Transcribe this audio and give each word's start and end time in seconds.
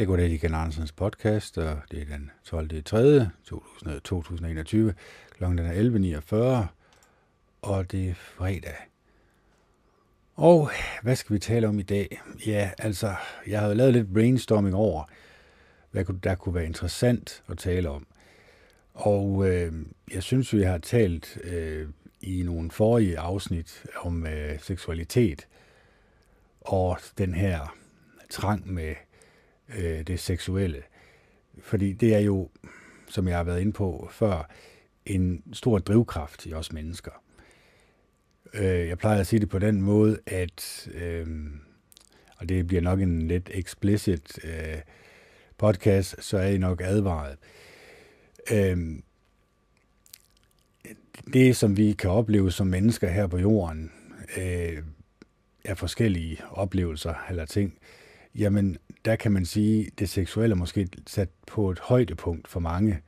Jeg 0.00 0.06
går 0.06 0.16
ned 0.16 0.26
i 0.26 0.36
Ken 0.36 0.54
Andersens 0.54 0.92
podcast, 0.92 1.58
og 1.58 1.78
det 1.90 2.02
er 2.02 2.04
den 2.04 2.30
12. 2.44 2.84
3. 2.84 3.28
2021. 4.04 4.94
Klokken 5.36 5.58
er 5.58 5.72
11.49, 6.62 6.66
og 7.62 7.92
det 7.92 8.10
er 8.10 8.14
fredag. 8.14 8.76
Og 10.34 10.70
hvad 11.02 11.16
skal 11.16 11.34
vi 11.34 11.38
tale 11.38 11.68
om 11.68 11.78
i 11.78 11.82
dag? 11.82 12.20
Ja, 12.46 12.70
altså, 12.78 13.14
jeg 13.46 13.60
havde 13.60 13.74
lavet 13.74 13.92
lidt 13.92 14.12
brainstorming 14.12 14.74
over, 14.74 15.04
hvad 15.90 16.04
der 16.04 16.34
kunne 16.34 16.54
være 16.54 16.66
interessant 16.66 17.42
at 17.48 17.58
tale 17.58 17.90
om. 17.90 18.06
Og 18.94 19.48
øh, 19.48 19.72
jeg 20.14 20.22
synes, 20.22 20.52
vi 20.52 20.62
har 20.62 20.78
talt 20.78 21.38
øh, 21.44 21.88
i 22.20 22.42
nogle 22.42 22.70
forrige 22.70 23.18
afsnit 23.18 23.84
om 23.96 24.26
øh, 24.26 24.60
seksualitet 24.60 25.48
og 26.60 26.98
den 27.18 27.34
her 27.34 27.76
trang 28.30 28.72
med 28.72 28.94
øh, 29.78 30.06
det 30.06 30.20
seksuelle. 30.20 30.82
Fordi 31.62 31.92
det 31.92 32.14
er 32.14 32.18
jo, 32.18 32.48
som 33.08 33.28
jeg 33.28 33.36
har 33.36 33.44
været 33.44 33.60
inde 33.60 33.72
på 33.72 34.08
før, 34.12 34.50
en 35.06 35.42
stor 35.52 35.78
drivkraft 35.78 36.46
i 36.46 36.54
os 36.54 36.72
mennesker. 36.72 37.22
Øh, 38.54 38.88
jeg 38.88 38.98
plejer 38.98 39.20
at 39.20 39.26
sige 39.26 39.40
det 39.40 39.48
på 39.48 39.58
den 39.58 39.82
måde, 39.82 40.18
at, 40.26 40.88
øh, 40.94 41.26
og 42.36 42.48
det 42.48 42.66
bliver 42.66 42.82
nok 42.82 43.00
en 43.00 43.28
lidt 43.28 43.50
explicit 43.54 44.44
øh, 44.44 44.78
podcast, 45.58 46.22
så 46.24 46.38
er 46.38 46.48
I 46.48 46.58
nok 46.58 46.80
advaret. 46.84 47.36
Øh, 48.52 48.78
det, 51.32 51.56
som 51.56 51.76
vi 51.76 51.92
kan 51.92 52.10
opleve 52.10 52.52
som 52.52 52.66
mennesker 52.66 53.08
her 53.08 53.26
på 53.26 53.38
jorden, 53.38 53.92
øh, 54.38 54.82
er 55.64 55.74
forskellige 55.74 56.38
oplevelser 56.50 57.14
eller 57.30 57.44
ting, 57.44 57.78
jamen 58.34 58.78
der 59.04 59.16
kan 59.16 59.32
man 59.32 59.46
sige, 59.46 59.86
at 59.86 59.98
det 59.98 60.08
seksuelle 60.08 60.54
er 60.54 60.58
måske 60.58 60.88
sat 61.06 61.28
på 61.46 61.70
et 61.70 61.78
højdepunkt 61.78 62.48
for 62.48 62.60
mange, 62.60 63.00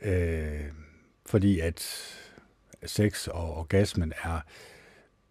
øh, 0.00 0.64
fordi 1.26 1.60
at 1.60 1.82
sex 2.86 3.26
og 3.28 3.56
orgasmen 3.56 4.12
er 4.24 4.40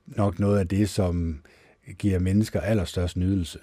nok 0.05 0.39
noget 0.39 0.59
af 0.59 0.67
det, 0.67 0.89
som 0.89 1.41
giver 1.97 2.19
mennesker 2.19 2.61
allerstørst 2.61 3.17
nydelse. 3.17 3.59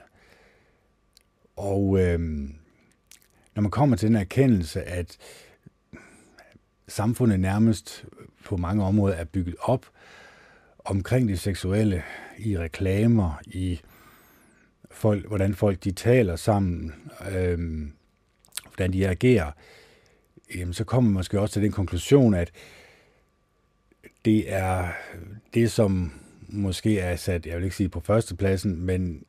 Og 1.56 1.98
øh, 2.00 2.20
når 3.54 3.62
man 3.62 3.70
kommer 3.70 3.96
til 3.96 4.08
den 4.08 4.16
erkendelse, 4.16 4.82
at 4.82 5.18
samfundet 6.88 7.40
nærmest 7.40 8.04
på 8.44 8.56
mange 8.56 8.84
områder 8.84 9.14
er 9.14 9.24
bygget 9.24 9.56
op 9.60 9.86
omkring 10.84 11.28
det 11.28 11.40
seksuelle, 11.40 12.02
i 12.38 12.58
reklamer, 12.58 13.40
i 13.46 13.80
folk, 14.90 15.26
hvordan 15.26 15.54
folk 15.54 15.84
de 15.84 15.92
taler 15.92 16.36
sammen, 16.36 16.94
øh, 17.32 17.88
hvordan 18.64 18.92
de 18.92 19.08
agerer, 19.08 19.50
jamen, 20.54 20.74
så 20.74 20.84
kommer 20.84 21.10
man 21.10 21.14
måske 21.14 21.40
også 21.40 21.52
til 21.52 21.62
den 21.62 21.72
konklusion, 21.72 22.34
at 22.34 22.52
det 24.24 24.52
er 24.52 24.88
det, 25.54 25.70
som 25.70 26.12
måske 26.48 26.98
er 26.98 27.16
sat, 27.16 27.46
jeg 27.46 27.56
vil 27.56 27.64
ikke 27.64 27.76
sige 27.76 27.88
på 27.88 28.00
førstepladsen, 28.00 28.80
men 28.80 29.24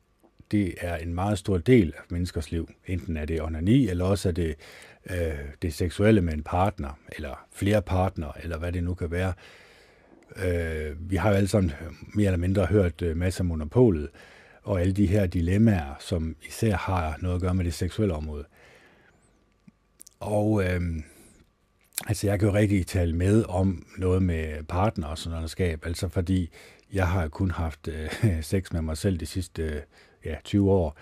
det 0.50 0.74
er 0.80 0.96
en 0.96 1.14
meget 1.14 1.38
stor 1.38 1.58
del 1.58 1.94
af 1.96 2.02
menneskers 2.08 2.50
liv. 2.50 2.70
Enten 2.86 3.16
er 3.16 3.24
det 3.24 3.42
onani, 3.42 3.88
eller 3.88 4.04
også 4.04 4.28
er 4.28 4.32
det 4.32 4.54
øh, 5.10 5.38
det 5.62 5.74
seksuelle 5.74 6.20
med 6.20 6.32
en 6.32 6.42
partner, 6.42 6.98
eller 7.16 7.46
flere 7.52 7.82
partnere, 7.82 8.32
eller 8.42 8.58
hvad 8.58 8.72
det 8.72 8.84
nu 8.84 8.94
kan 8.94 9.10
være. 9.10 9.32
Øh, 10.36 11.10
vi 11.10 11.16
har 11.16 11.30
jo 11.30 11.36
alle 11.36 11.48
sammen 11.48 11.72
mere 12.14 12.26
eller 12.26 12.38
mindre 12.38 12.66
hørt 12.66 13.02
øh, 13.02 13.16
masser 13.16 13.40
af 13.40 13.46
monopolet, 13.46 14.08
og 14.62 14.80
alle 14.80 14.92
de 14.92 15.06
her 15.06 15.26
dilemmaer, 15.26 15.94
som 16.00 16.36
især 16.48 16.76
har 16.76 17.16
noget 17.20 17.34
at 17.34 17.40
gøre 17.40 17.54
med 17.54 17.64
det 17.64 17.74
seksuelle 17.74 18.14
område. 18.14 18.44
Og 20.20 20.64
øh, 20.64 20.80
altså, 22.06 22.26
jeg 22.26 22.38
kan 22.38 22.48
jo 22.48 22.54
rigtig 22.54 22.86
tale 22.86 23.16
med 23.16 23.44
om 23.48 23.86
noget 23.98 24.22
med 24.22 24.62
partner 24.62 25.06
og 25.06 25.18
sådan 25.18 25.34
noget, 25.36 25.50
skab, 25.50 25.86
altså 25.86 26.08
fordi 26.08 26.50
jeg 26.92 27.08
har 27.08 27.28
kun 27.28 27.50
haft 27.50 27.88
øh, 27.88 28.10
sex 28.42 28.72
med 28.72 28.82
mig 28.82 28.96
selv 28.96 29.16
de 29.16 29.26
sidste 29.26 29.62
øh, 29.62 29.80
ja, 30.24 30.36
20 30.44 30.70
år, 30.70 30.96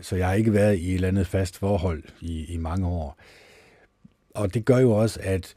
så 0.00 0.16
jeg 0.16 0.26
har 0.26 0.34
ikke 0.34 0.52
været 0.52 0.78
i 0.78 0.88
et 0.88 0.94
eller 0.94 1.08
andet 1.08 1.26
fast 1.26 1.58
forhold 1.58 2.02
i, 2.20 2.44
i 2.44 2.56
mange 2.56 2.86
år. 2.86 3.18
Og 4.34 4.54
det 4.54 4.64
gør 4.64 4.78
jo 4.78 4.90
også, 4.90 5.20
at 5.22 5.54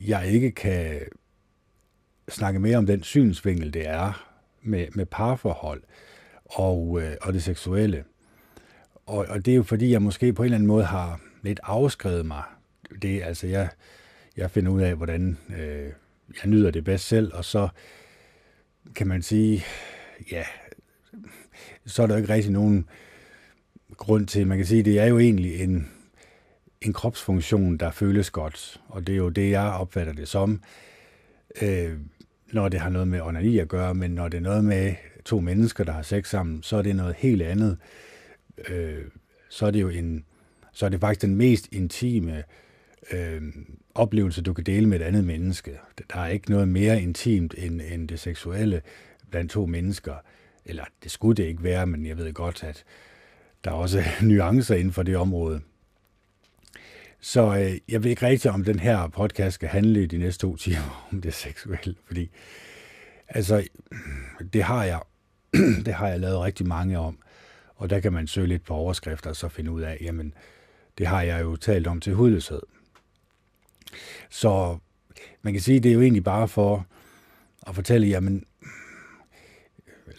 jeg 0.00 0.26
ikke 0.26 0.50
kan 0.50 1.00
snakke 2.28 2.60
mere 2.60 2.76
om 2.76 2.86
den 2.86 3.02
synsvinkel, 3.02 3.74
det 3.74 3.88
er 3.88 4.28
med, 4.62 4.86
med 4.94 5.06
parforhold 5.06 5.82
og, 6.52 7.00
øh, 7.02 7.16
og 7.22 7.32
det 7.32 7.42
seksuelle. 7.42 8.04
Og, 9.06 9.26
og 9.28 9.46
det 9.46 9.52
er 9.52 9.56
jo 9.56 9.62
fordi, 9.62 9.90
jeg 9.90 10.02
måske 10.02 10.32
på 10.32 10.42
en 10.42 10.44
eller 10.44 10.56
anden 10.56 10.66
måde 10.66 10.84
har 10.84 11.20
lidt 11.42 11.60
afskrevet 11.62 12.26
mig. 12.26 12.42
Det, 13.02 13.22
altså 13.22 13.46
jeg, 13.46 13.68
jeg 14.36 14.50
finder 14.50 14.72
ud 14.72 14.80
af, 14.80 14.94
hvordan 14.94 15.38
øh, 15.58 15.92
jeg 16.42 16.46
nyder 16.46 16.70
det 16.70 16.84
bedst 16.84 17.08
selv, 17.08 17.34
og 17.34 17.44
så 17.44 17.68
kan 18.94 19.06
man 19.06 19.22
sige, 19.22 19.64
ja, 20.32 20.44
så 21.86 22.02
er 22.02 22.06
der 22.06 22.14
jo 22.14 22.20
ikke 22.20 22.32
rigtig 22.32 22.52
nogen 22.52 22.88
grund 23.96 24.26
til, 24.26 24.46
man 24.46 24.58
kan 24.58 24.66
sige, 24.66 24.82
det 24.82 24.98
er 24.98 25.06
jo 25.06 25.18
egentlig 25.18 25.60
en, 25.60 25.90
en 26.80 26.92
kropsfunktion, 26.92 27.76
der 27.76 27.90
føles 27.90 28.30
godt, 28.30 28.80
og 28.88 29.06
det 29.06 29.12
er 29.12 29.16
jo 29.16 29.28
det, 29.28 29.50
jeg 29.50 29.72
opfatter 29.72 30.12
det 30.12 30.28
som, 30.28 30.62
øh, 31.62 31.98
når 32.52 32.68
det 32.68 32.80
har 32.80 32.90
noget 32.90 33.08
med 33.08 33.20
onani 33.20 33.58
at 33.58 33.68
gøre, 33.68 33.94
men 33.94 34.10
når 34.10 34.28
det 34.28 34.38
er 34.38 34.42
noget 34.42 34.64
med 34.64 34.94
to 35.24 35.40
mennesker, 35.40 35.84
der 35.84 35.92
har 35.92 36.02
sex 36.02 36.30
sammen, 36.30 36.62
så 36.62 36.76
er 36.76 36.82
det 36.82 36.96
noget 36.96 37.14
helt 37.18 37.42
andet. 37.42 37.78
Øh, 38.68 39.04
så 39.48 39.66
er 39.66 39.70
det 39.70 39.80
jo 39.80 39.88
en, 39.88 40.24
så 40.72 40.86
er 40.86 40.90
det 40.90 41.00
faktisk 41.00 41.22
den 41.22 41.36
mest 41.36 41.68
intime 41.72 42.44
øh, 43.12 43.42
oplevelse, 43.94 44.42
du 44.42 44.52
kan 44.52 44.64
dele 44.64 44.88
med 44.88 45.00
et 45.00 45.04
andet 45.04 45.24
menneske. 45.24 45.78
Der 46.12 46.20
er 46.20 46.28
ikke 46.28 46.50
noget 46.50 46.68
mere 46.68 47.02
intimt 47.02 47.54
end, 47.58 47.80
end 47.80 48.08
det 48.08 48.20
seksuelle 48.20 48.82
blandt 49.30 49.50
to 49.50 49.66
mennesker. 49.66 50.14
Eller 50.64 50.84
det 51.02 51.10
skulle 51.10 51.36
det 51.36 51.48
ikke 51.48 51.62
være, 51.62 51.86
men 51.86 52.06
jeg 52.06 52.18
ved 52.18 52.32
godt, 52.32 52.64
at 52.64 52.84
der 53.64 53.70
er 53.70 53.74
også 53.74 54.02
nuancer 54.22 54.74
inden 54.74 54.92
for 54.92 55.02
det 55.02 55.16
område. 55.16 55.60
Så 57.20 57.56
øh, 57.58 57.78
jeg 57.88 58.04
ved 58.04 58.10
ikke 58.10 58.26
rigtig, 58.26 58.50
om 58.50 58.64
den 58.64 58.78
her 58.78 59.08
podcast 59.08 59.54
skal 59.54 59.68
handle 59.68 60.02
i 60.02 60.06
de 60.06 60.18
næste 60.18 60.40
to 60.40 60.56
timer 60.56 61.06
om 61.12 61.20
det 61.20 61.34
seksuelle, 61.34 61.94
fordi 62.06 62.30
altså, 63.28 63.68
det 64.52 64.62
har 64.62 64.84
jeg, 64.84 65.00
det 65.86 65.94
har 65.94 66.08
jeg 66.08 66.20
lavet 66.20 66.40
rigtig 66.40 66.66
mange 66.66 66.98
om, 66.98 67.18
og 67.76 67.90
der 67.90 68.00
kan 68.00 68.12
man 68.12 68.26
søge 68.26 68.46
lidt 68.46 68.64
på 68.64 68.74
overskrifter 68.74 69.30
og 69.30 69.36
så 69.36 69.48
finde 69.48 69.70
ud 69.70 69.82
af, 69.82 69.98
jamen, 70.00 70.34
det 70.98 71.06
har 71.06 71.22
jeg 71.22 71.42
jo 71.42 71.56
talt 71.56 71.86
om 71.86 72.00
til 72.00 72.14
hudløshed. 72.14 72.62
Så 74.30 74.78
man 75.42 75.52
kan 75.52 75.62
sige, 75.62 75.80
det 75.80 75.88
er 75.88 75.94
jo 75.94 76.00
egentlig 76.00 76.24
bare 76.24 76.48
for 76.48 76.86
at 77.66 77.74
fortælle, 77.74 78.06
jamen, 78.06 78.44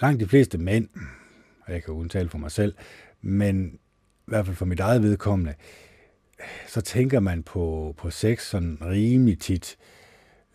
langt 0.01 0.19
de 0.19 0.27
fleste 0.27 0.57
mænd, 0.57 0.87
og 1.61 1.73
jeg 1.73 1.83
kan 1.83 1.93
undtale 1.93 2.29
for 2.29 2.37
mig 2.37 2.51
selv, 2.51 2.73
men 3.21 3.73
i 3.73 4.25
hvert 4.25 4.45
fald 4.45 4.55
for 4.55 4.65
mit 4.65 4.79
eget 4.79 5.03
vedkommende, 5.03 5.53
så 6.67 6.81
tænker 6.81 7.19
man 7.19 7.43
på, 7.43 7.95
på 7.97 8.09
sex 8.09 8.49
sådan 8.49 8.77
rimelig 8.81 9.39
tit. 9.39 9.77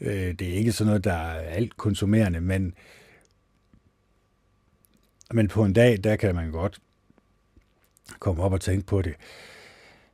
Øh, 0.01 0.35
det 0.35 0.43
er 0.43 0.53
ikke 0.53 0.73
sådan 0.73 0.89
noget, 0.89 1.05
der 1.05 1.13
er 1.13 1.41
alt 1.41 1.77
konsumerende, 1.77 2.41
men, 2.41 2.75
men 5.33 5.49
på 5.49 5.65
en 5.65 5.73
dag, 5.73 6.05
der 6.05 6.17
kan 6.17 6.35
man 6.35 6.51
godt 6.51 6.79
komme 8.19 8.43
op 8.43 8.53
og 8.53 8.61
tænke 8.61 8.87
på 8.87 9.03
det 9.03 9.15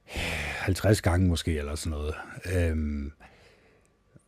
50 0.05 1.03
gange 1.03 1.29
måske, 1.29 1.59
eller 1.59 1.75
sådan 1.75 1.99
noget. 1.99 2.15
Øhm, 2.55 3.13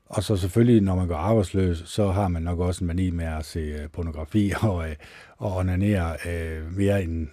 og 0.07 0.23
så 0.23 0.37
selvfølgelig, 0.37 0.81
når 0.81 0.95
man 0.95 1.09
går 1.09 1.17
arbejdsløs, 1.17 1.83
så 1.87 2.11
har 2.11 2.29
man 2.29 2.43
nok 2.43 2.59
også 2.59 2.85
en 2.85 2.87
mani 2.87 3.11
med 3.11 3.27
at 3.27 3.45
se 3.45 3.61
øh, 3.61 3.91
pornografi 3.91 4.53
og, 4.63 4.91
øh, 4.91 4.97
og 5.37 5.57
onanere 5.57 6.17
øh, 6.27 6.73
mere, 6.77 7.03
end, 7.03 7.29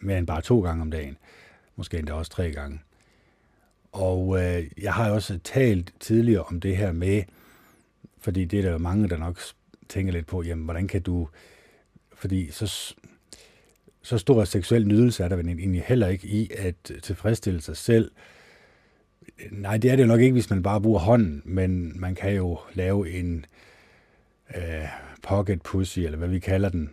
mere 0.00 0.18
end 0.18 0.26
bare 0.26 0.42
to 0.42 0.60
gange 0.60 0.82
om 0.82 0.90
dagen. 0.90 1.16
Måske 1.76 1.98
endda 1.98 2.12
også 2.12 2.32
tre 2.32 2.52
gange. 2.52 2.80
Og 3.92 4.44
øh, 4.44 4.64
jeg 4.82 4.94
har 4.94 5.10
også 5.10 5.38
talt 5.44 5.94
tidligere 6.00 6.42
om 6.42 6.60
det 6.60 6.76
her 6.76 6.92
med, 6.92 7.22
fordi 8.18 8.44
det 8.44 8.58
er 8.58 8.62
der 8.62 8.72
jo 8.72 8.78
mange, 8.78 9.08
der 9.08 9.16
nok 9.16 9.40
tænker 9.88 10.12
lidt 10.12 10.26
på, 10.26 10.42
jamen, 10.42 10.64
hvordan 10.64 10.88
kan 10.88 11.02
du... 11.02 11.28
Fordi 12.16 12.50
så, 12.50 12.94
så 14.02 14.18
stor 14.18 14.44
seksuel 14.44 14.86
nydelse 14.86 15.24
er 15.24 15.28
der 15.28 15.36
vel 15.36 15.48
egentlig 15.48 15.82
heller 15.86 16.08
ikke 16.08 16.26
i 16.26 16.50
at 16.58 16.92
tilfredsstille 17.02 17.60
sig 17.60 17.76
selv. 17.76 18.10
Nej, 19.50 19.76
det 19.76 19.90
er 19.90 19.96
det 19.96 20.02
jo 20.02 20.08
nok 20.08 20.20
ikke, 20.20 20.32
hvis 20.32 20.50
man 20.50 20.62
bare 20.62 20.80
bruger 20.80 20.98
hånden, 20.98 21.42
men 21.44 22.00
man 22.00 22.14
kan 22.14 22.32
jo 22.32 22.58
lave 22.74 23.10
en 23.10 23.46
øh, 24.56 24.84
pocket 25.22 25.62
pussy, 25.62 25.98
eller 25.98 26.18
hvad 26.18 26.28
vi 26.28 26.38
kalder 26.38 26.68
den, 26.68 26.90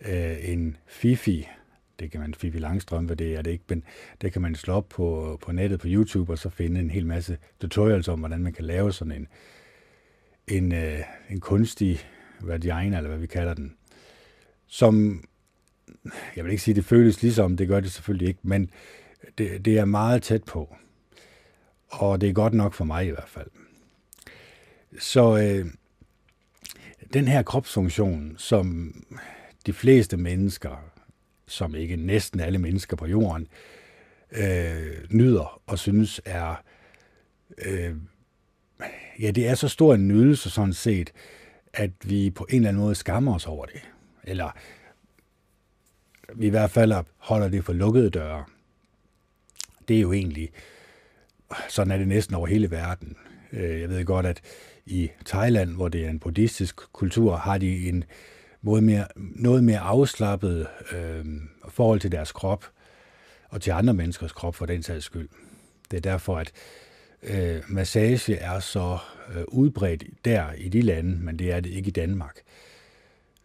øh, 0.00 0.50
en 0.50 0.76
fifi, 0.86 1.48
det 2.00 2.10
kan 2.10 2.20
man, 2.20 2.34
Fifi 2.34 2.58
Langstrømpe, 2.58 3.14
det 3.14 3.34
er 3.34 3.42
det 3.42 3.50
ikke, 3.50 3.64
men 3.68 3.82
det 4.20 4.32
kan 4.32 4.42
man 4.42 4.54
slå 4.54 4.74
op 4.74 4.88
på, 4.88 5.38
på 5.42 5.52
nettet 5.52 5.80
på 5.80 5.86
YouTube, 5.90 6.32
og 6.32 6.38
så 6.38 6.48
finde 6.48 6.80
en 6.80 6.90
hel 6.90 7.06
masse 7.06 7.38
tutorials 7.60 8.08
om, 8.08 8.18
hvordan 8.18 8.42
man 8.42 8.52
kan 8.52 8.64
lave 8.64 8.92
sådan 8.92 9.12
en, 9.12 9.28
en, 10.48 10.72
øh, 10.72 11.00
en 11.30 11.40
kunstig 11.40 11.98
vagina, 12.40 12.96
eller 12.96 13.08
hvad 13.08 13.18
vi 13.18 13.26
kalder 13.26 13.54
den, 13.54 13.76
som, 14.74 15.24
jeg 16.36 16.44
vil 16.44 16.50
ikke 16.50 16.62
sige, 16.62 16.74
det 16.74 16.84
føles 16.84 17.22
ligesom, 17.22 17.56
det 17.56 17.68
gør 17.68 17.80
det 17.80 17.92
selvfølgelig 17.92 18.28
ikke, 18.28 18.40
men 18.42 18.70
det, 19.38 19.64
det 19.64 19.78
er 19.78 19.84
meget 19.84 20.22
tæt 20.22 20.44
på. 20.44 20.76
Og 21.88 22.20
det 22.20 22.28
er 22.28 22.32
godt 22.32 22.54
nok 22.54 22.74
for 22.74 22.84
mig 22.84 23.06
i 23.06 23.10
hvert 23.10 23.28
fald. 23.28 23.46
Så 24.98 25.38
øh, 25.38 25.66
den 27.12 27.28
her 27.28 27.42
kropsfunktion, 27.42 28.34
som 28.38 28.94
de 29.66 29.72
fleste 29.72 30.16
mennesker, 30.16 30.90
som 31.46 31.74
ikke 31.74 31.96
næsten 31.96 32.40
alle 32.40 32.58
mennesker 32.58 32.96
på 32.96 33.06
jorden, 33.06 33.48
øh, 34.32 35.06
nyder 35.10 35.60
og 35.66 35.78
synes 35.78 36.20
er, 36.24 36.62
øh, 37.58 37.94
ja, 39.20 39.30
det 39.30 39.48
er 39.48 39.54
så 39.54 39.68
stor 39.68 39.94
en 39.94 40.08
nydelse 40.08 40.50
sådan 40.50 40.72
set, 40.72 41.12
at 41.74 41.90
vi 42.04 42.30
på 42.30 42.46
en 42.50 42.56
eller 42.56 42.68
anden 42.68 42.82
måde 42.82 42.94
skammer 42.94 43.34
os 43.34 43.46
over 43.46 43.66
det. 43.66 43.93
Eller 44.24 44.50
i 46.40 46.48
hvert 46.48 46.70
fald 46.70 47.04
holder 47.18 47.48
det 47.48 47.64
for 47.64 47.72
lukkede 47.72 48.10
døre. 48.10 48.44
Det 49.88 49.96
er 49.96 50.00
jo 50.00 50.12
egentlig, 50.12 50.50
sådan 51.68 51.90
er 51.90 51.96
det 51.96 52.08
næsten 52.08 52.34
over 52.34 52.46
hele 52.46 52.70
verden. 52.70 53.16
Øh, 53.52 53.80
jeg 53.80 53.88
ved 53.88 54.04
godt, 54.04 54.26
at 54.26 54.40
i 54.86 55.10
Thailand, 55.26 55.74
hvor 55.74 55.88
det 55.88 56.04
er 56.04 56.10
en 56.10 56.18
buddhistisk 56.18 56.92
kultur, 56.92 57.36
har 57.36 57.58
de 57.58 57.88
en 57.88 58.04
måde 58.62 58.82
mere, 58.82 59.06
noget 59.16 59.64
mere 59.64 59.78
afslappet 59.78 60.66
øh, 60.92 61.24
forhold 61.68 62.00
til 62.00 62.12
deres 62.12 62.32
krop, 62.32 62.64
og 63.48 63.60
til 63.60 63.70
andre 63.70 63.94
menneskers 63.94 64.32
krop 64.32 64.54
for 64.54 64.66
den 64.66 64.82
sags 64.82 65.04
skyld. 65.04 65.28
Det 65.90 65.96
er 65.96 66.00
derfor, 66.00 66.38
at 66.38 66.52
øh, 67.22 67.62
massage 67.68 68.36
er 68.36 68.60
så 68.60 68.98
øh, 69.34 69.44
udbredt 69.48 70.04
der 70.24 70.52
i 70.52 70.68
de 70.68 70.80
lande, 70.80 71.16
men 71.16 71.38
det 71.38 71.52
er 71.52 71.60
det 71.60 71.70
ikke 71.70 71.88
i 71.88 71.92
Danmark. 71.92 72.40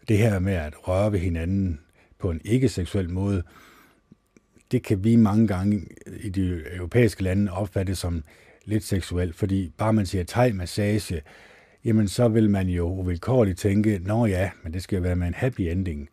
Det 0.10 0.18
her 0.18 0.40
med 0.40 0.54
at 0.54 0.88
røre 0.88 1.12
ved 1.12 1.20
hinanden 1.20 1.80
på 2.18 2.32
en 2.32 2.42
ikke-seksuel 2.46 3.10
måde, 3.10 3.44
det 4.72 4.84
kan 4.84 5.04
vi 5.04 5.16
mange 5.16 5.48
gange 5.48 5.88
i 6.22 6.30
de 6.30 6.64
europæiske 6.76 7.24
lande 7.24 7.52
opfatte 7.52 7.96
som 7.96 8.24
lidt 8.66 8.84
seksuelt, 8.84 9.36
fordi 9.36 9.72
bare 9.78 9.94
man 9.94 10.06
siger 10.06 10.24
thai-massage, 10.24 11.22
jamen 11.86 12.08
så 12.08 12.28
vil 12.28 12.50
man 12.50 12.68
jo 12.68 12.88
uvilkårligt 12.88 13.60
tænke, 13.60 14.00
nå 14.00 14.26
ja, 14.26 14.52
men 14.64 14.74
det 14.74 14.84
skal 14.84 14.96
jo 14.96 15.02
være 15.02 15.16
med 15.16 15.28
en 15.28 15.34
happy 15.34 15.62
ending. 15.62 16.10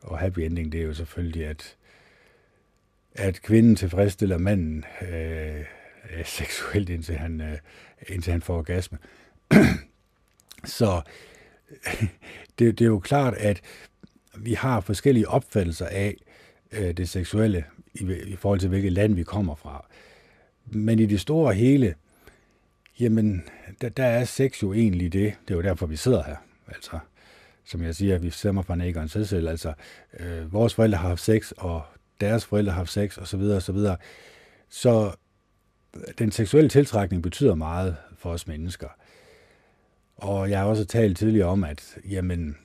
Og 0.00 0.18
happy 0.18 0.38
ending, 0.38 0.72
det 0.72 0.80
er 0.80 0.84
jo 0.84 0.94
selvfølgelig, 0.94 1.46
at, 1.46 1.76
at 3.14 3.42
kvinden 3.42 3.76
tilfredsstiller 3.76 4.38
manden 4.38 4.84
øh, 5.02 5.60
øh 5.60 6.24
seksuelt, 6.24 6.88
indtil 6.88 7.14
han, 7.14 7.40
øh, 7.40 7.58
indtil 8.08 8.32
han 8.32 8.42
får 8.42 8.58
orgasme. 8.58 8.98
så 10.64 11.02
det, 12.58 12.78
det 12.78 12.80
er 12.80 12.88
jo 12.88 12.98
klart, 12.98 13.34
at 13.34 13.60
vi 14.36 14.54
har 14.54 14.80
forskellige 14.80 15.28
opfattelser 15.28 15.86
af 15.86 16.16
øh, 16.72 16.96
det 16.96 17.08
seksuelle 17.08 17.64
i, 17.94 18.14
i 18.26 18.36
forhold 18.36 18.60
til, 18.60 18.68
hvilket 18.68 18.92
land 18.92 19.14
vi 19.14 19.22
kommer 19.22 19.54
fra. 19.54 19.86
Men 20.66 20.98
i 20.98 21.06
det 21.06 21.20
store 21.20 21.54
hele, 21.54 21.94
jamen, 23.00 23.44
der, 23.80 23.88
der 23.88 24.04
er 24.04 24.24
sex 24.24 24.62
jo 24.62 24.72
egentlig 24.72 25.12
det. 25.12 25.34
Det 25.48 25.54
er 25.54 25.56
jo 25.56 25.62
derfor, 25.62 25.86
vi 25.86 25.96
sidder 25.96 26.22
her. 26.22 26.36
Altså, 26.68 26.98
som 27.64 27.82
jeg 27.82 27.94
siger, 27.94 28.18
vi 28.18 28.30
stemmer 28.30 28.62
fra 28.62 28.74
Nægeren 28.74 29.08
selv. 29.08 29.24
selv. 29.24 29.48
Altså, 29.48 29.72
øh, 30.20 30.52
vores 30.52 30.74
forældre 30.74 30.98
har 30.98 31.08
haft 31.08 31.22
sex, 31.22 31.52
og 31.56 31.82
deres 32.20 32.44
forældre 32.44 32.72
har 32.72 32.78
haft 32.78 32.92
sex, 32.92 33.18
og 33.18 33.28
så 33.28 33.36
videre, 33.36 33.56
og 33.56 33.62
så 33.62 33.72
videre. 33.72 33.96
Så 34.68 35.12
den 36.18 36.32
seksuelle 36.32 36.70
tiltrækning 36.70 37.22
betyder 37.22 37.54
meget 37.54 37.96
for 38.18 38.30
os 38.30 38.46
mennesker. 38.46 38.88
Og 40.20 40.50
jeg 40.50 40.58
har 40.58 40.66
også 40.66 40.84
talt 40.84 41.18
tidligere 41.18 41.48
om, 41.48 41.64
at 41.64 41.98
jamen, 42.10 42.56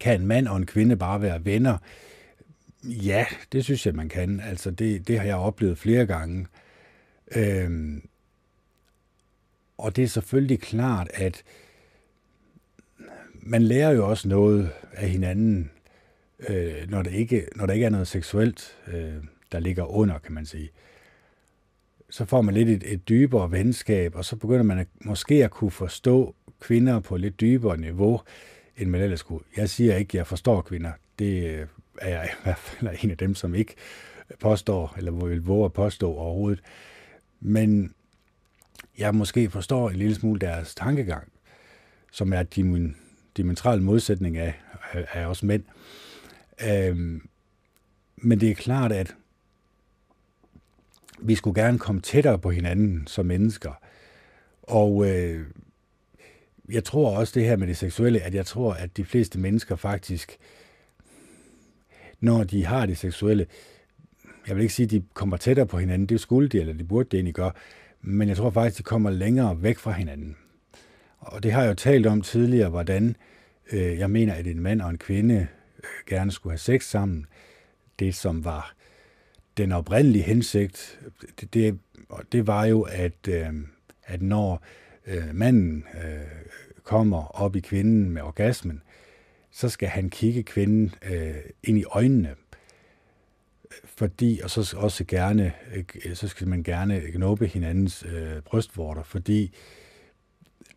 kan 0.00 0.20
en 0.20 0.26
mand 0.26 0.48
og 0.48 0.56
en 0.56 0.66
kvinde 0.66 0.96
bare 0.96 1.22
være 1.22 1.44
venner? 1.44 1.78
Ja, 2.84 3.26
det 3.52 3.64
synes 3.64 3.86
jeg, 3.86 3.94
man 3.94 4.08
kan. 4.08 4.40
Altså, 4.40 4.70
det, 4.70 5.08
det 5.08 5.18
har 5.18 5.26
jeg 5.26 5.36
oplevet 5.36 5.78
flere 5.78 6.06
gange. 6.06 6.46
Øhm, 7.36 8.08
og 9.78 9.96
det 9.96 10.04
er 10.04 10.08
selvfølgelig 10.08 10.60
klart, 10.60 11.10
at 11.14 11.42
man 13.34 13.62
lærer 13.62 13.90
jo 13.90 14.08
også 14.08 14.28
noget 14.28 14.70
af 14.92 15.08
hinanden, 15.08 15.70
øh, 16.48 16.90
når, 16.90 17.02
det 17.02 17.12
ikke, 17.12 17.46
når 17.56 17.66
der 17.66 17.74
ikke 17.74 17.86
er 17.86 17.90
noget 17.90 18.08
seksuelt, 18.08 18.76
øh, 18.86 19.14
der 19.52 19.60
ligger 19.60 19.84
under, 19.84 20.18
kan 20.18 20.32
man 20.32 20.46
sige. 20.46 20.70
Så 22.10 22.24
får 22.24 22.42
man 22.42 22.54
lidt 22.54 22.68
et, 22.68 22.92
et 22.92 23.08
dybere 23.08 23.52
venskab, 23.52 24.14
og 24.14 24.24
så 24.24 24.36
begynder 24.36 24.62
man 24.62 24.78
at, 24.78 24.88
måske 25.00 25.44
at 25.44 25.50
kunne 25.50 25.70
forstå 25.70 26.34
kvinder 26.60 27.00
på 27.00 27.14
et 27.14 27.20
lidt 27.20 27.40
dybere 27.40 27.76
niveau, 27.76 28.20
end 28.76 28.90
man 28.90 29.00
ellers 29.00 29.22
kunne. 29.22 29.40
Jeg 29.56 29.70
siger 29.70 29.96
ikke, 29.96 30.10
at 30.10 30.14
jeg 30.14 30.26
forstår 30.26 30.60
kvinder. 30.60 30.92
Det 31.18 31.44
øh, 31.44 31.66
er 31.98 32.08
jeg 32.08 32.28
i 32.32 32.42
hvert 32.42 32.58
fald 32.58 32.96
en 33.02 33.10
af 33.10 33.16
dem, 33.16 33.34
som 33.34 33.54
ikke 33.54 33.74
påstår, 34.40 34.94
eller 34.96 35.12
vil 35.12 35.42
våge 35.42 35.64
at 35.64 35.72
påstå 35.72 36.12
overhovedet. 36.12 36.60
Men 37.40 37.94
jeg 38.98 39.14
måske 39.14 39.50
forstår 39.50 39.90
en 39.90 39.96
lille 39.96 40.14
smule 40.14 40.40
deres 40.40 40.74
tankegang, 40.74 41.32
som 42.12 42.32
er 42.32 42.44
en 42.56 42.96
dimensional 43.36 43.82
modsætning 43.82 44.36
af, 44.36 44.54
af 44.92 45.26
os 45.26 45.42
mænd. 45.42 45.62
Øhm, 46.66 47.28
men 48.16 48.40
det 48.40 48.50
er 48.50 48.54
klart, 48.54 48.92
at 48.92 49.14
vi 51.20 51.34
skulle 51.34 51.62
gerne 51.62 51.78
komme 51.78 52.00
tættere 52.00 52.38
på 52.38 52.50
hinanden 52.50 53.06
som 53.06 53.26
mennesker. 53.26 53.72
Og 54.62 55.10
øh, 55.10 55.46
jeg 56.70 56.84
tror 56.84 57.16
også 57.16 57.32
det 57.40 57.44
her 57.48 57.56
med 57.56 57.66
det 57.66 57.76
seksuelle, 57.76 58.20
at 58.20 58.34
jeg 58.34 58.46
tror, 58.46 58.72
at 58.72 58.96
de 58.96 59.04
fleste 59.04 59.38
mennesker 59.38 59.76
faktisk, 59.76 60.36
når 62.20 62.44
de 62.44 62.64
har 62.64 62.86
det 62.86 62.98
seksuelle, 62.98 63.46
jeg 64.48 64.56
vil 64.56 64.62
ikke 64.62 64.74
sige, 64.74 64.84
at 64.84 64.90
de 64.90 65.02
kommer 65.14 65.36
tættere 65.36 65.66
på 65.66 65.78
hinanden, 65.78 66.06
det 66.06 66.20
skulle 66.20 66.48
de, 66.48 66.60
eller 66.60 66.72
de 66.72 66.84
burde 66.84 67.08
det 67.10 67.14
egentlig 67.16 67.34
gøre, 67.34 67.52
men 68.00 68.28
jeg 68.28 68.36
tror 68.36 68.50
faktisk, 68.50 68.78
de 68.78 68.82
kommer 68.82 69.10
længere 69.10 69.62
væk 69.62 69.78
fra 69.78 69.92
hinanden. 69.92 70.36
Og 71.18 71.42
det 71.42 71.52
har 71.52 71.62
jeg 71.62 71.68
jo 71.68 71.74
talt 71.74 72.06
om 72.06 72.22
tidligere, 72.22 72.68
hvordan 72.68 73.16
øh, 73.72 73.98
jeg 73.98 74.10
mener, 74.10 74.34
at 74.34 74.46
en 74.46 74.60
mand 74.60 74.82
og 74.82 74.90
en 74.90 74.98
kvinde 74.98 75.48
øh, 75.78 75.88
gerne 76.06 76.32
skulle 76.32 76.52
have 76.52 76.58
sex 76.58 76.84
sammen. 76.84 77.26
Det, 77.98 78.14
som 78.14 78.44
var 78.44 78.74
den 79.56 79.72
oprindelige 79.72 80.22
hensigt, 80.22 81.00
det, 81.40 81.54
det, 81.54 81.78
det 82.32 82.46
var 82.46 82.64
jo, 82.64 82.82
at, 82.82 83.28
øh, 83.28 83.46
at 84.04 84.22
når 84.22 84.62
øh, 85.08 85.34
manden 85.34 85.84
øh, 85.94 86.20
kommer 86.82 87.42
op 87.42 87.56
i 87.56 87.60
kvinden 87.60 88.10
med 88.10 88.22
orgasmen, 88.22 88.82
så 89.50 89.68
skal 89.68 89.88
han 89.88 90.10
kigge 90.10 90.42
kvinden 90.42 90.94
øh, 91.10 91.34
ind 91.62 91.78
i 91.78 91.84
øjnene 91.84 92.34
fordi, 93.84 94.40
og 94.44 94.50
så 94.50 94.76
også 94.76 95.04
gerne, 95.04 95.52
øh, 95.74 96.14
så 96.14 96.28
skal 96.28 96.48
man 96.48 96.62
gerne 96.62 97.02
gnubbe 97.12 97.46
hinandens 97.46 98.06
øh, 98.08 98.42
brystvorter, 98.42 99.02
fordi 99.02 99.54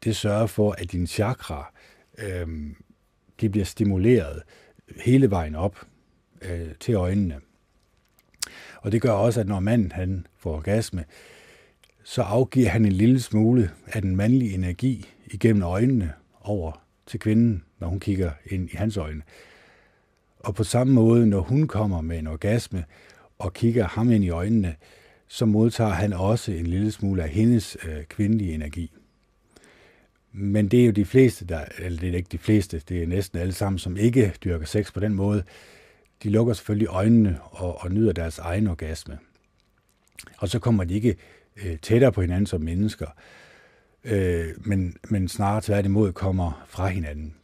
det 0.03 0.15
sørger 0.15 0.47
for, 0.47 0.71
at 0.71 0.91
din 0.91 1.07
chakra, 1.07 1.73
øh, 2.17 2.47
de 3.41 3.49
bliver 3.49 3.65
stimuleret 3.65 4.43
hele 5.01 5.29
vejen 5.29 5.55
op 5.55 5.85
øh, 6.41 6.69
til 6.79 6.93
øjnene. 6.93 7.39
Og 8.81 8.91
det 8.91 9.01
gør 9.01 9.11
også, 9.11 9.39
at 9.39 9.47
når 9.47 9.59
manden 9.59 9.91
han 9.91 10.27
får 10.37 10.55
orgasme, 10.55 11.05
så 12.11 12.21
afgiver 12.21 12.69
han 12.69 12.85
en 12.85 12.91
lille 12.91 13.19
smule 13.19 13.71
af 13.87 14.01
den 14.01 14.15
mandlige 14.15 14.53
energi 14.53 15.05
igennem 15.27 15.63
øjnene 15.63 16.13
over 16.41 16.83
til 17.05 17.19
kvinden, 17.19 17.63
når 17.79 17.87
hun 17.87 17.99
kigger 17.99 18.31
ind 18.45 18.69
i 18.69 18.75
hans 18.75 18.97
øjne. 18.97 19.21
Og 20.39 20.55
på 20.55 20.63
samme 20.63 20.93
måde, 20.93 21.27
når 21.27 21.41
hun 21.41 21.67
kommer 21.67 22.01
med 22.01 22.19
en 22.19 22.27
orgasme 22.27 22.85
og 23.39 23.53
kigger 23.53 23.87
ham 23.87 24.11
ind 24.11 24.23
i 24.23 24.29
øjnene, 24.29 24.75
så 25.27 25.45
modtager 25.45 25.91
han 25.91 26.13
også 26.13 26.51
en 26.51 26.67
lille 26.67 26.91
smule 26.91 27.23
af 27.23 27.29
hendes 27.29 27.77
øh, 27.87 28.03
kvindelige 28.03 28.53
energi. 28.53 28.91
Men 30.31 30.67
det 30.67 30.81
er 30.81 30.85
jo 30.85 30.91
de 30.91 31.05
fleste, 31.05 31.45
der, 31.45 31.65
eller 31.79 31.99
det 31.99 32.09
er 32.09 32.17
ikke 32.17 32.29
de 32.31 32.37
fleste, 32.37 32.81
det 32.89 33.03
er 33.03 33.07
næsten 33.07 33.39
alle 33.39 33.53
sammen, 33.53 33.79
som 33.79 33.97
ikke 33.97 34.33
dyrker 34.43 34.65
sex 34.65 34.93
på 34.93 34.99
den 34.99 35.13
måde. 35.13 35.43
De 36.23 36.29
lukker 36.29 36.53
selvfølgelig 36.53 36.87
øjnene 36.87 37.39
og, 37.41 37.81
og 37.81 37.91
nyder 37.91 38.13
deres 38.13 38.39
egen 38.39 38.67
orgasme. 38.67 39.17
Og 40.37 40.49
så 40.49 40.59
kommer 40.59 40.83
de 40.83 40.93
ikke 40.93 41.15
øh, 41.55 41.79
tættere 41.79 42.11
på 42.11 42.21
hinanden 42.21 42.45
som 42.45 42.61
mennesker, 42.61 43.07
øh, 44.03 44.47
men, 44.57 44.97
men 45.09 45.27
snarere 45.27 45.61
tværtimod 45.61 46.13
kommer 46.13 46.65
fra 46.67 46.87
hinanden. 46.87 47.35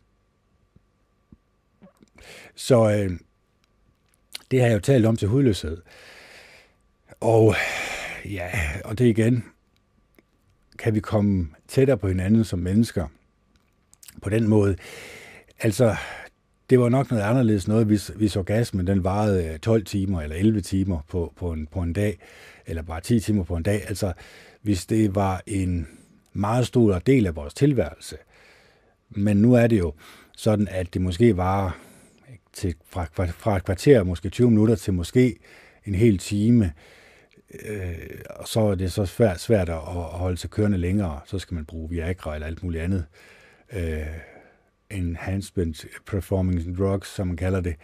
Så 2.56 2.92
øh, 2.92 3.20
det 4.52 4.62
har 4.62 4.68
jeg 4.68 4.76
jo 4.76 4.80
talt 4.80 5.06
om 5.06 5.18
til 5.18 5.28
hudløshed. 5.28 5.82
Og 7.20 7.56
ja, 8.26 8.50
og 8.86 8.98
det 8.98 9.06
igen, 9.06 9.44
kan 10.78 10.96
vi 10.96 11.00
komme 11.00 11.48
tættere 11.68 11.98
på 11.98 12.08
hinanden 12.08 12.44
som 12.44 12.60
mennesker 12.60 13.08
på 14.22 14.30
den 14.30 14.48
måde. 14.48 14.76
Altså, 15.60 15.96
det 16.70 16.80
var 16.80 16.90
nok 16.90 17.12
noget 17.12 17.24
anderledes 17.24 17.68
noget, 17.68 17.86
hvis, 17.86 18.08
hvis 18.08 18.36
orgasmen 18.36 18.88
den 18.88 19.04
varede 19.04 19.48
øh, 19.48 19.60
12 19.60 19.86
timer 19.86 20.22
eller 20.22 20.36
11 20.36 20.62
timer 20.62 21.00
på, 21.08 21.34
på, 21.36 21.52
en, 21.52 21.68
på 21.68 21.82
en 21.82 21.94
dag, 21.94 22.20
eller 22.68 22.82
bare 22.82 23.02
10 23.02 23.20
timer 23.20 23.44
på 23.44 23.56
en 23.56 23.64
dag. 23.64 23.84
Altså, 23.88 24.14
hvis 24.62 24.86
det 24.86 25.16
var 25.16 25.42
en 25.48 25.88
meget 26.34 26.68
stor 26.68 27.00
del 27.00 27.28
af 27.28 27.36
vores 27.36 27.54
tilværelse. 27.54 28.18
Men 29.10 29.38
nu 29.38 29.54
er 29.54 29.68
det 29.68 29.80
jo 29.80 29.94
sådan, 30.38 30.68
at 30.72 30.94
det 30.94 31.02
måske 31.02 31.38
var 31.38 31.78
til, 32.54 32.76
fra, 32.86 33.06
fra 33.30 33.56
et 33.58 33.66
kvarter, 33.66 34.04
måske 34.04 34.30
20 34.30 34.50
minutter, 34.50 34.76
til 34.76 34.94
måske 34.94 35.36
en 35.86 35.96
hel 35.96 36.18
time, 36.18 36.74
øh, 37.66 38.20
og 38.30 38.48
så 38.48 38.60
er 38.60 38.76
det 38.76 38.92
så 38.92 39.06
svært, 39.06 39.40
svært 39.40 39.70
at, 39.70 39.76
at 39.76 39.82
holde 39.82 40.38
sig 40.38 40.50
kørende 40.50 40.78
længere. 40.78 41.20
Så 41.26 41.40
skal 41.40 41.56
man 41.56 41.66
bruge 41.66 41.90
Viagra 41.90 42.34
eller 42.34 42.48
alt 42.48 42.64
muligt 42.64 42.84
andet. 42.84 43.06
Øh, 43.74 44.08
enhancement 44.90 45.86
performing 46.06 46.78
drugs, 46.78 47.16
som 47.16 47.28
man 47.28 47.38
kalder 47.38 47.62
det, 47.62 47.76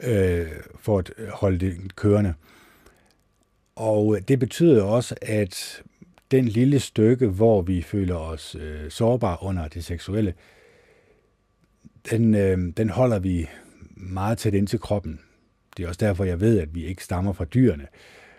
øh, 0.00 0.52
for 0.80 0.98
at 0.98 1.12
holde 1.32 1.58
det 1.58 1.96
kørende. 1.96 2.34
Og 3.78 4.16
øh, 4.16 4.22
det 4.28 4.38
betyder 4.38 4.82
også, 4.82 5.14
at 5.22 5.82
den 6.30 6.48
lille 6.48 6.80
stykke, 6.80 7.26
hvor 7.26 7.62
vi 7.62 7.82
føler 7.82 8.14
os 8.14 8.56
øh, 8.60 8.90
sårbare 8.90 9.36
under 9.40 9.68
det 9.68 9.84
seksuelle, 9.84 10.34
den, 12.10 12.34
øh, 12.34 12.58
den 12.76 12.90
holder 12.90 13.18
vi 13.18 13.48
meget 13.96 14.38
tæt 14.38 14.54
ind 14.54 14.66
til 14.66 14.80
kroppen. 14.80 15.20
Det 15.76 15.84
er 15.84 15.88
også 15.88 16.06
derfor, 16.06 16.24
jeg 16.24 16.40
ved, 16.40 16.58
at 16.58 16.74
vi 16.74 16.84
ikke 16.84 17.04
stammer 17.04 17.32
fra 17.32 17.44
dyrene. 17.44 17.86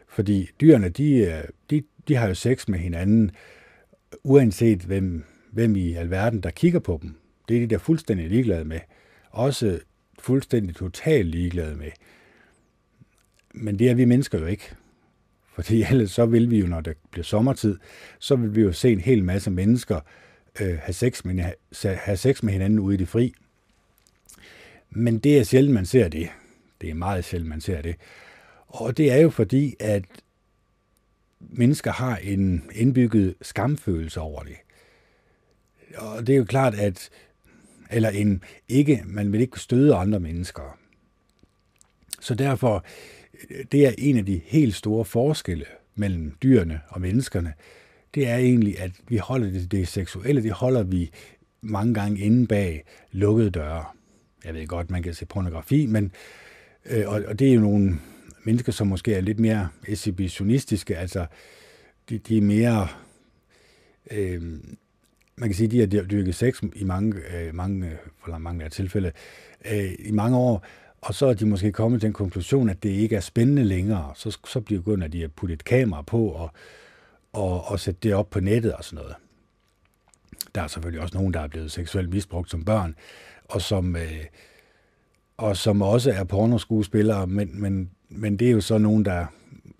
Fordi 0.07 0.49
dyrene, 0.61 0.89
de, 0.89 1.13
øh, 1.13 1.43
de, 1.69 1.83
de 2.07 2.15
har 2.15 2.27
jo 2.27 2.33
sex 2.33 2.67
med 2.67 2.79
hinanden, 2.79 3.31
uanset 4.23 4.79
hvem, 4.79 5.23
hvem 5.51 5.75
i 5.75 5.93
alverden, 5.93 6.41
der 6.41 6.49
kigger 6.49 6.79
på 6.79 6.99
dem. 7.01 7.15
Det 7.49 7.57
er 7.57 7.61
de 7.61 7.67
der 7.67 7.77
fuldstændig 7.77 8.29
ligeglade 8.29 8.65
med. 8.65 8.79
Også 9.29 9.79
fuldstændig 10.19 10.75
totalt 10.75 11.27
ligeglade 11.27 11.75
med. 11.75 11.91
Men 13.53 13.79
det 13.79 13.89
er 13.89 13.93
vi 13.93 14.05
mennesker 14.05 14.39
jo 14.39 14.45
ikke. 14.45 14.75
Fordi 15.61 15.83
ellers 15.91 16.11
så 16.11 16.25
vil 16.25 16.49
vi 16.49 16.59
jo, 16.59 16.67
når 16.67 16.81
det 16.81 16.97
bliver 17.11 17.23
sommertid, 17.23 17.77
så 18.19 18.35
vil 18.35 18.55
vi 18.55 18.61
jo 18.61 18.71
se 18.71 18.91
en 18.91 18.99
hel 18.99 19.23
masse 19.23 19.51
mennesker 19.51 19.99
øh, 20.61 20.77
have, 20.77 20.93
sex 20.93 21.25
med, 21.25 21.43
have 21.83 22.17
sex 22.17 22.43
med 22.43 22.53
hinanden 22.53 22.79
ude 22.79 22.93
i 22.95 22.97
det 22.97 23.07
fri. 23.07 23.33
Men 24.89 25.19
det 25.19 25.39
er 25.39 25.43
sjældent, 25.43 25.73
man 25.73 25.85
ser 25.85 26.07
det. 26.07 26.29
Det 26.81 26.89
er 26.89 26.93
meget 26.93 27.25
sjældent, 27.25 27.49
man 27.49 27.61
ser 27.61 27.81
det. 27.81 27.95
Og 28.67 28.97
det 28.97 29.11
er 29.11 29.17
jo 29.17 29.29
fordi, 29.29 29.75
at 29.79 30.03
mennesker 31.39 31.91
har 31.91 32.17
en 32.17 32.63
indbygget 32.71 33.35
skamfølelse 33.41 34.19
over 34.19 34.43
det. 34.43 34.55
Og 35.95 36.27
det 36.27 36.33
er 36.33 36.37
jo 36.37 36.45
klart, 36.45 36.75
at 36.75 37.09
eller 37.89 38.09
en 38.09 38.43
ikke, 38.67 39.03
man 39.05 39.31
vil 39.31 39.41
ikke 39.41 39.59
støde 39.59 39.95
andre 39.95 40.19
mennesker. 40.19 40.77
Så 42.19 42.35
derfor, 42.35 42.85
det 43.71 43.85
er 43.85 43.91
en 43.97 44.17
af 44.17 44.25
de 44.25 44.41
helt 44.45 44.75
store 44.75 45.05
forskelle 45.05 45.65
mellem 45.95 46.33
dyrene 46.43 46.81
og 46.87 47.01
menneskerne, 47.01 47.53
det 48.15 48.27
er 48.27 48.37
egentlig, 48.37 48.79
at 48.79 48.91
vi 49.07 49.17
holder 49.17 49.51
det, 49.51 49.71
det 49.71 49.87
seksuelle, 49.87 50.43
det 50.43 50.51
holder 50.51 50.83
vi 50.83 51.11
mange 51.61 51.93
gange 51.93 52.19
inde 52.19 52.47
bag 52.47 52.83
lukkede 53.11 53.49
døre. 53.49 53.85
Jeg 54.45 54.53
ved 54.53 54.67
godt, 54.67 54.91
man 54.91 55.03
kan 55.03 55.13
se 55.13 55.25
pornografi, 55.25 55.85
men 55.85 56.11
øh, 56.85 57.09
og, 57.09 57.23
og 57.27 57.39
det 57.39 57.49
er 57.49 57.53
jo 57.53 57.61
nogle 57.61 57.99
mennesker, 58.43 58.71
som 58.71 58.87
måske 58.87 59.13
er 59.13 59.21
lidt 59.21 59.39
mere 59.39 59.69
exhibitionistiske, 59.87 60.97
altså 60.97 61.25
de, 62.09 62.17
de 62.17 62.37
er 62.37 62.41
mere 62.41 62.87
øh, 64.11 64.41
man 65.39 65.49
kan 65.49 65.55
sige, 65.55 65.85
de 65.87 65.97
har 65.97 66.05
dyrket 66.05 66.35
sex 66.35 66.63
i 66.75 66.83
mange, 66.83 67.15
øh, 67.35 67.55
mange, 67.55 67.91
for 68.25 68.37
mange 68.37 68.65
af 68.65 68.71
tilfælde, 68.71 69.11
øh, 69.71 69.91
i 69.99 70.11
mange 70.11 70.37
år, 70.37 70.65
og 71.01 71.15
så 71.15 71.25
er 71.25 71.33
de 71.33 71.45
måske 71.45 71.71
kommet 71.71 72.01
til 72.01 72.07
en 72.07 72.13
konklusion, 72.13 72.69
at 72.69 72.83
det 72.83 72.89
ikke 72.89 73.15
er 73.15 73.19
spændende 73.19 73.63
længere. 73.63 74.11
Så, 74.15 74.37
så 74.47 74.61
bliver 74.61 74.95
det 74.95 75.03
at 75.03 75.13
de 75.13 75.21
har 75.21 75.27
puttet 75.27 75.55
et 75.55 75.63
kamera 75.63 76.01
på 76.01 76.27
og, 76.29 76.51
og, 77.33 77.67
og 77.67 77.79
sætte 77.79 77.99
det 78.03 78.13
op 78.13 78.29
på 78.29 78.39
nettet 78.39 78.73
og 78.73 78.83
sådan 78.83 79.03
noget. 79.03 79.15
Der 80.55 80.61
er 80.61 80.67
selvfølgelig 80.67 81.01
også 81.01 81.17
nogen, 81.17 81.33
der 81.33 81.39
er 81.39 81.47
blevet 81.47 81.71
seksuelt 81.71 82.09
misbrugt 82.09 82.49
som 82.49 82.65
børn, 82.65 82.95
og 83.43 83.61
som, 83.61 83.95
øh, 83.95 84.25
og 85.37 85.57
som 85.57 85.81
også 85.81 86.11
er 86.11 86.23
pornoskuespillere, 86.23 87.27
men, 87.27 87.61
men, 87.61 87.91
men 88.09 88.37
det 88.37 88.47
er 88.47 88.51
jo 88.51 88.61
så 88.61 88.77
nogen, 88.77 89.05
der 89.05 89.25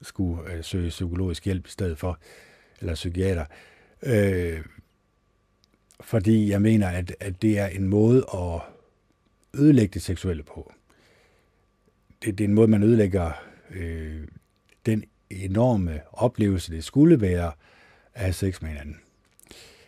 skulle 0.02 0.54
øh, 0.54 0.64
søge 0.64 0.90
psykologisk 0.90 1.46
hjælp 1.46 1.68
i 1.68 1.72
stedet 1.72 1.98
for, 1.98 2.20
eller 2.80 2.94
psykiater. 2.94 3.46
Øh, 4.04 4.62
fordi 6.02 6.50
jeg 6.50 6.62
mener, 6.62 6.88
at, 6.88 7.16
at 7.20 7.42
det 7.42 7.60
er 7.60 7.68
en 7.68 7.88
måde 7.88 8.26
at 8.34 8.62
ødelægge 9.60 9.94
det 9.94 10.02
seksuelle 10.02 10.44
på. 10.44 10.74
Det, 12.24 12.38
det 12.38 12.44
er 12.44 12.48
en 12.48 12.54
måde, 12.54 12.68
man 12.68 12.84
ødelægger 12.84 13.32
øh, 13.70 14.28
den 14.86 15.04
enorme 15.30 16.02
oplevelse, 16.12 16.72
det 16.72 16.84
skulle 16.84 17.22
være 17.22 17.52
at 18.14 18.22
have 18.22 18.34
sex 18.34 18.62
med 18.62 18.70
hinanden. 18.70 18.98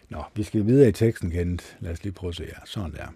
Nå, 0.09 0.23
vi 0.35 0.43
skal 0.43 0.65
videre 0.65 0.89
i 0.89 0.91
teksten, 0.91 1.31
Kent. 1.31 1.77
Lad 1.79 1.91
os 1.91 2.03
lige 2.03 2.13
prøve 2.13 2.29
at 2.29 2.35
se 2.35 2.45
her. 2.45 2.61
Sådan 2.65 2.91
der. 2.91 3.07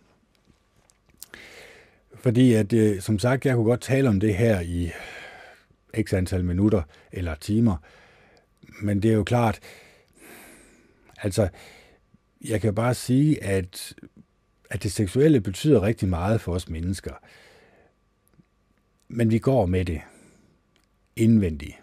Fordi 2.15 2.53
at, 2.53 2.73
øh, 2.73 3.01
som 3.01 3.19
sagt, 3.19 3.45
jeg 3.45 3.55
kunne 3.55 3.65
godt 3.65 3.81
tale 3.81 4.09
om 4.09 4.19
det 4.19 4.35
her 4.35 4.59
i 4.59 4.91
x 6.01 6.13
antal 6.13 6.45
minutter 6.45 6.81
eller 7.11 7.35
timer, 7.35 7.77
men 8.81 9.03
det 9.03 9.11
er 9.11 9.15
jo 9.15 9.23
klart, 9.23 9.59
altså, 11.17 11.49
jeg 12.45 12.61
kan 12.61 12.75
bare 12.75 12.93
sige, 12.93 13.43
at, 13.43 13.93
at 14.69 14.83
det 14.83 14.91
seksuelle 14.91 15.41
betyder 15.41 15.81
rigtig 15.81 16.09
meget 16.09 16.41
for 16.41 16.53
os 16.53 16.69
mennesker. 16.69 17.13
Men 19.07 19.31
vi 19.31 19.39
går 19.39 19.65
med 19.65 19.85
det 19.85 20.01
indvendigt. 21.15 21.75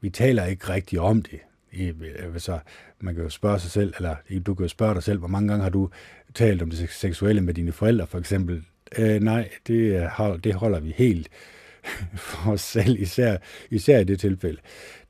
Vi 0.00 0.10
taler 0.10 0.44
ikke 0.44 0.68
rigtig 0.68 1.00
om 1.00 1.22
det. 1.22 1.40
Øh, 1.80 2.38
så 2.38 2.58
man 3.00 3.14
kan 3.14 3.24
jo 3.24 3.30
spørge 3.30 3.58
sig 3.60 3.70
selv, 3.70 3.94
eller 3.96 4.16
du 4.46 4.54
kan 4.54 4.64
jo 4.64 4.68
spørge 4.68 4.94
dig 4.94 5.02
selv, 5.02 5.18
hvor 5.18 5.28
mange 5.28 5.48
gange 5.48 5.62
har 5.62 5.70
du 5.70 5.90
talt 6.34 6.62
om 6.62 6.70
det 6.70 6.88
seksuelle 6.90 7.40
med 7.40 7.54
dine 7.54 7.72
forældre, 7.72 8.06
for 8.06 8.18
eksempel. 8.18 8.64
Øh, 8.98 9.20
nej, 9.20 9.50
det, 9.66 9.74
øh, 9.74 10.44
det 10.44 10.54
holder 10.54 10.80
vi 10.80 10.94
helt 10.96 11.28
for 12.16 12.50
os 12.50 12.60
selv, 12.60 13.02
især, 13.02 13.36
især 13.70 13.98
i 13.98 14.04
det 14.04 14.20
tilfælde. 14.20 14.60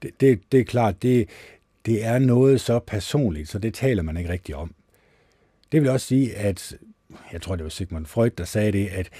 Det, 0.02 0.21
det, 0.21 0.40
det 0.52 0.61
er 0.61 0.64
klart, 0.64 1.02
det, 1.02 1.28
det 1.87 2.04
er 2.04 2.19
noget 2.19 2.61
så 2.61 2.78
personligt, 2.78 3.49
så 3.49 3.59
det 3.59 3.75
taler 3.75 4.02
man 4.02 4.16
ikke 4.16 4.31
rigtig 4.31 4.54
om. 4.54 4.75
Det 5.73 5.83
vil 5.83 5.90
også 5.90 6.07
sige, 6.07 6.37
at 6.37 6.76
jeg 7.33 7.43
tror, 7.43 7.57
det 7.57 7.64
var 7.64 7.71
Sigmund 7.71 8.07
Freud, 8.07 8.31
der 8.31 8.45
sagde 8.45 8.73
det, 8.73 8.87
at 8.87 9.11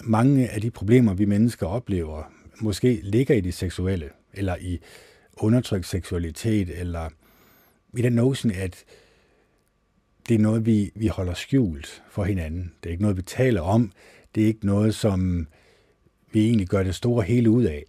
mange 0.00 0.48
af 0.48 0.60
de 0.60 0.70
problemer, 0.70 1.14
vi 1.14 1.24
mennesker 1.24 1.66
oplever, 1.66 2.32
måske 2.60 3.00
ligger 3.02 3.34
i 3.34 3.40
det 3.40 3.54
seksuelle, 3.54 4.10
eller 4.34 4.56
i 4.60 4.80
undertrykt 5.36 5.86
seksualitet, 5.86 6.80
eller 6.80 7.10
i 7.96 8.02
den 8.02 8.12
notion, 8.12 8.52
at 8.52 8.84
det 10.28 10.34
er 10.34 10.38
noget, 10.38 10.66
vi, 10.66 10.92
vi 10.94 11.06
holder 11.06 11.34
skjult 11.34 12.02
for 12.10 12.24
hinanden. 12.24 12.72
Det 12.82 12.88
er 12.88 12.90
ikke 12.90 13.02
noget, 13.02 13.16
vi 13.16 13.22
taler 13.22 13.60
om. 13.60 13.92
Det 14.34 14.42
er 14.42 14.46
ikke 14.46 14.66
noget, 14.66 14.94
som 14.94 15.46
vi 16.32 16.46
egentlig 16.46 16.68
gør 16.68 16.82
det 16.82 16.94
store 16.94 17.24
hele 17.24 17.50
ud 17.50 17.64
af. 17.64 17.84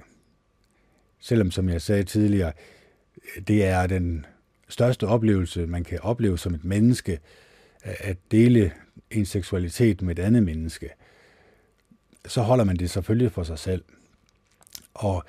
Selvom, 1.20 1.52
som 1.52 1.70
jeg 1.70 1.82
sagde 1.82 2.04
tidligere, 2.04 2.54
det 3.48 3.66
er 3.66 3.88
den 3.88 4.26
største 4.70 5.08
oplevelse, 5.08 5.68
man 5.68 5.84
kan 5.84 6.00
opleve 6.02 6.38
som 6.38 6.54
et 6.54 6.66
menneske, 6.66 7.20
at 7.84 8.18
dele 8.32 8.72
en 9.12 9.26
seksualitet 9.26 10.02
med 10.02 10.20
et 10.20 10.24
andet 10.24 10.44
menneske, 10.44 10.90
så 12.28 12.42
holder 12.42 12.64
man 12.64 12.76
det 12.76 12.90
selvfølgelig 12.90 13.32
for 13.32 13.44
sig 13.44 13.60
selv. 13.60 13.84
Og 14.94 15.24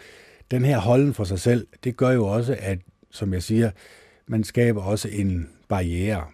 den 0.51 0.65
her 0.65 0.79
holden 0.79 1.15
for 1.15 1.25
sig 1.25 1.41
selv, 1.41 1.67
det 1.85 1.97
gør 1.97 2.11
jo 2.11 2.27
også, 2.27 2.57
at, 2.59 2.79
som 3.11 3.33
jeg 3.33 3.43
siger, 3.43 3.71
man 4.27 4.45
skaber 4.45 4.83
også 4.83 5.09
en 5.09 5.49
barriere. 5.69 6.25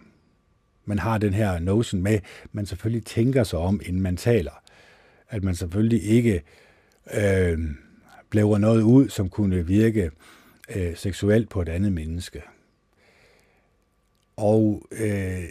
Man 0.85 0.99
har 0.99 1.17
den 1.17 1.33
her 1.33 1.59
notion 1.59 2.01
med, 2.01 2.19
man 2.51 2.65
selvfølgelig 2.65 3.05
tænker 3.05 3.43
sig 3.43 3.59
om, 3.59 3.81
inden 3.85 4.01
man 4.01 4.17
taler. 4.17 4.63
At 5.29 5.43
man 5.43 5.55
selvfølgelig 5.55 6.03
ikke 6.03 6.43
øh, 7.13 7.59
blæver 8.29 8.57
noget 8.57 8.81
ud, 8.81 9.09
som 9.09 9.29
kunne 9.29 9.67
virke 9.67 10.11
øh, 10.75 10.97
seksuelt 10.97 11.49
på 11.49 11.61
et 11.61 11.69
andet 11.69 11.91
menneske. 11.91 12.41
Og 14.35 14.87
øh, 14.91 15.43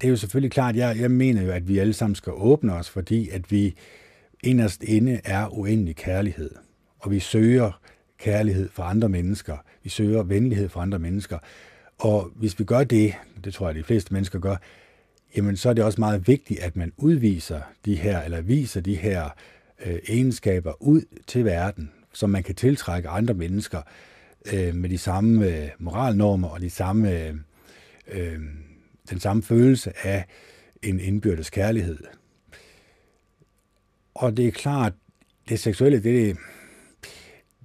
det 0.00 0.04
er 0.04 0.08
jo 0.08 0.16
selvfølgelig 0.16 0.52
klart, 0.52 0.76
jeg, 0.76 0.96
jeg 1.00 1.10
mener 1.10 1.42
jo, 1.42 1.50
at 1.50 1.68
vi 1.68 1.78
alle 1.78 1.92
sammen 1.92 2.14
skal 2.14 2.32
åbne 2.36 2.74
os, 2.74 2.90
fordi 2.90 3.28
at 3.28 3.50
vi 3.50 3.74
inderst 4.44 4.82
inde 4.82 5.20
er 5.24 5.48
uendelig 5.58 5.96
kærlighed. 5.96 6.50
Og 6.98 7.10
vi 7.10 7.20
søger 7.20 7.80
kærlighed 8.18 8.68
for 8.68 8.82
andre 8.82 9.08
mennesker. 9.08 9.56
Vi 9.82 9.88
søger 9.88 10.22
venlighed 10.22 10.68
for 10.68 10.80
andre 10.80 10.98
mennesker. 10.98 11.38
Og 11.98 12.30
hvis 12.36 12.58
vi 12.58 12.64
gør 12.64 12.84
det, 12.84 13.14
det 13.44 13.54
tror 13.54 13.68
jeg, 13.68 13.74
de 13.74 13.82
fleste 13.82 14.12
mennesker 14.12 14.38
gør, 14.38 14.56
jamen 15.36 15.56
så 15.56 15.68
er 15.68 15.72
det 15.72 15.84
også 15.84 16.00
meget 16.00 16.28
vigtigt, 16.28 16.60
at 16.60 16.76
man 16.76 16.92
udviser 16.96 17.60
de 17.84 17.94
her, 17.94 18.22
eller 18.22 18.40
viser 18.40 18.80
de 18.80 18.94
her 18.94 19.28
øh, 19.86 19.98
egenskaber 20.08 20.82
ud 20.82 21.02
til 21.26 21.44
verden, 21.44 21.90
så 22.12 22.26
man 22.26 22.42
kan 22.42 22.54
tiltrække 22.54 23.08
andre 23.08 23.34
mennesker 23.34 23.82
øh, 24.52 24.74
med 24.74 24.88
de 24.88 24.98
samme 24.98 25.46
øh, 25.46 25.68
moralnormer 25.78 26.48
og 26.48 26.60
de 26.60 26.70
samme, 26.70 27.20
øh, 27.20 27.34
øh, 28.08 28.38
den 29.10 29.20
samme 29.20 29.42
følelse 29.42 30.06
af 30.06 30.24
en 30.82 31.00
indbyrdes 31.00 31.50
kærlighed. 31.50 31.98
Og 34.14 34.36
det 34.36 34.46
er 34.46 34.50
klart, 34.50 34.92
det 35.48 35.60
seksuelle, 35.60 36.02
det, 36.02 36.36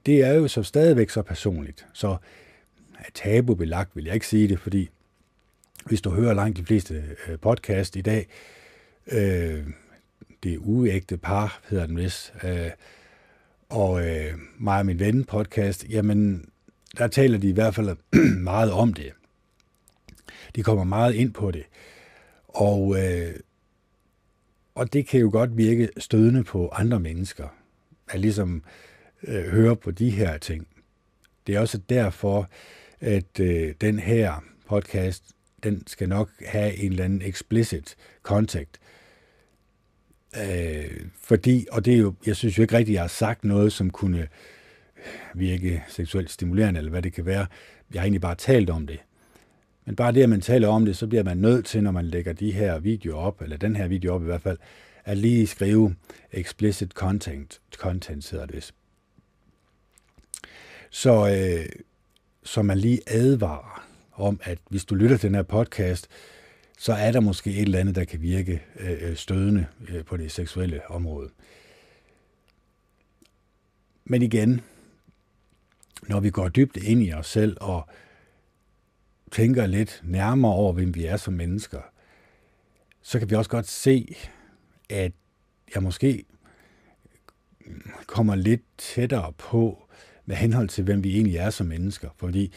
det 0.05 0.21
er 0.23 0.33
jo 0.33 0.47
så 0.47 0.63
stadigvæk 0.63 1.09
så 1.09 1.21
personligt. 1.21 1.87
Så 1.93 2.17
tabubelagt 3.13 3.95
vil 3.95 4.05
jeg 4.05 4.13
ikke 4.13 4.27
sige 4.27 4.47
det, 4.47 4.59
fordi 4.59 4.89
hvis 5.85 6.01
du 6.01 6.09
hører 6.09 6.33
langt 6.33 6.57
de 6.57 6.65
fleste 6.65 7.03
øh, 7.27 7.39
podcast 7.39 7.95
i 7.95 8.01
dag, 8.01 8.27
øh, 9.07 9.67
det 10.43 10.53
er 10.53 10.57
uægte 10.57 11.17
par, 11.17 11.61
hedder 11.69 11.85
den 11.85 11.97
vist, 11.97 12.33
øh, 12.43 12.69
og 13.69 14.07
øh, 14.07 14.33
mig 14.57 14.79
og 14.79 14.85
min 14.85 14.99
ven 14.99 15.23
podcast, 15.23 15.85
jamen, 15.89 16.49
der 16.97 17.07
taler 17.07 17.37
de 17.37 17.49
i 17.49 17.53
hvert 17.53 17.75
fald 17.75 17.97
meget 18.51 18.71
om 18.71 18.93
det. 18.93 19.11
De 20.55 20.63
kommer 20.63 20.83
meget 20.83 21.13
ind 21.13 21.33
på 21.33 21.51
det. 21.51 21.63
Og, 22.47 22.95
øh, 22.97 23.33
og 24.79 24.93
det 24.93 25.07
kan 25.07 25.19
jo 25.19 25.29
godt 25.31 25.57
virke 25.57 25.89
stødende 25.97 26.43
på 26.43 26.69
andre 26.69 26.99
mennesker, 26.99 27.47
at 28.09 28.19
ligesom 28.19 28.63
øh, 29.23 29.45
høre 29.45 29.75
på 29.75 29.91
de 29.91 30.09
her 30.09 30.37
ting. 30.37 30.67
Det 31.47 31.55
er 31.55 31.59
også 31.59 31.77
derfor, 31.77 32.49
at 32.99 33.39
øh, 33.39 33.73
den 33.81 33.99
her 33.99 34.43
podcast, 34.67 35.23
den 35.63 35.87
skal 35.87 36.09
nok 36.09 36.29
have 36.45 36.75
en 36.75 36.91
eller 36.91 37.05
anden 37.05 37.21
explicit 37.21 37.95
contact. 38.23 38.79
Øh, 40.41 41.05
fordi, 41.21 41.67
og 41.71 41.85
det 41.85 41.93
er 41.93 41.97
jo, 41.97 42.13
jeg 42.25 42.35
synes 42.35 42.57
jo 42.57 42.61
ikke 42.61 42.77
rigtigt, 42.77 42.93
jeg 42.93 43.03
har 43.03 43.07
sagt 43.07 43.43
noget, 43.43 43.73
som 43.73 43.89
kunne 43.89 44.27
virke 45.35 45.83
seksuelt 45.87 46.31
stimulerende, 46.31 46.77
eller 46.77 46.91
hvad 46.91 47.01
det 47.01 47.13
kan 47.13 47.25
være. 47.25 47.47
Jeg 47.93 48.01
har 48.01 48.05
egentlig 48.05 48.21
bare 48.21 48.35
talt 48.35 48.69
om 48.69 48.87
det. 48.87 48.99
Men 49.89 49.95
bare 49.95 50.11
det, 50.11 50.23
at 50.23 50.29
man 50.29 50.41
taler 50.41 50.67
om 50.67 50.85
det, 50.85 50.97
så 50.97 51.07
bliver 51.07 51.23
man 51.23 51.37
nødt 51.37 51.65
til, 51.65 51.83
når 51.83 51.91
man 51.91 52.05
lægger 52.05 52.33
de 52.33 52.51
her 52.51 52.79
videoer 52.79 53.21
op, 53.21 53.41
eller 53.41 53.57
den 53.57 53.75
her 53.75 53.87
video 53.87 54.13
op 54.13 54.21
i 54.21 54.25
hvert 54.25 54.41
fald, 54.41 54.57
at 55.05 55.17
lige 55.17 55.47
skrive 55.47 55.95
explicit 56.31 56.91
content, 56.91 57.61
content 57.75 58.31
hedder 58.31 58.45
det. 58.45 58.73
Så, 60.89 61.29
øh, 61.29 61.65
så 62.43 62.61
man 62.61 62.77
lige 62.77 63.01
advarer 63.07 63.87
om, 64.13 64.39
at 64.43 64.57
hvis 64.69 64.85
du 64.85 64.95
lytter 64.95 65.17
til 65.17 65.27
den 65.27 65.35
her 65.35 65.43
podcast, 65.43 66.07
så 66.77 66.93
er 66.93 67.11
der 67.11 67.19
måske 67.19 67.51
et 67.51 67.61
eller 67.61 67.79
andet, 67.79 67.95
der 67.95 68.05
kan 68.05 68.21
virke 68.21 68.61
øh, 68.79 69.09
øh 69.09 69.15
stødende 69.15 69.65
øh, 69.87 70.05
på 70.05 70.17
det 70.17 70.31
seksuelle 70.31 70.91
område. 70.91 71.29
Men 74.05 74.21
igen, 74.21 74.61
når 76.07 76.19
vi 76.19 76.29
går 76.29 76.49
dybt 76.49 76.77
ind 76.77 77.03
i 77.03 77.13
os 77.13 77.27
selv 77.27 77.57
og 77.61 77.87
tænker 79.31 79.65
lidt 79.65 80.01
nærmere 80.03 80.53
over, 80.53 80.73
hvem 80.73 80.95
vi 80.95 81.05
er 81.05 81.17
som 81.17 81.33
mennesker, 81.33 81.81
så 83.01 83.19
kan 83.19 83.29
vi 83.29 83.35
også 83.35 83.49
godt 83.49 83.67
se, 83.67 84.15
at 84.89 85.11
jeg 85.75 85.83
måske 85.83 86.23
kommer 88.07 88.35
lidt 88.35 88.61
tættere 88.77 89.33
på 89.37 89.83
med 90.25 90.35
henhold 90.35 90.69
til, 90.69 90.83
hvem 90.83 91.03
vi 91.03 91.15
egentlig 91.15 91.37
er 91.37 91.49
som 91.49 91.67
mennesker. 91.67 92.09
Fordi 92.17 92.53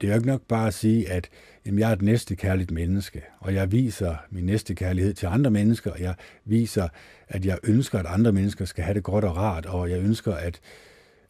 det 0.00 0.06
er 0.06 0.12
jo 0.12 0.18
ikke 0.18 0.26
nok 0.26 0.42
bare 0.42 0.66
at 0.66 0.74
sige, 0.74 1.10
at 1.10 1.28
jamen, 1.66 1.78
jeg 1.78 1.88
er 1.88 1.92
et 1.92 2.02
næste 2.02 2.36
kærligt 2.36 2.70
menneske, 2.70 3.22
og 3.40 3.54
jeg 3.54 3.72
viser 3.72 4.16
min 4.30 4.44
næste 4.44 4.74
kærlighed 4.74 5.14
til 5.14 5.26
andre 5.26 5.50
mennesker, 5.50 5.90
og 5.90 6.00
jeg 6.00 6.14
viser, 6.44 6.88
at 7.28 7.44
jeg 7.44 7.58
ønsker, 7.62 7.98
at 7.98 8.06
andre 8.06 8.32
mennesker 8.32 8.64
skal 8.64 8.84
have 8.84 8.94
det 8.94 9.02
godt 9.02 9.24
og 9.24 9.36
rart, 9.36 9.66
og 9.66 9.90
jeg 9.90 9.98
ønsker 9.98 10.34
at 10.34 10.60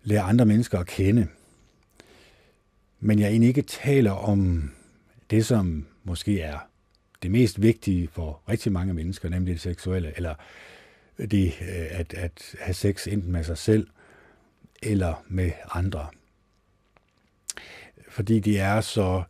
lære 0.03 0.23
andre 0.23 0.47
mennesker 0.47 0.79
at 0.79 0.87
kende. 0.87 1.27
Men 3.01 3.19
jeg 3.19 3.29
egentlig 3.29 3.49
ikke 3.49 3.63
taler 3.63 4.11
om 4.11 4.71
det, 5.31 5.47
som 5.47 5.87
måske 6.05 6.41
er 6.41 6.59
det 7.23 7.31
mest 7.31 7.63
vigtige 7.63 8.09
for 8.09 8.43
rigtig 8.49 8.73
mange 8.73 8.95
mennesker, 8.95 9.29
nemlig 9.29 9.55
det 9.55 9.61
seksuelle, 9.61 10.13
eller 10.17 10.35
det 11.19 11.47
øh, 11.61 11.87
at, 11.91 12.15
at 12.15 12.55
have 12.61 12.75
sex 12.75 13.09
enten 13.09 13.33
med 13.33 13.45
sig 13.45 13.59
selv 13.59 13.89
eller 14.83 15.25
med 15.29 15.51
andre. 15.71 16.07
Fordi 18.09 18.41
det 18.41 18.61
er 18.61 18.81
så 18.81 19.23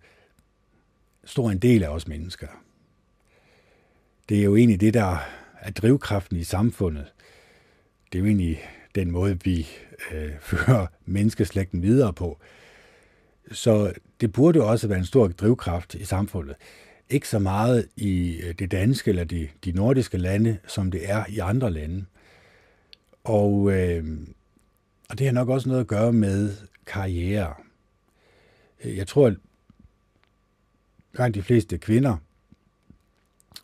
stor 1.24 1.50
en 1.50 1.58
del 1.58 1.82
af 1.82 1.88
os 1.88 2.08
mennesker. 2.08 2.48
Det 4.28 4.38
er 4.38 4.42
jo 4.42 4.56
egentlig 4.56 4.80
det, 4.80 4.94
der 4.94 5.18
er 5.60 5.70
drivkraften 5.70 6.36
i 6.36 6.44
samfundet. 6.44 7.12
Det 8.12 8.18
er 8.18 8.20
jo 8.20 8.26
egentlig 8.26 8.60
den 8.94 9.10
måde, 9.10 9.38
vi 9.44 9.66
øh, 10.12 10.32
fører 10.50 10.86
menneskeslægten 11.04 11.82
videre 11.82 12.12
på. 12.12 12.38
Så 13.52 13.92
det 14.20 14.32
burde 14.32 14.58
jo 14.58 14.68
også 14.68 14.88
være 14.88 14.98
en 14.98 15.04
stor 15.04 15.28
drivkraft 15.28 15.94
i 15.94 16.04
samfundet. 16.04 16.56
Ikke 17.10 17.28
så 17.28 17.38
meget 17.38 17.88
i 17.96 18.40
øh, 18.42 18.54
det 18.58 18.70
danske 18.70 19.08
eller 19.08 19.24
de, 19.24 19.48
de 19.64 19.72
nordiske 19.72 20.18
lande, 20.18 20.58
som 20.66 20.90
det 20.90 21.10
er 21.10 21.24
i 21.28 21.38
andre 21.38 21.70
lande. 21.70 22.04
Og, 23.24 23.72
øh, 23.72 24.18
og 25.10 25.18
det 25.18 25.26
har 25.26 25.32
nok 25.32 25.48
også 25.48 25.68
noget 25.68 25.80
at 25.80 25.86
gøre 25.86 26.12
med 26.12 26.56
karriere. 26.86 27.54
Øh, 28.84 28.96
jeg 28.96 29.06
tror, 29.06 29.26
at 29.26 29.34
langt 31.12 31.34
de 31.34 31.42
fleste 31.42 31.78
kvinder 31.78 32.16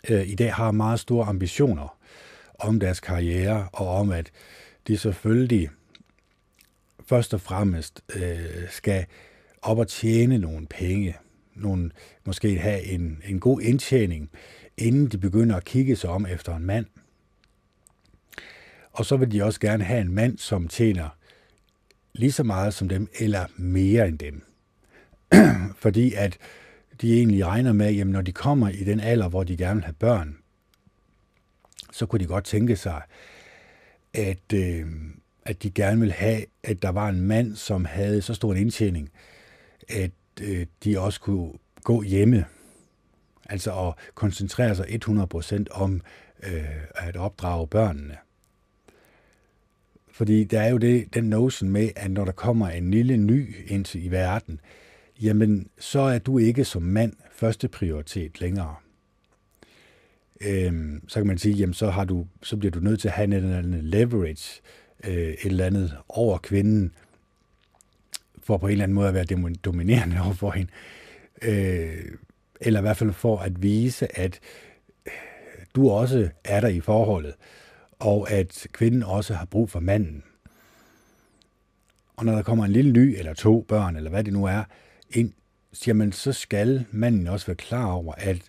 øh, 0.08 0.28
i 0.28 0.34
dag 0.34 0.54
har 0.54 0.70
meget 0.70 1.00
store 1.00 1.26
ambitioner 1.26 1.98
om 2.58 2.80
deres 2.80 3.00
karriere, 3.00 3.68
og 3.72 3.88
om 3.88 4.10
at 4.10 4.30
de 4.86 4.98
selvfølgelig 4.98 5.70
først 7.06 7.34
og 7.34 7.40
fremmest 7.40 8.02
øh, 8.14 8.68
skal 8.70 9.06
op 9.64 9.78
og 9.78 9.88
tjene 9.88 10.38
nogle 10.38 10.66
penge, 10.66 11.16
nogle, 11.54 11.90
måske 12.24 12.58
have 12.58 12.82
en, 12.82 13.22
en 13.24 13.40
god 13.40 13.60
indtjening, 13.60 14.30
inden 14.76 15.06
de 15.06 15.18
begynder 15.18 15.56
at 15.56 15.64
kigge 15.64 15.96
sig 15.96 16.10
om 16.10 16.26
efter 16.26 16.56
en 16.56 16.64
mand. 16.64 16.86
Og 18.92 19.06
så 19.06 19.16
vil 19.16 19.32
de 19.32 19.44
også 19.44 19.60
gerne 19.60 19.84
have 19.84 20.00
en 20.00 20.14
mand, 20.14 20.38
som 20.38 20.68
tjener 20.68 21.08
lige 22.12 22.32
så 22.32 22.42
meget 22.42 22.74
som 22.74 22.88
dem, 22.88 23.08
eller 23.18 23.46
mere 23.56 24.08
end 24.08 24.18
dem. 24.18 24.42
Fordi 25.82 26.14
at 26.14 26.38
de 27.00 27.16
egentlig 27.16 27.46
regner 27.46 27.72
med, 27.72 28.00
at 28.00 28.06
når 28.06 28.22
de 28.22 28.32
kommer 28.32 28.68
i 28.68 28.84
den 28.84 29.00
alder, 29.00 29.28
hvor 29.28 29.44
de 29.44 29.56
gerne 29.56 29.74
vil 29.74 29.84
have 29.84 29.94
børn, 29.94 30.36
så 31.92 32.06
kunne 32.06 32.20
de 32.20 32.26
godt 32.26 32.44
tænke 32.44 32.76
sig, 32.76 33.02
at, 34.14 34.52
øh, 34.54 34.86
at 35.44 35.62
de 35.62 35.70
gerne 35.70 36.00
vil 36.00 36.12
have, 36.12 36.44
at 36.62 36.82
der 36.82 36.88
var 36.88 37.08
en 37.08 37.20
mand, 37.20 37.56
som 37.56 37.84
havde 37.84 38.22
så 38.22 38.34
stor 38.34 38.52
en 38.52 38.58
indtjening, 38.58 39.10
at 39.88 40.10
øh, 40.42 40.66
de 40.84 41.00
også 41.00 41.20
kunne 41.20 41.52
gå 41.84 42.02
hjemme, 42.02 42.44
altså 43.48 43.88
at 43.88 43.94
koncentrere 44.14 44.76
sig 44.76 44.86
100% 45.08 45.64
om 45.70 46.00
øh, 46.42 46.64
at 46.94 47.16
opdrage 47.16 47.66
børnene. 47.66 48.16
Fordi 50.10 50.44
der 50.44 50.60
er 50.60 50.70
jo 50.70 50.78
det, 50.78 51.14
den 51.14 51.24
notion 51.24 51.70
med, 51.70 51.90
at 51.96 52.10
når 52.10 52.24
der 52.24 52.32
kommer 52.32 52.68
en 52.68 52.90
lille 52.90 53.16
ny 53.16 53.56
ind 53.66 53.94
i 53.94 54.08
verden, 54.08 54.60
jamen 55.22 55.68
så 55.78 56.00
er 56.00 56.18
du 56.18 56.38
ikke 56.38 56.64
som 56.64 56.82
mand 56.82 57.12
første 57.32 57.68
prioritet 57.68 58.40
længere. 58.40 58.74
Øhm, 60.40 61.08
så 61.08 61.20
kan 61.20 61.26
man 61.26 61.38
sige, 61.38 61.54
jamen 61.54 61.74
så, 61.74 61.90
har 61.90 62.04
du, 62.04 62.26
så 62.42 62.56
bliver 62.56 62.70
du 62.70 62.80
nødt 62.80 63.00
til 63.00 63.08
at 63.08 63.14
have 63.14 63.24
en 63.24 63.32
eller 63.32 63.58
anden 63.58 63.80
leverage, 63.80 64.62
øh, 65.04 65.12
et 65.12 65.36
eller 65.44 65.66
andet 65.66 65.96
over 66.08 66.38
kvinden, 66.38 66.92
for 68.44 68.56
på 68.56 68.66
en 68.66 68.72
eller 68.72 68.84
anden 68.84 68.94
måde 68.94 69.08
at 69.08 69.14
være 69.14 69.54
dominerende 69.64 70.20
over 70.24 70.32
for 70.32 70.50
hende. 70.50 70.70
Øh, 71.42 72.04
eller 72.60 72.80
i 72.80 72.82
hvert 72.82 72.96
fald 72.96 73.12
for 73.12 73.38
at 73.38 73.62
vise, 73.62 74.18
at 74.18 74.40
øh, 75.06 75.12
du 75.74 75.90
også 75.90 76.28
er 76.44 76.60
der 76.60 76.68
i 76.68 76.80
forholdet, 76.80 77.34
og 77.98 78.30
at 78.30 78.66
kvinden 78.72 79.02
også 79.02 79.34
har 79.34 79.44
brug 79.44 79.70
for 79.70 79.80
manden. 79.80 80.22
Og 82.16 82.24
når 82.24 82.32
der 82.34 82.42
kommer 82.42 82.64
en 82.64 82.72
lille 82.72 82.92
ny, 82.92 83.18
eller 83.18 83.34
to 83.34 83.64
børn, 83.68 83.96
eller 83.96 84.10
hvad 84.10 84.24
det 84.24 84.32
nu 84.32 84.44
er, 84.44 84.64
ind, 85.10 85.32
jamen 85.86 86.12
så 86.12 86.32
skal 86.32 86.86
manden 86.90 87.26
også 87.26 87.46
være 87.46 87.56
klar 87.56 87.86
over, 87.86 88.14
at 88.16 88.42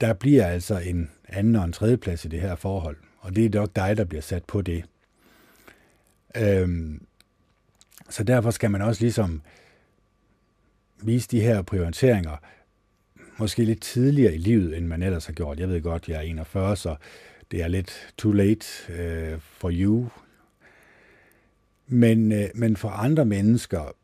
der 0.00 0.12
bliver 0.12 0.46
altså 0.46 0.78
en 0.78 1.10
anden 1.28 1.56
og 1.56 1.64
en 1.64 1.72
tredje 1.72 1.96
plads 1.96 2.24
i 2.24 2.28
det 2.28 2.40
her 2.40 2.54
forhold. 2.54 2.96
Og 3.18 3.36
det 3.36 3.44
er 3.44 3.58
nok 3.60 3.76
dig, 3.76 3.96
der 3.96 4.04
bliver 4.04 4.22
sat 4.22 4.44
på 4.44 4.62
det. 4.62 4.84
Øhm, 6.36 7.06
så 8.10 8.24
derfor 8.24 8.50
skal 8.50 8.70
man 8.70 8.82
også 8.82 9.02
ligesom 9.02 9.42
vise 11.02 11.28
de 11.28 11.40
her 11.40 11.62
prioriteringer 11.62 12.36
måske 13.36 13.64
lidt 13.64 13.82
tidligere 13.82 14.34
i 14.34 14.38
livet, 14.38 14.76
end 14.76 14.86
man 14.86 15.02
ellers 15.02 15.26
har 15.26 15.32
gjort. 15.32 15.60
Jeg 15.60 15.68
ved 15.68 15.82
godt, 15.82 16.08
jeg 16.08 16.16
er 16.16 16.20
41, 16.20 16.76
så 16.76 16.96
det 17.50 17.62
er 17.62 17.68
lidt 17.68 18.12
too 18.18 18.32
late 18.32 18.66
øh, 18.88 19.38
for 19.40 19.70
you. 19.72 20.08
Men, 21.86 22.32
øh, 22.32 22.48
men 22.54 22.76
for 22.76 22.88
andre 22.88 23.24
mennesker, 23.24 23.94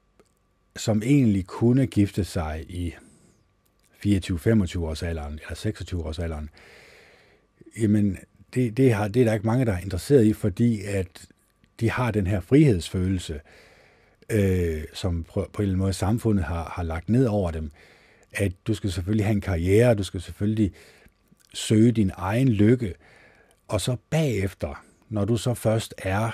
som 0.76 1.02
egentlig 1.02 1.46
kunne 1.46 1.86
gifte 1.86 2.24
sig 2.24 2.64
i 2.68 2.94
24-25 4.06 4.78
års 4.78 5.02
alderen, 5.02 5.32
eller 5.32 5.54
26 5.54 6.04
års 6.04 6.18
alderen, 6.18 6.50
jamen 7.78 8.18
det, 8.54 8.76
det, 8.76 8.94
har, 8.94 9.08
det 9.08 9.20
er 9.20 9.24
der 9.24 9.34
ikke 9.34 9.46
mange, 9.46 9.64
der 9.64 9.72
er 9.72 9.80
interesseret 9.80 10.24
i, 10.24 10.32
fordi 10.32 10.82
at 10.82 11.26
de 11.80 11.90
har 11.90 12.10
den 12.10 12.26
her 12.26 12.40
frihedsfølelse, 12.40 13.34
øh, 13.34 13.40
Øh, 14.30 14.84
som 14.94 15.24
på, 15.24 15.32
på 15.32 15.40
en 15.40 15.62
eller 15.62 15.72
anden 15.72 15.78
måde 15.78 15.92
samfundet 15.92 16.44
har, 16.44 16.72
har 16.76 16.82
lagt 16.82 17.08
ned 17.08 17.26
over 17.26 17.50
dem, 17.50 17.70
at 18.32 18.52
du 18.66 18.74
skal 18.74 18.92
selvfølgelig 18.92 19.26
have 19.26 19.34
en 19.34 19.40
karriere, 19.40 19.94
du 19.94 20.02
skal 20.02 20.20
selvfølgelig 20.20 20.72
søge 21.54 21.92
din 21.92 22.10
egen 22.14 22.48
lykke, 22.48 22.94
og 23.68 23.80
så 23.80 23.96
bagefter, 24.10 24.84
når 25.08 25.24
du 25.24 25.36
så 25.36 25.54
først 25.54 25.94
er 25.98 26.30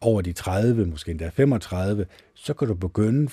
over 0.00 0.20
de 0.20 0.32
30, 0.32 0.86
måske 0.86 1.10
endda 1.10 1.28
35, 1.28 2.06
så 2.34 2.54
kan 2.54 2.68
du 2.68 2.74
begynde 2.74 3.30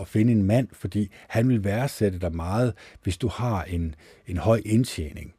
at 0.00 0.08
finde 0.08 0.32
en 0.32 0.42
mand, 0.42 0.68
fordi 0.72 1.10
han 1.28 1.48
vil 1.48 1.64
værdsætte 1.64 2.18
dig 2.18 2.34
meget, 2.34 2.74
hvis 3.02 3.16
du 3.16 3.28
har 3.28 3.64
en, 3.64 3.94
en 4.26 4.36
høj 4.36 4.62
indtjening. 4.64 5.34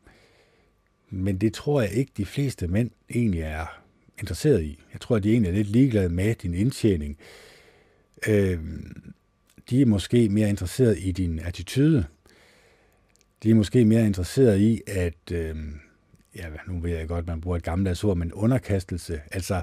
Men 1.09 1.37
det 1.37 1.53
tror 1.53 1.81
jeg 1.81 1.91
ikke, 1.91 2.11
de 2.17 2.25
fleste 2.25 2.67
mænd 2.67 2.91
egentlig 3.09 3.41
er 3.41 3.80
interesseret 4.21 4.63
i. 4.63 4.79
Jeg 4.93 5.01
tror, 5.01 5.15
at 5.15 5.23
de 5.23 5.31
egentlig 5.31 5.49
er 5.49 5.53
lidt 5.53 5.67
ligeglade 5.67 6.09
med 6.09 6.35
din 6.35 6.53
indtjening. 6.53 7.17
Øh, 8.27 8.59
de 9.69 9.81
er 9.81 9.85
måske 9.85 10.29
mere 10.29 10.49
interesseret 10.49 10.97
i 10.99 11.11
din 11.11 11.39
attitude. 11.39 12.05
De 13.43 13.49
er 13.51 13.55
måske 13.55 13.85
mere 13.85 14.05
interesseret 14.05 14.59
i, 14.59 14.81
at, 14.87 15.31
øh, 15.31 15.55
ja, 16.35 16.45
nu 16.67 16.79
ved 16.79 16.91
jeg 16.91 17.07
godt, 17.07 17.27
man 17.27 17.41
bruger 17.41 17.57
et 17.57 17.63
gammelt 17.63 18.03
ord, 18.03 18.17
men 18.17 18.33
underkastelse, 18.33 19.21
altså 19.31 19.61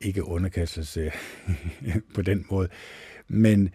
ikke 0.00 0.24
underkastelse 0.24 1.12
på 2.14 2.22
den 2.22 2.46
måde, 2.50 2.68
men 3.28 3.70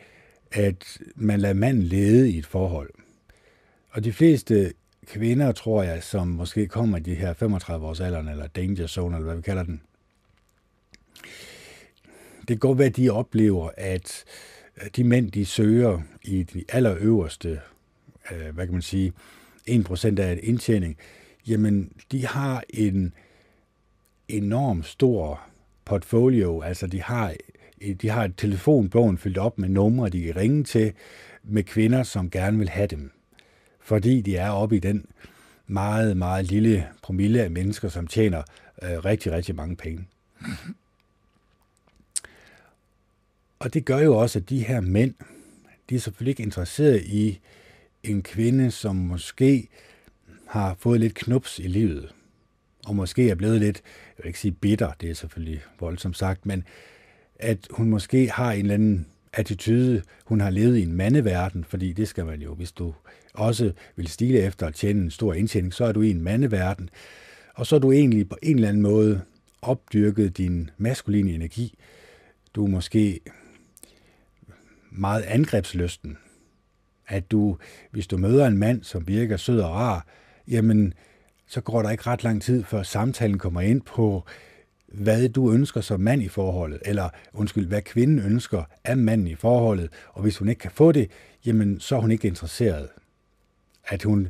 at 0.51 0.97
man 1.15 1.39
lader 1.39 1.53
manden 1.53 1.83
lede 1.83 2.31
i 2.31 2.37
et 2.37 2.45
forhold. 2.45 2.89
Og 3.89 4.03
de 4.03 4.13
fleste 4.13 4.73
kvinder, 5.05 5.51
tror 5.51 5.83
jeg, 5.83 6.03
som 6.03 6.27
måske 6.27 6.67
kommer 6.67 6.97
i 6.97 7.01
de 7.01 7.15
her 7.15 7.33
35 7.33 7.85
års 7.85 7.99
alderen, 7.99 8.27
eller 8.27 8.47
danger 8.47 8.87
zone, 8.87 9.15
eller 9.15 9.25
hvad 9.25 9.35
vi 9.35 9.41
kalder 9.41 9.63
den, 9.63 9.81
det 12.39 12.47
kan 12.47 12.57
godt 12.57 12.77
være, 12.77 12.87
at 12.87 12.97
de 12.97 13.09
oplever, 13.09 13.69
at 13.77 14.23
øh, 14.81 14.89
de 14.95 15.03
mænd, 15.03 15.31
de 15.31 15.45
søger 15.45 16.01
i 16.23 16.43
de 16.43 16.63
allerøverste, 16.69 17.59
øh, 18.31 18.55
hvad 18.55 18.65
kan 18.65 18.73
man 18.73 18.81
sige, 18.81 19.13
1% 19.69 20.19
af 20.19 20.39
indtjening, 20.43 20.97
jamen 21.47 21.91
de 22.11 22.25
har 22.25 22.63
en 22.69 23.13
enorm 24.27 24.83
stor 24.83 25.41
portfolio, 25.85 26.61
altså 26.61 26.87
de 26.87 27.01
har, 27.01 27.35
øh, 27.81 27.95
de 27.95 28.09
har 28.09 28.23
et 28.23 28.33
telefonbogen 28.37 29.17
fyldt 29.17 29.37
op 29.37 29.59
med 29.59 29.69
numre, 29.69 30.09
de 30.09 30.23
kan 30.23 30.35
ringe 30.35 30.63
til 30.63 30.93
med 31.43 31.63
kvinder, 31.63 32.03
som 32.03 32.29
gerne 32.29 32.57
vil 32.57 32.69
have 32.69 32.87
dem. 32.87 33.11
Fordi 33.79 34.21
de 34.21 34.37
er 34.37 34.49
oppe 34.49 34.75
i 34.75 34.79
den 34.79 35.05
meget, 35.67 36.17
meget 36.17 36.45
lille 36.45 36.87
promille 37.01 37.43
af 37.43 37.51
mennesker, 37.51 37.89
som 37.89 38.07
tjener 38.07 38.43
øh, 38.83 39.05
rigtig, 39.05 39.31
rigtig 39.31 39.55
mange 39.55 39.75
penge. 39.75 40.05
Og 43.65 43.73
det 43.73 43.85
gør 43.85 43.99
jo 43.99 44.17
også, 44.17 44.39
at 44.39 44.49
de 44.49 44.63
her 44.63 44.81
mænd, 44.81 45.13
de 45.89 45.95
er 45.95 45.99
selvfølgelig 45.99 46.31
ikke 46.31 46.43
interesseret 46.43 47.03
i 47.05 47.39
en 48.03 48.23
kvinde, 48.23 48.71
som 48.71 48.95
måske 48.95 49.67
har 50.47 50.75
fået 50.79 50.99
lidt 50.99 51.15
knups 51.15 51.59
i 51.59 51.67
livet, 51.67 52.09
og 52.87 52.95
måske 52.95 53.29
er 53.29 53.35
blevet 53.35 53.59
lidt, 53.59 53.81
jeg 54.17 54.23
vil 54.23 54.27
ikke 54.27 54.39
sige 54.39 54.51
bitter, 54.51 54.91
det 55.01 55.09
er 55.09 55.13
selvfølgelig 55.13 55.61
voldsomt 55.79 56.17
sagt, 56.17 56.45
men 56.45 56.63
at 57.39 57.67
hun 57.69 57.89
måske 57.89 58.29
har 58.29 58.51
en 58.51 58.59
eller 58.59 58.73
anden 58.73 59.05
attitude, 59.33 60.01
hun 60.25 60.41
har 60.41 60.49
levet 60.49 60.77
i 60.77 60.81
en 60.81 60.93
mandeverden, 60.93 61.63
fordi 61.63 61.93
det 61.93 62.07
skal 62.07 62.25
man 62.25 62.41
jo, 62.41 62.53
hvis 62.53 62.71
du 62.71 62.93
også 63.33 63.71
vil 63.95 64.07
stile 64.07 64.39
efter 64.39 64.67
at 64.67 64.73
tjene 64.73 65.01
en 65.01 65.11
stor 65.11 65.33
indtjening, 65.33 65.73
så 65.73 65.85
er 65.85 65.91
du 65.91 66.01
i 66.01 66.11
en 66.11 66.21
mandeverden, 66.21 66.89
og 67.55 67.67
så 67.67 67.75
er 67.75 67.79
du 67.79 67.91
egentlig 67.91 68.29
på 68.29 68.37
en 68.43 68.55
eller 68.55 68.69
anden 68.69 68.83
måde 68.83 69.21
opdyrket 69.61 70.37
din 70.37 70.69
maskuline 70.77 71.31
energi. 71.31 71.77
Du 72.55 72.65
er 72.65 72.69
måske 72.69 73.19
meget 74.97 75.21
angrebsløsten. 75.21 76.17
At 77.07 77.31
du, 77.31 77.57
hvis 77.91 78.07
du 78.07 78.17
møder 78.17 78.47
en 78.47 78.57
mand, 78.57 78.83
som 78.83 79.07
virker 79.07 79.37
sød 79.37 79.59
og 79.59 79.71
rar, 79.71 80.05
jamen, 80.47 80.93
så 81.47 81.61
går 81.61 81.81
der 81.81 81.89
ikke 81.89 82.07
ret 82.07 82.23
lang 82.23 82.41
tid, 82.41 82.63
før 82.63 82.83
samtalen 82.83 83.37
kommer 83.37 83.61
ind 83.61 83.81
på, 83.81 84.25
hvad 84.87 85.29
du 85.29 85.53
ønsker 85.53 85.81
som 85.81 85.99
mand 85.99 86.21
i 86.23 86.27
forholdet, 86.27 86.79
eller 86.85 87.09
undskyld, 87.33 87.67
hvad 87.67 87.81
kvinden 87.81 88.19
ønsker 88.19 88.63
af 88.83 88.97
manden 88.97 89.27
i 89.27 89.35
forholdet, 89.35 89.89
og 90.13 90.21
hvis 90.21 90.37
hun 90.37 90.49
ikke 90.49 90.59
kan 90.59 90.71
få 90.71 90.91
det, 90.91 91.11
jamen, 91.45 91.79
så 91.79 91.95
er 91.95 91.99
hun 91.99 92.11
ikke 92.11 92.27
interesseret. 92.27 92.89
At 93.87 94.03
hun 94.03 94.29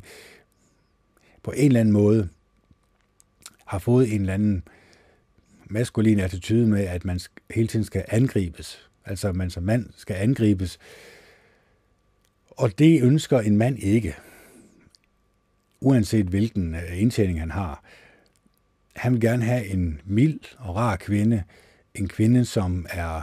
på 1.42 1.50
en 1.50 1.66
eller 1.66 1.80
anden 1.80 1.92
måde 1.92 2.28
har 3.66 3.78
fået 3.78 4.14
en 4.14 4.20
eller 4.20 4.34
anden 4.34 4.62
maskulin 5.70 6.20
attitude 6.20 6.66
med, 6.66 6.84
at 6.84 7.04
man 7.04 7.20
hele 7.54 7.68
tiden 7.68 7.84
skal 7.84 8.04
angribes. 8.08 8.85
Altså, 9.06 9.32
man 9.32 9.50
som 9.50 9.62
mand 9.62 9.90
skal 9.96 10.16
angribes. 10.16 10.78
Og 12.50 12.78
det 12.78 13.02
ønsker 13.02 13.40
en 13.40 13.56
mand 13.56 13.78
ikke. 13.78 14.16
Uanset 15.80 16.26
hvilken 16.26 16.74
øh, 16.74 17.00
indtjening 17.00 17.40
han 17.40 17.50
har. 17.50 17.84
Han 18.96 19.12
vil 19.12 19.20
gerne 19.20 19.44
have 19.44 19.66
en 19.66 20.00
mild 20.04 20.40
og 20.58 20.76
rar 20.76 20.96
kvinde, 20.96 21.42
en 21.94 22.08
kvinde, 22.08 22.44
som 22.44 22.86
er 22.90 23.22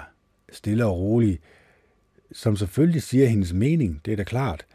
stille 0.51 0.85
og 0.85 0.97
rolig, 0.97 1.39
som 2.31 2.55
selvfølgelig 2.55 3.03
siger 3.03 3.27
hendes 3.27 3.53
mening, 3.53 4.01
det 4.05 4.11
er 4.11 4.17
da 4.17 4.23
klart, 4.23 4.65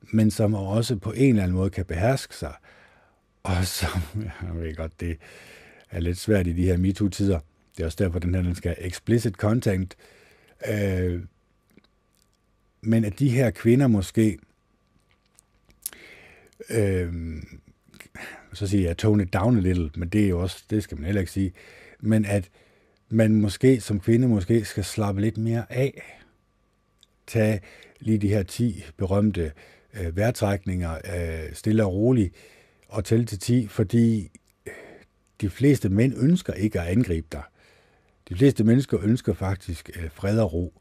men 0.00 0.30
som 0.30 0.54
også 0.54 0.96
på 0.96 1.12
en 1.12 1.28
eller 1.28 1.42
anden 1.42 1.56
måde 1.56 1.70
kan 1.70 1.84
beherske 1.84 2.36
sig, 2.36 2.54
og 3.42 3.66
som, 3.66 4.02
jeg 4.42 4.54
ved 4.54 4.74
godt, 4.74 5.00
det 5.00 5.18
er 5.90 6.00
lidt 6.00 6.18
svært 6.18 6.46
i 6.46 6.52
de 6.52 6.64
her 6.64 6.76
MeToo-tider, 6.76 7.40
det 7.76 7.82
er 7.82 7.86
også 7.86 8.04
derfor, 8.04 8.18
den 8.18 8.34
her 8.34 8.42
den 8.42 8.54
skal 8.54 8.76
explicit 8.78 9.34
content, 9.34 9.96
øh, 10.68 11.22
men 12.80 13.04
at 13.04 13.18
de 13.18 13.28
her 13.28 13.50
kvinder 13.50 13.86
måske 13.86 14.38
øh, 16.70 17.12
så 18.52 18.66
siger 18.66 18.88
jeg 18.88 18.96
tone 18.96 19.22
it 19.22 19.32
down 19.32 19.56
a 19.56 19.60
little, 19.60 19.90
men 19.96 20.08
det 20.08 20.24
er 20.24 20.28
jo 20.28 20.40
også, 20.40 20.64
det 20.70 20.82
skal 20.82 20.96
man 20.96 21.04
heller 21.04 21.20
ikke 21.20 21.32
sige, 21.32 21.52
men 22.00 22.24
at 22.24 22.50
man 23.08 23.40
måske 23.40 23.80
som 23.80 24.00
kvinde 24.00 24.28
måske 24.28 24.64
skal 24.64 24.84
slappe 24.84 25.20
lidt 25.20 25.38
mere 25.38 25.72
af, 25.72 26.20
tage 27.26 27.60
lige 28.00 28.18
de 28.18 28.28
her 28.28 28.42
10 28.42 28.84
berømte 28.96 29.52
øh, 29.94 30.16
vejrtrækninger 30.16 30.94
øh, 30.94 31.54
stille 31.54 31.84
og 31.84 31.92
roligt, 31.92 32.34
og 32.88 33.04
tælle 33.04 33.24
til 33.24 33.38
10, 33.38 33.66
fordi 33.66 34.30
de 35.40 35.50
fleste 35.50 35.88
mænd 35.88 36.14
ønsker 36.16 36.52
ikke 36.52 36.80
at 36.80 36.86
angribe 36.86 37.26
dig. 37.32 37.42
De 38.28 38.34
fleste 38.34 38.64
mennesker 38.64 38.98
ønsker 39.02 39.34
faktisk 39.34 39.90
øh, 39.96 40.10
fred 40.10 40.40
og 40.40 40.52
ro. 40.52 40.80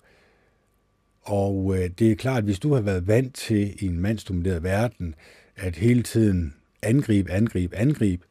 Og 1.22 1.76
øh, 1.78 1.90
det 2.00 2.12
er 2.12 2.16
klart, 2.16 2.38
at 2.38 2.44
hvis 2.44 2.60
du 2.60 2.74
har 2.74 2.82
været 2.82 3.08
vant 3.08 3.36
til 3.36 3.84
i 3.84 3.86
en 3.86 4.00
mandsdomineret 4.00 4.64
verden, 4.64 5.16
at 5.56 5.76
hele 5.76 6.04
tiden 6.04 6.54
angribe, 6.82 7.32
angribe, 7.32 7.76
angribe, 7.76 8.26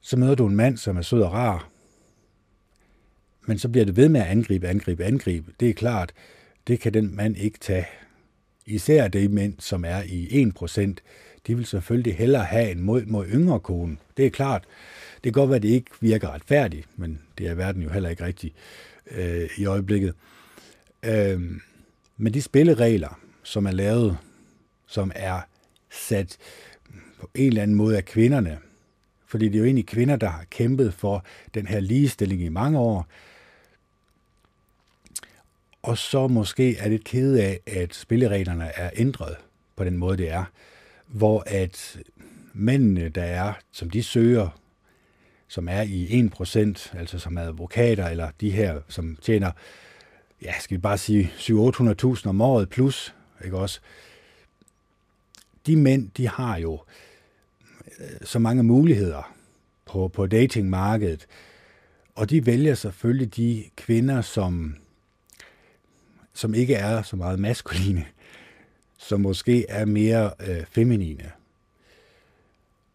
så 0.00 0.16
møder 0.16 0.34
du 0.34 0.46
en 0.46 0.56
mand, 0.56 0.76
som 0.76 0.96
er 0.96 1.02
sød 1.02 1.22
og 1.22 1.32
rar, 1.32 1.70
men 3.46 3.58
så 3.58 3.68
bliver 3.68 3.84
det 3.84 3.96
ved 3.96 4.08
med 4.08 4.20
at 4.20 4.26
angribe, 4.26 4.68
angribe, 4.68 5.04
angribe. 5.04 5.52
Det 5.60 5.70
er 5.70 5.74
klart, 5.74 6.12
det 6.66 6.80
kan 6.80 6.94
den 6.94 7.16
mand 7.16 7.36
ikke 7.36 7.58
tage. 7.58 7.86
Især 8.66 9.08
de 9.08 9.28
mænd, 9.28 9.54
som 9.58 9.84
er 9.84 10.02
i 10.02 10.44
1%, 10.58 10.94
de 11.46 11.56
vil 11.56 11.66
selvfølgelig 11.66 12.16
hellere 12.16 12.44
have 12.44 12.70
en 12.70 12.80
mod, 12.82 13.06
mod 13.06 13.26
yngre 13.26 13.60
kone. 13.60 13.96
Det 14.16 14.26
er 14.26 14.30
klart. 14.30 14.64
Det 15.24 15.32
kan 15.34 15.40
godt 15.40 15.50
være, 15.50 15.56
at 15.56 15.62
det 15.62 15.68
ikke 15.68 15.90
virker 16.00 16.28
retfærdigt, 16.28 16.88
men 16.96 17.22
det 17.38 17.46
er 17.46 17.54
verden 17.54 17.82
jo 17.82 17.90
heller 17.90 18.08
ikke 18.08 18.24
rigtig 18.24 18.54
øh, 19.10 19.48
i 19.56 19.64
øjeblikket. 19.64 20.14
Øh, 21.02 21.42
men 22.16 22.34
de 22.34 22.42
spilleregler, 22.42 23.20
som 23.42 23.66
er 23.66 23.70
lavet 23.70 24.18
som 24.90 25.12
er 25.14 25.40
sat 25.90 26.36
på 27.20 27.30
en 27.34 27.46
eller 27.46 27.62
anden 27.62 27.76
måde 27.76 27.96
af 27.96 28.04
kvinderne. 28.04 28.58
Fordi 29.26 29.48
det 29.48 29.54
er 29.54 29.58
jo 29.58 29.64
egentlig 29.64 29.86
kvinder, 29.86 30.16
der 30.16 30.28
har 30.28 30.44
kæmpet 30.50 30.94
for 30.94 31.24
den 31.54 31.66
her 31.66 31.80
ligestilling 31.80 32.42
i 32.42 32.48
mange 32.48 32.78
år. 32.78 33.06
Og 35.82 35.98
så 35.98 36.28
måske 36.28 36.76
er 36.76 36.88
det 36.88 37.04
kede 37.04 37.42
af, 37.42 37.60
at 37.66 37.94
spillereglerne 37.94 38.64
er 38.64 38.90
ændret 38.96 39.36
på 39.76 39.84
den 39.84 39.96
måde, 39.96 40.16
det 40.16 40.30
er. 40.30 40.44
Hvor 41.06 41.42
at 41.46 41.98
mændene, 42.52 43.08
der 43.08 43.22
er, 43.22 43.52
som 43.72 43.90
de 43.90 44.02
søger, 44.02 44.60
som 45.50 45.68
er 45.68 45.82
i 45.82 46.22
1%, 46.40 46.98
altså 46.98 47.18
som 47.18 47.36
er 47.36 47.42
advokater, 47.42 48.08
eller 48.08 48.30
de 48.40 48.50
her, 48.50 48.80
som 48.88 49.16
tjener, 49.22 49.50
ja, 50.42 50.52
skal 50.60 50.76
vi 50.76 50.80
bare 50.80 50.98
sige 50.98 51.32
700-800.000 51.36 52.28
om 52.28 52.40
året 52.40 52.68
plus, 52.68 53.14
ikke 53.44 53.58
også? 53.58 53.80
de 55.66 55.76
mænd, 55.76 56.10
de 56.16 56.28
har 56.28 56.58
jo 56.58 56.80
øh, 58.00 58.06
så 58.22 58.38
mange 58.38 58.62
muligheder 58.62 59.34
på, 59.86 60.08
på 60.08 60.26
datingmarkedet, 60.26 61.26
og 62.14 62.30
de 62.30 62.46
vælger 62.46 62.74
selvfølgelig 62.74 63.36
de 63.36 63.64
kvinder, 63.76 64.22
som, 64.22 64.76
som 66.34 66.54
ikke 66.54 66.74
er 66.74 67.02
så 67.02 67.16
meget 67.16 67.38
maskuline, 67.38 68.06
som 68.98 69.20
måske 69.20 69.66
er 69.68 69.84
mere 69.84 70.30
øh, 70.40 70.64
feminine. 70.70 71.30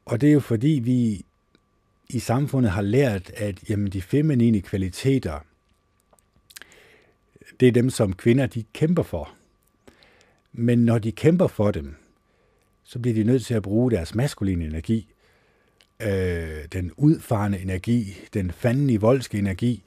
Og 0.05 0.21
det 0.21 0.29
er 0.29 0.33
jo 0.33 0.39
fordi, 0.39 0.81
vi 0.83 1.24
i 2.09 2.19
samfundet 2.19 2.71
har 2.71 2.81
lært, 2.81 3.29
at 3.29 3.69
jamen, 3.69 3.91
de 3.91 4.01
feminine 4.01 4.61
kvaliteter, 4.61 5.39
det 7.59 7.67
er 7.67 7.71
dem, 7.71 7.89
som 7.89 8.13
kvinder 8.13 8.45
de 8.45 8.63
kæmper 8.73 9.03
for. 9.03 9.33
Men 10.53 10.85
når 10.85 10.97
de 10.97 11.11
kæmper 11.11 11.47
for 11.47 11.71
dem, 11.71 11.95
så 12.83 12.99
bliver 12.99 13.15
de 13.15 13.23
nødt 13.23 13.45
til 13.45 13.53
at 13.53 13.63
bruge 13.63 13.91
deres 13.91 14.15
maskuline 14.15 14.65
energi, 14.65 15.07
øh, 15.99 16.65
den 16.73 16.91
udfarende 16.97 17.59
energi, 17.59 18.17
den 18.33 18.51
fanden 18.51 18.89
i 18.89 18.97
voldske 18.97 19.37
energi, 19.37 19.83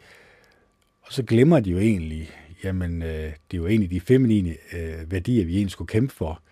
og 1.03 1.13
så 1.13 1.23
glemmer 1.23 1.61
de 1.61 1.71
jo 1.71 1.79
egentlig, 1.79 2.31
jamen, 2.65 3.03
øh, 3.03 3.09
det 3.11 3.57
er 3.57 3.59
jo 3.59 3.67
egentlig 3.67 3.91
de 3.91 4.01
feminine 4.01 4.57
øh, 4.73 5.13
værdier, 5.13 5.45
vi 5.45 5.55
egentlig 5.55 5.71
skulle 5.71 5.89
kæmpe 5.89 6.15
for. 6.15 6.43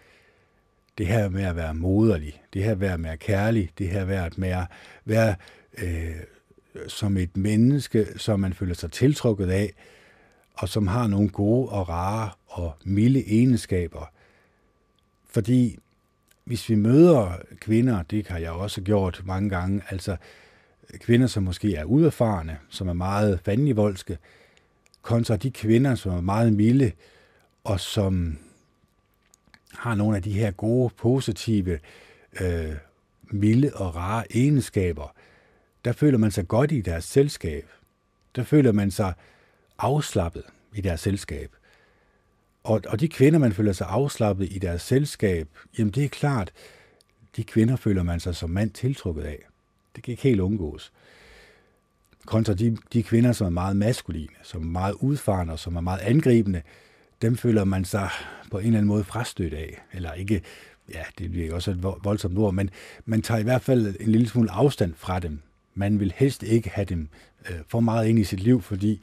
Det 0.98 1.06
her 1.06 1.28
med 1.28 1.44
at 1.44 1.56
være 1.56 1.74
moderlig, 1.74 2.42
det 2.52 2.64
her 2.64 2.74
med 2.74 2.88
at 2.88 3.02
være 3.02 3.16
kærlig, 3.16 3.70
det 3.78 3.88
her 3.88 4.04
med 4.04 4.16
at 4.16 4.32
være, 4.36 4.66
være 5.04 5.34
øh, 5.78 6.16
som 6.88 7.16
et 7.16 7.36
menneske, 7.36 8.06
som 8.16 8.40
man 8.40 8.52
føler 8.52 8.74
sig 8.74 8.92
tiltrukket 8.92 9.50
af, 9.50 9.72
og 10.54 10.68
som 10.68 10.86
har 10.86 11.06
nogle 11.06 11.28
gode 11.28 11.68
og 11.68 11.88
rare 11.88 12.30
og 12.46 12.72
milde 12.84 13.24
egenskaber. 13.26 14.12
Fordi 15.28 15.78
hvis 16.44 16.68
vi 16.68 16.74
møder 16.74 17.32
kvinder, 17.60 18.02
det 18.02 18.28
har 18.28 18.38
jeg 18.38 18.50
også 18.50 18.82
gjort 18.82 19.22
mange 19.24 19.50
gange, 19.50 19.82
altså 19.88 20.16
kvinder, 21.00 21.26
som 21.26 21.42
måske 21.42 21.74
er 21.74 21.84
uerfarne, 21.84 22.58
som 22.68 22.88
er 22.88 22.92
meget 22.92 23.40
fandenivoldske, 23.44 24.18
kontra 25.02 25.36
de 25.36 25.50
kvinder, 25.50 25.94
som 25.94 26.12
er 26.12 26.20
meget 26.20 26.52
milde, 26.52 26.92
og 27.64 27.80
som 27.80 28.38
har 29.78 29.94
nogle 29.94 30.16
af 30.16 30.22
de 30.22 30.32
her 30.32 30.50
gode, 30.50 30.90
positive, 30.96 31.78
øh, 32.40 32.74
milde 33.30 33.70
og 33.74 33.96
rare 33.96 34.24
egenskaber, 34.30 35.14
der 35.84 35.92
føler 35.92 36.18
man 36.18 36.30
sig 36.30 36.48
godt 36.48 36.72
i 36.72 36.80
deres 36.80 37.04
selskab. 37.04 37.64
Der 38.36 38.42
føler 38.42 38.72
man 38.72 38.90
sig 38.90 39.12
afslappet 39.78 40.42
i 40.74 40.80
deres 40.80 41.00
selskab. 41.00 41.50
Og, 42.64 42.82
og 42.88 43.00
de 43.00 43.08
kvinder, 43.08 43.38
man 43.38 43.52
føler 43.52 43.72
sig 43.72 43.86
afslappet 43.90 44.48
i 44.50 44.58
deres 44.58 44.82
selskab, 44.82 45.48
jamen 45.78 45.92
det 45.92 46.04
er 46.04 46.08
klart, 46.08 46.52
de 47.36 47.44
kvinder 47.44 47.76
føler 47.76 48.02
man 48.02 48.20
sig 48.20 48.36
som 48.36 48.50
mand 48.50 48.70
tiltrukket 48.70 49.22
af. 49.22 49.38
Det 49.96 50.04
kan 50.04 50.12
ikke 50.12 50.22
helt 50.22 50.40
undgås. 50.40 50.92
Kontra 52.26 52.54
de, 52.54 52.76
de 52.92 53.02
kvinder, 53.02 53.32
som 53.32 53.46
er 53.46 53.50
meget 53.50 53.76
maskuline, 53.76 54.34
som 54.42 54.62
er 54.62 54.66
meget 54.66 54.94
udfarende 54.94 55.52
og 55.52 55.58
som 55.58 55.76
er 55.76 55.80
meget 55.80 56.00
angribende, 56.00 56.62
dem 57.22 57.36
føler 57.36 57.64
man 57.64 57.84
sig 57.84 58.10
på 58.50 58.58
en 58.58 58.66
eller 58.66 58.78
anden 58.78 58.88
måde 58.88 59.04
frastødt 59.04 59.54
af. 59.54 59.82
Eller 59.92 60.12
ikke, 60.12 60.42
ja, 60.94 61.02
det 61.18 61.30
bliver 61.30 61.54
også 61.54 61.70
et 61.70 61.82
voldsomt 61.82 62.38
ord, 62.38 62.54
men 62.54 62.70
man 63.04 63.22
tager 63.22 63.40
i 63.40 63.42
hvert 63.42 63.62
fald 63.62 63.96
en 64.00 64.12
lille 64.12 64.28
smule 64.28 64.50
afstand 64.50 64.94
fra 64.96 65.18
dem. 65.18 65.38
Man 65.74 66.00
vil 66.00 66.12
helst 66.16 66.42
ikke 66.42 66.70
have 66.70 66.84
dem 66.84 67.08
øh, 67.50 67.56
for 67.68 67.80
meget 67.80 68.08
ind 68.08 68.18
i 68.18 68.24
sit 68.24 68.40
liv, 68.40 68.62
fordi 68.62 69.00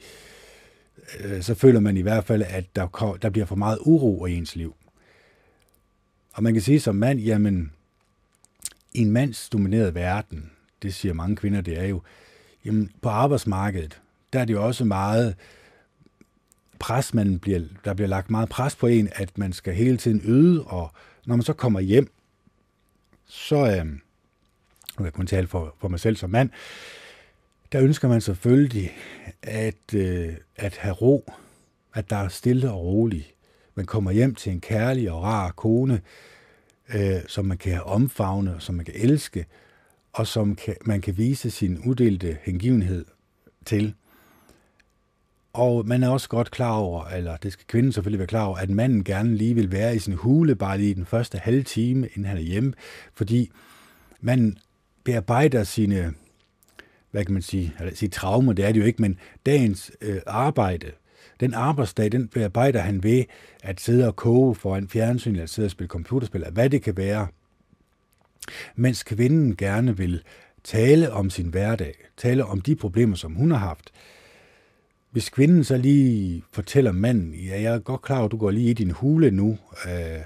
øh, 1.20 1.42
så 1.42 1.54
føler 1.54 1.80
man 1.80 1.96
i 1.96 2.00
hvert 2.00 2.24
fald, 2.24 2.42
at 2.42 2.76
der, 2.76 3.18
der 3.22 3.30
bliver 3.30 3.46
for 3.46 3.56
meget 3.56 3.78
uro 3.80 4.26
i 4.26 4.34
ens 4.34 4.56
liv. 4.56 4.74
Og 6.32 6.42
man 6.42 6.52
kan 6.52 6.62
sige 6.62 6.80
som 6.80 6.96
mand, 6.96 7.20
jamen, 7.20 7.72
i 8.92 9.00
en 9.00 9.10
mandsdomineret 9.10 9.94
verden, 9.94 10.50
det 10.82 10.94
siger 10.94 11.14
mange 11.14 11.36
kvinder, 11.36 11.60
det 11.60 11.78
er 11.78 11.84
jo, 11.84 12.02
jamen, 12.64 12.90
på 13.02 13.08
arbejdsmarkedet, 13.08 14.00
der 14.32 14.40
er 14.40 14.44
det 14.44 14.54
jo 14.54 14.66
også 14.66 14.84
meget 14.84 15.34
pres, 16.78 17.14
man 17.14 17.38
bliver, 17.38 17.60
der 17.84 17.94
bliver 17.94 18.08
lagt 18.08 18.30
meget 18.30 18.48
pres 18.48 18.76
på 18.76 18.86
en, 18.86 19.08
at 19.12 19.38
man 19.38 19.52
skal 19.52 19.74
hele 19.74 19.96
tiden 19.96 20.20
yde, 20.24 20.64
og 20.64 20.92
når 21.26 21.36
man 21.36 21.42
så 21.42 21.52
kommer 21.52 21.80
hjem, 21.80 22.10
så, 23.26 23.56
øh, 23.56 23.86
nu 24.98 25.04
jeg 25.04 25.12
kun 25.12 25.26
tale 25.26 25.46
for, 25.46 25.74
for 25.80 25.88
mig 25.88 26.00
selv 26.00 26.16
som 26.16 26.30
mand, 26.30 26.50
der 27.72 27.82
ønsker 27.82 28.08
man 28.08 28.20
selvfølgelig 28.20 28.96
at, 29.42 29.94
øh, 29.94 30.34
at 30.56 30.76
have 30.76 30.94
ro, 30.94 31.32
at 31.94 32.10
der 32.10 32.16
er 32.16 32.28
stille 32.28 32.70
og 32.70 32.84
roligt. 32.84 33.34
Man 33.74 33.86
kommer 33.86 34.10
hjem 34.10 34.34
til 34.34 34.52
en 34.52 34.60
kærlig 34.60 35.10
og 35.10 35.22
rar 35.22 35.52
kone, 35.52 36.00
øh, 36.94 37.20
som 37.26 37.44
man 37.44 37.58
kan 37.58 37.82
omfavne, 37.82 38.56
som 38.58 38.74
man 38.74 38.84
kan 38.84 38.94
elske, 38.96 39.46
og 40.12 40.26
som 40.26 40.56
kan, 40.56 40.76
man 40.84 41.00
kan 41.00 41.18
vise 41.18 41.50
sin 41.50 41.78
uddelte 41.78 42.38
hengivenhed 42.42 43.04
til. 43.64 43.94
Og 45.54 45.86
man 45.86 46.02
er 46.02 46.08
også 46.08 46.28
godt 46.28 46.50
klar 46.50 46.72
over, 46.72 47.04
eller 47.04 47.36
det 47.36 47.52
skal 47.52 47.66
kvinden 47.66 47.92
selvfølgelig 47.92 48.18
være 48.18 48.26
klar 48.26 48.44
over, 48.44 48.56
at 48.56 48.70
manden 48.70 49.04
gerne 49.04 49.36
lige 49.36 49.54
vil 49.54 49.72
være 49.72 49.96
i 49.96 49.98
sin 49.98 50.14
hule 50.14 50.54
bare 50.54 50.78
lige 50.78 50.94
den 50.94 51.06
første 51.06 51.38
halve 51.38 51.62
time, 51.62 52.08
inden 52.08 52.24
han 52.24 52.36
er 52.36 52.42
hjemme, 52.42 52.72
fordi 53.14 53.50
man 54.20 54.56
bearbejder 55.04 55.64
sine, 55.64 56.14
hvad 57.10 57.24
kan 57.24 57.32
man 57.32 57.42
sige, 57.42 57.74
eller 57.78 57.94
sige 57.94 58.08
traumer, 58.08 58.52
det 58.52 58.64
er 58.64 58.72
det 58.72 58.80
jo 58.80 58.84
ikke, 58.84 59.02
men 59.02 59.18
dagens 59.46 59.92
øh, 60.00 60.20
arbejde, 60.26 60.90
den 61.40 61.54
arbejdsdag, 61.54 62.12
den 62.12 62.28
bearbejder 62.28 62.80
han 62.80 63.02
ved 63.02 63.24
at 63.62 63.80
sidde 63.80 64.06
og 64.06 64.16
koge 64.16 64.54
foran 64.54 64.88
fjernsyn, 64.88 65.32
eller 65.32 65.46
sidde 65.46 65.66
og 65.66 65.70
spille 65.70 65.88
computerspil, 65.88 66.40
eller 66.40 66.52
hvad 66.52 66.70
det 66.70 66.82
kan 66.82 66.96
være. 66.96 67.26
Mens 68.76 69.02
kvinden 69.02 69.56
gerne 69.56 69.96
vil 69.96 70.22
tale 70.64 71.12
om 71.12 71.30
sin 71.30 71.48
hverdag, 71.48 71.94
tale 72.16 72.44
om 72.44 72.60
de 72.60 72.76
problemer, 72.76 73.16
som 73.16 73.34
hun 73.34 73.50
har 73.50 73.58
haft. 73.58 73.92
Hvis 75.14 75.28
kvinden 75.28 75.64
så 75.64 75.76
lige 75.76 76.44
fortæller 76.52 76.92
manden, 76.92 77.34
ja, 77.34 77.62
jeg 77.62 77.74
er 77.74 77.78
godt 77.78 78.02
klar 78.02 78.16
over, 78.16 78.24
at 78.24 78.32
du 78.32 78.36
går 78.36 78.50
lige 78.50 78.70
i 78.70 78.72
din 78.72 78.90
hule 78.90 79.30
nu, 79.30 79.58
øh, 79.86 80.20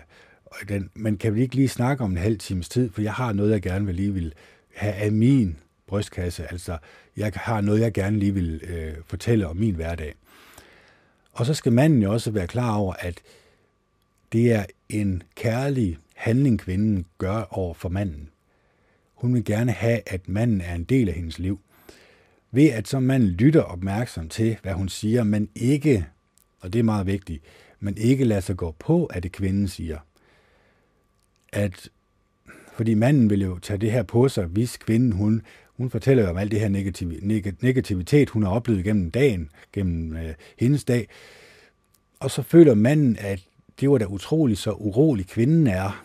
den, 0.69 0.91
men 0.95 1.19
kan 1.19 1.35
vi 1.35 1.43
ikke 1.43 1.55
lige 1.55 1.69
snakke 1.69 2.05
om 2.05 2.11
en 2.11 2.17
halv 2.17 2.39
times 2.39 2.69
tid, 2.69 2.91
for 2.91 3.03
jeg 3.03 3.13
har 3.13 3.33
noget, 3.33 3.51
jeg 3.51 3.63
gerne 3.63 3.87
vil 3.87 3.95
lige 3.95 4.15
vil 4.15 4.35
have 4.75 4.95
af 4.95 5.13
min 5.13 5.57
brystkasse. 5.87 6.53
Altså, 6.53 6.79
jeg 7.17 7.33
har 7.35 7.61
noget, 7.61 7.81
jeg 7.81 7.93
gerne 7.93 8.19
lige 8.19 8.35
vil 8.35 8.61
øh, 8.65 8.95
fortælle 9.07 9.47
om 9.47 9.57
min 9.57 9.75
hverdag. 9.75 10.15
Og 11.33 11.47
så 11.47 11.55
skal 11.55 11.73
manden 11.73 12.03
jo 12.03 12.13
også 12.13 12.31
være 12.31 12.47
klar 12.47 12.77
over, 12.77 12.95
at 12.99 13.21
det 14.33 14.53
er 14.53 14.65
en 14.89 15.23
kærlig 15.35 15.99
handling, 16.15 16.59
kvinden 16.59 17.07
gør 17.19 17.49
over 17.51 17.75
for 17.75 17.89
manden. 17.89 18.29
Hun 19.15 19.35
vil 19.35 19.45
gerne 19.45 19.73
have, 19.73 20.01
at 20.07 20.29
manden 20.29 20.61
er 20.61 20.75
en 20.75 20.85
del 20.85 21.09
af 21.09 21.15
hendes 21.15 21.39
liv. 21.39 21.61
Ved 22.51 22.71
at 22.71 22.89
så 22.89 23.01
man 23.01 23.23
lytter 23.23 23.63
opmærksom 23.63 24.29
til, 24.29 24.59
hvad 24.63 24.73
hun 24.73 24.89
siger, 24.89 25.25
men 25.25 25.49
ikke, 25.55 26.07
og 26.61 26.73
det 26.73 26.79
er 26.79 26.83
meget 26.83 27.07
vigtigt, 27.07 27.43
men 27.81 27.97
ikke 27.97 28.25
lader 28.25 28.41
sig 28.41 28.57
gå 28.57 28.75
på, 28.79 29.07
at 29.07 29.23
det 29.23 29.33
kvinden 29.33 29.69
siger. 29.69 29.99
At 31.53 31.89
fordi 32.73 32.95
manden 32.95 33.31
vil 33.31 33.43
jo 33.43 33.59
tage 33.59 33.79
det 33.79 33.93
her 33.93 34.03
på 34.03 34.29
sig, 34.29 34.45
hvis 34.45 34.77
kvinden, 34.77 35.13
hun, 35.13 35.43
hun 35.77 35.91
fortæller 35.91 36.23
jo 36.23 36.31
om 36.31 36.37
alt 36.37 36.51
det 36.51 36.61
her 36.61 36.69
negativ, 36.69 37.13
negativitet, 37.61 38.31
hun 38.31 38.43
har 38.43 38.51
oplevet 38.51 38.85
gennem 38.85 39.11
dagen, 39.11 39.51
gennem 39.73 40.17
øh, 40.17 40.35
hendes 40.59 40.85
dag. 40.85 41.09
Og 42.21 42.31
så 42.31 42.43
føler 42.43 42.75
manden, 42.75 43.17
at 43.17 43.45
det 43.81 43.91
var 43.91 43.99
da 43.99 44.05
utroligt, 44.05 44.59
så 44.59 44.73
urolig 44.73 45.27
kvinden 45.27 45.67
er. 45.67 46.05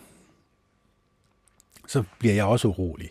Så 1.86 2.04
bliver 2.18 2.34
jeg 2.34 2.44
også 2.44 2.68
urolig. 2.68 3.10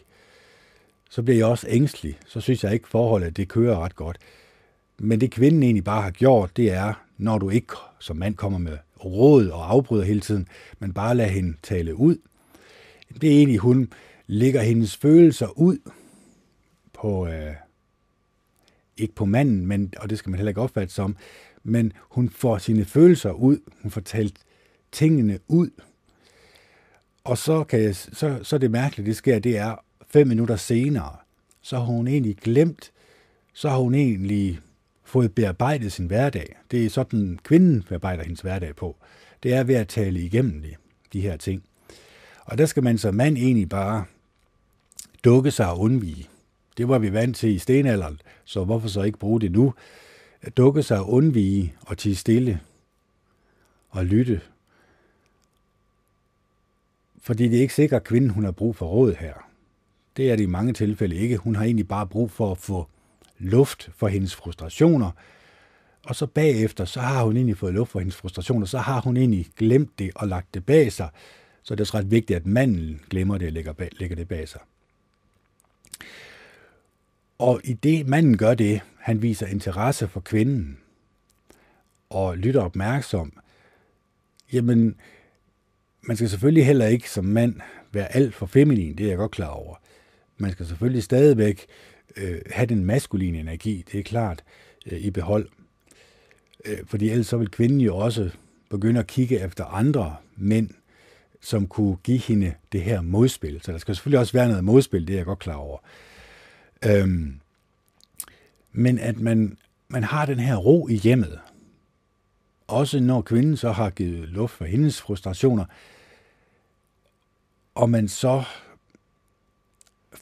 Så 1.14 1.24
bliver 1.24 1.38
jeg 1.38 1.46
også 1.46 1.68
ængstelig. 1.70 2.20
Så 2.26 2.42
synes 2.42 2.64
jeg 2.64 2.74
ikke, 2.74 2.88
forholdet 2.88 3.38
det 3.38 3.48
kører 3.48 3.80
ret 3.80 3.96
godt. 3.96 4.18
Men 5.00 5.22
det 5.22 5.32
kvinden 5.32 5.64
egentlig 5.64 5.84
bare 5.84 6.02
har 6.02 6.12
gjort, 6.12 6.58
det 6.58 6.72
er, 6.72 7.06
når 7.18 7.38
du 7.38 7.50
ikke 7.50 7.74
som 8.00 8.18
mand 8.18 8.36
kommer 8.36 8.60
med 8.60 8.78
råd 9.06 9.48
og 9.48 9.72
afbryder 9.72 10.04
hele 10.04 10.20
tiden, 10.20 10.48
men 10.80 10.94
bare 10.94 11.16
lader 11.16 11.30
hende 11.30 11.58
tale 11.64 11.96
ud, 11.96 12.18
det 13.22 13.30
er 13.30 13.38
egentlig, 13.38 13.58
hun 13.58 13.92
lægger 14.28 14.62
hendes 14.62 14.98
følelser 14.98 15.58
ud 15.58 15.78
på, 16.94 17.28
øh, 17.28 17.56
ikke 18.98 19.16
på 19.16 19.26
manden, 19.26 19.66
men, 19.66 19.94
og 19.98 20.10
det 20.10 20.18
skal 20.18 20.30
man 20.30 20.38
heller 20.38 20.52
ikke 20.52 20.62
opfatte 20.62 20.94
som, 20.94 21.18
men 21.64 21.94
hun 22.00 22.30
får 22.30 22.58
sine 22.58 22.86
følelser 22.86 23.32
ud, 23.32 23.58
hun 23.82 23.92
får 23.92 24.02
talt 24.02 24.38
tingene 24.92 25.40
ud. 25.48 25.70
Og 27.24 27.38
så, 27.38 27.64
kan 27.64 27.82
jeg, 27.82 27.96
så, 27.96 28.40
så 28.44 28.58
det 28.58 28.72
mærkelige, 28.72 29.08
det 29.08 29.16
sker, 29.16 29.40
det 29.40 29.58
er 29.58 29.76
fem 30.14 30.28
minutter 30.28 30.56
senere, 30.56 31.16
så 31.62 31.78
har 31.78 31.86
hun 31.86 32.08
egentlig 32.08 32.38
glemt, 32.38 32.92
så 33.54 33.70
har 33.70 33.78
hun 33.78 33.96
egentlig 33.96 34.60
fået 35.04 35.36
bearbejdet 35.36 35.92
sin 35.92 36.06
hverdag. 36.06 36.56
Det 36.72 36.86
er 36.86 36.90
sådan, 36.90 37.40
kvinden 37.44 37.84
bearbejder 37.84 38.24
hendes 38.24 38.42
hverdag 38.42 38.76
på. 38.76 38.96
Det 39.44 39.54
er 39.54 39.64
ved 39.64 39.76
at 39.76 39.88
tale 39.88 40.20
igennem 40.20 40.62
det, 40.62 40.76
de 41.14 41.22
her 41.22 41.38
ting. 41.38 41.64
Og 42.46 42.58
der 42.58 42.66
skal 42.66 42.84
man 42.84 42.98
som 42.98 43.16
mand 43.16 43.38
egentlig 43.38 43.70
bare 43.70 44.06
dukke 45.24 45.52
sig 45.52 45.72
og 45.72 45.80
undvige. 45.80 46.30
Det 46.78 46.88
var 46.88 47.00
vi 47.00 47.14
vant 47.14 47.38
til 47.38 47.50
i 47.50 47.60
stenalderen, 47.60 48.22
så 48.46 48.64
hvorfor 48.64 48.88
så 48.88 49.02
ikke 49.02 49.20
bruge 49.20 49.42
det 49.42 49.52
nu? 49.52 49.74
At 50.42 50.58
dukke 50.58 50.84
sig 50.84 51.00
og 51.00 51.10
undvige 51.10 51.74
og 51.82 51.98
tige 51.98 52.16
stille 52.16 52.60
og 53.90 54.06
lytte. 54.06 54.42
Fordi 57.22 57.48
det 57.48 57.58
er 57.58 57.62
ikke 57.62 57.74
sikkert, 57.74 58.02
at 58.02 58.08
kvinden 58.08 58.30
hun 58.30 58.44
har 58.44 58.52
brug 58.52 58.76
for 58.76 58.86
råd 58.86 59.16
her. 59.20 59.53
Det 60.18 60.32
er 60.32 60.36
det 60.36 60.44
i 60.44 60.48
mange 60.48 60.74
tilfælde 60.74 61.16
ikke. 61.16 61.38
Hun 61.38 61.56
har 61.56 61.64
egentlig 61.64 61.88
bare 61.88 62.08
brug 62.08 62.32
for 62.32 62.52
at 62.52 62.58
få 62.58 62.88
luft 63.40 63.90
for 63.96 64.08
hendes 64.08 64.36
frustrationer. 64.36 65.12
Og 66.06 66.16
så 66.16 66.26
bagefter, 66.26 66.86
så 66.86 67.00
har 67.00 67.24
hun 67.24 67.36
egentlig 67.38 67.58
fået 67.58 67.74
luft 67.74 67.92
for 67.92 68.00
hendes 68.00 68.16
frustrationer. 68.16 68.66
Så 68.66 68.78
har 68.78 69.02
hun 69.02 69.18
egentlig 69.18 69.48
glemt 69.58 70.00
det 70.00 70.12
og 70.16 70.28
lagt 70.28 70.54
det 70.54 70.66
bag 70.66 70.92
sig 70.92 71.10
så 71.64 71.74
er 71.74 71.76
det 71.76 71.82
også 71.82 71.98
ret 71.98 72.12
vigtigt, 72.12 72.38
at 72.38 72.46
manden 72.46 73.02
glemmer 73.10 73.38
det 73.38 73.48
og 73.48 73.52
lægger, 73.52 73.74
bag, 73.74 73.90
lægger 74.00 74.16
det 74.16 74.28
bag 74.28 74.50
sig. 74.50 74.62
Og 77.38 77.62
i 77.64 77.74
det, 77.74 78.08
manden 78.08 78.38
gør 78.38 78.54
det, 78.54 78.82
han 78.98 79.22
viser 79.22 79.48
interesse 79.48 80.08
for 80.08 80.20
kvinden 80.20 80.78
og 82.10 82.38
lytter 82.38 82.62
opmærksom, 82.62 83.34
jamen, 84.54 84.96
man 86.02 86.18
skal 86.18 86.30
selvfølgelig 86.30 86.66
heller 86.66 86.86
ikke 86.86 87.10
som 87.10 87.26
mand 87.26 87.56
være 87.92 88.16
alt 88.16 88.36
for 88.36 88.46
feminin, 88.46 88.98
det 88.98 89.04
er 89.04 89.10
jeg 89.10 89.18
godt 89.18 89.32
klar 89.32 89.50
over. 89.50 89.76
Man 90.38 90.52
skal 90.52 90.66
selvfølgelig 90.66 91.04
stadigvæk 91.04 91.66
øh, 92.18 92.42
have 92.52 92.66
den 92.66 92.86
maskuline 92.86 93.40
energi, 93.40 93.84
det 93.92 94.00
er 94.00 94.04
klart, 94.04 94.44
øh, 94.86 95.00
i 95.00 95.10
behold. 95.10 95.50
Øh, 96.66 96.78
fordi 96.86 97.10
ellers 97.10 97.28
så 97.28 97.38
vil 97.38 97.52
kvinden 97.52 97.82
jo 97.82 97.98
også 97.98 98.30
begynde 98.70 99.00
at 99.00 99.08
kigge 99.08 99.40
efter 99.40 99.66
andre 99.66 100.16
mænd, 100.36 100.70
som 101.42 101.68
kunne 101.68 101.96
give 101.96 102.18
hende 102.18 102.54
det 102.72 102.82
her 102.82 103.02
modspil. 103.02 103.62
Så 103.64 103.72
der 103.72 103.78
skal 103.78 103.96
selvfølgelig 103.96 104.20
også 104.20 104.34
være 104.34 104.48
noget 104.48 104.64
modspil, 104.64 105.08
det 105.08 105.14
er 105.14 105.18
jeg 105.18 105.26
godt 105.26 105.40
klar 105.40 105.56
over. 105.56 105.78
Øhm, 106.86 107.40
men 108.72 109.00
at 109.00 109.20
man, 109.20 109.58
man 109.88 110.04
har 110.04 110.26
den 110.26 110.40
her 110.40 110.56
ro 110.56 110.88
i 110.88 110.96
hjemmet. 110.96 111.40
Også 112.68 113.00
når 113.00 113.22
kvinden 113.22 113.58
så 113.58 113.72
har 113.72 113.90
givet 113.90 114.30
luft 114.30 114.54
for 114.54 114.66
hendes 114.66 115.02
frustrationer, 115.02 115.66
og 117.76 117.90
man 117.90 118.08
så 118.08 118.44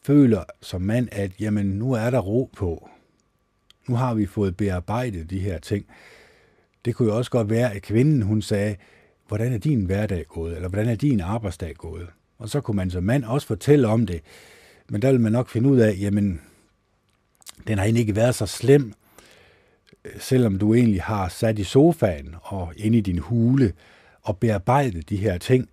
føler 0.03 0.43
som 0.61 0.81
mand, 0.81 1.07
at 1.11 1.31
jamen, 1.39 1.65
nu 1.65 1.93
er 1.93 2.09
der 2.09 2.19
ro 2.19 2.49
på. 2.57 2.89
Nu 3.87 3.95
har 3.95 4.13
vi 4.13 4.25
fået 4.25 4.57
bearbejdet 4.57 5.29
de 5.29 5.39
her 5.39 5.59
ting. 5.59 5.85
Det 6.85 6.95
kunne 6.95 7.11
jo 7.11 7.17
også 7.17 7.31
godt 7.31 7.49
være, 7.49 7.73
at 7.73 7.81
kvinden 7.81 8.21
hun 8.21 8.41
sagde, 8.41 8.75
hvordan 9.27 9.53
er 9.53 9.57
din 9.57 9.85
hverdag 9.85 10.25
gået, 10.27 10.55
eller 10.55 10.69
hvordan 10.69 10.89
er 10.89 10.95
din 10.95 11.19
arbejdsdag 11.19 11.75
gået? 11.75 12.07
Og 12.37 12.49
så 12.49 12.61
kunne 12.61 12.77
man 12.77 12.89
som 12.89 13.03
mand 13.03 13.23
også 13.23 13.47
fortælle 13.47 13.87
om 13.87 14.05
det. 14.05 14.21
Men 14.89 15.01
der 15.01 15.11
vil 15.11 15.21
man 15.21 15.31
nok 15.31 15.49
finde 15.49 15.69
ud 15.69 15.77
af, 15.77 15.97
jamen, 15.99 16.41
den 17.67 17.77
har 17.77 17.85
egentlig 17.85 18.01
ikke 18.01 18.15
været 18.15 18.35
så 18.35 18.45
slem, 18.45 18.93
selvom 20.19 20.59
du 20.59 20.73
egentlig 20.73 21.01
har 21.01 21.29
sat 21.29 21.59
i 21.59 21.63
sofaen 21.63 22.35
og 22.41 22.73
inde 22.77 22.97
i 22.97 23.01
din 23.01 23.17
hule 23.17 23.73
og 24.21 24.37
bearbejdet 24.37 25.09
de 25.09 25.17
her 25.17 25.37
ting, 25.37 25.69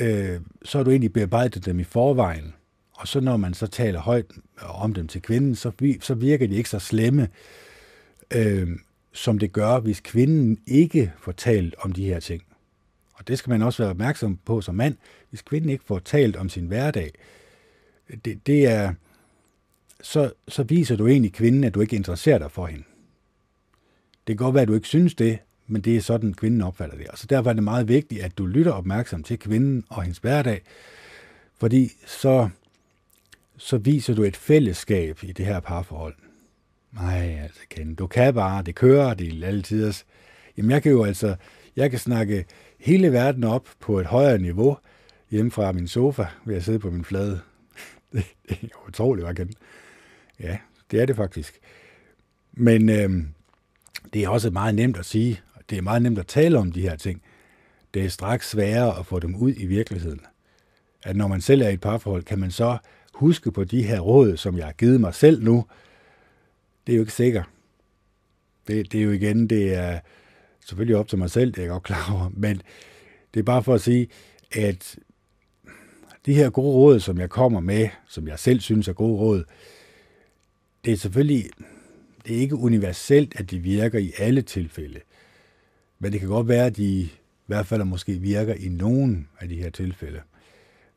øh, 0.00 0.40
så 0.64 0.78
har 0.78 0.82
du 0.84 0.90
egentlig 0.90 1.12
bearbejdet 1.12 1.66
dem 1.66 1.80
i 1.80 1.84
forvejen. 1.84 2.54
Og 2.98 3.08
så 3.08 3.20
når 3.20 3.36
man 3.36 3.54
så 3.54 3.66
taler 3.66 4.00
højt 4.00 4.26
øh, 4.62 4.82
om 4.82 4.94
dem 4.94 5.08
til 5.08 5.22
kvinden, 5.22 5.54
så, 5.54 5.96
så 6.00 6.14
virker 6.14 6.46
de 6.46 6.54
ikke 6.54 6.68
så 6.68 6.78
slemme, 6.78 7.28
øh, 8.34 8.68
som 9.12 9.38
det 9.38 9.52
gør, 9.52 9.78
hvis 9.80 10.00
kvinden 10.00 10.58
ikke 10.66 11.12
får 11.18 11.32
talt 11.32 11.74
om 11.78 11.92
de 11.92 12.04
her 12.04 12.20
ting. 12.20 12.42
Og 13.14 13.28
det 13.28 13.38
skal 13.38 13.50
man 13.50 13.62
også 13.62 13.82
være 13.82 13.90
opmærksom 13.90 14.38
på 14.44 14.60
som 14.60 14.74
mand. 14.74 14.96
Hvis 15.30 15.42
kvinden 15.42 15.70
ikke 15.70 15.84
får 15.84 15.98
talt 15.98 16.36
om 16.36 16.48
sin 16.48 16.66
hverdag, 16.66 17.10
det, 18.24 18.46
det 18.46 18.66
er, 18.66 18.94
så, 20.00 20.32
så 20.48 20.62
viser 20.62 20.96
du 20.96 21.06
egentlig 21.06 21.32
kvinden, 21.32 21.64
at 21.64 21.74
du 21.74 21.80
ikke 21.80 21.96
interesserer 21.96 22.38
dig 22.38 22.50
for 22.50 22.66
hende. 22.66 22.84
Det 24.26 24.38
kan 24.38 24.44
godt 24.44 24.54
være, 24.54 24.62
at 24.62 24.68
du 24.68 24.74
ikke 24.74 24.88
synes 24.88 25.14
det, 25.14 25.38
men 25.66 25.82
det 25.82 25.96
er 25.96 26.00
sådan, 26.00 26.34
kvinden 26.34 26.62
opfatter 26.62 26.96
det. 26.96 27.08
Og 27.08 27.18
så 27.18 27.26
derfor 27.26 27.50
er 27.50 27.54
det 27.54 27.62
meget 27.62 27.88
vigtigt, 27.88 28.22
at 28.22 28.38
du 28.38 28.46
lytter 28.46 28.72
opmærksom 28.72 29.22
til 29.22 29.38
kvinden 29.38 29.84
og 29.88 30.02
hendes 30.02 30.18
hverdag, 30.18 30.62
fordi 31.58 31.92
så, 32.06 32.48
så 33.58 33.78
viser 33.78 34.14
du 34.14 34.22
et 34.22 34.36
fællesskab 34.36 35.18
i 35.22 35.32
det 35.32 35.46
her 35.46 35.60
parforhold. 35.60 36.14
Nej, 36.92 37.38
altså 37.42 37.60
Ken, 37.70 37.94
du 37.94 38.06
kan 38.06 38.34
bare, 38.34 38.62
det 38.62 38.74
kører, 38.74 39.14
det 39.14 39.44
er 39.44 39.46
altid. 39.46 39.92
Jamen 40.56 40.70
jeg 40.70 40.82
kan 40.82 40.92
jo 40.92 41.04
altså, 41.04 41.36
jeg 41.76 41.90
kan 41.90 41.98
snakke 41.98 42.44
hele 42.78 43.12
verden 43.12 43.44
op 43.44 43.68
på 43.80 44.00
et 44.00 44.06
højere 44.06 44.38
niveau, 44.38 44.78
hjemme 45.30 45.50
fra 45.50 45.72
min 45.72 45.88
sofa, 45.88 46.24
ved 46.44 46.56
at 46.56 46.64
sidde 46.64 46.78
på 46.78 46.90
min 46.90 47.04
flade. 47.04 47.40
Det, 48.12 48.24
det 48.48 48.58
er 48.62 48.88
utroligt, 48.88 49.26
hvad 49.26 49.34
Ken. 49.34 49.52
Ja, 50.40 50.58
det 50.90 51.00
er 51.00 51.06
det 51.06 51.16
faktisk. 51.16 51.58
Men 52.52 52.88
øh, 52.88 53.24
det 54.12 54.24
er 54.24 54.28
også 54.28 54.50
meget 54.50 54.74
nemt 54.74 54.98
at 54.98 55.04
sige, 55.04 55.40
det 55.70 55.78
er 55.78 55.82
meget 55.82 56.02
nemt 56.02 56.18
at 56.18 56.26
tale 56.26 56.58
om 56.58 56.72
de 56.72 56.82
her 56.82 56.96
ting. 56.96 57.22
Det 57.94 58.04
er 58.04 58.08
straks 58.08 58.50
sværere 58.50 58.98
at 58.98 59.06
få 59.06 59.18
dem 59.18 59.34
ud 59.34 59.54
i 59.56 59.66
virkeligheden. 59.66 60.20
At 61.02 61.16
når 61.16 61.28
man 61.28 61.40
selv 61.40 61.62
er 61.62 61.68
i 61.68 61.72
et 61.72 61.80
parforhold, 61.80 62.22
kan 62.22 62.38
man 62.38 62.50
så 62.50 62.78
huske 63.18 63.52
på 63.52 63.64
de 63.64 63.82
her 63.82 64.00
råd, 64.00 64.36
som 64.36 64.58
jeg 64.58 64.66
har 64.66 64.72
givet 64.72 65.00
mig 65.00 65.14
selv 65.14 65.42
nu. 65.42 65.64
Det 66.86 66.92
er 66.92 66.96
jo 66.96 67.02
ikke 67.02 67.12
sikkert. 67.12 67.48
Det, 68.68 68.92
det 68.92 69.00
er 69.00 69.04
jo 69.04 69.10
igen, 69.10 69.46
det 69.46 69.74
er 69.74 70.00
selvfølgelig 70.60 70.96
op 70.96 71.08
til 71.08 71.18
mig 71.18 71.30
selv, 71.30 71.52
det 71.52 71.58
er 71.58 71.62
jeg 71.62 71.70
godt 71.70 71.82
klar 71.82 72.12
over, 72.14 72.30
men 72.32 72.62
det 73.34 73.40
er 73.40 73.44
bare 73.44 73.62
for 73.62 73.74
at 73.74 73.80
sige, 73.80 74.08
at 74.52 74.98
de 76.26 76.34
her 76.34 76.50
gode 76.50 76.74
råd, 76.74 77.00
som 77.00 77.18
jeg 77.18 77.30
kommer 77.30 77.60
med, 77.60 77.88
som 78.08 78.28
jeg 78.28 78.38
selv 78.38 78.60
synes 78.60 78.88
er 78.88 78.92
gode 78.92 79.18
råd, 79.18 79.44
det 80.84 80.92
er 80.92 80.96
selvfølgelig 80.96 81.50
det 82.28 82.36
er 82.36 82.40
ikke 82.40 82.56
universelt, 82.56 83.40
at 83.40 83.50
de 83.50 83.58
virker 83.58 83.98
i 83.98 84.12
alle 84.18 84.42
tilfælde. 84.42 85.00
Men 85.98 86.12
det 86.12 86.20
kan 86.20 86.28
godt 86.28 86.48
være, 86.48 86.66
at 86.66 86.76
de 86.76 86.84
i 86.84 87.10
hvert 87.46 87.66
fald 87.66 87.84
måske 87.84 88.12
virker 88.12 88.54
i 88.54 88.68
nogen 88.68 89.28
af 89.40 89.48
de 89.48 89.56
her 89.56 89.70
tilfælde 89.70 90.20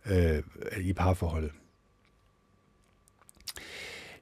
øh, 0.05 0.43
i 0.81 0.93
parforholdet. 0.93 1.51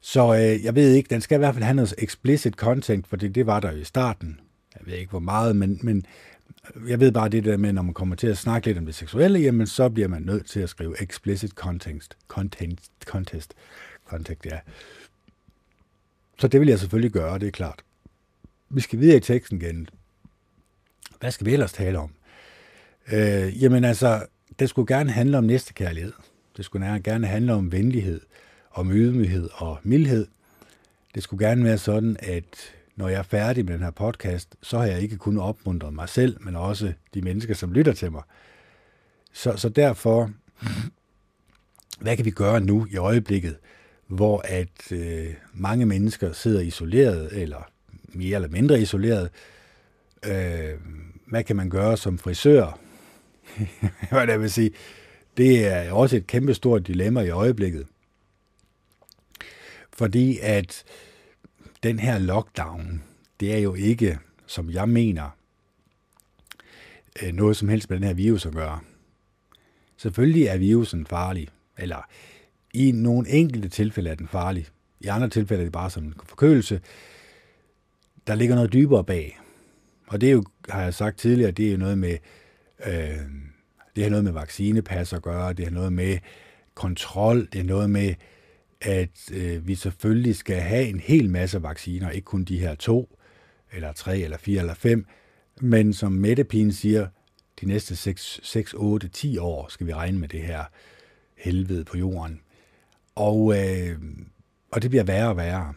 Så 0.01 0.33
øh, 0.33 0.63
jeg 0.65 0.75
ved 0.75 0.93
ikke, 0.93 1.09
den 1.09 1.21
skal 1.21 1.35
i 1.35 1.37
hvert 1.37 1.53
fald 1.53 1.63
have 1.63 1.75
noget 1.75 1.93
explicit 1.97 2.53
content, 2.53 3.07
for 3.07 3.15
det, 3.15 3.45
var 3.45 3.59
der 3.59 3.71
i 3.71 3.83
starten. 3.83 4.39
Jeg 4.75 4.87
ved 4.87 4.93
ikke, 4.93 5.09
hvor 5.09 5.19
meget, 5.19 5.55
men, 5.55 5.79
men 5.83 6.05
jeg 6.87 6.99
ved 6.99 7.11
bare 7.11 7.29
det 7.29 7.45
der 7.45 7.57
med, 7.57 7.73
når 7.73 7.81
man 7.81 7.93
kommer 7.93 8.15
til 8.15 8.27
at 8.27 8.37
snakke 8.37 8.67
lidt 8.67 8.77
om 8.77 8.85
det 8.85 8.95
seksuelle, 8.95 9.39
jamen 9.39 9.67
så 9.67 9.89
bliver 9.89 10.07
man 10.07 10.21
nødt 10.21 10.45
til 10.45 10.59
at 10.59 10.69
skrive 10.69 11.03
explicit 11.03 11.51
context. 11.51 12.17
Content, 12.27 12.79
contest. 13.05 13.53
Context, 14.07 14.45
ja. 14.45 14.59
Så 16.39 16.47
det 16.47 16.59
vil 16.59 16.69
jeg 16.69 16.79
selvfølgelig 16.79 17.11
gøre, 17.11 17.39
det 17.39 17.47
er 17.47 17.51
klart. 17.51 17.83
Vi 18.69 18.81
skal 18.81 18.99
videre 18.99 19.17
i 19.17 19.19
teksten 19.19 19.61
igen. 19.61 19.89
Hvad 21.19 21.31
skal 21.31 21.45
vi 21.45 21.53
ellers 21.53 21.73
tale 21.73 21.99
om? 21.99 22.13
Øh, 23.11 23.63
jamen 23.63 23.83
altså, 23.83 24.25
det 24.59 24.69
skulle 24.69 24.95
gerne 24.95 25.11
handle 25.11 25.37
om 25.37 25.43
næstekærlighed. 25.43 26.13
Det 26.57 26.65
skulle 26.65 27.01
gerne 27.03 27.27
handle 27.27 27.53
om 27.53 27.71
venlighed, 27.71 28.21
om 28.71 28.91
ydmyghed 28.91 29.49
og 29.53 29.77
mildhed. 29.83 30.27
Det 31.15 31.23
skulle 31.23 31.47
gerne 31.47 31.63
være 31.63 31.77
sådan, 31.77 32.17
at 32.19 32.73
når 32.95 33.07
jeg 33.07 33.19
er 33.19 33.23
færdig 33.23 33.65
med 33.65 33.73
den 33.73 33.83
her 33.83 33.91
podcast, 33.91 34.55
så 34.61 34.77
har 34.77 34.85
jeg 34.85 35.01
ikke 35.01 35.17
kun 35.17 35.37
opmuntret 35.37 35.93
mig 35.93 36.09
selv, 36.09 36.37
men 36.41 36.55
også 36.55 36.93
de 37.13 37.21
mennesker, 37.21 37.53
som 37.53 37.73
lytter 37.73 37.93
til 37.93 38.11
mig. 38.11 38.23
Så, 39.33 39.57
så 39.57 39.69
derfor, 39.69 40.31
hvad 41.99 42.15
kan 42.15 42.25
vi 42.25 42.31
gøre 42.31 42.61
nu 42.61 42.87
i 42.91 42.97
øjeblikket, 42.97 43.57
hvor 44.07 44.41
at 44.45 44.91
øh, 44.91 45.33
mange 45.53 45.85
mennesker 45.85 46.31
sidder 46.31 46.61
isoleret, 46.61 47.41
eller 47.41 47.69
mere 48.13 48.35
eller 48.35 48.49
mindre 48.49 48.81
isoleret. 48.81 49.29
Øh, 50.25 50.73
hvad 51.25 51.43
kan 51.43 51.55
man 51.55 51.69
gøre 51.69 51.97
som 51.97 52.17
frisør? 52.17 52.79
Hvad 54.11 54.27
jeg 54.27 54.41
vil 54.41 54.51
sige, 54.51 54.71
det 55.37 55.67
er 55.67 55.91
også 55.91 56.15
et 56.15 56.27
kæmpestort 56.27 56.87
dilemma 56.87 57.21
i 57.21 57.29
øjeblikket. 57.29 57.85
Fordi 59.99 60.39
at 60.41 60.83
den 61.83 61.99
her 61.99 62.17
lockdown, 62.17 63.03
det 63.39 63.53
er 63.53 63.57
jo 63.57 63.73
ikke, 63.73 64.19
som 64.45 64.71
jeg 64.71 64.89
mener, 64.89 65.29
øh, 67.23 67.33
noget 67.33 67.57
som 67.57 67.69
helst 67.69 67.89
med 67.89 67.99
den 67.99 68.07
her 68.07 68.13
virus 68.13 68.45
at 68.45 68.53
gøre. 68.53 68.79
Selvfølgelig 69.97 70.43
er 70.43 70.57
virusen 70.57 71.05
farlig, 71.05 71.47
eller 71.77 72.07
i 72.73 72.91
nogle 72.91 73.29
enkelte 73.29 73.69
tilfælde 73.69 74.09
er 74.09 74.15
den 74.15 74.27
farlig. 74.27 74.67
I 74.99 75.07
andre 75.07 75.29
tilfælde 75.29 75.61
er 75.61 75.65
det 75.65 75.73
bare 75.73 75.89
som 75.89 76.03
en 76.03 76.13
forkølelse. 76.25 76.81
Der 78.27 78.35
ligger 78.35 78.55
noget 78.55 78.73
dybere 78.73 79.03
bag. 79.03 79.39
Og 80.07 80.21
det 80.21 80.29
er 80.29 80.33
jo, 80.33 80.43
har 80.69 80.81
jeg 80.81 80.93
sagt 80.93 81.17
tidligere, 81.17 81.51
det 81.51 81.67
er 81.67 81.71
jo 81.71 81.77
noget 81.77 81.97
med, 81.97 82.17
øh, 82.85 83.19
det 83.95 84.03
har 84.03 84.09
noget 84.09 84.23
med 84.23 84.31
vaccinepas 84.31 85.13
at 85.13 85.21
gøre, 85.21 85.53
det 85.53 85.65
har 85.65 85.71
noget 85.71 85.93
med 85.93 86.17
kontrol, 86.73 87.47
det 87.53 87.59
er 87.59 87.65
noget 87.65 87.89
med, 87.89 88.15
at 88.81 89.31
øh, 89.31 89.67
vi 89.67 89.75
selvfølgelig 89.75 90.35
skal 90.35 90.55
have 90.61 90.85
en 90.85 90.99
hel 90.99 91.29
masse 91.29 91.63
vacciner, 91.63 92.09
ikke 92.09 92.25
kun 92.25 92.43
de 92.43 92.59
her 92.59 92.75
to, 92.75 93.19
eller 93.73 93.93
tre, 93.93 94.19
eller 94.19 94.37
fire, 94.37 94.59
eller 94.59 94.73
fem, 94.73 95.05
men 95.61 95.93
som 95.93 96.11
Mette 96.11 96.43
Pien 96.43 96.71
siger, 96.71 97.07
de 97.61 97.65
næste 97.65 97.95
6, 97.95 98.39
6, 98.43 98.73
8, 98.73 99.07
10 99.07 99.37
år 99.37 99.67
skal 99.69 99.87
vi 99.87 99.93
regne 99.93 100.19
med 100.19 100.27
det 100.27 100.41
her 100.41 100.63
helvede 101.37 101.85
på 101.85 101.97
jorden. 101.97 102.41
Og, 103.15 103.53
øh, 103.57 103.99
og 104.71 104.81
det 104.81 104.89
bliver 104.89 105.03
værre 105.03 105.29
og 105.29 105.37
værre, 105.37 105.73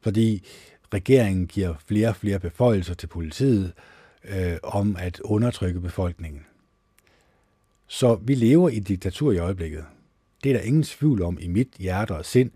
fordi 0.00 0.46
regeringen 0.94 1.46
giver 1.46 1.74
flere 1.86 2.08
og 2.08 2.16
flere 2.16 2.40
beføjelser 2.40 2.94
til 2.94 3.06
politiet 3.06 3.72
øh, 4.24 4.56
om 4.62 4.96
at 4.98 5.20
undertrykke 5.20 5.80
befolkningen. 5.80 6.46
Så 7.86 8.14
vi 8.14 8.34
lever 8.34 8.68
i 8.68 8.78
diktatur 8.78 9.32
i 9.32 9.38
øjeblikket. 9.38 9.84
Det 10.44 10.50
er 10.50 10.56
der 10.56 10.64
ingen 10.64 10.82
tvivl 10.82 11.22
om 11.22 11.38
i 11.40 11.48
mit 11.48 11.68
hjerte 11.78 12.16
og 12.16 12.24
sind. 12.24 12.50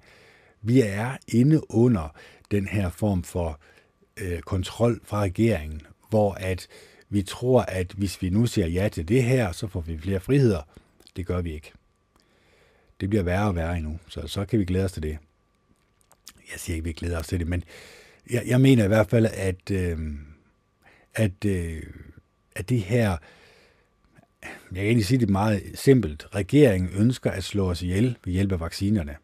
Vi 0.62 0.80
er 0.80 1.16
inde 1.28 1.70
under 1.70 2.16
den 2.50 2.66
her 2.66 2.90
form 2.90 3.22
for 3.22 3.60
øh, 4.16 4.40
kontrol 4.40 5.00
fra 5.04 5.20
regeringen, 5.20 5.80
hvor 6.10 6.32
at 6.32 6.68
vi 7.08 7.22
tror, 7.22 7.60
at 7.62 7.92
hvis 7.92 8.22
vi 8.22 8.30
nu 8.30 8.46
siger 8.46 8.66
ja 8.66 8.88
til 8.88 9.08
det 9.08 9.22
her, 9.22 9.52
så 9.52 9.66
får 9.66 9.80
vi 9.80 9.98
flere 9.98 10.20
friheder. 10.20 10.62
Det 11.16 11.26
gør 11.26 11.40
vi 11.40 11.52
ikke 11.52 11.72
det 13.02 13.10
bliver 13.10 13.22
værre 13.22 13.46
og 13.46 13.56
værre 13.56 13.76
endnu. 13.76 13.98
Så, 14.08 14.26
så 14.26 14.44
kan 14.44 14.58
vi 14.58 14.64
glæde 14.64 14.84
os 14.84 14.92
til 14.92 15.02
det. 15.02 15.18
Jeg 16.36 16.60
siger 16.60 16.74
ikke, 16.74 16.82
at 16.82 16.88
vi 16.88 16.92
glæder 16.92 17.18
os 17.18 17.26
til 17.26 17.38
det, 17.38 17.46
men 17.46 17.64
jeg, 18.30 18.42
jeg 18.46 18.60
mener 18.60 18.84
i 18.84 18.88
hvert 18.88 19.10
fald, 19.10 19.26
at, 19.32 19.70
øh, 19.70 19.98
at, 21.14 21.44
øh, 21.46 21.82
at 22.56 22.68
det 22.68 22.80
her, 22.80 23.16
jeg 24.42 24.74
kan 24.74 24.84
egentlig 24.84 25.06
sige 25.06 25.18
det 25.18 25.30
meget 25.30 25.62
simpelt, 25.74 26.26
regeringen 26.34 26.90
ønsker 26.96 27.30
at 27.30 27.44
slå 27.44 27.70
os 27.70 27.82
ihjel 27.82 28.16
ved 28.24 28.32
hjælp 28.32 28.52
af 28.52 28.60
vaccinerne. 28.60 29.16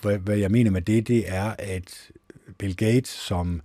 Hvad, 0.00 0.18
hvad 0.18 0.36
jeg 0.36 0.50
mener 0.50 0.70
med 0.70 0.82
det, 0.82 1.08
det 1.08 1.24
er, 1.28 1.54
at 1.58 2.10
Bill 2.58 2.76
Gates, 2.76 3.08
som 3.08 3.62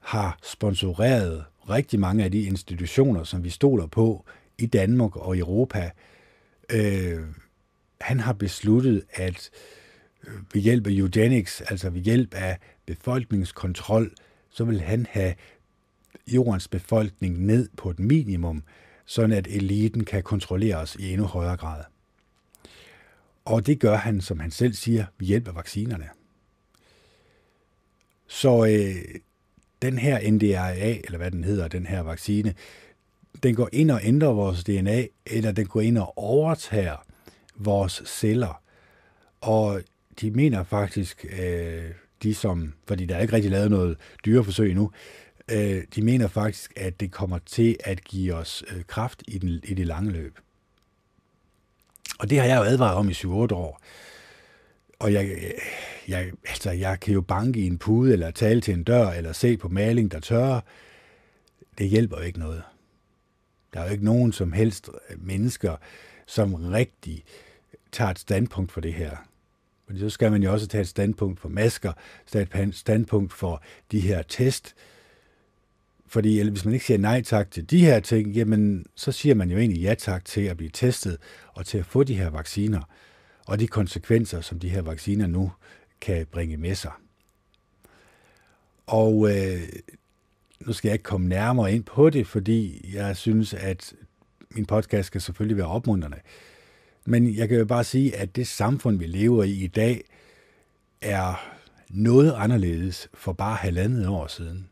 har 0.00 0.38
sponsoreret 0.42 1.44
rigtig 1.68 2.00
mange 2.00 2.24
af 2.24 2.30
de 2.30 2.42
institutioner, 2.42 3.24
som 3.24 3.44
vi 3.44 3.50
stoler 3.50 3.86
på 3.86 4.24
i 4.58 4.66
Danmark 4.66 5.16
og 5.16 5.38
Europa, 5.38 5.90
øh, 6.72 7.20
han 8.00 8.20
har 8.20 8.32
besluttet, 8.32 9.02
at 9.12 9.50
øh, 10.24 10.32
ved 10.54 10.62
hjælp 10.62 10.86
af 10.86 10.90
eugenics, 10.90 11.60
altså 11.60 11.90
ved 11.90 12.00
hjælp 12.00 12.34
af 12.34 12.58
befolkningskontrol, 12.86 14.12
så 14.50 14.64
vil 14.64 14.80
han 14.80 15.06
have 15.10 15.34
jordens 16.26 16.68
befolkning 16.68 17.46
ned 17.46 17.68
på 17.76 17.90
et 17.90 17.98
minimum, 17.98 18.62
sådan 19.04 19.32
at 19.32 19.46
eliten 19.46 20.04
kan 20.04 20.22
kontrollere 20.22 20.76
os 20.76 20.96
i 20.96 21.12
endnu 21.12 21.26
højere 21.26 21.56
grad. 21.56 21.84
Og 23.44 23.66
det 23.66 23.80
gør 23.80 23.96
han, 23.96 24.20
som 24.20 24.40
han 24.40 24.50
selv 24.50 24.74
siger, 24.74 25.04
ved 25.18 25.26
hjælp 25.26 25.48
af 25.48 25.54
vaccinerne. 25.54 26.08
Så 28.26 28.64
øh, 28.64 29.20
den 29.82 29.98
her 29.98 30.30
NDRA, 30.30 30.96
eller 31.04 31.16
hvad 31.16 31.30
den 31.30 31.44
hedder, 31.44 31.68
den 31.68 31.86
her 31.86 32.00
vaccine, 32.00 32.54
den 33.42 33.54
går 33.54 33.68
ind 33.72 33.90
og 33.90 34.00
ændrer 34.02 34.28
vores 34.28 34.64
DNA, 34.64 35.06
eller 35.26 35.52
den 35.52 35.66
går 35.66 35.80
ind 35.80 35.98
og 35.98 36.18
overtager 36.18 36.96
vores 37.56 38.02
celler. 38.06 38.62
Og 39.40 39.82
de 40.20 40.30
mener 40.30 40.62
faktisk, 40.62 41.26
øh, 41.38 41.90
de 42.22 42.34
som, 42.34 42.72
fordi 42.88 43.06
der 43.06 43.16
er 43.16 43.20
ikke 43.20 43.32
rigtig 43.32 43.50
lavet 43.50 43.70
noget 43.70 43.96
dyreforsøg 44.24 44.70
endnu, 44.70 44.90
øh, 45.50 45.82
de 45.94 46.02
mener 46.02 46.28
faktisk, 46.28 46.72
at 46.76 47.00
det 47.00 47.12
kommer 47.12 47.38
til 47.46 47.76
at 47.84 48.04
give 48.04 48.34
os 48.34 48.64
øh, 48.68 48.84
kraft 48.84 49.22
i, 49.28 49.38
den, 49.38 49.48
i 49.64 49.74
det 49.74 49.86
lange 49.86 50.10
løb. 50.10 50.38
Og 52.18 52.30
det 52.30 52.38
har 52.40 52.46
jeg 52.46 52.58
jo 52.58 52.62
advaret 52.62 52.94
om 52.94 53.08
i 53.08 53.12
7-8 53.12 53.28
år. 53.28 53.80
Og 54.98 55.12
jeg, 55.12 55.52
jeg, 56.08 56.32
altså, 56.48 56.70
jeg 56.70 57.00
kan 57.00 57.14
jo 57.14 57.20
banke 57.20 57.60
i 57.60 57.66
en 57.66 57.78
pude, 57.78 58.12
eller 58.12 58.30
tale 58.30 58.60
til 58.60 58.74
en 58.74 58.84
dør, 58.84 59.08
eller 59.08 59.32
se 59.32 59.56
på 59.56 59.68
maling, 59.68 60.12
der 60.12 60.20
tørrer. 60.20 60.60
Det 61.78 61.88
hjælper 61.88 62.16
jo 62.16 62.22
ikke 62.22 62.38
noget. 62.38 62.62
Der 63.74 63.80
er 63.80 63.84
jo 63.84 63.92
ikke 63.92 64.04
nogen 64.04 64.32
som 64.32 64.52
helst 64.52 64.90
øh, 65.10 65.26
mennesker, 65.26 65.76
som 66.26 66.54
rigtig 66.54 67.24
tager 67.92 68.10
et 68.10 68.18
standpunkt 68.18 68.72
for 68.72 68.80
det 68.80 68.94
her. 68.94 69.16
Men 69.88 69.98
så 69.98 70.10
skal 70.10 70.30
man 70.30 70.42
jo 70.42 70.52
også 70.52 70.66
tage 70.66 70.82
et 70.82 70.88
standpunkt 70.88 71.40
for 71.40 71.48
masker, 71.48 71.92
tage 72.26 72.62
et 72.62 72.74
standpunkt 72.74 73.32
for 73.32 73.62
de 73.92 74.00
her 74.00 74.22
test. 74.22 74.74
Fordi 76.12 76.40
eller 76.40 76.50
hvis 76.50 76.64
man 76.64 76.74
ikke 76.74 76.86
siger 76.86 76.98
nej 76.98 77.22
tak 77.22 77.50
til 77.50 77.70
de 77.70 77.84
her 77.84 78.00
ting, 78.00 78.32
jamen 78.32 78.86
så 78.94 79.12
siger 79.12 79.34
man 79.34 79.50
jo 79.50 79.58
egentlig 79.58 79.82
ja 79.82 79.94
tak 79.94 80.24
til 80.24 80.40
at 80.40 80.56
blive 80.56 80.70
testet 80.70 81.18
og 81.54 81.66
til 81.66 81.78
at 81.78 81.86
få 81.86 82.02
de 82.02 82.14
her 82.14 82.30
vacciner 82.30 82.80
og 83.46 83.60
de 83.60 83.66
konsekvenser, 83.66 84.40
som 84.40 84.58
de 84.58 84.68
her 84.68 84.82
vacciner 84.82 85.26
nu 85.26 85.52
kan 86.00 86.26
bringe 86.26 86.56
med 86.56 86.74
sig. 86.74 86.90
Og 88.86 89.30
øh, 89.30 89.62
nu 90.60 90.72
skal 90.72 90.88
jeg 90.88 90.94
ikke 90.94 91.02
komme 91.02 91.28
nærmere 91.28 91.72
ind 91.72 91.84
på 91.84 92.10
det, 92.10 92.26
fordi 92.26 92.90
jeg 92.94 93.16
synes, 93.16 93.54
at 93.54 93.94
min 94.50 94.66
podcast 94.66 95.06
skal 95.06 95.20
selvfølgelig 95.20 95.56
være 95.56 95.66
opmuntrende. 95.66 96.18
Men 97.04 97.36
jeg 97.36 97.48
kan 97.48 97.58
jo 97.58 97.64
bare 97.64 97.84
sige, 97.84 98.16
at 98.16 98.36
det 98.36 98.46
samfund, 98.46 98.98
vi 98.98 99.06
lever 99.06 99.44
i 99.44 99.52
i 99.52 99.66
dag, 99.66 100.04
er 101.00 101.52
noget 101.90 102.34
anderledes 102.36 103.08
for 103.14 103.32
bare 103.32 103.56
halvandet 103.56 104.08
år 104.08 104.26
siden. 104.26 104.71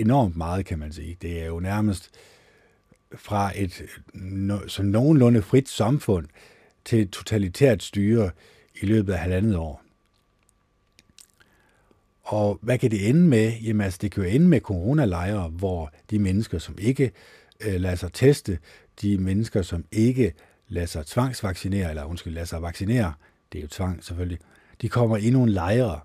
Enormt 0.00 0.36
meget, 0.36 0.66
kan 0.66 0.78
man 0.78 0.92
sige. 0.92 1.16
Det 1.22 1.42
er 1.42 1.46
jo 1.46 1.60
nærmest 1.60 2.10
fra 3.14 3.52
et 3.54 3.82
så 4.66 4.82
nogenlunde 4.82 5.42
frit 5.42 5.68
samfund 5.68 6.26
til 6.84 7.00
et 7.00 7.10
totalitært 7.10 7.82
styre 7.82 8.30
i 8.82 8.86
løbet 8.86 9.12
af 9.12 9.18
halvandet 9.18 9.56
år. 9.56 9.82
Og 12.22 12.58
hvad 12.62 12.78
kan 12.78 12.90
det 12.90 13.08
ende 13.08 13.20
med? 13.20 13.52
Jamen 13.52 13.80
altså, 13.80 13.98
det 14.02 14.12
kan 14.12 14.24
jo 14.24 14.30
ende 14.30 14.48
med 14.48 14.60
coronalejre, 14.60 15.48
hvor 15.48 15.92
de 16.10 16.18
mennesker, 16.18 16.58
som 16.58 16.78
ikke 16.78 17.12
øh, 17.60 17.80
lader 17.80 17.96
sig 17.96 18.12
teste, 18.12 18.58
de 19.02 19.18
mennesker, 19.18 19.62
som 19.62 19.84
ikke 19.92 20.32
lader 20.68 20.86
sig 20.86 21.06
tvangsvaccinere, 21.06 21.90
eller 21.90 22.04
undskyld, 22.04 22.34
lader 22.34 22.46
sig 22.46 22.62
vaccinere, 22.62 23.12
det 23.52 23.58
er 23.58 23.62
jo 23.62 23.68
tvang 23.68 24.04
selvfølgelig, 24.04 24.38
de 24.80 24.88
kommer 24.88 25.16
i 25.16 25.30
nogle 25.30 25.52
lejre. 25.52 26.00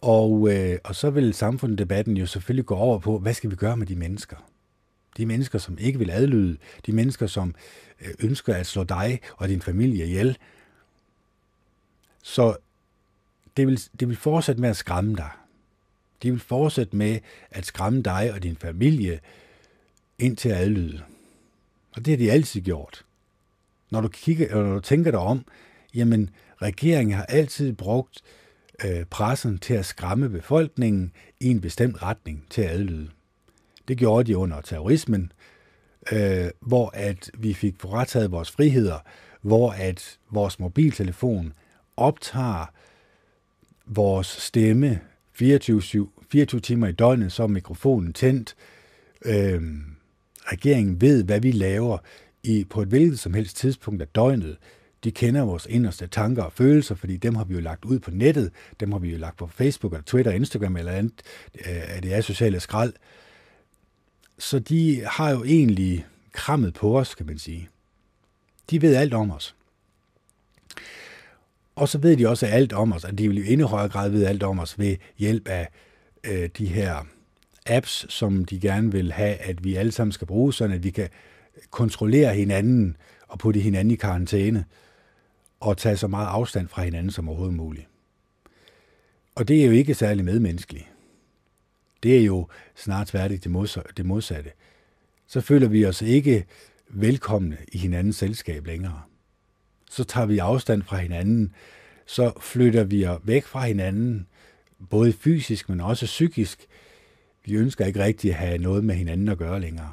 Og, 0.00 0.48
øh, 0.54 0.78
og 0.84 0.94
så 0.94 1.10
vil 1.10 1.34
samfundsdebatten 1.34 2.16
jo 2.16 2.26
selvfølgelig 2.26 2.66
gå 2.66 2.74
over 2.74 2.98
på, 2.98 3.18
hvad 3.18 3.34
skal 3.34 3.50
vi 3.50 3.56
gøre 3.56 3.76
med 3.76 3.86
de 3.86 3.96
mennesker? 3.96 4.36
De 5.16 5.26
mennesker, 5.26 5.58
som 5.58 5.78
ikke 5.78 5.98
vil 5.98 6.10
adlyde, 6.10 6.56
de 6.86 6.92
mennesker, 6.92 7.26
som 7.26 7.54
øh, 8.00 8.14
ønsker 8.20 8.54
at 8.54 8.66
slå 8.66 8.84
dig 8.84 9.20
og 9.36 9.48
din 9.48 9.62
familie 9.62 10.04
ihjel. 10.04 10.38
Så 12.22 12.56
det 13.56 13.66
vil, 13.66 13.80
det 14.00 14.08
vil 14.08 14.16
fortsætte 14.16 14.60
med 14.60 14.68
at 14.68 14.76
skræmme 14.76 15.16
dig. 15.16 15.30
De 16.22 16.30
vil 16.30 16.40
fortsætte 16.40 16.96
med 16.96 17.18
at 17.50 17.66
skræmme 17.66 18.02
dig 18.02 18.32
og 18.32 18.42
din 18.42 18.56
familie 18.56 19.20
ind 20.18 20.36
til 20.36 20.48
at 20.48 20.56
adlyde. 20.56 21.02
Og 21.96 22.04
det 22.04 22.12
har 22.12 22.16
de 22.18 22.32
altid 22.32 22.60
gjort. 22.60 23.04
Når 23.90 24.00
du, 24.00 24.08
kigger, 24.08 24.46
eller 24.46 24.62
når 24.62 24.74
du 24.74 24.80
tænker 24.80 25.10
dig 25.10 25.20
om, 25.20 25.44
jamen 25.94 26.30
regeringen 26.62 27.16
har 27.16 27.24
altid 27.24 27.72
brugt 27.72 28.22
øh, 28.22 28.37
Øh, 28.84 29.04
pressen 29.04 29.58
til 29.58 29.74
at 29.74 29.86
skræmme 29.86 30.28
befolkningen 30.28 31.12
i 31.40 31.48
en 31.48 31.60
bestemt 31.60 32.02
retning 32.02 32.46
til 32.50 32.62
at 32.62 32.70
adlyde. 32.70 33.10
Det 33.88 33.98
gjorde 33.98 34.24
de 34.24 34.36
under 34.36 34.60
terrorismen, 34.60 35.32
øh, 36.12 36.50
hvor 36.60 36.90
at 36.94 37.30
vi 37.38 37.54
fik 37.54 37.74
frataget 37.80 38.30
vores 38.30 38.50
friheder, 38.50 38.98
hvor 39.42 39.70
at 39.70 40.18
vores 40.30 40.60
mobiltelefon 40.60 41.52
optager 41.96 42.72
vores 43.86 44.26
stemme 44.26 45.00
24, 45.32 45.82
24 46.30 46.60
timer 46.60 46.86
i 46.86 46.92
døgnet, 46.92 47.32
så 47.32 47.42
er 47.42 47.46
mikrofonen 47.46 48.12
tændt. 48.12 48.56
Øh, 49.24 49.62
regeringen 50.52 51.00
ved, 51.00 51.24
hvad 51.24 51.40
vi 51.40 51.52
laver 51.52 51.98
i, 52.42 52.64
på 52.70 52.82
et 52.82 52.88
hvilket 52.88 53.18
som 53.18 53.34
helst 53.34 53.56
tidspunkt 53.56 54.02
af 54.02 54.08
døgnet. 54.08 54.56
De 55.04 55.10
kender 55.10 55.42
vores 55.42 55.66
inderste 55.70 56.06
tanker 56.06 56.42
og 56.42 56.52
følelser, 56.52 56.94
fordi 56.94 57.16
dem 57.16 57.34
har 57.34 57.44
vi 57.44 57.54
jo 57.54 57.60
lagt 57.60 57.84
ud 57.84 57.98
på 57.98 58.10
nettet, 58.10 58.50
dem 58.80 58.92
har 58.92 58.98
vi 58.98 59.10
jo 59.10 59.18
lagt 59.18 59.36
på 59.36 59.46
Facebook, 59.46 59.92
eller 59.92 60.04
Twitter, 60.04 60.32
Instagram 60.32 60.76
eller 60.76 60.92
andet, 60.92 61.22
øh, 61.54 61.96
at 61.96 62.02
det 62.02 62.14
er 62.14 62.20
sociale 62.20 62.60
skrald. 62.60 62.92
Så 64.38 64.58
de 64.58 65.02
har 65.06 65.30
jo 65.30 65.44
egentlig 65.44 66.06
krammet 66.32 66.74
på 66.74 66.98
os, 66.98 67.14
kan 67.14 67.26
man 67.26 67.38
sige. 67.38 67.68
De 68.70 68.82
ved 68.82 68.94
alt 68.94 69.14
om 69.14 69.30
os. 69.30 69.54
Og 71.76 71.88
så 71.88 71.98
ved 71.98 72.16
de 72.16 72.28
også 72.28 72.46
alt 72.46 72.72
om 72.72 72.92
os, 72.92 73.04
at 73.04 73.18
de 73.18 73.28
vil 73.28 73.38
jo 73.38 73.44
endnu 73.52 73.66
højere 73.66 73.88
grad 73.88 74.10
vide 74.10 74.28
alt 74.28 74.42
om 74.42 74.58
os 74.58 74.78
ved 74.78 74.96
hjælp 75.18 75.48
af 75.48 75.68
øh, 76.24 76.48
de 76.58 76.66
her 76.66 77.06
apps, 77.66 78.06
som 78.08 78.44
de 78.44 78.60
gerne 78.60 78.92
vil 78.92 79.12
have, 79.12 79.34
at 79.34 79.64
vi 79.64 79.74
alle 79.74 79.92
sammen 79.92 80.12
skal 80.12 80.26
bruge, 80.26 80.54
sådan 80.54 80.76
at 80.76 80.84
vi 80.84 80.90
kan 80.90 81.08
kontrollere 81.70 82.34
hinanden 82.34 82.96
og 83.28 83.38
putte 83.38 83.60
hinanden 83.60 83.90
i 83.90 83.96
karantæne 83.96 84.64
og 85.60 85.76
tage 85.76 85.96
så 85.96 86.08
meget 86.08 86.26
afstand 86.26 86.68
fra 86.68 86.82
hinanden 86.82 87.10
som 87.10 87.28
overhovedet 87.28 87.56
muligt. 87.56 87.86
Og 89.34 89.48
det 89.48 89.62
er 89.62 89.66
jo 89.66 89.72
ikke 89.72 89.94
særlig 89.94 90.24
medmenneskeligt. 90.24 90.88
Det 92.02 92.18
er 92.18 92.24
jo 92.24 92.48
snart 92.74 93.14
værdigt 93.14 93.44
det 93.96 94.04
modsatte. 94.06 94.50
Så 95.26 95.40
føler 95.40 95.68
vi 95.68 95.86
os 95.86 96.02
ikke 96.02 96.44
velkomne 96.88 97.56
i 97.72 97.78
hinandens 97.78 98.16
selskab 98.16 98.66
længere. 98.66 99.02
Så 99.90 100.04
tager 100.04 100.26
vi 100.26 100.38
afstand 100.38 100.82
fra 100.82 100.96
hinanden, 100.96 101.54
så 102.06 102.32
flytter 102.40 102.84
vi 102.84 103.06
væk 103.22 103.44
fra 103.44 103.66
hinanden, 103.66 104.26
både 104.90 105.12
fysisk, 105.12 105.68
men 105.68 105.80
også 105.80 106.06
psykisk. 106.06 106.66
Vi 107.44 107.54
ønsker 107.54 107.86
ikke 107.86 108.04
rigtig 108.04 108.30
at 108.30 108.36
have 108.36 108.58
noget 108.58 108.84
med 108.84 108.94
hinanden 108.94 109.28
at 109.28 109.38
gøre 109.38 109.60
længere. 109.60 109.92